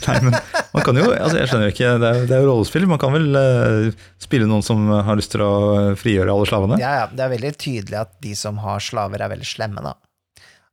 Nei, 0.07 0.17
men 0.23 0.35
man 0.73 0.85
kan 0.87 0.97
jo 0.97 1.09
altså 1.11 1.41
Jeg 1.41 1.49
skjønner 1.51 1.73
ikke, 1.73 1.89
det 2.01 2.09
er, 2.09 2.21
det 2.31 2.35
er 2.37 2.45
jo 2.45 2.53
rollespill. 2.53 2.87
Man 2.91 3.01
kan 3.03 3.15
vel 3.15 3.35
uh, 3.35 4.05
spille 4.23 4.47
noen 4.51 4.65
som 4.65 4.87
har 4.91 5.19
lyst 5.19 5.35
til 5.35 5.43
å 5.45 5.53
frigjøre 5.99 6.33
alle 6.35 6.49
slavene? 6.49 6.79
Ja, 6.83 6.93
ja, 7.03 7.07
det 7.11 7.25
er 7.25 7.33
veldig 7.35 7.53
tydelig 7.61 7.99
at 8.03 8.15
de 8.25 8.35
som 8.39 8.61
har 8.63 8.83
slaver, 8.83 9.23
er 9.23 9.33
veldig 9.35 9.49
slemme, 9.49 9.83
da. 9.85 9.97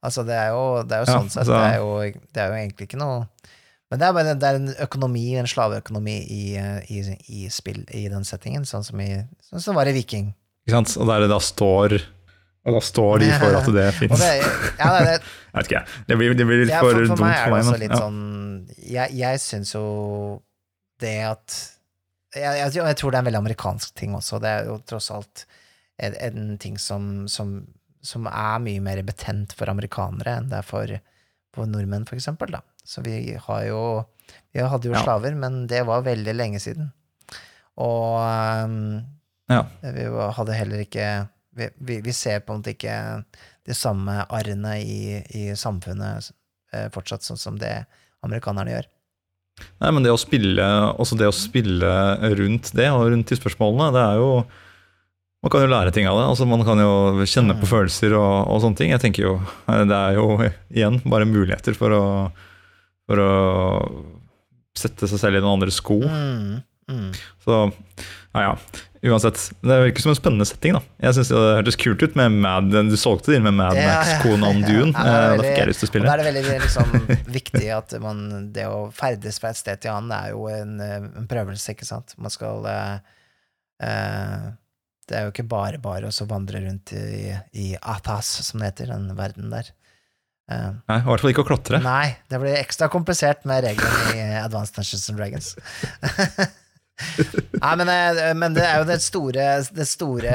Altså, 0.05 0.23
det 0.27 0.37
er 0.37 0.53
jo, 0.55 0.65
det 0.87 0.95
er 0.95 1.03
jo 1.03 1.09
Ja, 1.09 1.15
sånn 1.17 1.31
sett, 1.33 1.41
altså- 1.43 1.57
det, 1.59 2.21
det 2.33 2.43
er 2.43 2.53
jo 2.53 2.59
egentlig 2.61 2.89
ikke 2.89 3.01
noe 3.01 3.25
Men 3.89 3.99
det 4.01 4.05
er 4.05 4.13
bare 4.13 4.33
det 4.37 4.45
er 4.51 4.57
en 4.59 4.69
økonomi, 4.85 5.23
en 5.41 5.47
slaveøkonomi, 5.49 6.15
i, 6.29 6.43
i, 6.93 6.99
i 7.39 7.47
spill, 7.49 7.81
i 7.97 8.03
den 8.11 8.25
settingen, 8.27 8.67
sånn 8.69 8.83
som, 8.85 8.99
i, 9.01 9.15
sånn 9.49 9.63
som 9.63 9.77
var 9.79 9.89
i 9.89 9.95
Viking. 9.95 10.27
Ikke 10.67 10.75
sant? 10.77 10.93
Og 11.01 11.09
der 11.09 11.23
det 11.25 11.29
da 11.31 11.39
står 11.41 11.95
Og 12.67 12.75
da 12.75 12.81
står 12.85 13.23
de 13.23 13.29
for 13.39 13.55
at 13.57 13.69
det 13.73 13.87
fins. 13.99 14.21
ja, 14.21 14.91
det, 14.99 15.15
det, 15.15 15.81
det 16.11 16.17
blir, 16.19 16.35
det 16.37 16.45
blir 16.45 16.61
litt 16.65 16.73
Ja, 16.75 16.83
for, 16.85 16.93
for, 16.93 17.15
for 17.15 17.23
dumt 17.23 17.41
for 17.41 17.55
meg. 17.55 17.65
men- 17.65 17.89
ja. 17.89 17.97
sånn 18.03 18.19
Jeg, 18.85 19.15
jeg 19.17 19.41
syns 19.41 19.73
jo 19.73 19.83
det 21.01 21.15
at 21.25 21.55
jeg, 22.35 22.43
jeg, 22.59 22.73
jeg 22.77 22.97
tror 22.99 23.09
det 23.09 23.17
er 23.17 23.23
en 23.23 23.29
veldig 23.31 23.39
amerikansk 23.41 23.93
ting 23.97 24.13
også. 24.13 24.37
Det 24.43 24.49
er 24.51 24.67
jo 24.69 24.75
tross 24.85 25.07
alt 25.15 25.47
en, 25.97 26.13
en 26.27 26.57
ting 26.61 26.75
som, 26.77 27.25
som, 27.31 27.55
som 28.05 28.27
er 28.29 28.59
mye 28.61 28.83
mer 28.85 29.01
betent 29.07 29.55
for 29.57 29.71
amerikanere 29.71 30.35
enn 30.37 30.51
det 30.51 30.59
er 30.59 30.67
for, 30.67 30.93
for 31.55 31.65
nordmenn, 31.71 32.05
for 32.05 32.19
eksempel. 32.19 32.51
Da. 32.53 32.61
Så 32.89 33.03
vi 33.05 33.35
har 33.37 33.63
jo 33.69 33.81
Vi 34.53 34.61
hadde 34.65 34.89
jo 34.89 34.93
Ja. 34.95 35.03
slaver, 35.05 35.35
men 35.37 35.67
det 35.69 35.83
var 35.85 36.01
veldig 36.05 36.33
lenge 36.35 36.59
siden. 36.61 36.91
Og 37.77 38.17
um, 38.65 39.01
Ja. 39.49 39.63
vi 39.81 40.05
hadde 40.37 40.53
heller 40.57 40.83
ikke 40.85 41.05
vi, 41.57 41.67
vi, 41.81 41.99
vi 42.05 42.11
ser 42.13 42.39
på 42.45 42.53
en 42.53 42.61
måte 42.61 42.73
ikke 42.75 43.23
de 43.67 43.73
samme 43.75 44.21
arrene 44.29 44.75
i, 44.81 45.17
i 45.35 45.43
samfunnet 45.57 46.29
eh, 46.73 46.87
fortsatt, 46.93 47.25
sånn 47.25 47.37
som 47.41 47.57
det 47.59 47.73
amerikanerne 48.23 48.71
gjør. 48.75 48.85
Nei, 49.81 49.89
men 49.91 50.05
det 50.05 50.13
å 50.13 50.19
spille, 50.21 50.63
også 51.01 51.17
det 51.19 51.27
å 51.27 51.35
spille 51.35 51.89
rundt 52.37 52.69
det, 52.77 52.87
og 52.93 53.09
rundt 53.11 53.27
de 53.33 53.35
spørsmålene, 53.39 53.89
det 53.97 54.03
er 54.05 54.21
jo 54.21 54.29
Man 55.43 55.51
kan 55.53 55.61
jo 55.63 55.69
lære 55.71 55.91
ting 55.95 56.07
av 56.07 56.17
det. 56.19 56.25
altså 56.29 56.45
Man 56.47 56.63
kan 56.67 56.77
jo 56.83 57.25
kjenne 57.25 57.53
på 57.55 57.63
Mm. 57.67 57.71
følelser 57.73 58.11
og, 58.17 58.47
og 58.51 58.61
sånne 58.61 58.75
ting. 58.77 58.89
Jeg 58.91 58.99
tenker 58.99 59.23
jo, 59.23 59.33
Det 59.67 59.95
er 59.95 60.13
jo 60.17 60.37
igjen 60.69 61.01
bare 61.09 61.25
muligheter 61.25 61.75
for 61.75 61.89
å, 61.95 62.05
for 63.09 63.21
å 63.23 63.31
sette 64.77 65.09
seg 65.09 65.19
selv 65.19 65.39
i 65.39 65.41
noen 65.41 65.57
andre 65.57 65.73
sko. 65.73 65.97
Mm, 66.05 66.59
mm. 66.93 67.09
Så 67.43 67.57
ja, 68.35 68.43
ja. 68.45 68.53
Uansett. 68.99 69.39
Det 69.63 69.75
virker 69.85 70.03
som 70.03 70.11
en 70.11 70.17
spennende 70.17 70.45
setting. 70.45 70.73
da 70.75 70.81
Jeg 71.07 71.15
synes 71.15 71.29
det 71.31 71.41
hørtes 71.55 71.77
kult 71.79 72.01
ut 72.03 72.17
med 72.19 72.33
Mad 72.43 72.67
Du 72.91 72.97
solgte 72.99 73.31
det 73.31 73.37
inn 73.39 73.45
med 73.47 73.55
Mad 73.55 73.77
Ja, 73.79 73.85
Max 73.87 74.09
ja. 74.11 74.17
Konan 74.25 74.59
Dune. 74.65 74.91
Ja, 74.91 75.13
det 75.31 75.37
da 75.39 75.45
fikk 75.45 75.59
jeg 75.61 75.69
lyst 75.69 75.79
til 75.81 75.87
å 75.87 75.89
Og 75.89 75.93
spille. 75.93 76.09
da 76.09 76.15
er 76.15 76.19
det 76.19 76.27
veldig 76.27 76.57
liksom, 76.65 76.91
viktig 77.39 77.69
at 77.77 77.95
man, 78.03 78.19
det 78.55 78.65
å 78.67 78.81
ferdes 78.95 79.39
fra 79.39 79.53
et 79.53 79.61
sted 79.61 79.79
til 79.85 79.95
annet 79.95 80.17
er 80.19 80.33
jo 80.35 80.49
en, 80.51 80.75
eh, 80.83 81.07
en 81.23 81.29
prøvelse, 81.31 81.71
ikke 81.77 81.87
sant? 81.87 82.11
Man 82.19 82.35
skal 82.35 82.67
eh, 82.67 84.43
Det 85.07 85.17
er 85.17 85.25
jo 85.25 85.33
ikke 85.33 85.47
bare 85.55 85.79
bare 85.81 86.11
å 86.11 86.13
så 86.13 86.27
vandre 86.29 86.59
rundt 86.67 86.91
i, 86.99 87.31
i 87.55 87.69
Athas, 87.79 88.29
som 88.49 88.59
det 88.59 88.73
heter, 88.73 88.91
den 88.93 89.15
verden 89.17 89.47
der. 89.55 89.71
Eh, 90.49 90.69
Nei, 90.89 90.97
I 90.97 91.05
hvert 91.05 91.21
fall 91.21 91.31
ikke 91.33 91.43
å 91.45 91.49
klatre. 91.51 91.79
Nei, 91.83 92.15
det 92.31 92.39
blir 92.41 92.57
ekstra 92.57 92.89
komplisert 92.89 93.45
med 93.49 93.61
reglene 93.67 94.15
i 94.15 94.23
Advanced 94.41 94.79
Dungeons 94.79 95.09
and 95.11 95.19
Dragons. 95.21 95.51
Nei, 97.63 97.73
men, 97.79 97.89
eh, 97.93 98.31
men 98.35 98.55
det 98.57 98.65
er 98.65 98.81
jo 98.81 98.87
det 98.89 98.97
store, 98.99 99.43
det 99.71 99.85
store 99.87 100.31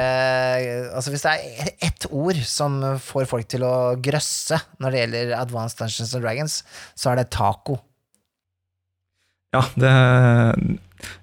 Altså 0.97 1.11
Hvis 1.13 1.21
det 1.21 1.33
er 1.35 1.67
ett 1.85 2.07
ord 2.09 2.39
som 2.49 2.79
får 3.05 3.27
folk 3.29 3.45
til 3.53 3.61
å 3.67 3.75
grøsse 4.01 4.57
når 4.81 4.95
det 4.95 5.03
gjelder 5.03 5.35
Advanced 5.37 5.77
Dungeons 5.83 6.15
and 6.17 6.25
Dragons, 6.25 6.55
så 6.97 7.11
er 7.11 7.21
det 7.21 7.27
taco. 7.35 7.77
Ja, 9.53 9.61
det 9.77 9.93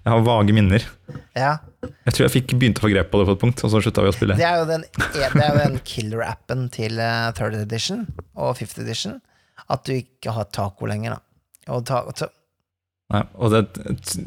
Jeg 0.03 0.13
har 0.13 0.25
vage 0.27 0.55
minner. 0.57 0.85
Ja, 1.39 1.57
Jeg 1.83 2.15
tror 2.15 2.25
jeg 2.27 2.33
fikk 2.37 2.55
begynte 2.59 2.83
å 2.83 2.87
få 2.87 2.93
grep 2.93 3.11
på 3.13 3.21
det 3.21 3.27
på 3.29 3.35
et 3.37 3.43
punkt, 3.43 3.63
og 3.65 3.73
så 3.73 3.81
slutta 3.83 4.05
vi 4.05 4.13
å 4.13 4.15
spille. 4.15 4.37
Det 4.39 4.47
er 4.47 4.61
jo 4.61 4.69
den, 4.69 4.85
det 5.15 5.31
jo 5.35 5.57
den 5.59 5.81
killer-appen 5.87 6.69
til 6.75 7.01
eh, 7.03 7.31
third 7.39 7.57
edition 7.59 8.07
og 8.37 8.55
fifth 8.61 8.79
edition, 8.83 9.19
at 9.69 9.83
du 9.89 9.97
ikke 9.97 10.35
har 10.37 10.49
taco 10.55 10.89
lenger, 10.91 11.17
da. 11.19 11.75
Og 11.75 11.85
ta, 11.87 12.03
ta. 12.19 12.29
Nei, 13.13 13.23
og 13.37 13.53
det, 13.53 13.61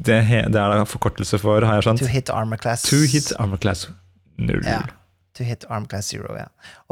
det, 0.05 0.19
det 0.53 0.59
er 0.61 0.75
da 0.75 0.83
forkortelse 0.87 1.39
for, 1.41 1.65
har 1.65 1.79
jeg 1.79 1.87
skjønt, 1.87 2.03
to 2.03 2.11
hit 2.11 2.29
armor 2.33 2.61
class 2.61 2.85
To 2.91 2.99
hit 3.09 3.31
armor 3.41 3.61
class 3.61 3.87
null. 4.37 4.61
Ja. 4.67 4.83
To 5.35 5.47
hit 5.47 5.65
armor 5.67 5.89
class 5.91 6.11
zero, 6.13 6.35
ja. 6.37 6.47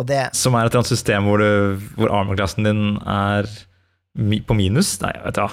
Det 0.08 0.24
Som 0.36 0.58
er 0.58 0.66
et 0.66 0.72
eller 0.74 0.82
annet 0.82 0.92
system 0.92 1.30
hvor, 1.30 1.44
du, 1.44 1.84
hvor 2.00 2.12
armor-classen 2.12 2.66
din 2.68 2.98
er 3.06 3.48
mi, 4.20 4.42
på 4.44 4.58
minus? 4.58 4.96
Nei, 5.04 5.14
jeg 5.16 5.28
vet 5.30 5.40
da. 5.44 5.52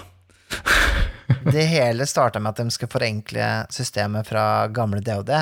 Det 1.53 1.65
hele 1.71 2.07
starta 2.09 2.41
med 2.41 2.55
at 2.55 2.63
de 2.63 2.75
skulle 2.75 2.93
forenkle 2.93 3.49
systemet 3.73 4.29
fra 4.29 4.67
gamle 4.75 5.03
DOD. 5.05 5.33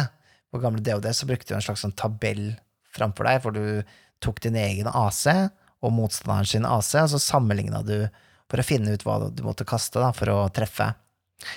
På 0.53 0.61
gamle 0.63 0.83
DOD 0.85 1.11
så 1.15 1.29
brukte 1.29 1.53
du 1.53 1.59
en 1.59 1.65
slags 1.65 1.85
sånn 1.85 1.97
tabell 1.99 2.53
framfor 2.95 3.29
deg, 3.29 3.43
hvor 3.45 3.55
du 3.57 3.65
tok 4.25 4.41
din 4.45 4.57
egen 4.59 4.89
AC 4.91 5.27
og 5.79 5.95
motstanderen 5.95 6.49
sin 6.49 6.67
AC, 6.67 6.95
og 6.99 7.13
så 7.13 7.21
sammenligna 7.23 7.85
du 7.87 8.09
for 8.49 8.61
å 8.61 8.67
finne 8.67 8.95
ut 8.97 9.05
hva 9.07 9.21
du 9.29 9.45
måtte 9.47 9.67
kaste 9.69 10.01
da, 10.03 10.11
for 10.17 10.33
å 10.33 10.39
treffe. 10.55 10.91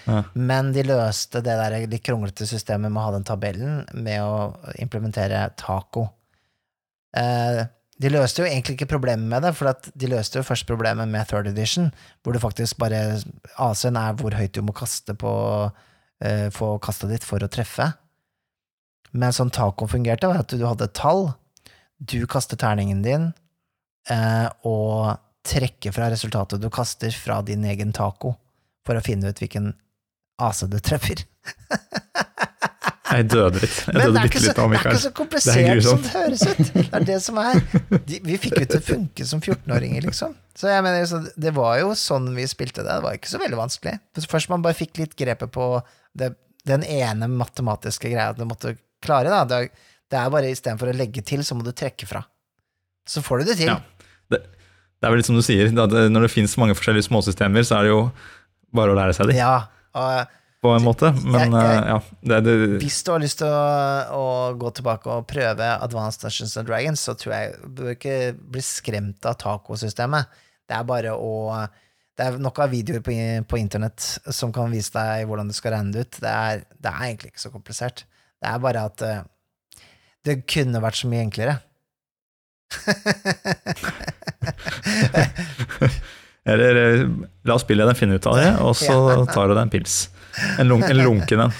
Ja. 0.05 0.21
Men 0.37 0.73
de 0.75 0.83
løste 0.85 1.41
det 1.41 1.55
der 1.57 1.77
litt 1.89 2.03
kronglete 2.05 2.45
systemet 2.45 2.91
med 2.91 3.01
å 3.01 3.05
ha 3.07 3.13
den 3.15 3.25
tabellen 3.25 3.79
med 3.93 4.21
å 4.21 4.73
implementere 4.83 5.47
taco. 5.57 6.09
Eh, 7.17 7.63
de 8.01 8.09
løste 8.09 8.41
jo 8.41 8.49
egentlig 8.49 8.77
ikke 8.77 8.89
problemet 8.95 9.27
med 9.29 9.43
det, 9.45 9.51
for 9.57 9.69
de 9.69 10.09
løste 10.09 10.39
jo 10.39 10.45
først 10.47 10.67
problemet 10.69 11.09
med 11.09 11.27
third 11.29 11.49
edition, 11.51 11.91
hvor 12.21 12.33
det 12.33 12.41
faktisk 12.41 12.79
bare 12.81 13.19
AC-en 13.61 13.99
er 13.99 14.15
hvor 14.17 14.35
høyt 14.37 14.55
du 14.57 14.63
må 14.65 14.73
kaste 14.75 15.13
på 15.17 15.33
uh, 15.69 16.47
få 16.55 16.71
kastet 16.81 17.13
ditt 17.13 17.27
for 17.27 17.43
å 17.43 17.51
treffe. 17.51 17.91
Men 19.11 19.35
sånn 19.35 19.53
taco 19.53 19.89
fungerte, 19.91 20.29
var 20.31 20.41
at 20.41 20.55
du 20.55 20.65
hadde 20.65 20.89
tall, 20.97 21.29
du 21.99 22.23
kaster 22.29 22.57
terningen 22.57 23.03
din, 23.05 23.29
uh, 24.09 24.47
og 24.65 25.19
trekker 25.45 25.93
fra 25.93 26.09
resultatet 26.13 26.61
du 26.61 26.69
kaster 26.73 27.13
fra 27.13 27.41
din 27.45 27.65
egen 27.69 27.93
taco, 27.93 28.35
for 28.87 28.97
å 28.97 29.05
finne 29.05 29.29
ut 29.29 29.41
hvilken 29.41 29.73
AC 30.41 30.65
du 30.71 30.79
treffer. 30.81 31.21
Jeg 33.11 33.27
døde 33.31 33.61
litt. 33.61 33.77
Jeg 33.81 33.95
Men 33.95 34.01
det 34.01 34.05
døde 34.07 34.23
litt 34.25 34.45
litt 34.45 34.59
av 34.61 34.71
det 34.71 34.77
er 34.79 34.85
ikke 34.85 34.93
så 34.95 35.01
Det 35.01 35.09
er 35.11 35.15
komplisert 35.17 35.83
som 35.85 36.03
det 36.03 36.13
høres 36.15 36.43
ut. 36.47 36.61
Det 36.75 36.83
er 36.99 37.07
det 37.09 37.17
som 37.25 37.39
er 37.41 37.59
de, 38.07 38.19
Vi 38.27 38.37
fikk 38.45 38.55
jo 38.59 38.67
til 38.71 38.79
å 38.79 38.85
funke 38.85 39.27
som 39.27 39.43
14-åringer, 39.43 40.05
liksom. 40.07 40.35
Så 40.57 40.69
jeg 40.71 40.85
mener, 40.85 41.27
det 41.45 41.53
var 41.55 41.79
jo 41.81 41.91
sånn 41.97 42.29
vi 42.35 42.47
spilte 42.49 42.85
det. 42.85 42.91
Det 42.91 43.05
var 43.05 43.17
ikke 43.17 43.31
så 43.31 43.41
veldig 43.41 43.59
vanskelig. 43.59 43.97
Først 44.31 44.51
man 44.51 44.65
bare 44.65 44.77
fikk 44.77 45.01
litt 45.01 45.15
grepet 45.19 45.53
på 45.55 45.67
det, 46.17 46.33
den 46.67 46.85
ene 46.85 47.29
matematiske 47.31 48.11
greia 48.11 48.31
du 48.37 48.43
måtte 48.49 48.75
klare. 49.03 49.31
Da. 49.31 49.43
Det, 49.49 49.87
det 50.11 50.19
er 50.19 50.33
bare 50.33 50.51
istedenfor 50.51 50.91
å 50.91 50.97
legge 50.97 51.23
til, 51.25 51.43
så 51.47 51.57
må 51.57 51.65
du 51.67 51.71
trekke 51.75 52.09
fra. 52.09 52.23
Så 53.07 53.23
får 53.25 53.41
du 53.41 53.51
det 53.51 53.57
til. 53.63 53.71
Ja. 53.71 53.79
Det, 54.31 54.43
det 54.45 55.07
er 55.07 55.13
vel 55.13 55.23
litt 55.23 55.29
som 55.29 55.39
du 55.39 55.43
sier, 55.45 55.71
det, 55.73 56.03
når 56.13 56.27
det 56.27 56.33
finnes 56.33 56.53
mange 56.61 56.75
forskjellige 56.77 57.09
småsystemer, 57.09 57.65
så 57.65 57.79
er 57.79 57.87
det 57.87 57.95
jo 57.95 58.03
bare 58.75 58.93
å 58.93 58.97
lære 58.99 59.15
seg 59.17 59.31
det. 59.31 59.39
Ja, 59.39 59.55
og 59.97 60.37
på 60.61 60.69
en 60.75 60.83
måte. 60.85 61.09
Men 61.25 61.51
Jeg- 61.51 61.53
jeg- 61.57 61.81
eh, 61.81 61.87
ja, 61.89 61.99
det, 62.21 62.43
det, 62.45 62.79
Hvis 62.83 63.01
du 63.03 63.11
har 63.11 63.19
lyst 63.19 63.37
til 63.39 63.47
å, 63.47 64.05
å 64.13 64.53
gå 64.61 64.69
tilbake 64.77 65.07
og 65.09 65.25
prøve 65.27 65.59
Advanced 65.81 66.21
Dungeons 66.21 66.57
and 66.57 66.67
Dragons, 66.69 66.99
så 67.01 67.13
tror 67.17 67.33
jeg 67.33 67.55
du 67.63 67.67
bør 67.83 67.89
ikke 67.95 68.33
bli 68.37 68.61
skremt 68.61 69.25
av 69.25 69.35
tacosystemet. 69.41 70.25
Det 70.69 70.75
er 70.77 70.83
bare 70.83 71.09
å 71.17 71.67
Det 72.17 72.25
er 72.27 72.37
nok 72.43 72.59
av 72.59 72.69
videoer 72.69 72.99
på, 73.01 73.11
på 73.47 73.57
internett 73.57 74.19
som 74.29 74.51
kan 74.53 74.69
vise 74.69 74.91
deg 74.93 75.25
hvordan 75.27 75.47
du 75.47 75.53
skal 75.57 75.71
regne 75.73 75.91
det 75.95 75.99
ut. 76.05 76.19
Det 76.21 76.29
er, 76.29 76.57
det 76.79 76.91
er 76.91 77.01
egentlig 77.07 77.31
ikke 77.31 77.39
så 77.47 77.51
komplisert. 77.53 78.03
Det 78.43 78.49
er 78.51 78.59
bare 78.59 78.83
at 78.85 79.01
eh, 79.01 79.21
det 80.27 80.43
kunne 80.45 80.81
vært 80.83 80.95
så 80.99 81.07
mye 81.09 81.23
enklere. 81.25 81.55
Eller 86.45 86.75
eh, 86.75 87.07
la 87.45 87.53
oss 87.55 87.61
spille 87.65 87.85
den, 87.85 87.95
finne 87.97 88.17
ut 88.17 88.25
av 88.29 88.37
det, 88.37 88.49
og 88.65 88.73
så 88.77 88.95
tar 89.29 89.47
du 89.49 89.53
deg 89.55 89.63
en 89.65 89.71
pils. 89.73 89.95
En, 90.59 90.67
lunk, 90.67 90.83
en 90.87 90.97
lunken 91.01 91.39
en. 91.47 91.51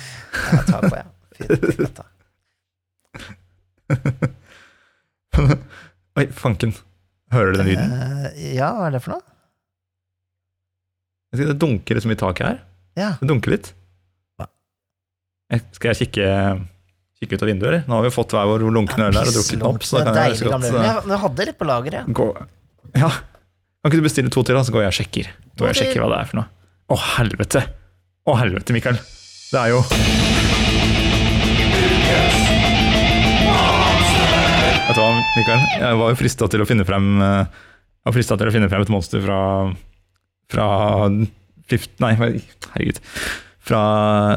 Ja, 0.52 0.62
ta 0.68 0.80
på, 0.84 0.96
ja. 0.96 1.04
Fint, 1.38 1.66
fint. 1.76 2.00
Oi, 6.20 6.26
fanken. 6.36 6.74
Hører 7.32 7.52
du 7.52 7.58
den 7.62 7.68
lyden? 7.72 7.92
Uh, 7.92 7.96
ja, 8.56 8.70
hva 8.76 8.86
er 8.90 8.94
det 8.96 9.02
for 9.04 9.12
noe? 9.16 9.24
Det 11.32 11.56
dunker 11.60 11.96
liksom 11.96 12.12
i 12.12 12.20
taket 12.20 12.48
her. 12.48 12.58
Ja. 13.00 13.10
Det 13.22 13.28
dunker 13.30 13.52
litt. 13.54 13.68
Hva? 14.40 14.46
Skal 15.78 15.88
jeg 15.94 16.00
kikke, 16.02 16.26
kikke 17.22 17.34
ut 17.38 17.44
av 17.46 17.50
vinduet, 17.52 17.70
eller? 17.70 17.84
Nå 17.88 17.94
har 18.00 18.06
vi 18.08 18.12
fått 18.14 18.32
hver 18.36 18.46
vår 18.52 18.60
lunkne 18.76 19.04
øl 19.08 19.16
her 19.16 19.28
og 19.32 19.36
drukket 19.38 19.56
den 19.56 19.68
opp, 19.70 19.82
så 19.88 19.94
da 20.02 20.06
kan 20.12 20.18
jeg 20.28 20.32
godt 20.44 20.68
eh, 20.68 20.72
Jeg, 20.76 20.94
jeg 21.14 21.20
hadde 21.26 21.42
litt 21.48 21.60
på 21.60 21.66
lageret. 21.70 22.04
Ja. 22.12 22.16
Ja. 23.00 23.12
Kan 23.82 23.88
ikke 23.90 24.02
du 24.02 24.08
bestille 24.10 24.32
to 24.34 24.42
til, 24.44 24.54
da, 24.60 24.64
så 24.68 24.72
går 24.76 24.82
jeg 24.86 24.92
og 24.92 24.98
sjekker. 25.00 25.26
Jeg 25.62 25.74
sjekker 25.80 26.00
hva 26.04 26.10
det 26.12 26.20
er 26.20 26.28
for 26.34 26.38
noe. 26.42 26.48
Å, 26.92 26.94
helvete! 27.16 27.60
Å, 28.22 28.36
helvete, 28.38 28.70
Mikael. 28.76 29.00
Det 29.52 29.58
er 29.58 29.72
jo 29.74 29.80
Vet 34.82 34.98
du 34.98 35.02
hva, 35.02 35.12
Mikael? 35.38 35.64
Jeg 35.82 35.98
var 35.98 36.12
jo 36.12 36.18
frista 36.20 36.48
til 36.52 36.62
å 36.62 36.68
finne 36.70 36.86
frem 36.86 37.08
eh, 37.18 37.46
Jeg 37.50 38.10
var 38.10 38.16
fristet 38.18 38.42
til 38.42 38.52
å 38.52 38.54
finne 38.54 38.70
frem 38.70 38.84
et 38.86 38.92
monster 38.94 39.24
fra 39.26 39.40
Fra 40.54 40.68
fifth, 41.72 41.96
Nei, 42.04 42.12
herregud. 42.20 43.00
Fra 43.64 43.82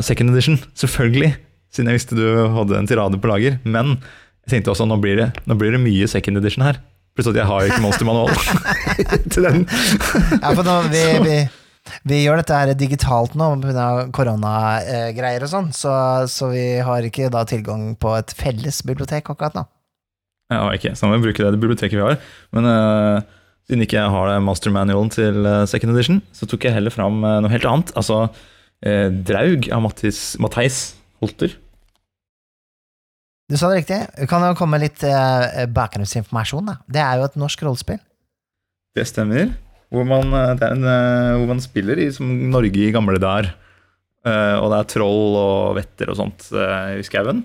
second 0.06 0.30
edition, 0.30 0.56
selvfølgelig. 0.78 1.32
Siden 1.74 1.90
jeg 1.90 1.98
visste 1.98 2.16
du 2.16 2.24
hadde 2.54 2.78
en 2.78 2.86
tirade 2.86 3.18
på 3.18 3.26
lager. 3.26 3.56
Men 3.66 3.96
jeg 4.44 4.52
tenkte 4.52 4.70
også 4.70 4.86
nå 4.86 5.00
blir 5.02 5.18
det, 5.18 5.28
nå 5.50 5.56
blir 5.58 5.74
det 5.74 5.80
mye 5.82 6.06
second 6.08 6.38
edition 6.38 6.62
her. 6.62 6.78
Plutselig 7.18 7.42
jeg 7.42 7.50
har 7.50 7.64
jo 7.64 7.72
ikke 7.72 7.82
monstermanual 7.82 8.30
til 9.34 9.48
den. 9.48 9.64
Ja, 10.38 10.52
for 10.54 10.62
nå, 10.66 10.76
vi, 10.94 11.02
vi, 11.26 11.36
vi 12.08 12.22
gjør 12.22 12.40
dette 12.40 12.56
her 12.56 12.72
digitalt 12.78 13.36
nå 13.38 13.50
pga. 13.62 13.86
koronagreier 14.14 15.44
og 15.44 15.50
sånn, 15.52 15.70
så, 15.76 15.92
så 16.30 16.48
vi 16.52 16.64
har 16.84 17.04
ikke 17.06 17.30
da 17.32 17.44
tilgang 17.48 17.92
på 18.00 18.14
et 18.16 18.32
felles 18.38 18.80
bibliotek 18.86 19.28
akkurat 19.32 19.56
nå. 19.58 19.66
Jeg 20.52 20.60
har 20.60 20.76
ikke, 20.76 20.92
så 20.96 21.08
vi 21.08 21.22
bruke 21.24 21.44
det, 21.44 21.60
biblioteket 21.60 21.98
vi 21.98 22.04
har. 22.04 22.18
Men 22.56 22.68
uh, 22.68 23.34
siden 23.68 23.84
ikke 23.84 23.96
jeg 23.96 24.12
har 24.12 24.28
det 24.28 24.40
mastermanualen 24.44 25.12
til 25.12 25.46
eh, 25.48 25.62
second 25.70 25.94
edition, 25.94 26.20
så 26.36 26.44
tok 26.48 26.66
jeg 26.66 26.76
heller 26.76 26.92
fram 26.92 27.22
eh, 27.24 27.38
noe 27.40 27.52
helt 27.52 27.64
annet. 27.68 27.92
Altså 27.96 28.26
uh, 28.28 29.08
Draug 29.24 29.70
av 29.72 29.84
Matheis 29.86 30.82
Holter. 31.22 31.54
Du 33.48 33.56
sa 33.60 33.70
det 33.72 33.82
riktig. 33.82 34.00
du 34.18 34.28
kan 34.28 34.44
jo 34.44 34.56
komme 34.58 34.80
litt 34.82 35.00
uh, 35.08 35.64
bakgrunnsinformasjon. 35.72 36.68
Da. 36.68 36.76
Det 36.84 37.00
er 37.04 37.20
jo 37.20 37.28
et 37.30 37.40
norsk 37.40 37.64
rollespill. 37.64 38.02
Det 38.94 39.08
stemmer. 39.08 39.54
Hvor 39.94 40.06
man, 40.08 40.32
eh, 40.34 40.54
det 40.58 40.66
er 40.66 40.74
en, 40.74 40.86
eh, 40.90 41.34
hvor 41.38 41.50
man 41.52 41.62
spiller 41.62 42.00
i 42.02 42.10
som 42.14 42.26
Norge 42.50 42.82
i 42.82 42.92
gamle 42.94 43.20
dager. 43.22 43.52
Eh, 44.24 44.56
og 44.58 44.70
det 44.72 44.78
er 44.78 44.90
troll 44.90 45.36
og 45.38 45.76
vetter 45.78 46.10
og 46.10 46.18
sånt 46.18 46.48
i 46.50 47.04
skauen. 47.04 47.44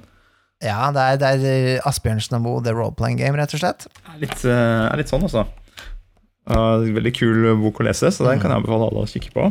Ja, 0.64 0.90
det 0.96 1.04
er, 1.04 1.18
det 1.20 1.52
er 1.52 1.88
Asbjørnsen 1.88 2.36
og 2.40 2.44
Moe, 2.44 2.64
the 2.64 2.74
role-playing 2.76 3.20
game, 3.20 3.38
rett 3.40 3.54
og 3.56 3.62
slett. 3.62 3.86
Det 3.88 4.16
er 4.16 4.22
litt, 4.26 4.40
eh, 4.44 4.86
er 4.90 5.00
litt 5.00 5.12
sånn, 5.12 5.24
altså. 5.28 5.46
Uh, 6.50 6.82
veldig 6.96 7.12
kul 7.14 7.46
bok 7.62 7.80
å 7.80 7.86
lese, 7.86 8.10
så 8.10 8.26
den 8.26 8.40
kan 8.42 8.50
jeg 8.50 8.64
anbefale 8.64 8.88
alle 8.90 9.04
å 9.06 9.10
kikke 9.12 9.32
på. 9.36 9.50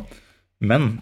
Men 0.67 0.99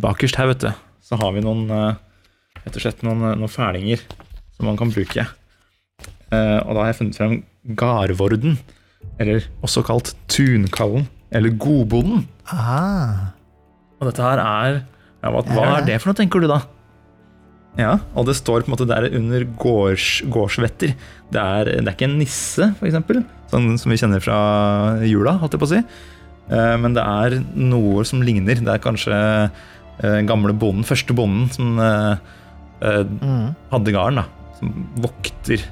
bakerst 0.00 0.38
her, 0.38 0.52
vet 0.52 0.62
du, 0.62 0.70
så 1.04 1.18
har 1.20 1.34
vi 1.34 1.42
noen 1.44 1.66
rett 1.66 2.76
og 2.78 2.84
slett 2.84 3.02
noen, 3.04 3.26
noen 3.40 3.50
fælinger 3.50 4.04
som 4.54 4.68
man 4.70 4.78
kan 4.78 4.92
bruke. 4.94 5.26
Eh, 6.32 6.58
og 6.62 6.72
da 6.72 6.80
har 6.82 6.92
jeg 6.92 7.00
funnet 7.00 7.18
frem 7.18 7.36
Garvorden, 7.78 8.58
eller 9.20 9.44
også 9.64 9.82
kalt 9.86 10.12
Tunkallen, 10.32 11.06
eller 11.34 11.54
Godbonden. 11.60 12.24
Aha. 12.52 13.32
Og 14.00 14.08
dette 14.10 14.22
her 14.24 14.40
er 14.42 14.80
ja, 15.24 15.30
hva, 15.32 15.40
hva 15.48 15.66
er 15.78 15.86
det 15.88 16.00
for 16.02 16.10
noe, 16.12 16.18
tenker 16.18 16.42
du 16.44 16.48
da? 16.50 16.60
Ja, 17.80 17.96
og 18.14 18.26
det 18.28 18.36
står 18.38 18.62
på 18.62 18.68
en 18.70 18.74
måte 18.76 18.86
der 18.86 19.08
under 19.18 19.42
gårds, 19.58 20.20
gårdsvetter. 20.30 20.92
Det 21.32 21.40
er, 21.42 21.70
det 21.80 21.88
er 21.88 21.94
ikke 21.96 22.06
en 22.06 22.18
nisse, 22.20 22.68
eksempel, 22.86 23.22
sånn 23.50 23.72
som 23.80 23.90
vi 23.90 23.98
kjenner 23.98 24.22
fra 24.22 24.36
jula, 25.08 25.34
holdt 25.40 25.56
jeg 25.56 25.62
på 25.64 25.66
å 25.70 25.72
si. 25.72 25.80
Eh, 26.52 26.74
Men 26.78 26.94
det 26.94 27.02
er 27.02 27.38
noe 27.56 28.04
som 28.06 28.22
ligner. 28.22 28.60
Det 28.62 28.70
er 28.76 28.82
kanskje 28.84 29.16
eh, 29.16 30.20
gamle 30.28 30.52
bonden, 30.54 30.86
første 30.86 31.16
bonden, 31.16 31.50
som 31.54 31.78
eh, 31.82 32.16
Mm. 32.84 33.54
hadde 33.70 33.92
garden, 33.94 34.18
da. 34.20 34.24
Som 34.58 34.72
vokter, 35.00 35.62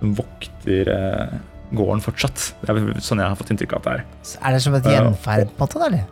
som 0.00 0.14
vokter 0.16 0.88
gården 1.76 2.02
fortsatt. 2.04 2.48
Det 2.62 2.72
er 2.72 3.00
sånn 3.04 3.22
jeg 3.22 3.28
har 3.32 3.38
fått 3.38 3.52
inntrykk 3.54 3.76
av 3.76 3.82
at 3.82 3.86
det 3.86 3.94
er. 3.94 4.04
Så 4.26 4.40
Er 4.42 4.56
det 4.56 4.62
som 4.64 4.76
et 4.78 4.88
gjenferd, 4.88 5.52
på 5.56 5.58
en 5.58 5.64
måte, 5.64 5.84
eller? 5.86 6.04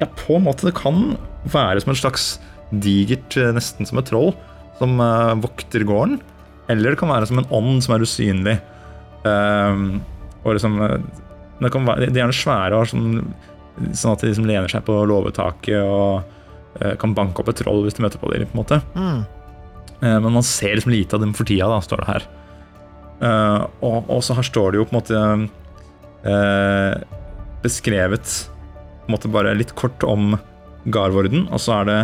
Ja, 0.00 0.08
på 0.12 0.36
en 0.36 0.46
måte. 0.46 0.68
Det 0.68 0.76
kan 0.78 1.16
være 1.52 1.82
som 1.82 1.92
et 1.92 2.00
slags 2.02 2.26
digert, 2.70 3.36
eh, 3.38 3.52
nesten 3.54 3.88
som 3.88 3.98
et 4.00 4.08
troll, 4.10 4.32
som 4.80 4.98
uh, 5.00 5.34
vokter 5.40 5.86
gården. 5.86 6.18
Eller 6.68 6.92
det 6.92 7.00
kan 7.00 7.12
være 7.12 7.28
som 7.30 7.40
en 7.40 7.50
ånd 7.54 7.84
som 7.84 7.94
er 7.94 8.04
usynlig. 8.04 8.56
Ehm, 9.26 10.00
og 10.44 10.56
liksom 10.56 10.80
eh, 10.82 10.96
det 11.62 11.70
kan 11.72 11.86
være, 11.86 12.10
De 12.10 12.18
er 12.18 12.24
gjerne 12.24 12.36
svære, 12.36 12.80
og 12.80 12.90
sånn, 12.90 13.22
sånn 13.96 14.12
at 14.12 14.22
de 14.22 14.30
liksom 14.30 14.48
lener 14.48 14.70
seg 14.70 14.84
på 14.86 14.96
låvetaket 15.08 15.78
og 15.80 16.26
uh, 16.82 16.92
kan 17.00 17.14
banke 17.16 17.40
opp 17.40 17.48
et 17.52 17.62
troll 17.62 17.86
hvis 17.86 17.96
de 17.96 18.04
møter 18.04 18.20
på 18.20 18.32
dem. 18.34 18.44
på 18.50 18.56
en 18.56 18.60
måte. 18.60 18.80
Mm. 18.96 19.22
Uh, 20.02 20.18
Men 20.26 20.34
man 20.34 20.44
ser 20.44 20.76
liksom 20.76 20.92
lite 20.92 21.16
av 21.16 21.24
dem 21.24 21.32
for 21.36 21.48
tida, 21.48 21.70
da, 21.70 21.80
står 21.84 22.02
det 22.02 22.10
her. 22.10 22.28
Eh, 23.16 23.62
og, 23.80 24.10
og 24.12 24.22
så 24.24 24.36
her 24.36 24.46
står 24.46 24.72
det 24.72 24.80
jo 24.80 24.86
på 24.88 24.92
en 24.92 24.98
måte 24.98 25.20
uh, 26.26 26.94
beskrevet 27.62 28.32
på 29.06 29.08
en 29.08 29.14
måte 29.14 29.30
bare 29.32 29.54
litt 29.56 29.72
kort 29.78 30.02
om 30.04 30.34
Garvorden, 30.92 31.46
og 31.48 31.62
så 31.62 31.80
er 31.80 31.88
det 31.88 32.00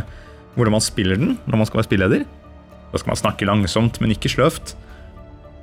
hvordan 0.55 0.76
man 0.76 0.84
spiller 0.84 1.18
den 1.18 1.36
når 1.47 1.60
man 1.60 1.68
skal 1.68 1.80
være 1.80 1.89
spilleder. 1.90 2.24
Da 2.93 3.01
skal 3.01 3.12
man 3.12 3.20
snakke 3.20 3.48
langsomt, 3.48 3.98
men 4.02 4.14
ikke 4.14 4.30
sløvt. 4.30 4.74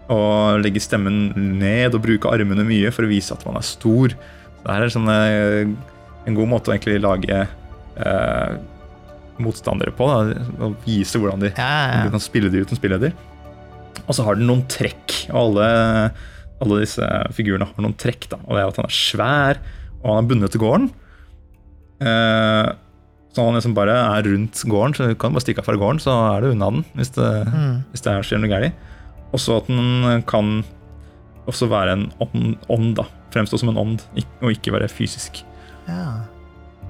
Og 0.10 0.64
legge 0.64 0.82
stemmen 0.82 1.30
ned 1.62 1.94
og 1.94 2.02
bruke 2.04 2.32
armene 2.34 2.66
mye 2.66 2.90
for 2.92 3.06
å 3.06 3.12
vise 3.12 3.36
at 3.36 3.46
man 3.46 3.60
er 3.60 3.68
stor. 3.68 4.16
Så 4.16 4.66
det 4.66 4.74
her 4.74 4.86
er 4.88 4.94
sånn, 4.96 5.12
en 5.14 6.38
god 6.40 6.50
måte 6.50 6.72
å 6.72 6.76
egentlig 6.76 6.98
lage 7.04 7.44
motstandere 9.40 9.94
på. 9.96 10.08
Da, 10.10 10.48
og 10.66 10.88
vise 10.88 11.22
hvordan 11.22 11.46
de 11.46 11.54
Ja, 11.54 11.70
ja, 11.70 12.00
ja. 12.04 12.10
kan 12.16 12.24
spille 12.24 12.52
de 12.52 12.66
uten 12.66 12.80
spilleder. 12.80 13.14
Og 14.08 14.16
så 14.16 14.24
har 14.26 14.36
den 14.40 14.48
noen 14.50 14.64
trekk, 14.72 15.28
og 15.32 15.40
alle, 15.42 15.68
alle 16.64 16.80
disse 16.84 17.06
figurene 17.36 17.68
har 17.70 17.84
noen 17.86 17.98
trekk. 18.00 18.30
da, 18.32 18.38
og 18.46 18.56
det 18.56 18.64
er 18.64 18.68
at 18.72 18.80
han 18.82 18.90
er 18.90 18.96
svær, 18.96 19.60
og 20.02 20.08
han 20.14 20.24
er 20.24 20.30
bundet 20.30 20.52
til 20.56 20.62
gården. 20.64 20.90
Eh, 22.00 22.70
så 23.36 23.46
han 23.46 23.54
liksom 23.60 23.76
bare 23.78 23.94
er 23.94 24.26
rundt 24.26 24.64
gården, 24.66 24.96
så 24.98 25.08
du 25.12 25.16
kan 25.20 25.36
bare 25.36 25.44
stikke 25.46 25.62
av 25.62 25.68
fra 25.70 25.78
gården, 25.78 26.02
så 26.02 26.16
er 26.34 26.42
du 26.42 26.52
unna 26.54 26.70
den 26.74 26.86
hvis 26.98 27.12
det, 27.14 27.30
Mm. 27.54 27.84
hvis 27.92 28.02
det 28.02 28.12
er 28.14 28.24
skjer 28.26 28.40
noe 28.42 28.50
galt. 28.50 28.74
Og 29.32 29.40
så 29.40 29.58
at 29.60 29.68
den 29.68 30.24
kan 30.26 30.64
også 31.48 31.70
være 31.70 31.92
en 31.94 32.12
ånd, 32.20 32.58
ånd 32.70 32.96
da, 32.98 33.06
fremstå 33.32 33.60
som 33.60 33.70
en 33.70 33.78
ånd, 33.78 34.02
og 34.42 34.50
ikke 34.52 34.72
være 34.74 34.90
fysisk. 34.90 35.44
ja. 35.88 36.26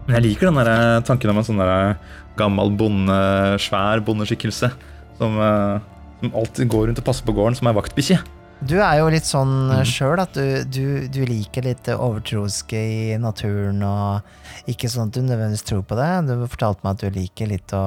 Men 0.07 0.23
jeg 0.23 0.31
liker 0.31 0.48
den 0.49 0.56
der 0.65 1.02
tanken 1.06 1.30
om 1.30 1.38
en 1.38 1.44
sånn 1.44 1.60
der 1.61 1.95
gammel 2.36 2.72
bonde, 2.76 3.60
svær 3.61 3.99
bondeskikkelse 4.02 4.72
som, 5.19 5.36
eh, 5.38 5.80
som 6.20 6.36
alltid 6.36 6.70
går 6.72 6.90
rundt 6.90 7.02
og 7.02 7.08
passer 7.08 7.26
på 7.28 7.36
gården, 7.36 7.58
som 7.60 7.70
er 7.72 7.78
vaktbikkje. 7.78 8.20
Du 8.60 8.76
er 8.84 8.98
jo 9.00 9.08
litt 9.12 9.28
sånn 9.28 9.70
mm. 9.70 9.86
sjøl 9.88 10.20
at 10.20 10.36
du, 10.36 10.66
du, 10.68 11.08
du 11.08 11.22
liker 11.28 11.64
litt 11.64 11.86
det 11.88 11.96
overtroiske 11.96 12.76
i 12.80 13.20
naturen, 13.22 13.80
og 13.88 14.72
ikke 14.72 14.91
sånn 14.91 15.08
at 15.08 15.16
du 15.16 15.24
nødvendigvis 15.24 15.64
tror 15.70 15.86
på 15.88 15.96
det. 16.00 16.10
Du 16.28 16.34
fortalte 16.44 16.84
meg 16.84 16.98
at 16.98 17.06
du 17.06 17.20
liker 17.22 17.52
litt 17.54 17.76
å 17.76 17.84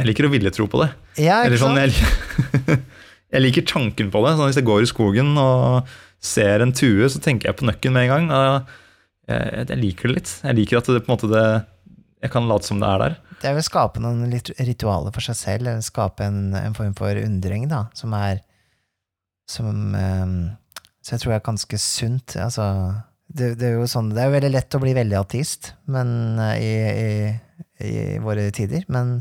Jeg 0.00 0.10
liker 0.10 0.26
å 0.26 0.32
ville 0.32 0.50
tro 0.54 0.66
på 0.70 0.82
det. 0.82 0.90
Ja, 1.22 1.44
Eller 1.44 1.54
ikke 1.54 1.68
sånn, 1.68 1.78
sant? 1.78 2.66
jeg, 2.66 2.80
jeg 3.36 3.44
liker 3.46 3.68
tanken 3.70 4.10
på 4.10 4.24
det. 4.26 4.34
Sånn, 4.34 4.50
hvis 4.50 4.58
jeg 4.58 4.70
går 4.72 4.82
i 4.82 4.90
skogen 4.90 5.32
og 5.38 5.96
ser 6.20 6.66
en 6.66 6.74
tue, 6.74 7.06
så 7.12 7.22
tenker 7.22 7.52
jeg 7.52 7.60
på 7.60 7.70
nøkken 7.70 7.94
med 7.94 8.08
en 8.08 8.14
gang. 8.34 8.66
Jeg, 9.30 9.68
jeg 9.70 9.82
liker 9.84 10.10
det 10.10 10.18
litt. 10.18 10.34
Jeg 10.42 10.58
liker 10.58 10.82
at 10.82 10.90
det 10.90 11.04
på 11.04 11.12
en 11.12 11.14
måte 11.14 11.30
det, 11.30 11.46
jeg 12.26 12.34
kan 12.34 12.50
late 12.50 12.66
som 12.66 12.82
det 12.82 12.90
er 12.90 13.04
der. 13.06 13.18
Det 13.40 13.52
vil 13.56 13.64
skape 13.64 14.00
noen 14.02 14.26
ritualer 14.28 15.14
for 15.14 15.24
seg 15.24 15.38
selv, 15.38 15.68
eller 15.68 15.84
skape 15.84 16.26
en, 16.26 16.40
en 16.58 16.76
form 16.76 16.92
for 16.98 17.16
undring, 17.16 17.68
da, 17.70 17.86
som 17.96 18.14
er 18.16 18.42
Som 19.50 19.94
eh, 19.96 20.34
Så 21.00 21.14
jeg 21.14 21.22
tror 21.22 21.34
er 21.34 21.46
ganske 21.46 21.78
sunt. 21.80 22.36
Altså, 22.36 22.66
det, 23.26 23.54
det 23.60 23.70
er 23.70 23.78
jo 23.78 23.88
sånn 23.90 24.12
Det 24.12 24.22
er 24.24 24.34
veldig 24.34 24.52
lett 24.52 24.76
å 24.76 24.82
bli 24.82 24.92
veldig 24.96 25.18
ateist 25.20 25.72
men, 25.90 26.38
eh, 26.42 26.60
i, 26.60 26.74
i, 27.86 27.88
i 27.88 28.18
våre 28.22 28.50
tider, 28.54 28.84
men 28.92 29.20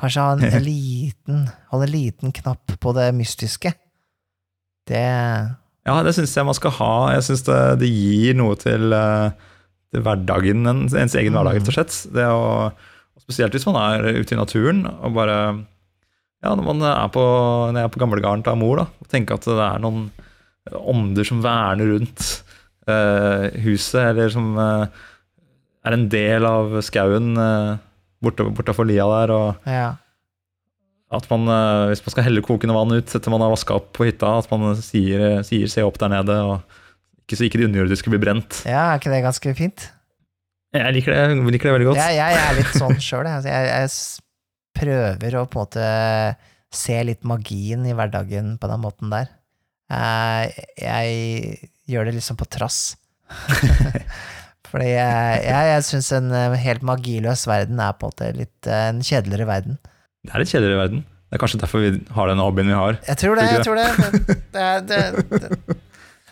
kanskje 0.00 0.26
ha 0.26 0.34
en, 0.36 0.44
en 0.58 0.66
liten 0.66 1.46
Holde 1.70 1.88
en 1.88 1.94
liten 1.94 2.34
knapp 2.34 2.74
på 2.82 2.94
det 2.96 3.10
mystiske. 3.16 3.74
Det 4.88 5.02
Ja, 5.86 5.94
det 6.02 6.14
syns 6.16 6.34
jeg 6.36 6.46
man 6.46 6.58
skal 6.58 6.74
ha. 6.80 6.94
Jeg 7.16 7.26
syns 7.28 7.44
det, 7.46 7.60
det 7.82 7.90
gir 7.90 8.36
noe 8.38 8.58
til, 8.58 8.92
eh, 8.96 9.52
til 9.92 10.04
hverdagen, 10.04 10.66
ens 10.66 11.16
egen 11.18 11.36
hverdag, 11.36 11.60
rett 11.60 11.70
og 11.70 11.76
slett. 11.76 11.96
Det 12.14 12.26
å, 12.28 12.42
spesielt 13.32 13.56
hvis 13.56 13.66
man 13.68 13.78
er 13.80 14.20
ute 14.20 14.34
i 14.36 14.38
naturen 14.38 14.84
og 14.92 15.14
bare 15.16 15.38
Ja, 16.42 16.56
når 16.58 16.64
man 16.66 16.80
er 16.82 17.08
på, 17.14 17.22
når 17.70 17.76
jeg 17.78 17.86
er 17.86 17.92
på 17.94 18.00
gamlegarden 18.02 18.40
til 18.42 18.56
mor, 18.58 18.80
da, 18.80 18.84
og 18.98 19.08
tenker 19.12 19.36
at 19.38 19.44
det 19.46 19.54
er 19.62 19.78
noen 19.78 20.08
ånder 20.74 21.26
som 21.28 21.38
verner 21.44 21.86
rundt 21.92 22.24
eh, 22.90 23.44
huset, 23.62 24.00
eller 24.08 24.32
som 24.34 24.48
eh, 24.58 24.86
er 25.86 25.94
en 25.94 26.08
del 26.10 26.42
av 26.48 26.74
skauen 26.82 27.30
eh, 27.38 27.76
borte, 28.26 28.48
bortafor 28.58 28.88
lia 28.90 29.06
der. 29.06 29.30
og 29.36 29.70
Ja. 29.70 29.92
at 31.14 31.30
man, 31.30 31.46
eh, 31.46 31.86
hvis 31.92 32.02
man 32.08 32.16
skal 32.16 32.26
helle 32.26 32.42
kokende 32.42 32.74
vann 32.74 32.90
ut 32.98 33.14
etter 33.14 33.30
man 33.30 33.42
har 33.46 33.54
vaska 33.54 33.78
opp 33.78 33.92
på 33.94 34.10
hytta, 34.10 34.34
at 34.42 34.50
man 34.50 34.74
sier, 34.82 35.44
sier 35.46 35.70
'se 35.70 35.86
opp 35.86 35.98
der 36.02 36.08
nede', 36.10 36.42
og 36.42 36.62
ikke 37.22 37.38
så 37.38 37.46
ikke 37.46 37.58
det 37.62 37.70
underjordiske 37.70 38.10
blir 38.10 38.18
brent. 38.26 38.62
ja, 38.66 38.90
er 38.90 38.98
ikke 38.98 39.14
det 39.14 39.22
ganske 39.22 39.54
fint? 39.54 39.92
Jeg 40.72 40.94
liker 40.96 41.12
det, 41.12 41.20
jeg 41.28 41.52
liker 41.54 41.68
det 41.68 41.74
veldig 41.76 41.88
godt. 41.90 42.00
Jeg, 42.00 42.16
jeg 42.16 42.40
er 42.42 42.54
litt 42.56 42.76
sånn 42.80 42.96
sjøl, 43.02 43.26
jeg. 43.28 43.38
Altså, 43.42 43.52
jeg. 43.52 43.68
Jeg 43.68 44.80
prøver 44.82 45.34
å 45.36 45.42
på 45.52 45.58
en 45.60 45.66
måte 45.66 45.88
se 46.72 46.94
litt 47.04 47.26
magien 47.28 47.82
i 47.84 47.92
hverdagen 47.92 48.54
på 48.60 48.70
den 48.70 48.80
måten 48.80 49.12
der. 49.12 49.28
Eh, 49.92 50.62
Jeg 50.80 51.68
gjør 51.92 52.08
det 52.08 52.14
liksom 52.16 52.38
på 52.40 52.48
trass. 52.48 52.78
Fordi 54.72 54.88
jeg, 54.88 55.40
jeg, 55.44 55.68
jeg 55.74 55.84
syns 55.84 56.08
en 56.16 56.32
eh, 56.32 56.54
helt 56.64 56.84
magiløs 56.88 57.44
verden 57.50 57.80
er 57.84 57.92
på 58.00 58.08
en 58.08 58.14
måte 58.14 58.30
litt 58.38 58.68
eh, 58.70 58.86
en 58.88 59.02
kjedeligere 59.04 59.48
verden. 59.50 59.76
Det 60.24 60.32
er 60.32 60.40
litt 60.44 60.52
kjedeligere 60.54 60.80
verden. 60.86 61.04
Det 61.28 61.36
er 61.36 61.42
kanskje 61.44 61.60
derfor 61.60 61.84
vi 61.84 61.90
har 62.16 62.28
den 62.32 62.40
hobbyen 62.40 62.72
vi 62.72 62.76
har. 62.80 62.96
Jeg 63.08 63.20
tror 63.20 63.36
det, 63.36 63.44
jeg 63.52 63.64
tror 63.68 63.76
det. 63.76 64.38
Det, 64.56 64.66
det, 64.88 65.02
det 65.44 65.76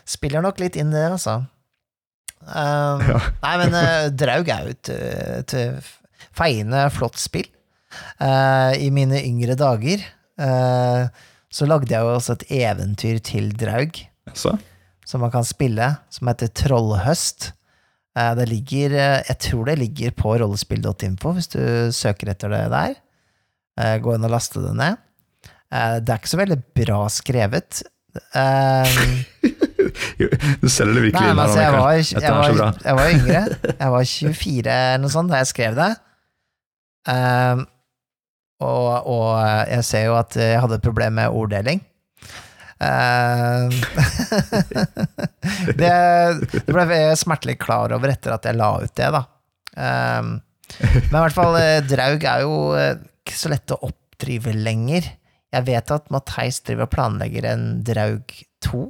spiller 0.08 0.44
nok 0.44 0.60
litt 0.60 0.76
inn, 0.80 0.92
det, 0.92 1.04
altså. 1.12 1.42
Um, 2.40 3.02
Ja. 3.04 3.18
Nei, 3.44 3.54
men 3.60 3.74
uh, 3.76 4.08
Draug 4.16 4.48
er 4.48 4.64
jo 4.68 4.74
et, 4.74 4.90
eh, 4.94 5.40
et 5.42 6.30
feiende, 6.36 6.86
flott 6.94 7.18
spill. 7.20 7.48
Uh, 8.22 8.72
I 8.78 8.88
mine 8.94 9.18
yngre 9.26 9.56
dager 9.58 10.02
uh, 10.40 11.08
så 11.50 11.66
lagde 11.66 11.90
jeg 11.90 12.00
jo 12.06 12.12
også 12.14 12.36
et 12.38 12.44
eventyr 12.62 13.18
til 13.26 13.50
Draug, 13.58 13.98
Så, 14.38 14.52
som 15.04 15.24
man 15.24 15.32
kan 15.34 15.44
spille, 15.44 15.88
som 16.14 16.30
heter 16.30 16.52
Trollhøst. 16.54 17.50
Uh, 18.14 18.32
det 18.38 18.48
ligger 18.50 18.94
eh, 18.94 19.20
Jeg 19.28 19.38
tror 19.48 19.66
det 19.68 19.78
ligger 19.78 20.14
på 20.18 20.36
rollespill.info, 20.38 21.32
hvis 21.36 21.50
du 21.52 21.60
søker 21.94 22.30
etter 22.32 22.50
det 22.54 22.64
der. 22.72 22.94
Eh, 23.80 23.96
gå 24.02 24.14
inn 24.16 24.26
og 24.26 24.32
laste 24.34 24.62
det 24.62 24.72
ned. 24.78 24.98
Eh, 25.70 25.98
det 26.02 26.10
er 26.14 26.18
ikke 26.20 26.32
så 26.34 26.40
veldig 26.40 26.58
bra 26.78 27.00
skrevet. 27.10 27.82
Eh, 28.34 28.96
du 30.60 30.68
selger 30.68 30.94
det 30.96 31.02
virkelig 31.06 31.24
Nei, 31.24 31.32
inn 31.32 31.42
altså, 31.42 31.60
jeg 31.62 31.72
var, 31.74 31.90
jeg, 31.98 32.04
var, 32.60 32.72
jeg 32.84 32.94
var 33.00 33.12
yngre. 33.14 33.42
Jeg 33.80 33.90
var 33.94 34.08
24 34.12 34.76
eller 34.76 35.02
noe 35.02 35.12
sånt 35.12 35.32
da 35.32 35.40
jeg 35.40 35.50
skrev 35.50 35.72
det. 35.78 35.90
Um, 37.10 37.60
og, 38.60 38.88
og 39.08 39.28
jeg 39.70 39.84
ser 39.88 40.02
jo 40.10 40.18
at 40.18 40.36
jeg 40.36 40.60
hadde 40.60 40.76
et 40.76 40.84
problem 40.84 41.16
med 41.16 41.32
orddeling. 41.32 41.80
Um, 42.80 43.70
det, 45.80 45.94
det 46.52 46.68
ble 46.68 46.84
jeg 46.88 47.20
smertelig 47.20 47.56
klar 47.60 47.92
over 47.96 48.12
etter 48.12 48.36
at 48.36 48.44
jeg 48.48 48.60
la 48.60 48.70
ut 48.84 48.94
det, 49.00 49.08
da. 49.16 49.22
Um, 49.80 50.28
men 50.78 51.16
i 51.16 51.22
hvert 51.24 51.36
fall, 51.36 51.56
eh, 51.58 51.80
Draug 51.84 52.24
er 52.24 52.44
jo 52.44 52.54
eh, 52.78 52.94
ikke 53.24 53.36
så 53.36 53.50
lett 53.52 53.74
å 53.74 53.80
oppdrive 53.88 54.54
lenger. 54.54 55.08
Jeg 55.50 55.66
vet 55.66 55.92
at 55.92 56.10
Matheis 56.14 56.60
driver 56.66 56.86
og 56.86 56.94
planlegger 56.94 57.48
en 57.50 57.64
Draug 57.86 58.34
2. 58.66 58.84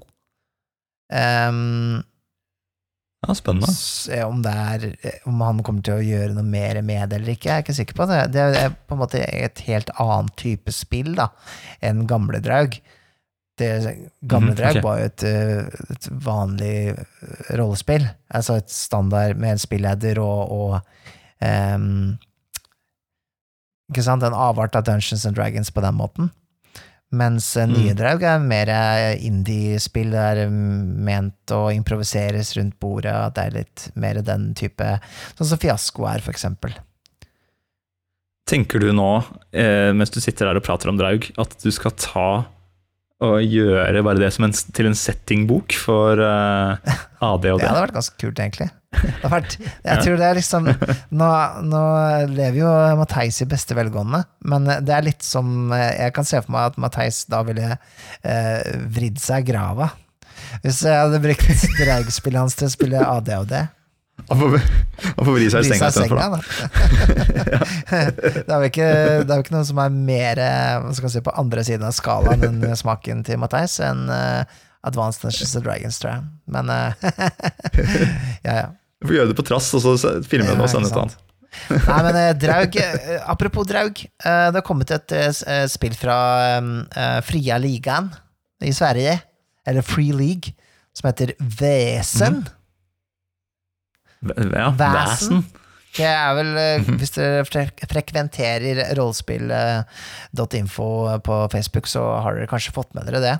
Ehm, 1.11 2.03
Ja, 3.27 3.35
spennende. 3.37 3.69
Se 3.77 4.23
om, 4.24 4.39
det 4.43 4.53
er, 4.53 4.85
om 5.28 5.43
han 5.45 5.59
kommer 5.65 5.85
til 5.85 5.99
å 5.99 6.05
gjøre 6.05 6.32
noe 6.39 6.47
mer 6.47 6.78
med 6.81 7.11
det 7.11 7.19
eller 7.19 7.35
ikke, 7.35 7.51
jeg 7.51 7.59
er 7.59 7.65
ikke 7.66 7.77
sikker 7.77 7.99
på 7.99 8.07
det. 8.09 8.20
Det 8.32 8.47
er 8.62 8.73
på 8.73 8.97
en 8.97 9.03
måte 9.03 9.20
et 9.20 9.61
helt 9.66 9.93
annet 10.01 10.32
type 10.41 10.73
spill 10.73 11.12
da, 11.19 11.27
enn 11.85 12.07
Gamle 12.09 12.41
Draug. 12.41 12.78
Det, 13.61 13.69
gamle 14.24 14.55
Draug 14.57 14.57
Draug 14.57 14.78
okay. 14.78 14.85
var 14.87 15.01
jo 15.03 15.11
et, 15.11 15.24
et 15.93 16.09
vanlig 16.24 16.74
eh, 16.95 17.53
rollespill. 17.61 18.09
Altså 18.32 18.57
et 18.57 18.73
standard 18.73 19.37
med 19.37 19.53
en 19.53 19.61
spilleder 19.61 20.20
og, 20.23 20.55
og 20.55 21.45
um, 21.45 22.16
Ikke 23.93 24.07
sant? 24.07 24.24
En 24.24 24.37
avart 24.49 24.78
av 24.78 24.87
Dungeons 24.89 25.27
and 25.28 25.37
Dragons 25.37 25.69
på 25.74 25.85
den 25.85 25.99
måten. 25.99 26.32
Mens 27.11 27.57
eh, 27.59 27.66
nye 27.66 27.91
Mm. 27.91 27.97
Draug 27.99 28.23
er 28.23 28.39
mer 28.45 28.70
eh, 28.70 29.24
indie-spill, 29.27 30.12
er 30.15 30.45
mm, 30.47 30.93
ment 31.07 31.55
å 31.57 31.65
improviseres 31.74 32.53
rundt 32.59 32.77
bordet, 32.78 33.11
at 33.11 33.35
det 33.35 33.47
er 33.49 33.57
litt 33.57 33.89
mer 33.99 34.20
den 34.23 34.53
type 34.55 34.93
Sånn 35.35 35.49
som 35.51 35.59
Fiasko 35.59 36.07
er, 36.07 36.23
for 36.23 36.31
eksempel. 36.37 36.77
Tenker 38.51 38.82
du 38.82 38.93
nå, 38.95 39.11
eh, 39.55 39.91
mens 39.95 40.11
du 40.15 40.20
sitter 40.23 40.49
der 40.51 40.59
og 40.59 40.66
prater 40.66 40.91
om 40.91 40.99
Draug, 40.99 41.27
at 41.39 41.59
du 41.62 41.70
skal 41.74 41.95
ta 41.99 42.28
og 43.20 43.43
gjøre 43.45 44.01
bare 44.07 44.23
det 44.23 44.31
som 44.32 44.47
en, 44.47 44.55
til 44.55 44.89
en 44.89 44.97
settingbok 44.97 45.74
for 45.77 46.23
eh, 46.24 46.95
AD 47.20 47.51
og 47.53 47.59
Det 47.59 47.59
det? 47.61 47.69
hadde 47.69 47.82
vært 47.85 47.99
ganske 47.99 48.16
kult, 48.23 48.39
egentlig. 48.41 48.70
Vært, 48.91 49.55
jeg 49.85 50.03
tror 50.03 50.17
det 50.19 50.27
er 50.27 50.35
liksom 50.35 50.65
Nå, 50.67 51.27
nå 51.62 51.83
lever 52.27 52.57
jo 52.59 52.71
Matheis 52.99 53.39
i 53.45 53.47
beste 53.49 53.77
velgående, 53.79 54.25
men 54.51 54.67
det 54.67 54.95
er 54.97 55.07
litt 55.07 55.23
som 55.23 55.71
Jeg 55.71 56.11
kan 56.17 56.27
se 56.27 56.41
for 56.43 56.57
meg 56.57 56.73
at 56.73 56.81
Matheis 56.83 57.23
da 57.31 57.45
ville 57.47 57.69
eh, 57.71 58.73
vridd 58.91 59.21
seg 59.23 59.47
i 59.47 59.53
grava. 59.53 59.93
Hvis 60.65 60.83
jeg 60.87 60.97
hadde 60.97 61.21
brukt 61.23 61.69
Draug-spillet 61.79 62.43
hans 62.43 62.59
til 62.59 62.67
å 62.67 62.73
spille 62.73 63.05
ADHD. 63.05 63.55
Han 64.29 64.41
får, 64.41 64.57
han 65.07 65.25
får 65.25 65.37
vri 65.37 65.47
seg 65.53 65.65
i 65.65 65.71
senga 65.71 65.91
istedenfor. 65.91 66.19
da. 66.21 66.27
da. 66.35 66.41
det 68.47 68.51
er 68.51 68.65
jo 68.65 68.69
ikke, 68.69 68.91
det 69.27 69.39
ikke 69.45 69.55
noe 69.55 69.69
som 69.69 69.81
er 69.83 69.95
mer 69.95 70.43
eh, 70.45 70.91
si, 70.99 71.23
på 71.25 71.37
andre 71.41 71.65
siden 71.67 71.87
av 71.89 71.95
skalaen 71.97 72.45
enn 72.47 72.67
smaken 72.77 73.25
til 73.27 73.41
Matheis 73.41 73.79
enn 73.85 74.11
eh, 74.12 74.59
Advanced 74.87 75.25
Dungeons 75.25 75.57
Dragons, 75.61 75.99
tror 76.01 76.15
jeg. 76.15 76.29
Men 76.49 76.71
uh, 76.73 76.93
ja, 78.47 78.55
ja. 78.62 78.69
Du 79.01 79.09
får 79.09 79.16
gjøre 79.16 79.31
det 79.32 79.36
på 79.39 79.47
trass, 79.48 79.70
og 79.74 79.81
så 79.82 79.93
filme 80.28 80.51
det 80.52 80.60
og 80.60 80.68
sende 80.68 80.89
et 80.89 80.94
det 80.94 80.94
til 80.94 81.01
han. 81.01 81.12
Nei, 81.74 82.01
men 82.06 82.16
eh, 82.20 82.35
Draug 82.39 82.77
eh, 82.85 83.16
Apropos 83.32 83.64
Draug. 83.66 83.97
eh, 84.06 84.47
det 84.52 84.59
har 84.60 84.66
kommet 84.66 84.90
et 84.94 85.10
spill 85.72 85.94
fra 85.98 86.16
Fria 87.27 87.56
Ligaen 87.59 88.10
i 88.62 88.72
Sverige, 88.77 89.16
eller 89.66 89.82
Free 89.82 90.12
League, 90.12 90.52
som 90.94 91.09
heter 91.10 91.32
Vesen. 91.40 92.43
Ja, 94.20 94.68
Væsen. 94.77 94.77
Væsen. 94.77 95.44
Det 95.97 96.06
er 96.06 96.35
vel, 96.36 96.51
Mhm. 96.85 96.98
Hvis 97.01 97.10
dere 97.16 97.44
frekventerer 97.90 98.94
rollespill.info 98.94 100.89
på 101.27 101.39
Facebook, 101.51 101.86
så 101.90 102.05
har 102.22 102.36
dere 102.36 102.47
kanskje 102.52 102.77
fått 102.77 102.94
med 102.94 103.09
dere 103.09 103.20
det. 103.24 103.32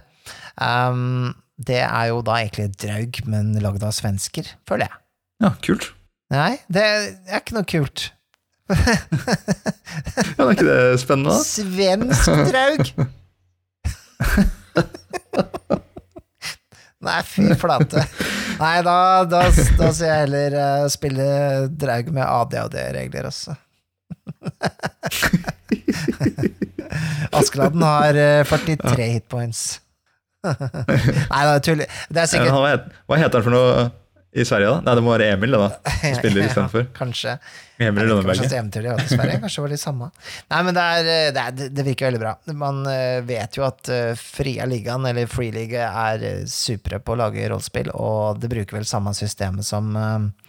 Um, 0.59 1.35
det 1.61 1.82
er 1.85 2.07
jo 2.11 2.23
da 2.27 2.41
egentlig 2.41 2.73
Draug, 2.81 3.20
men 3.31 3.53
lagd 3.62 3.85
av 3.87 3.93
svensker, 3.95 4.45
føler 4.66 4.89
jeg. 4.89 4.95
Ja, 5.41 5.55
kult. 5.65 5.95
Nei, 6.31 6.61
det 6.71 6.83
er 6.85 7.39
ikke 7.41 7.55
noe 7.57 7.65
kult. 7.69 8.11
Ja, 10.39 10.45
er 10.45 10.51
ikke 10.55 10.67
det 10.69 11.01
spennende? 11.03 11.33
da? 11.35 11.39
Svensk 11.43 12.31
draug! 12.53 12.83
Nei, 17.01 17.23
fy 17.25 17.55
flate. 17.59 18.05
Nei, 18.61 18.83
da, 18.85 19.25
da, 19.25 19.41
da 19.49 19.89
sier 19.97 20.07
jeg 20.07 20.21
heller 20.27 20.53
uh, 20.61 20.85
spille 20.93 21.25
draug 21.81 22.11
med 22.15 22.25
ADHD-regler, 22.27 23.25
altså. 23.31 23.55
Askeladden 27.41 27.83
har 27.87 28.15
uh, 28.21 28.45
43 28.53 29.07
hitpoints. 29.17 29.62
Nei, 30.45 30.55
det 30.61 31.73
er. 31.73 31.87
Det 32.09 32.21
er 32.23 32.27
sikkert 32.29 32.53
Hva 33.09 33.17
heter 33.21 33.37
den 33.41 33.47
for 33.49 33.55
noe 33.57 33.71
i 34.32 34.44
Sverige, 34.47 34.69
da? 34.70 34.82
Nei, 34.86 34.93
det 34.94 35.02
må 35.02 35.11
være 35.11 35.32
Emil, 35.35 35.57
da. 35.59 35.69
Som 35.90 36.12
spiller 36.20 36.44
istedenfor. 36.44 36.85
Kanskje. 36.94 37.32
Emil 37.81 37.97
Kanskje 37.97 38.11
Lønneberget. 38.12 39.09
Sverige. 39.11 39.40
Kanskje 39.43 39.57
det 39.57 39.65
var 39.65 39.73
litt 39.73 39.82
samme. 39.82 40.11
Nei, 40.52 40.61
men 40.69 40.77
det, 40.77 40.85
er, 40.85 41.09
det, 41.35 41.43
er, 41.43 41.73
det 41.74 41.86
virker 41.89 42.07
veldig 42.11 42.20
bra. 42.23 42.35
Man 42.61 42.78
eh, 42.86 43.19
vet 43.27 43.59
jo 43.59 43.65
at 43.66 43.90
eh, 43.90 44.12
Fria 44.20 44.69
Ligaen, 44.70 45.09
eller 45.11 45.27
Free 45.31 45.51
League, 45.55 45.74
er 45.74 46.27
eh, 46.28 46.44
supre 46.47 47.01
på 47.02 47.16
å 47.16 47.19
lage 47.24 47.48
rollespill, 47.51 47.90
og 47.90 48.39
det 48.39 48.52
bruker 48.52 48.78
vel 48.78 48.86
samme 48.86 49.16
systemet 49.19 49.66
som 49.66 49.90
eh, 49.98 50.47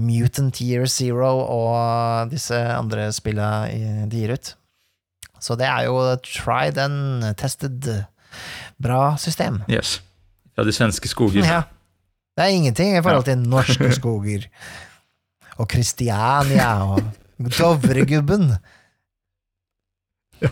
Mutant 0.00 0.64
Year 0.64 0.88
Zero 0.88 1.28
og 1.44 2.32
disse 2.32 2.56
andre 2.56 3.10
spilla 3.14 3.68
de 4.08 4.24
gir 4.24 4.32
ut. 4.32 4.54
Så 5.44 5.60
det 5.60 5.68
er 5.68 5.90
jo 5.90 6.00
tried 6.24 6.80
and 6.80 7.28
tested. 7.36 7.84
Bra 8.80 9.14
system. 9.20 9.60
Yes. 9.68 9.98
Fra 10.56 10.64
de 10.64 10.72
svenske 10.72 11.10
skoger. 11.12 11.44
Ja. 11.44 11.66
Det 12.34 12.42
er 12.44 12.54
ingenting 12.56 12.96
i 12.98 13.02
forhold 13.02 13.26
til 13.28 13.38
norske 13.38 13.90
skoger. 13.98 14.48
Og 15.62 15.68
Kristiania 15.70 16.70
og 16.82 17.02
Dovregubben. 17.58 18.56
Ja, 20.42 20.50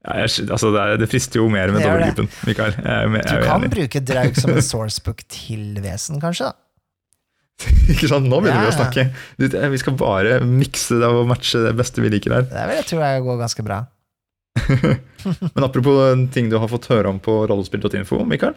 jeg, 0.00 0.30
altså 0.48 0.70
det, 0.72 0.80
er, 0.80 0.96
det 1.02 1.10
frister 1.10 1.42
jo 1.42 1.48
mer 1.52 1.72
med. 1.74 1.82
Dovregruppen, 1.84 2.30
Mikael. 2.46 2.76
Jeg, 2.78 3.10
jeg, 3.18 3.24
Du 3.42 3.46
kan 3.48 3.66
bruke 3.74 4.00
Draug 4.12 4.38
som 4.38 4.54
en 4.54 4.62
sourcebook 4.72 5.24
til 5.28 5.80
vesen, 5.84 6.22
kanskje? 6.22 6.48
da? 6.52 6.56
Ikke 7.92 8.08
sant? 8.08 8.24
Nå 8.30 8.38
begynner 8.40 8.62
vi 8.62 8.70
Ja, 8.70 8.72
å 8.72 8.78
snakke. 8.78 9.02
Vi 9.74 9.80
skal 9.82 9.96
bare 10.00 10.38
mikse 10.46 10.96
det 11.02 11.10
og 11.10 11.26
matche 11.28 11.60
det 11.66 11.74
beste 11.76 12.00
vi 12.00 12.08
liker 12.14 12.38
her. 12.38 12.46
Det 12.48 12.62
vil 12.70 12.78
jeg 12.78 12.86
tro 12.88 13.02
jeg 13.02 13.26
går 13.26 13.42
ganske 13.42 13.66
bra. 13.66 13.82
Men 15.54 15.66
apropos 15.66 16.00
en 16.14 16.24
ting 16.32 16.48
du 16.48 16.56
har 16.62 16.70
fått 16.70 16.88
høre 16.88 17.12
om 17.12 17.20
på 17.20 17.34
rollespill.info, 17.50 18.22
Mikael. 18.30 18.56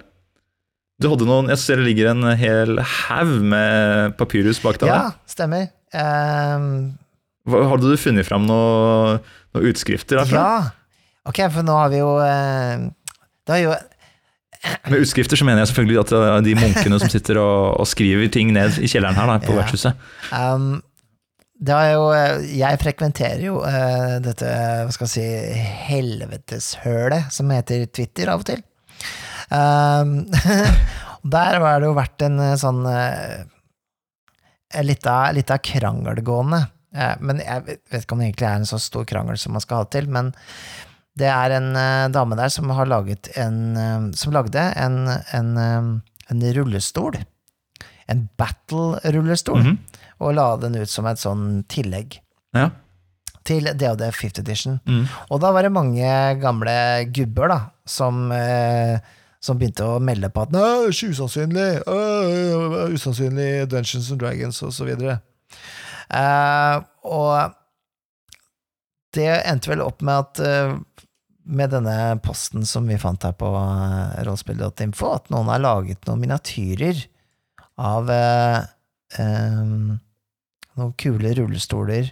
Du 1.02 1.10
hadde 1.10 1.26
noen, 1.28 1.50
Jeg 1.50 1.58
ser 1.60 1.80
det 1.82 1.86
ligger 1.88 2.12
en 2.12 2.24
hel 2.38 2.78
haug 2.80 3.32
med 3.42 4.14
papyrus 4.20 4.60
bak 4.64 4.78
deg. 4.82 4.90
Ja, 4.92 5.12
stemmer. 5.28 5.70
Um, 5.94 6.94
Hva- 7.50 7.66
Hadde 7.74 7.90
du 7.92 7.98
funnet 8.00 8.26
fram 8.26 8.46
noen 8.48 9.20
noe 9.54 9.64
utskrifter 9.72 10.22
derfra? 10.22 10.44
ja. 10.44 10.72
Ok, 11.26 11.38
for 11.54 11.64
nå 11.64 11.72
har 11.78 11.88
vi 11.94 12.00
jo 12.02 12.08
eh, 12.20 12.82
Det 13.48 13.54
har 13.54 13.60
jo 13.62 13.76
Med 14.92 14.98
utskrifter 15.06 15.40
så 15.40 15.46
mener 15.48 15.62
jeg 15.64 15.70
selvfølgelig 15.72 16.00
at 16.02 16.10
det 16.12 16.20
er 16.32 16.42
de 16.44 16.56
munkene 16.60 16.98
som 17.00 17.12
sitter 17.14 17.40
og, 17.40 17.78
og 17.80 17.88
skriver 17.88 18.28
ting 18.34 18.52
ned 18.56 18.76
i 18.84 18.90
kjelleren 18.92 19.16
her 19.16 19.30
da, 19.32 19.38
på 19.44 19.54
Ja. 19.56 19.62
vertshuset. 19.62 20.02
Um, 20.36 20.82
det 21.64 21.78
er 21.78 21.94
jo 21.94 22.10
eh, 22.12 22.44
Jeg 22.60 22.80
frekventerer 22.82 23.40
jo 23.46 23.62
uh, 23.64 24.18
dette 24.24 24.50
hva 24.84 24.92
skal 24.92 25.08
jeg 25.08 25.14
si, 25.16 25.64
helveteshølet 25.92 27.32
som 27.32 27.52
heter 27.56 27.86
Twitter 27.92 28.32
av 28.34 28.44
og 28.44 28.48
til. 28.52 28.64
Um, 29.54 30.14
der 31.36 31.60
var 31.62 31.80
det 31.80 31.88
jo 31.92 31.96
vært 31.98 32.24
en 32.26 32.40
eh, 32.42 32.56
sånn 32.60 32.82
litt 34.84 35.06
av, 35.08 35.34
litt 35.38 35.52
av 35.54 35.62
krangelgående. 35.64 36.62
Eh, 36.96 37.14
men 37.22 37.42
jeg 37.44 37.66
vet 37.68 38.04
ikke 38.04 38.16
om 38.16 38.22
det 38.24 38.32
egentlig 38.32 38.48
er 38.50 38.62
en 38.62 38.70
så 38.70 38.80
stor 38.82 39.06
krangel 39.10 39.38
som 39.42 39.54
man 39.56 39.64
skal 39.64 39.84
ha 39.84 39.90
til. 39.94 40.10
Men 40.14 40.32
det 41.20 41.30
er 41.30 41.54
en 41.60 41.70
eh, 41.78 42.08
dame 42.14 42.38
der 42.40 42.50
som 42.54 42.72
har 42.74 42.90
laget 42.90 43.30
en 43.38 43.60
eh, 43.78 44.08
Som 44.18 44.34
lagde 44.34 44.64
en, 44.82 44.98
en, 45.38 45.52
eh, 45.62 45.90
en 46.34 46.46
rullestol. 46.58 47.20
En 48.10 48.26
battle-rullestol 48.38 49.62
Mhm. 49.64 49.78
og 50.24 50.34
la 50.38 50.48
den 50.58 50.76
ut 50.82 50.90
som 50.90 51.06
et 51.10 51.18
sånn 51.22 51.64
tillegg 51.68 52.18
Ja. 52.56 52.70
til 53.44 53.66
DOD 53.66 54.02
5th 54.14 54.40
edition. 54.40 54.80
Mm. 54.88 55.08
Og 55.32 55.40
da 55.42 55.52
var 55.52 55.64
det 55.64 55.72
mange 55.74 56.10
gamle 56.40 57.06
gubber 57.12 57.48
da, 57.50 57.58
som, 57.86 58.32
eh, 58.32 59.00
som 59.44 59.60
begynte 59.60 59.86
å 59.86 60.00
melde 60.04 60.30
på 60.32 60.46
at 60.46 60.54
Nei, 60.56 60.90
ikke 60.92 61.12
usannsynlig, 61.12 61.70
øh, 61.92 62.94
usannsynlig 62.96 63.50
Dungeons 63.72 64.12
and 64.14 64.22
Dragons, 64.22 64.62
og 64.64 64.72
så 64.76 64.88
videre. 64.88 65.20
Uh, 66.14 66.84
og 67.08 67.56
det 69.16 69.30
endte 69.44 69.72
vel 69.72 69.84
opp 69.84 70.04
med 70.06 70.22
at 70.24 70.42
uh, 70.44 70.76
med 71.44 71.74
denne 71.74 71.96
posten 72.24 72.64
som 72.68 72.88
vi 72.88 73.00
fant 73.02 73.26
her 73.26 73.36
på 73.36 73.50
uh, 73.52 74.16
rollspill.info, 74.24 75.12
at 75.18 75.28
noen 75.34 75.52
har 75.52 75.64
laget 75.64 76.08
noen 76.08 76.24
miniatyrer 76.24 77.04
av 77.82 78.10
eh, 78.14 78.60
em, 79.20 79.96
noen 80.78 80.94
kule 81.02 81.34
rullestoler 81.38 82.12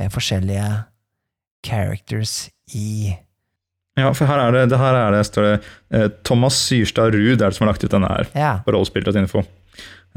med 0.00 0.12
forskjellige 0.12 0.66
characters 1.64 2.50
i. 2.76 3.14
ja, 4.00 4.08
for 4.16 4.28
her 4.30 4.40
er 4.40 4.54
det, 4.56 4.62
det 4.72 4.78
her 4.80 4.96
er 4.96 5.12
det, 5.12 5.24
står 5.28 5.46
det 5.48 5.54
eh, 5.92 6.08
Thomas 6.24 6.56
Syrstad 6.68 7.12
Ruud 7.12 7.36
er 7.42 7.50
det 7.50 7.56
som 7.58 7.66
har 7.66 7.74
lagt 7.74 7.84
ut 7.84 7.92
denne 7.92 8.08
her. 8.08 8.30
Ja. 8.38 8.52
på 8.64 8.72
rollspill.info. 8.74 9.44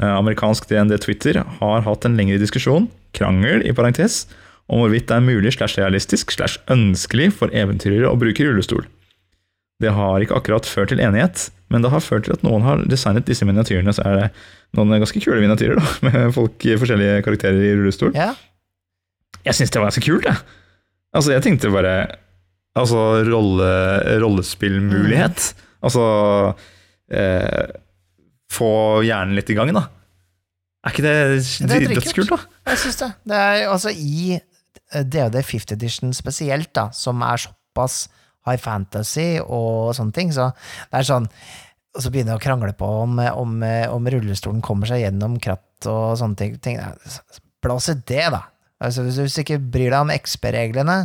Eh, 0.01 0.11
amerikansk 0.11 0.67
DND 0.69 0.97
Twitter 1.03 1.41
har 1.59 1.85
hatt 1.87 2.07
en 2.07 2.17
lengre 2.19 2.39
diskusjon, 2.41 2.89
krangel 3.15 3.63
i 3.67 3.73
parentes, 3.75 4.25
om 4.71 4.81
hvorvidt 4.81 5.07
det 5.11 5.17
er 5.19 5.25
mulig 5.27 5.53
slash 5.57 5.77
realistisk 5.79 6.31
slash 6.33 6.57
ønskelig 6.73 7.29
for 7.37 7.53
eventyrere 7.53 8.09
å 8.09 8.17
bruke 8.19 8.47
rullestol. 8.47 8.87
Det 9.83 9.91
har 9.91 10.23
ikke 10.23 10.37
akkurat 10.39 10.67
ført 10.67 10.93
til 10.93 11.01
enighet, 11.03 11.49
men 11.69 11.83
det 11.83 11.91
har 11.91 12.03
ført 12.03 12.25
til 12.29 12.35
at 12.37 12.43
noen 12.47 12.63
har 12.63 12.83
designet 12.87 13.27
disse 13.27 13.43
miniatyrene. 13.47 13.91
Så 13.93 14.05
er 14.07 14.19
det 14.21 14.27
noen 14.77 14.95
ganske 15.03 15.19
kule 15.19 15.41
miniatyrer, 15.43 15.81
da, 15.81 15.87
med 16.07 16.35
folk 16.35 16.63
i 16.63 16.77
forskjellige 16.79 17.23
karakterer 17.27 17.59
i 17.59 17.73
rullestol. 17.75 18.15
ja. 18.15 18.33
Jeg 19.45 19.53
syns 19.59 19.69
det 19.69 19.77
var 19.77 19.91
ganske 19.91 20.01
kult, 20.01 20.23
jeg. 20.25 20.39
Altså, 21.13 21.35
jeg 21.35 21.43
tenkte 21.45 21.69
bare 21.69 21.91
Altså, 22.75 23.01
rolle, 23.29 23.69
rollespillmulighet. 24.21 25.51
Altså 25.85 26.05
eh, 27.11 27.75
Få 28.51 28.71
hjernen 29.03 29.35
litt 29.37 29.49
i 29.51 29.55
gang, 29.57 29.71
da. 29.75 29.85
Er 30.85 30.93
ikke 30.93 31.05
det, 31.05 31.15
Det 31.65 31.95
dødskult, 31.95 32.33
da? 32.33 32.37
Jeg 32.69 32.81
syns 32.83 32.99
det. 33.01 33.09
Det 33.25 33.39
er 33.41 33.63
altså 33.71 33.93
i 33.95 34.35
eh, 34.35 35.01
DOD 35.01 35.39
5th 35.41 35.73
edition 35.77 36.13
spesielt, 36.13 36.73
da, 36.77 36.89
som 36.93 37.23
er 37.25 37.41
såpass 37.47 38.05
high 38.45 38.61
fantasy 38.61 39.39
og 39.41 39.95
sånne 39.97 40.13
ting, 40.13 40.29
så 40.35 40.51
det 40.91 40.99
er 40.99 41.07
sånn 41.07 41.25
Og 41.95 42.03
så 42.03 42.11
begynner 42.11 42.35
jeg 42.35 42.41
å 42.41 42.43
krangle 42.43 42.73
på 42.77 42.87
om, 43.05 43.17
om, 43.23 43.53
om 43.95 44.07
rullestolen 44.11 44.59
kommer 44.61 44.89
seg 44.89 45.05
gjennom 45.05 45.37
kratt 45.39 45.87
og 45.87 46.17
sånne 46.19 46.35
ting. 46.35 46.57
ting 46.59 46.75
Blås 47.63 47.87
i 47.87 47.95
det, 47.95 48.25
da. 48.35 48.41
Altså, 48.83 49.05
hvis 49.07 49.15
du 49.15 49.41
ikke 49.41 49.61
bryr 49.63 49.93
deg 49.93 50.01
om 50.03 50.11
XP-reglene, 50.11 50.97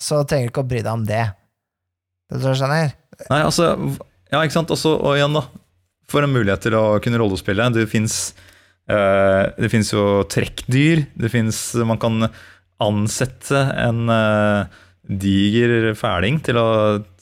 så 0.00 0.22
trenger 0.24 0.48
du 0.48 0.52
ikke 0.54 0.64
å 0.64 0.70
bry 0.70 0.82
deg 0.82 0.92
om 0.92 1.06
det. 1.08 1.24
Det 2.30 2.40
du 2.42 2.52
skjønner? 2.52 2.94
Nei, 3.28 3.40
altså 3.42 3.72
Ja, 4.30 4.40
ikke 4.40 4.54
sant. 4.54 4.70
Også, 4.72 4.94
og 4.96 5.18
igjen, 5.18 5.34
da. 5.36 5.44
For 6.10 6.24
en 6.24 6.32
mulighet 6.32 6.62
til 6.66 6.76
å 6.78 6.84
kunne 7.02 7.20
rollespille. 7.20 7.66
Det 7.74 7.88
fins 7.90 8.22
det 8.90 9.68
finnes 9.70 9.92
jo 9.92 10.24
trekkdyr. 10.26 11.04
Det 11.14 11.28
fins 11.30 11.58
Man 11.86 12.00
kan 12.02 12.24
ansette 12.82 13.60
en 13.78 14.10
uh, 14.10 14.66
diger 15.10 15.90
fæling 15.98 16.38
til 16.44 16.58
å 16.60 16.68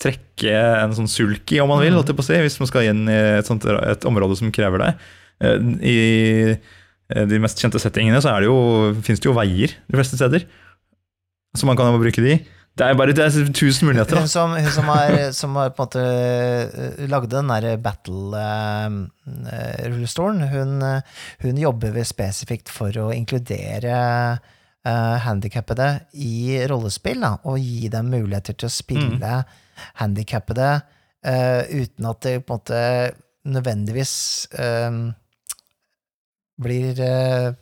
trekke 0.01 0.53
en 0.83 0.95
sånn 0.97 1.09
sulky, 1.11 1.61
om 1.63 1.71
man 1.73 1.83
vil, 1.83 1.97
mm. 1.97 2.23
si, 2.25 2.37
hvis 2.45 2.59
man 2.61 2.71
skal 2.71 2.91
inn 2.91 3.05
i 3.09 3.17
et, 3.39 3.49
sånt, 3.49 3.65
et 3.65 4.07
område 4.09 4.37
som 4.39 4.53
krever 4.55 4.83
det. 4.83 4.91
Eh, 5.45 5.69
I 5.81 5.99
eh, 6.53 7.25
de 7.31 7.41
mest 7.43 7.61
kjente 7.63 7.81
settingene 7.81 8.21
så 8.25 8.35
er 8.35 8.45
det 8.45 8.51
jo, 8.51 8.59
finnes 9.07 9.23
det 9.23 9.31
jo 9.31 9.37
veier 9.37 9.73
de 9.89 9.99
fleste 9.99 10.19
steder. 10.21 10.45
Så 11.57 11.69
man 11.69 11.79
kan 11.79 11.89
jo 11.89 12.03
bruke 12.03 12.25
de. 12.25 12.37
Det 12.77 12.85
er 12.86 12.95
bare 12.99 13.15
det 13.16 13.24
er 13.24 13.53
tusen 13.55 13.86
muligheter. 13.89 14.16
Hun 14.20 14.28
som, 14.31 14.51
hun 14.55 14.73
som 14.74 14.86
har, 14.93 15.32
som 15.35 15.57
har 15.59 15.69
på 15.74 15.82
en 15.82 15.86
måte 15.89 16.05
eh, 16.05 17.07
lagde 17.11 17.32
den 17.32 17.51
der 17.51 17.65
battle-rullestolen, 17.82 20.40
hun, 20.53 20.70
eh, 20.86 21.03
hun 21.43 21.57
jobber 21.59 21.90
vel 21.97 22.07
spesifikt 22.07 22.69
for 22.70 22.93
å 23.03 23.11
inkludere 23.16 23.95
uh, 24.86 25.16
handikappede 25.24 25.89
i 26.23 26.59
rollespill, 26.70 27.20
da, 27.24 27.32
og 27.49 27.59
gi 27.62 27.89
dem 27.93 28.11
muligheter 28.12 28.57
til 28.59 28.69
å 28.69 28.73
spille 28.73 29.32
handikappede 30.01 30.69
uh, 31.27 31.62
uten 31.70 32.11
at 32.11 32.23
det 32.27 32.36
på 32.45 32.55
en 32.55 32.61
måte 32.61 32.82
nødvendigvis 33.49 34.15
eh, 34.61 34.93
blir 36.61 36.99
uh, 37.01 37.55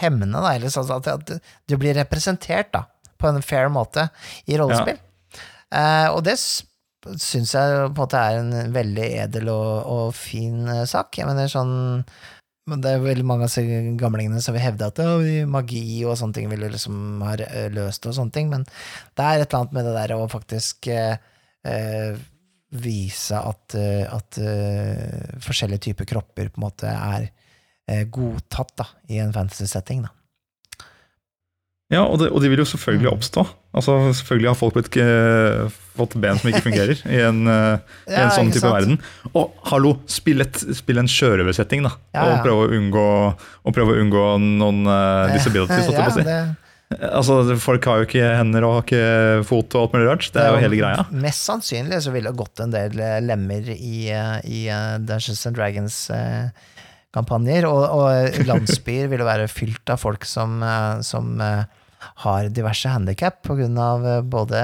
hemmende, 0.00 0.40
da, 0.40 0.54
eller 0.54 0.72
sånn 0.72 0.92
at, 0.94 1.08
at 1.12 1.32
det 1.68 1.76
blir 1.80 1.98
representert 1.98 2.70
da, 2.72 2.86
på 3.18 3.30
en 3.30 3.42
fair 3.44 3.70
måte 3.72 4.08
i 4.46 4.58
rollespill. 4.60 4.98
Eh, 5.74 6.08
og 6.12 6.22
det 6.26 6.36
syns 6.36 7.54
jeg 7.54 7.74
på 7.86 7.90
en 7.90 7.98
måte 7.98 8.22
er 8.22 8.40
en 8.40 8.72
veldig 8.74 9.10
edel 9.24 9.50
og, 9.52 9.74
og 9.96 10.16
fin 10.16 10.64
eh, 10.72 10.86
sak. 10.88 11.18
Jeg 11.20 11.28
mener 11.28 11.50
sånn 11.50 11.76
men 12.66 12.80
det 12.82 12.96
er 12.96 13.02
veldig 13.04 13.22
mange 13.22 13.46
av 13.46 13.66
gamlingene 14.00 14.40
som 14.42 14.56
vil 14.56 14.64
hevde 14.64 14.88
at 14.88 14.98
«Å, 14.98 15.20
magi 15.46 16.02
og 16.02 16.16
sånne 16.18 16.34
ting 16.34 16.48
ville 16.50 16.70
liksom 16.72 17.22
ha 17.22 17.36
eh, 17.44 17.68
løst 17.70 18.08
og 18.10 18.16
sånne 18.16 18.34
ting, 18.34 18.48
men 18.50 18.64
det 18.66 19.22
er 19.22 19.38
et 19.38 19.44
eller 19.46 19.60
annet 19.60 19.76
med 19.76 19.86
det 19.86 19.92
der 19.94 20.14
å 20.16 20.24
faktisk 20.30 20.88
eh, 20.90 22.16
vise 22.74 23.38
at, 23.38 23.76
at 23.78 24.38
uh, 24.42 25.38
forskjellige 25.42 25.84
typer 25.88 26.08
kropper 26.10 26.50
på 26.50 26.60
en 26.60 26.64
måte 26.66 26.90
er 26.90 27.28
eh, 27.90 28.04
godtatt 28.10 28.74
da, 28.82 28.86
i 29.12 29.20
en 29.22 29.34
fantasy-setting. 29.34 30.02
da. 30.06 30.10
Ja, 31.92 32.00
og, 32.02 32.18
det, 32.18 32.32
og 32.34 32.40
de 32.42 32.48
vil 32.50 32.58
jo 32.58 32.64
selvfølgelig 32.66 33.06
Mm. 33.06 33.14
oppstå. 33.18 33.42
Altså, 33.76 33.92
selvfølgelig 34.18 34.48
har 34.50 34.56
folk 34.58 34.74
blitt, 34.74 34.96
eh, 34.98 35.68
fått 35.96 36.16
ben 36.20 36.36
som 36.38 36.50
ikke 36.50 36.64
fungerer 36.64 36.98
i 37.06 37.20
en, 37.28 37.46
eh, 37.46 37.78
i 38.08 38.12
Ja, 38.12 38.24
en 38.24 38.30
sånn 38.34 38.50
type 38.50 38.64
sant? 38.64 38.74
verden. 38.74 38.98
Og 39.34 39.52
hallo, 39.70 40.00
spill, 40.10 40.40
et, 40.42 40.54
spill 40.74 40.98
en 40.98 41.06
sjørøversetting, 41.06 41.84
da. 41.86 41.92
Ja, 42.14 42.24
ja. 42.24 42.32
Og 42.40 42.44
prøve 42.44 42.66
å 42.66 42.72
unngå, 42.74 43.06
og 43.66 43.74
prøve 43.76 43.94
å 43.94 44.00
unngå 44.02 44.24
noen 44.58 44.82
uh, 44.88 45.30
disabilities. 45.32 45.86
holdt 45.86 45.94
jeg 45.94 46.04
på 46.04 46.10
å 46.10 46.18
si. 46.18 46.24
det, 46.24 46.56
Altså, 47.02 47.56
Folk 47.58 47.84
har 47.84 47.98
jo 47.98 48.06
ikke 48.06 48.36
hender 48.36 48.62
og 48.62 48.74
har 48.76 48.82
ikke 48.86 49.44
fot 49.46 49.74
og 49.74 49.80
alt 49.82 49.92
mulig 49.96 50.06
rart. 50.08 50.28
Det 50.32 50.42
er 50.42 50.52
jo 50.54 50.60
hele 50.62 50.76
greia. 50.78 51.06
Mest 51.10 51.42
sannsynlig 51.46 51.98
så 52.02 52.12
ville 52.14 52.30
det 52.30 52.38
gått 52.38 52.60
en 52.62 52.70
del 52.70 52.92
lemmer 53.26 53.70
i, 53.74 54.06
i 54.46 54.60
Dungeons 55.02 55.46
and 55.46 55.56
Dragons 55.56 56.10
eh, 56.10 56.48
kampanjer, 57.14 57.66
og, 57.68 57.82
og 57.96 58.40
landsbyer 58.48 59.10
ville 59.12 59.26
være 59.26 59.48
fylt 59.50 59.88
av 59.92 60.00
folk 60.02 60.26
som, 60.28 60.58
eh, 60.62 61.00
som 61.06 61.40
eh, 61.40 61.64
har 62.26 62.50
diverse 62.54 62.90
handikap 62.90 63.46
av 63.50 64.06
eh, 64.06 64.20
både 64.22 64.62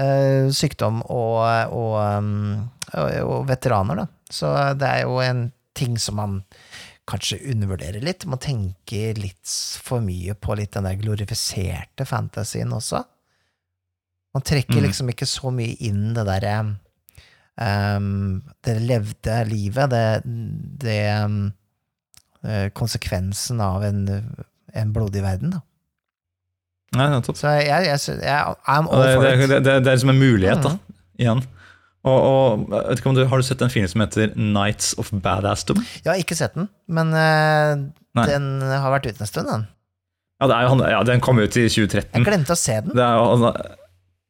uh, 0.00 0.50
sykdom 0.54 1.02
og, 1.02 1.40
og, 1.74 1.96
um, 2.00 2.68
og, 2.94 3.08
og 3.24 3.48
veteraner, 3.50 4.02
da. 4.02 4.06
Så 4.30 4.52
det 4.78 4.88
er 4.88 5.02
jo 5.04 5.18
en 5.24 5.48
ting 5.76 5.98
som 5.98 6.16
man 6.20 6.40
kanskje 7.10 7.40
undervurderer 7.50 8.02
litt. 8.04 8.26
Man 8.30 8.38
tenker 8.38 9.18
litt 9.18 9.50
for 9.82 10.00
mye 10.04 10.36
på 10.38 10.54
litt 10.58 10.76
den 10.76 10.86
der 10.86 11.00
glorifiserte 11.00 12.06
fantasien 12.06 12.70
også. 12.72 13.02
Man 14.36 14.46
trekker 14.46 14.78
Mm. 14.78 14.84
liksom 14.86 15.10
ikke 15.10 15.26
så 15.26 15.50
mye 15.50 15.74
inn 15.82 16.14
det 16.14 16.24
derre 16.28 16.60
um, 16.62 16.76
Det 17.60 18.74
levde 18.80 19.34
livet, 19.50 19.90
det, 19.92 20.04
det 20.80 21.00
um, 21.24 21.40
konsekvensen 22.72 23.60
av 23.60 23.84
en, 23.84 24.04
en 24.72 24.92
blodig 24.94 25.20
verden. 25.24 25.52
Da. 25.52 25.60
Nei, 26.96 27.08
nettopp. 27.12 27.38
Så 27.38 27.52
jeg, 27.58 27.68
jeg, 27.68 27.90
jeg, 27.90 28.20
jeg 28.24 28.54
I'm 28.66 28.88
all 28.90 29.04
Det, 29.04 29.10
for 29.14 29.26
det, 29.26 29.32
it. 29.32 29.40
det, 29.50 29.58
det, 29.66 29.74
det 29.84 29.90
er 29.92 29.98
liksom 29.98 30.14
en 30.14 30.22
mulighet, 30.22 30.62
da. 30.64 30.72
Mhm. 30.74 30.96
Igjen. 31.20 31.42
Og, 32.08 32.22
og 32.24 33.16
du, 33.18 33.26
Har 33.28 33.36
du 33.36 33.44
sett 33.44 33.60
en 33.60 33.68
film 33.72 33.84
som 33.92 34.00
heter 34.00 34.32
Nights 34.40 34.94
of 34.98 35.10
Badassdom? 35.12 35.82
Jeg 36.00 36.08
har 36.08 36.22
ikke 36.22 36.38
sett 36.38 36.56
den, 36.56 36.70
men 36.88 37.12
uh, 37.12 37.82
den 38.24 38.48
har 38.64 38.88
vært 38.94 39.10
ute 39.10 39.20
en 39.20 39.28
stund, 39.28 39.50
den. 39.52 39.66
Ja, 40.40 40.48
det 40.48 40.56
er 40.56 40.88
ja, 40.94 41.02
Den 41.04 41.20
kom 41.20 41.36
ut 41.38 41.52
i 41.60 41.66
2013. 41.68 42.14
Jeg 42.16 42.24
glemte 42.24 42.56
å 42.56 42.58
se 42.58 42.78
den. 42.80 42.94
Det 42.96 43.04
er, 43.04 43.18
jo- 43.20 43.52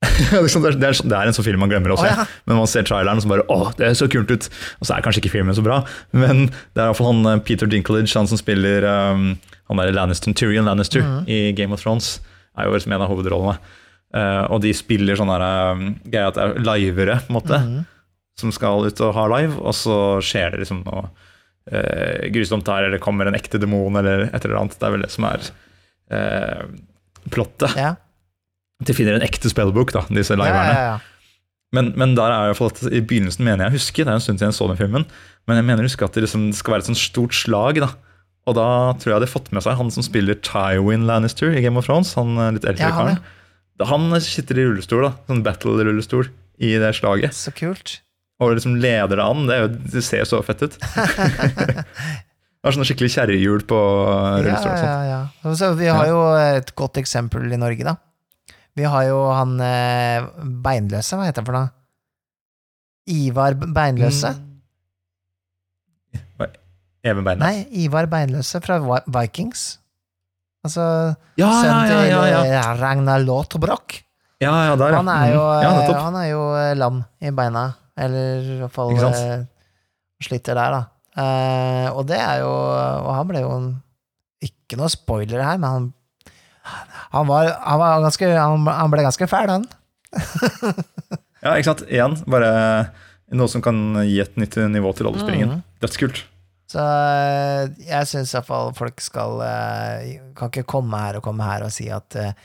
det, 0.06 0.32
er, 0.32 0.46
er, 0.46 0.48
sånn- 0.96 1.10
det 1.12 1.16
er 1.16 1.28
en 1.28 1.34
sånn 1.36 1.44
film 1.44 1.60
man 1.60 1.68
glemmer 1.68 1.92
å 1.92 1.98
se. 2.00 2.08
se. 2.08 2.22
ja. 2.22 2.24
Men 2.48 2.56
man 2.62 2.68
ser 2.70 2.86
traileren 2.88 3.20
og 3.20 3.24
så 3.24 3.28
bare 3.28 3.44
Å, 3.52 3.58
det 3.76 3.90
så 3.98 4.08
kult 4.08 4.32
ut! 4.32 4.46
Og 4.80 4.88
så 4.88 4.96
er 4.96 5.04
kanskje 5.04 5.20
ikke 5.20 5.34
filmen 5.34 5.56
så 5.56 5.64
bra, 5.64 5.82
men 6.16 6.46
det 6.48 6.80
er 6.80 6.86
iallfall 6.86 7.10
han 7.10 7.28
eh, 7.34 7.42
Peter 7.44 7.68
Dinklage, 7.68 8.08
han 8.16 8.30
som 8.30 8.40
spiller 8.40 8.86
um, 8.88 9.34
han 9.68 9.82
der 9.82 9.92
Lannister, 9.94 10.32
Tyrion 10.32 10.70
Lannister 10.70 11.04
mm. 11.04 11.28
i 11.28 11.38
Game 11.58 11.76
of 11.76 11.84
Thrones, 11.84 12.14
er 12.56 12.66
jo 12.66 12.74
liksom 12.74 12.96
en 12.96 13.04
av 13.04 13.12
hovedrollene. 13.12 13.58
Uh, 14.10 14.48
og 14.50 14.64
de 14.64 14.72
spiller 14.74 15.20
sånn 15.20 15.30
um, 15.30 15.84
greie 16.08 16.26
at 16.26 16.38
det 16.38 16.46
er 16.48 16.64
livere, 16.64 17.20
på 17.26 17.30
en 17.30 17.36
måte, 17.36 17.60
mm. 17.62 17.78
som 18.40 18.56
skal 18.56 18.88
ut 18.88 19.02
og 19.06 19.14
ha 19.14 19.28
live, 19.36 19.60
og 19.60 19.76
så 19.76 19.96
skjer 20.24 20.56
det 20.56 20.64
liksom 20.64 20.80
noe 20.88 21.04
uh, 21.06 22.24
grusomt 22.32 22.72
her, 22.72 22.88
eller 22.88 23.04
kommer 23.04 23.28
en 23.28 23.38
ekte 23.38 23.60
demon, 23.62 24.00
eller 24.00 24.30
et 24.30 24.40
eller 24.40 24.62
annet. 24.64 24.80
Det 24.80 24.88
er 24.88 24.96
vel 24.96 25.04
det 25.04 25.12
som 25.12 25.28
er 25.28 25.50
uh, 26.16 26.64
plottet. 27.30 27.76
Ja. 27.76 27.94
De 28.86 28.94
finner 28.96 29.18
en 29.18 29.24
ekte 29.26 29.50
spellbook, 29.52 29.92
da, 29.96 30.04
disse 30.08 30.34
Ja, 30.36 30.40
liverne. 30.40 30.74
ja, 30.74 30.84
ja. 30.94 30.98
Men, 31.76 31.92
men 32.00 32.16
der 32.18 32.32
er 32.34 32.48
i, 32.48 32.50
hvert 32.50 32.58
fall 32.58 32.70
at 32.72 32.80
i 32.90 33.00
begynnelsen 33.06 33.44
mener 33.46 33.62
jeg 33.68 33.70
å 33.70 33.76
huske, 33.78 34.02
det 34.02 34.10
er 34.10 34.16
en 34.18 34.22
stund 34.24 34.40
siden 34.40 34.50
jeg 34.50 34.56
så 34.58 34.66
den 34.66 34.78
filmen, 34.80 35.04
men 35.46 35.60
jeg 35.60 35.66
mener 35.68 35.84
å 35.84 35.90
huske 35.90 36.02
at 36.08 36.16
det 36.16 36.24
liksom 36.24 36.48
skal 36.56 36.74
være 36.74 36.82
et 36.82 36.88
sånt 36.90 36.98
stort 36.98 37.36
slag. 37.36 37.78
da. 37.84 37.92
Og 38.50 38.56
da 38.58 38.64
tror 38.98 39.12
jeg 39.12 39.22
de 39.22 39.28
har 39.28 39.34
fått 39.36 39.52
med 39.54 39.62
seg 39.62 39.76
han 39.78 39.92
som 39.94 40.02
spiller 40.02 40.34
Tywin 40.42 41.04
Lannister 41.06 41.52
i 41.54 41.62
Game 41.62 41.78
of 41.78 41.86
Thrones. 41.86 42.10
Han 42.18 42.34
eh, 42.40 42.50
litt 42.56 42.66
eldre 42.66 42.88
Ja, 42.88 42.90
han. 42.96 43.20
Han 43.86 44.10
sitter 44.20 44.58
i 44.58 44.64
rullestol, 44.66 45.06
da, 45.06 45.12
sånn 45.30 45.44
battle-rullestol, 45.46 46.26
i 46.60 46.74
det 46.82 46.90
slaget. 46.98 47.36
Så 47.38 47.54
kult. 47.56 48.00
Og 48.42 48.56
liksom 48.56 48.74
leder 48.82 49.20
det 49.20 49.24
an. 49.24 49.46
Det, 49.48 49.60
jo, 49.62 49.70
det 49.94 50.02
ser 50.04 50.26
så 50.28 50.42
fett 50.44 50.64
ut. 50.66 50.74
Det 52.60 52.68
var 52.68 52.74
sånne 52.76 52.84
skikkelig 52.90 53.12
kjerrehjul 53.14 53.62
på 53.70 53.76
Ja, 53.80 54.32
rullestol. 54.44 54.72
Ja, 54.76 54.96
ja, 55.08 55.20
ja. 55.40 55.52
Så 55.56 55.70
vi 55.78 55.86
har 55.88 56.10
jo 56.10 56.18
et 56.36 56.74
godt 56.76 56.98
eksempel 57.00 57.46
i 57.48 57.56
Norge, 57.56 57.86
da. 57.86 57.94
Vi 58.78 58.86
har 58.86 59.04
jo 59.08 59.18
han 59.34 59.56
eh, 59.64 60.26
beinløse, 60.64 61.16
hva 61.18 61.26
heter 61.28 61.42
han 61.42 61.48
for 61.48 61.58
noe? 61.58 61.70
Ivar 63.10 63.56
Beinløse? 63.58 64.30
Mm. 64.36 64.46
Even 67.00 67.24
Beine? 67.24 67.40
Nei, 67.40 67.64
Ivar 67.86 68.08
Beinløse 68.12 68.60
fra 68.60 68.76
Vikings. 69.08 69.78
Altså 70.66 70.84
Ja, 71.40 71.46
ja, 71.48 71.52
sønnen 71.56 71.86
ja, 71.88 71.90
til 71.90 72.10
ja, 72.10 72.22
ja. 72.28 72.40
eh, 72.60 72.72
Ragnar 72.80 73.22
Lothbrok. 73.24 73.94
ja, 74.40 74.52
ja 74.68 74.74
der, 74.76 74.92
ja. 74.92 74.96
Han 75.00 75.08
er 75.08 75.30
jo, 75.32 75.40
mm. 75.40 75.62
ja, 75.64 75.70
eh, 75.80 76.00
han 76.04 76.18
er 76.20 76.26
jo 76.28 76.42
eh, 76.58 76.74
lam 76.76 76.98
i 77.20 77.32
beina, 77.32 77.62
eller 77.96 78.44
i 78.44 78.58
hvert 78.60 78.74
fall 78.74 78.92
eh, 79.08 79.46
sliter 80.20 80.58
der, 80.60 80.76
da. 80.76 80.82
Eh, 81.20 81.88
og 81.96 82.04
det 82.06 82.20
er 82.22 82.36
jo 82.44 82.50
Og 82.52 83.08
han 83.16 83.26
ble 83.26 83.40
jo 83.42 83.48
Ikke 84.46 84.76
noe 84.78 84.86
spoiler 84.92 85.42
her, 85.42 85.56
men 85.58 85.66
han 85.74 85.88
han 87.10 87.28
var, 87.30 87.52
han 87.64 87.80
var 87.82 88.02
ganske 88.06 88.32
Han 88.38 88.66
han 88.70 88.92
ble 88.92 89.06
ganske 89.06 89.30
fæl, 89.30 89.56
han. 89.58 89.68
Ja, 91.40 91.54
ikke 91.56 91.70
sant. 91.70 91.86
Igjen, 91.88 92.18
bare 92.28 92.50
noe 93.32 93.48
som 93.48 93.62
kan 93.64 93.78
gi 94.04 94.18
et 94.20 94.34
nytt 94.36 94.58
nivå 94.68 94.90
til 94.92 95.06
rollespillingen. 95.08 95.54
Mm. 95.56 95.62
Dødskult. 95.80 96.18
Så 96.70 96.82
eh, 96.82 97.62
jeg 97.88 98.06
syns 98.06 98.34
iallfall 98.36 98.74
folk 98.78 99.00
skal 99.02 99.40
eh, 99.42 100.10
Kan 100.38 100.52
ikke 100.52 100.68
komme 100.70 101.00
her 101.02 101.18
og 101.18 101.24
komme 101.24 101.46
her 101.48 101.64
og 101.66 101.72
si 101.74 101.88
at 101.90 102.14
eh, 102.20 102.36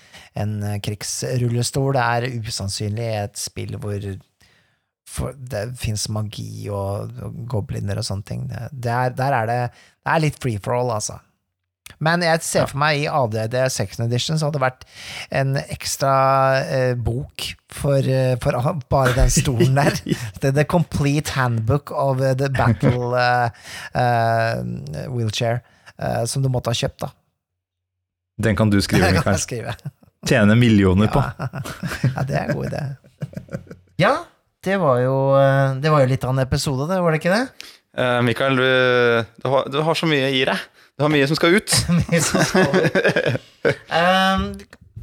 en 0.41 0.55
krigsrullestol 0.83 1.99
er 2.01 2.25
usannsynlig 2.33 3.05
i 3.05 3.19
et 3.19 3.37
spill 3.37 3.77
hvor 3.77 3.99
det 5.53 5.61
fins 5.77 6.07
magi 6.09 6.65
og, 6.73 7.13
gobliner 7.51 8.01
og 8.01 8.07
sånne 8.07 8.27
ting. 8.27 8.47
Det, 8.49 8.63
det 8.73 8.95
er, 8.95 9.13
der 9.15 9.37
er 9.37 9.51
det 9.51 9.59
Det 9.69 10.15
er 10.15 10.23
litt 10.23 10.41
free 10.41 10.61
for 10.63 10.79
all, 10.79 10.95
altså. 10.95 11.19
Men 12.03 12.23
jeg 12.26 12.41
ser 12.43 12.67
for 12.69 12.80
meg 12.81 13.03
i 13.03 13.07
ADD 13.11 13.55
Second 13.72 14.07
Edition 14.07 14.39
så 14.39 14.49
hadde 14.49 14.59
det 14.59 14.65
vært 14.65 14.85
en 15.39 15.55
ekstra 15.61 16.15
eh, 16.63 16.93
bok 16.99 17.45
for, 17.72 17.99
eh, 18.03 18.35
for 18.43 18.81
bare 18.91 19.15
den 19.17 19.31
stolen 19.34 19.77
der. 19.80 19.95
Det 20.41 20.51
er 20.51 20.57
The 20.59 20.65
Complete 20.69 21.35
Handbook 21.38 21.91
of 21.91 22.22
eh, 22.22 22.35
the 22.39 22.49
Battle 22.51 23.13
uh, 23.15 23.49
uh, 24.01 25.07
Wheelchair, 25.11 25.63
Uh, 25.95 26.26
som 26.27 26.43
du 26.43 26.49
måtte 26.51 26.67
ha 26.67 26.76
kjøpt, 26.76 27.05
da. 27.05 27.07
Den 28.43 28.57
kan 28.59 28.67
du 28.67 28.81
skrive, 28.84 29.13
Mikael. 29.15 29.38
skrive. 29.39 29.72
Tjene 30.27 30.57
millioner 30.59 31.07
på. 31.07 31.22
Ja, 31.23 32.26
det 32.27 32.35
er 32.35 32.49
en 32.49 32.57
god 32.57 32.65
idé. 32.67 32.81
Ja, 34.03 34.11
det 34.67 34.76
var 34.81 34.99
jo, 34.99 35.15
det 35.80 35.93
var 35.93 36.03
jo 36.03 36.09
litt 36.11 36.27
av 36.27 36.34
en 36.34 36.43
episode, 36.43 36.89
det, 36.91 36.99
var 36.99 37.15
det 37.15 37.22
ikke 37.22 37.31
det? 37.31 37.69
Eh, 37.95 38.22
Mikael, 38.22 38.55
du, 38.59 39.26
du, 39.39 39.47
har, 39.49 39.69
du 39.72 39.80
har 39.88 39.95
så 39.95 40.07
mye 40.09 40.27
i 40.35 40.43
deg. 40.47 40.63
Du 40.95 41.03
har 41.03 41.11
mye 41.11 41.27
som 41.27 41.35
skal 41.35 41.57
ut. 41.57 41.76
Mye 41.99 42.22
som 42.23 42.43
skal 42.47 42.69
ut. 42.72 42.95
um, 43.91 44.45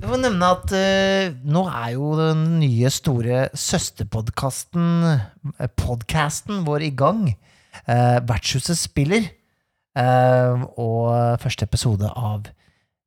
jeg 0.03 0.09
må 0.09 0.19
nevne 0.19 0.49
at 0.55 0.73
uh, 0.73 1.35
nå 1.45 1.67
er 1.69 1.91
jo 1.95 2.15
den 2.17 2.47
nye 2.63 2.91
store 2.91 3.45
søsterpodkasten 3.53 4.87
podkasten 5.79 6.65
vår 6.65 6.87
i 6.89 6.91
gang. 6.97 7.27
Uh, 7.85 8.19
Vertshuset 8.25 8.81
spiller. 8.81 9.29
Uh, 9.93 10.65
og 10.81 11.37
første 11.43 11.69
episode 11.69 12.09
av 12.09 12.47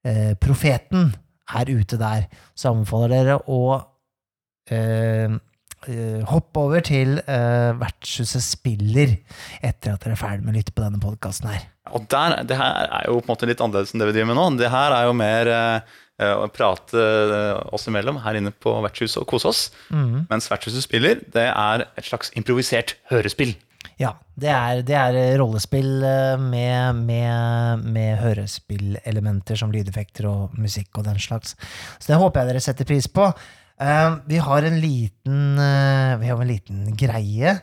eh, 0.05 0.35
Profeten 0.37 1.09
er 1.57 1.71
ute 1.73 1.97
der. 1.97 2.27
Så 2.53 2.69
anbefaler 2.69 3.09
dere 3.15 3.39
å 3.49 3.81
eh, 5.91 6.21
eh, 6.21 6.37
over 6.59 6.83
til 6.85 7.17
uh, 7.27 7.75
Vertshuset 7.79 8.43
spiller 8.43 9.17
etter 9.61 9.93
at 9.93 10.03
dere 10.03 10.15
er 10.15 10.19
ferdig 10.19 10.45
med 10.45 10.55
å 10.55 10.57
lytte 10.59 10.75
på 10.75 10.83
denne 10.83 11.01
podkasten 11.01 11.51
her. 11.51 11.67
Og 11.95 12.07
der, 12.11 12.39
det 12.47 12.57
her 12.57 12.87
er 12.87 13.09
jo 13.09 13.19
på 13.19 13.29
en 13.29 13.33
måte 13.33 13.49
litt 13.49 13.61
annerledes 13.61 13.93
enn 13.93 14.01
det 14.01 14.09
vi 14.09 14.15
driver 14.17 14.31
med 14.31 14.39
nå. 14.39 14.47
Det 14.61 14.71
her 14.73 14.95
er 14.95 15.09
jo 15.09 15.17
mer 15.17 15.51
eh, 15.53 16.31
å 16.31 16.47
prate 16.49 17.03
oss 17.75 17.89
imellom 17.91 18.21
her 18.23 18.39
inne 18.39 18.53
på 18.53 18.73
vertshuset 18.85 19.21
og 19.21 19.27
kose 19.29 19.51
oss. 19.51 19.63
Mm. 19.91 20.25
Mens 20.31 20.49
vertshuset 20.51 20.85
spiller, 20.85 21.21
det 21.35 21.49
er 21.51 21.85
et 21.85 22.07
slags 22.07 22.33
improvisert 22.39 22.95
hørespill. 23.11 23.53
Ja, 24.01 24.15
det 24.35 24.49
er, 24.51 24.81
det 24.83 24.95
er 24.97 25.37
rollespill 25.39 26.01
med, 26.41 27.03
med, 27.05 27.83
med 27.85 28.17
hørespillelementer 28.19 29.59
som 29.59 29.71
lydeffekter 29.71 30.27
og 30.27 30.57
musikk 30.59 30.97
og 30.99 31.05
den 31.07 31.21
slags. 31.21 31.53
Så 31.99 32.11
det 32.11 32.19
håper 32.19 32.41
jeg 32.41 32.51
dere 32.51 32.63
setter 32.65 32.89
pris 32.89 33.07
på. 33.07 33.29
Eh, 33.81 34.15
vi 34.25 34.37
har 34.39 34.63
en 34.63 34.77
liten, 34.79 35.57
uh, 35.59 36.15
vi 36.21 36.29
har 36.31 36.41
en 36.41 36.47
liten 36.47 36.95
greie. 36.95 37.57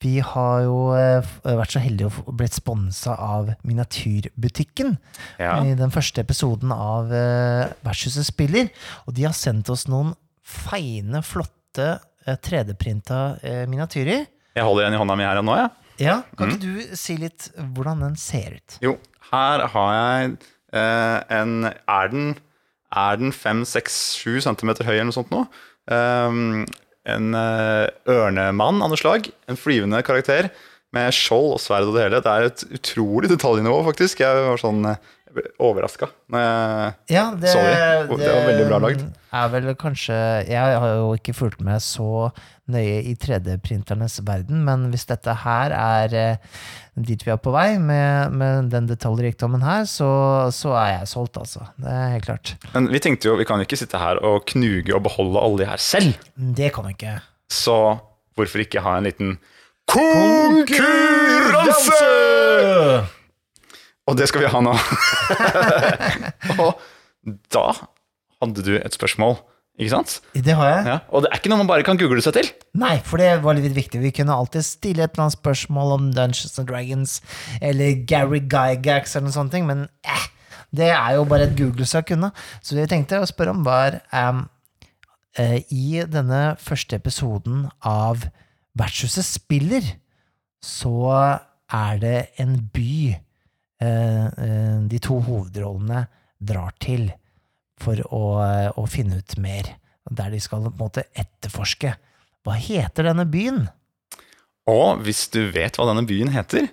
Vi 0.00 0.14
har 0.24 0.62
jo 0.64 0.76
uh, 0.96 1.20
vært 1.44 1.74
så 1.74 1.82
heldige 1.84 2.08
å 2.08 2.32
blitt 2.32 2.56
sponsa 2.56 3.12
av 3.20 3.50
Miniatyrbutikken 3.68 4.94
Ja. 5.38 5.58
i 5.60 5.74
den 5.76 5.92
første 5.92 6.22
episoden 6.24 6.72
av 6.72 7.12
uh, 7.12 7.66
Vertshuset 7.84 8.24
spiller. 8.24 8.70
Og 9.04 9.12
de 9.18 9.26
har 9.28 9.36
sendt 9.36 9.68
oss 9.68 9.84
noen 9.92 10.14
feine, 10.40 11.20
flotte 11.22 11.90
eh, 12.26 12.34
3D-printa 12.42 13.18
eh, 13.44 13.66
miniatyrer. 13.70 14.24
Jeg 14.56 14.64
holder 14.66 14.88
en 14.88 14.96
i 14.96 14.98
hånda 14.98 15.14
mi 15.20 15.28
her 15.28 15.38
og 15.38 15.46
nå, 15.46 15.54
jeg. 15.60 15.70
Ja, 16.00 16.16
Kan 16.34 16.50
ikke 16.56 16.64
du 16.64 16.96
si 16.98 17.14
litt 17.20 17.50
hvordan 17.76 18.00
den 18.02 18.16
ser 18.18 18.56
ut? 18.56 18.78
Jo, 18.82 18.96
her 19.30 19.66
har 19.74 19.92
jeg 19.94 20.32
en 20.72 21.52
Er 21.68 22.10
den, 22.10 22.32
er 22.90 23.20
den 23.20 23.34
5-6-7 23.34 24.40
cm 24.46 24.72
høy 24.82 24.94
eller 24.96 25.10
noe 25.10 25.16
sånt 25.16 25.32
nå? 25.34 25.44
Um, 25.90 26.64
en 27.08 27.34
eh, 27.34 27.86
ørnemann 28.12 28.82
av 28.84 28.92
noe 28.92 29.00
slag. 29.00 29.30
En 29.50 29.58
flyvende 29.58 30.02
karakter 30.06 30.50
med 30.94 31.14
skjold 31.14 31.54
og 31.54 31.62
sverd 31.62 31.88
og 31.88 31.96
det 31.96 32.04
hele. 32.06 32.20
Det 32.22 32.34
er 32.34 32.48
et 32.48 32.64
utrolig 32.76 33.30
detaljnivå, 33.30 33.78
faktisk. 33.86 34.22
Jeg 34.24 34.44
var 34.46 34.60
sånn 34.60 34.82
uh, 35.36 35.48
overraska 35.66 36.08
når 36.32 36.44
jeg 36.44 36.94
Ja, 37.14 37.24
det, 37.38 37.52
Sorry. 37.52 38.20
Det 38.20 38.30
var 38.30 38.46
veldig 38.48 38.66
bra 38.68 38.78
lagd. 38.86 39.02
Er 39.30 39.50
vel 39.52 39.74
kanskje 39.78 40.16
Jeg 40.48 40.78
har 40.82 40.94
jo 40.98 41.12
ikke 41.14 41.34
fulgt 41.36 41.60
med 41.64 41.82
så 41.84 42.30
nøye 42.70 43.00
i 43.10 43.14
3D-printernes 43.18 44.20
verden, 44.26 44.62
men 44.66 44.88
hvis 44.92 45.06
dette 45.08 45.32
her 45.42 45.72
er 45.74 46.14
eh, 46.14 46.36
dit 46.94 47.22
vi 47.26 47.32
er 47.32 47.38
på 47.42 47.50
vei, 47.54 47.78
med, 47.82 48.30
med 48.36 48.68
den 48.70 48.86
detaljrikdommen 48.90 49.62
her, 49.64 49.86
så, 49.90 50.10
så 50.54 50.74
er 50.78 50.88
jeg 50.92 51.08
solgt, 51.10 51.40
altså. 51.40 51.60
Det 51.80 51.90
er 51.90 52.12
helt 52.14 52.28
klart. 52.28 52.52
Men 52.74 52.90
vi 52.92 53.00
tenkte 53.02 53.30
jo, 53.30 53.34
vi 53.40 53.46
kan 53.48 53.58
jo 53.58 53.66
ikke 53.66 53.80
sitte 53.80 53.98
her 54.00 54.16
og 54.22 54.44
knuge 54.52 54.94
og 54.94 55.02
beholde 55.06 55.42
alle 55.42 55.64
de 55.64 55.70
her 55.70 55.80
selv. 55.82 56.14
Det 56.36 56.70
kan 56.76 56.86
vi 56.86 56.94
ikke. 56.94 57.16
Så 57.50 57.78
hvorfor 58.38 58.58
ikke 58.62 58.84
ha 58.84 58.98
en 58.98 59.08
liten 59.10 59.30
konkurranse? 59.90 61.98
Og 64.10 64.18
det 64.18 64.26
skal 64.30 64.42
vi 64.42 64.50
ha 64.50 64.60
nå. 64.64 64.74
og 66.64 66.82
da 67.54 67.64
hadde 68.40 68.64
du 68.64 68.72
et 68.80 68.96
spørsmål 68.96 69.36
Ikke 69.80 69.92
sant? 69.92 70.16
Det 70.34 70.56
har 70.56 70.68
jeg. 70.68 70.80
Ja. 70.90 70.96
Og 71.14 71.22
det 71.22 71.30
er 71.30 71.40
ikke 71.40 71.52
noe 71.52 71.60
man 71.62 71.70
bare 71.70 71.84
kan 71.86 72.00
google 72.00 72.20
seg 72.24 72.34
til. 72.36 72.50
Nei, 72.76 72.98
for 73.06 73.22
det 73.22 73.30
var 73.44 73.56
litt 73.56 73.72
viktig. 73.76 74.02
Vi 74.02 74.12
kunne 74.12 74.34
alltid 74.36 74.66
stille 74.66 75.06
et 75.06 75.14
eller 75.14 75.28
annet 75.28 75.38
spørsmål 75.38 75.94
om 75.94 76.10
Dungeons 76.16 76.58
and 76.60 76.68
Dragons 76.68 77.14
eller 77.64 78.02
Gary 78.10 78.42
Gygax 78.42 79.14
eller 79.14 79.30
noen 79.30 79.36
sånne 79.38 79.54
ting, 79.54 79.70
men 79.70 79.86
eh, 80.04 80.26
det 80.76 80.90
er 80.92 81.16
jo 81.16 81.24
bare 81.30 81.48
et 81.48 81.56
Google-søk 81.56 82.12
unna. 82.16 82.28
Så 82.60 82.76
det 82.76 82.84
vi 82.84 82.92
tenkte 82.92 83.22
å 83.22 83.30
spørre 83.30 83.54
om, 83.54 83.64
var 83.64 84.02
um, 84.12 84.44
uh, 85.40 85.56
I 85.72 86.04
denne 86.10 86.42
første 86.60 87.00
episoden 87.00 87.64
av 87.80 88.28
Vertshuset 88.78 89.26
spiller, 89.26 89.86
så 90.60 91.08
er 91.72 92.04
det 92.04 92.18
en 92.42 92.58
by 92.74 93.16
de 93.80 94.98
to 95.00 95.22
hovedrollene 95.24 96.02
drar 96.36 96.74
til 96.84 97.06
for 97.80 97.96
å, 98.12 98.24
å 98.76 98.84
finne 98.90 99.22
ut 99.22 99.36
mer. 99.40 99.70
Der 100.10 100.32
de 100.32 100.40
skal 100.42 100.66
på 100.66 100.72
en 100.74 100.82
måte 100.82 101.06
etterforske. 101.16 101.94
Hva 102.44 102.56
heter 102.60 103.08
denne 103.08 103.24
byen? 103.28 103.68
Og 104.68 105.00
hvis 105.04 105.28
du 105.32 105.40
vet 105.54 105.78
hva 105.78 105.86
denne 105.88 106.04
byen 106.08 106.32
heter, 106.34 106.68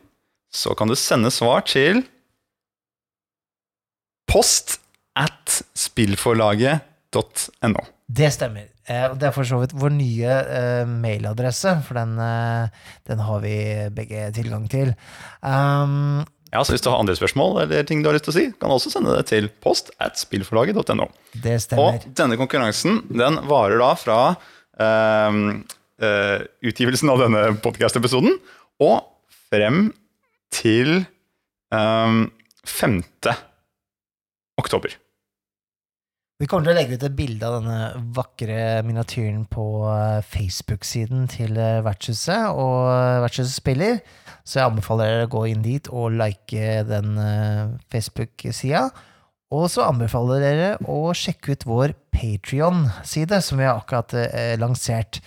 så 0.54 0.76
kan 0.78 0.88
du 0.92 0.96
sende 1.00 1.32
svar 1.34 1.62
til 1.68 2.04
post 4.28 4.80
at 5.18 5.62
spillforlaget.no. 5.78 7.84
Det 8.08 8.30
stemmer. 8.32 8.70
Eh, 8.88 9.14
Det 9.20 9.28
er 9.28 9.34
for 9.36 9.44
så 9.48 9.60
vidt 9.60 9.74
vår 9.76 9.92
nye 9.96 10.32
eh, 10.32 10.86
mailadresse, 10.88 11.82
for 11.84 11.94
den, 12.00 12.18
eh, 12.20 12.68
den 13.08 13.20
har 13.20 13.40
vi 13.44 13.56
begge 13.92 14.32
tilgang 14.36 14.68
til. 14.72 14.94
Um, 15.42 16.26
Ja, 16.54 16.64
så 16.64 16.74
Hvis 16.74 16.84
du 16.86 16.90
har 16.90 17.02
andre 17.02 17.16
spørsmål 17.18 17.62
eller 17.66 17.88
ting 17.88 18.04
du 18.04 18.08
har 18.10 18.16
lyst 18.16 18.28
til 18.30 18.34
å 18.34 18.38
si, 18.38 18.46
kan 18.56 18.72
du 18.72 18.78
også 18.78 18.92
sende 18.94 19.16
det 19.18 19.26
til 19.32 19.50
post 19.64 19.92
at 20.04 20.20
spillforlaget.no. 20.20 21.10
det 21.44 21.58
stemmer. 21.66 21.98
Og 22.00 22.06
denne 22.16 22.38
konkurransen 22.40 23.02
den 23.12 23.42
varer 23.50 23.82
da 23.84 23.90
fra 24.00 24.20
ehm, 24.80 25.42
eh, 26.00 26.46
utgivelsen 26.72 27.12
av 27.12 27.26
denne 27.26 27.44
podkast-episoden 27.64 28.40
og 28.84 29.02
frem 29.50 29.90
til 30.56 31.02
ehm, 31.76 32.24
5. 32.68 33.02
oktober. 34.62 34.96
Vi 36.38 36.46
kommer 36.46 36.68
til 36.68 36.76
å 36.76 36.78
legge 36.78 36.98
ut 37.00 37.04
et 37.08 37.16
bilde 37.18 37.48
av 37.48 37.56
denne 37.64 38.08
vakre 38.14 38.84
miniatyren 38.86 39.48
på 39.50 39.64
eh, 39.90 40.20
Facebook-siden 40.22 41.26
til 41.34 41.58
eh, 41.58 41.80
Vertshuset 41.86 42.54
og 42.54 42.92
Vertshusets 43.24 43.58
spiller, 43.58 43.98
så 44.48 44.62
jeg 44.62 44.70
anbefaler 44.70 45.12
dere 45.12 45.28
å 45.28 45.32
gå 45.34 45.44
inn 45.52 45.64
dit 45.66 45.90
og 45.92 46.16
like 46.16 46.68
den 46.88 47.18
eh, 47.20 47.64
Facebook-sida. 47.92 48.88
Og 49.56 49.66
så 49.72 49.86
anbefaler 49.88 50.44
dere 50.44 50.70
å 50.88 51.12
sjekke 51.16 51.56
ut 51.56 51.66
vår 51.68 51.94
Patrion-side, 52.16 53.42
som 53.44 53.60
vi 53.60 53.68
har 53.68 53.80
akkurat 53.80 54.16
eh, 54.20 54.56
lansert. 54.60 55.20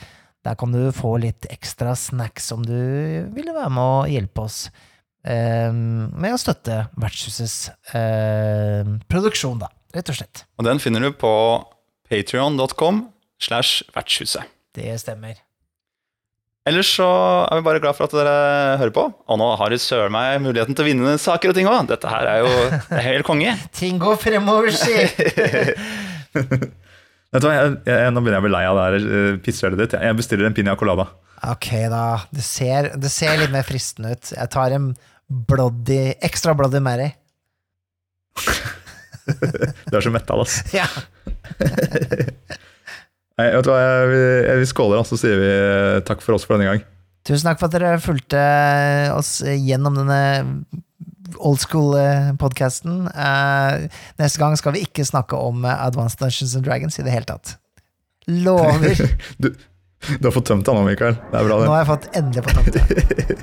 Der 0.44 0.56
kan 0.56 0.72
du 0.72 0.88
få 0.97 1.18
litt 1.20 1.48
ekstra 1.52 1.92
snacks 1.97 2.48
om 2.56 2.64
du 2.64 2.76
ville 3.34 3.52
være 3.52 3.72
med 3.76 3.84
å 3.84 4.06
hjelpe 4.09 4.47
oss 4.48 4.62
eh, 5.28 5.68
med 5.68 6.32
å 6.32 6.40
støtte 6.40 6.86
Vertshusets 7.01 7.68
eh, 7.97 8.88
produksjon, 9.12 9.60
da, 9.60 9.68
rett 9.97 10.12
og 10.12 10.20
slett. 10.20 10.47
Og 10.56 10.68
den 10.68 10.80
finner 10.80 11.05
du 11.05 11.12
på 11.12 11.34
patrion.com 12.09 13.05
slash 13.40 13.84
vertshuset. 13.92 14.48
Det 14.76 14.97
stemmer. 15.02 15.40
Ellers 16.70 16.90
så 16.94 17.06
er 17.51 17.59
vi 17.59 17.64
bare 17.66 17.80
glad 17.82 17.97
for 17.98 18.06
at 18.06 18.14
dere 18.14 18.34
hører 18.78 18.92
på. 18.94 19.06
Og 19.10 19.38
nå 19.40 19.48
har 19.59 19.72
du 19.72 19.78
søren 19.82 20.14
meg 20.14 20.38
muligheten 20.44 20.76
til 20.76 20.84
å 20.84 20.88
vinne 20.90 21.14
saker 21.18 21.51
og 21.51 21.56
ting 21.59 21.66
òg. 21.70 21.88
Dette 21.90 22.10
her 22.12 22.28
er 22.30 22.44
jo 22.44 22.51
helt 23.09 23.26
konge. 23.26 23.56
Ting 23.74 23.98
går 24.02 24.20
fremover, 24.22 24.70
si! 24.76 24.94
Vet 27.30 27.42
du 27.42 27.47
hva, 27.47 27.55
jeg, 27.55 27.74
jeg, 27.86 28.10
Nå 28.14 28.22
begynner 28.22 28.38
jeg 28.38 28.42
å 28.42 28.47
bli 28.47 28.55
lei 28.55 28.62
av 28.68 28.78
det 28.78 28.86
her 28.86 29.40
pisshølet 29.44 29.82
ditt. 29.82 29.98
Jeg 30.02 30.18
bestiller 30.18 30.48
en 30.48 30.56
piña 30.56 30.76
colada. 30.78 31.09
Ok, 31.51 31.68
da. 31.90 32.05
Det 32.34 32.44
ser, 32.44 32.90
det 33.01 33.10
ser 33.12 33.38
litt 33.40 33.55
mer 33.55 33.66
fristende 33.66 34.14
ut. 34.14 34.32
Jeg 34.36 34.52
tar 34.52 34.74
en 34.76 34.90
bloody, 35.51 36.14
ekstra 36.26 36.55
bloody 36.59 36.82
Mary. 36.84 37.10
Du 39.30 39.94
er 39.94 40.02
så 40.02 40.10
metta, 40.10 40.34
altså. 40.34 40.64
Ja. 40.74 40.88
Nei, 43.40 43.48
vet 43.56 43.64
du 43.64 43.72
hva, 43.72 43.80
jeg, 43.80 44.60
vi 44.60 44.68
skåler, 44.68 45.00
og 45.00 45.08
så 45.08 45.16
sier 45.20 45.38
vi 45.40 45.48
eh, 45.48 46.00
takk 46.04 46.20
for 46.24 46.36
oss 46.36 46.44
for 46.44 46.58
denne 46.58 46.68
gang. 46.68 46.84
Tusen 47.24 47.48
takk 47.48 47.60
for 47.60 47.70
at 47.70 47.76
dere 47.76 48.00
fulgte 48.02 48.40
oss 49.16 49.38
gjennom 49.44 49.96
denne 49.96 50.20
old 51.40 51.60
school-podkasten. 51.62 53.06
neste 54.20 54.40
gang 54.40 54.56
skal 54.58 54.74
vi 54.76 54.84
ikke 54.84 55.06
snakke 55.08 55.38
om 55.38 55.64
eh, 55.64 55.86
Advanced 55.86 56.20
Dungeons 56.20 56.56
and 56.58 56.66
Dragons 56.66 57.00
i 57.00 57.06
det 57.06 57.16
hele 57.16 57.28
tatt. 57.28 57.56
Lover. 58.28 59.06
Du, 60.00 60.16
du 60.16 60.24
har 60.24 60.32
fått 60.32 60.48
tømt 60.48 60.64
deg 60.64 60.76
nå, 60.76 60.84
Mikael. 60.88 61.18
Det 61.28 61.40
er 61.42 61.48
bra, 61.48 61.60
Nå 61.60 61.72
har 61.74 61.82
jeg 61.82 61.90
fått 61.90 62.06
endelig 62.16 62.44
fått 62.48 62.56
tømt 62.56 62.74
meg. 62.80 63.38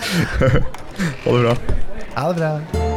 Ha 1.24 1.30
det 1.30 1.42
bra. 1.44 1.54
Ha 2.16 2.30
det 2.32 2.38
bra. 2.40 2.89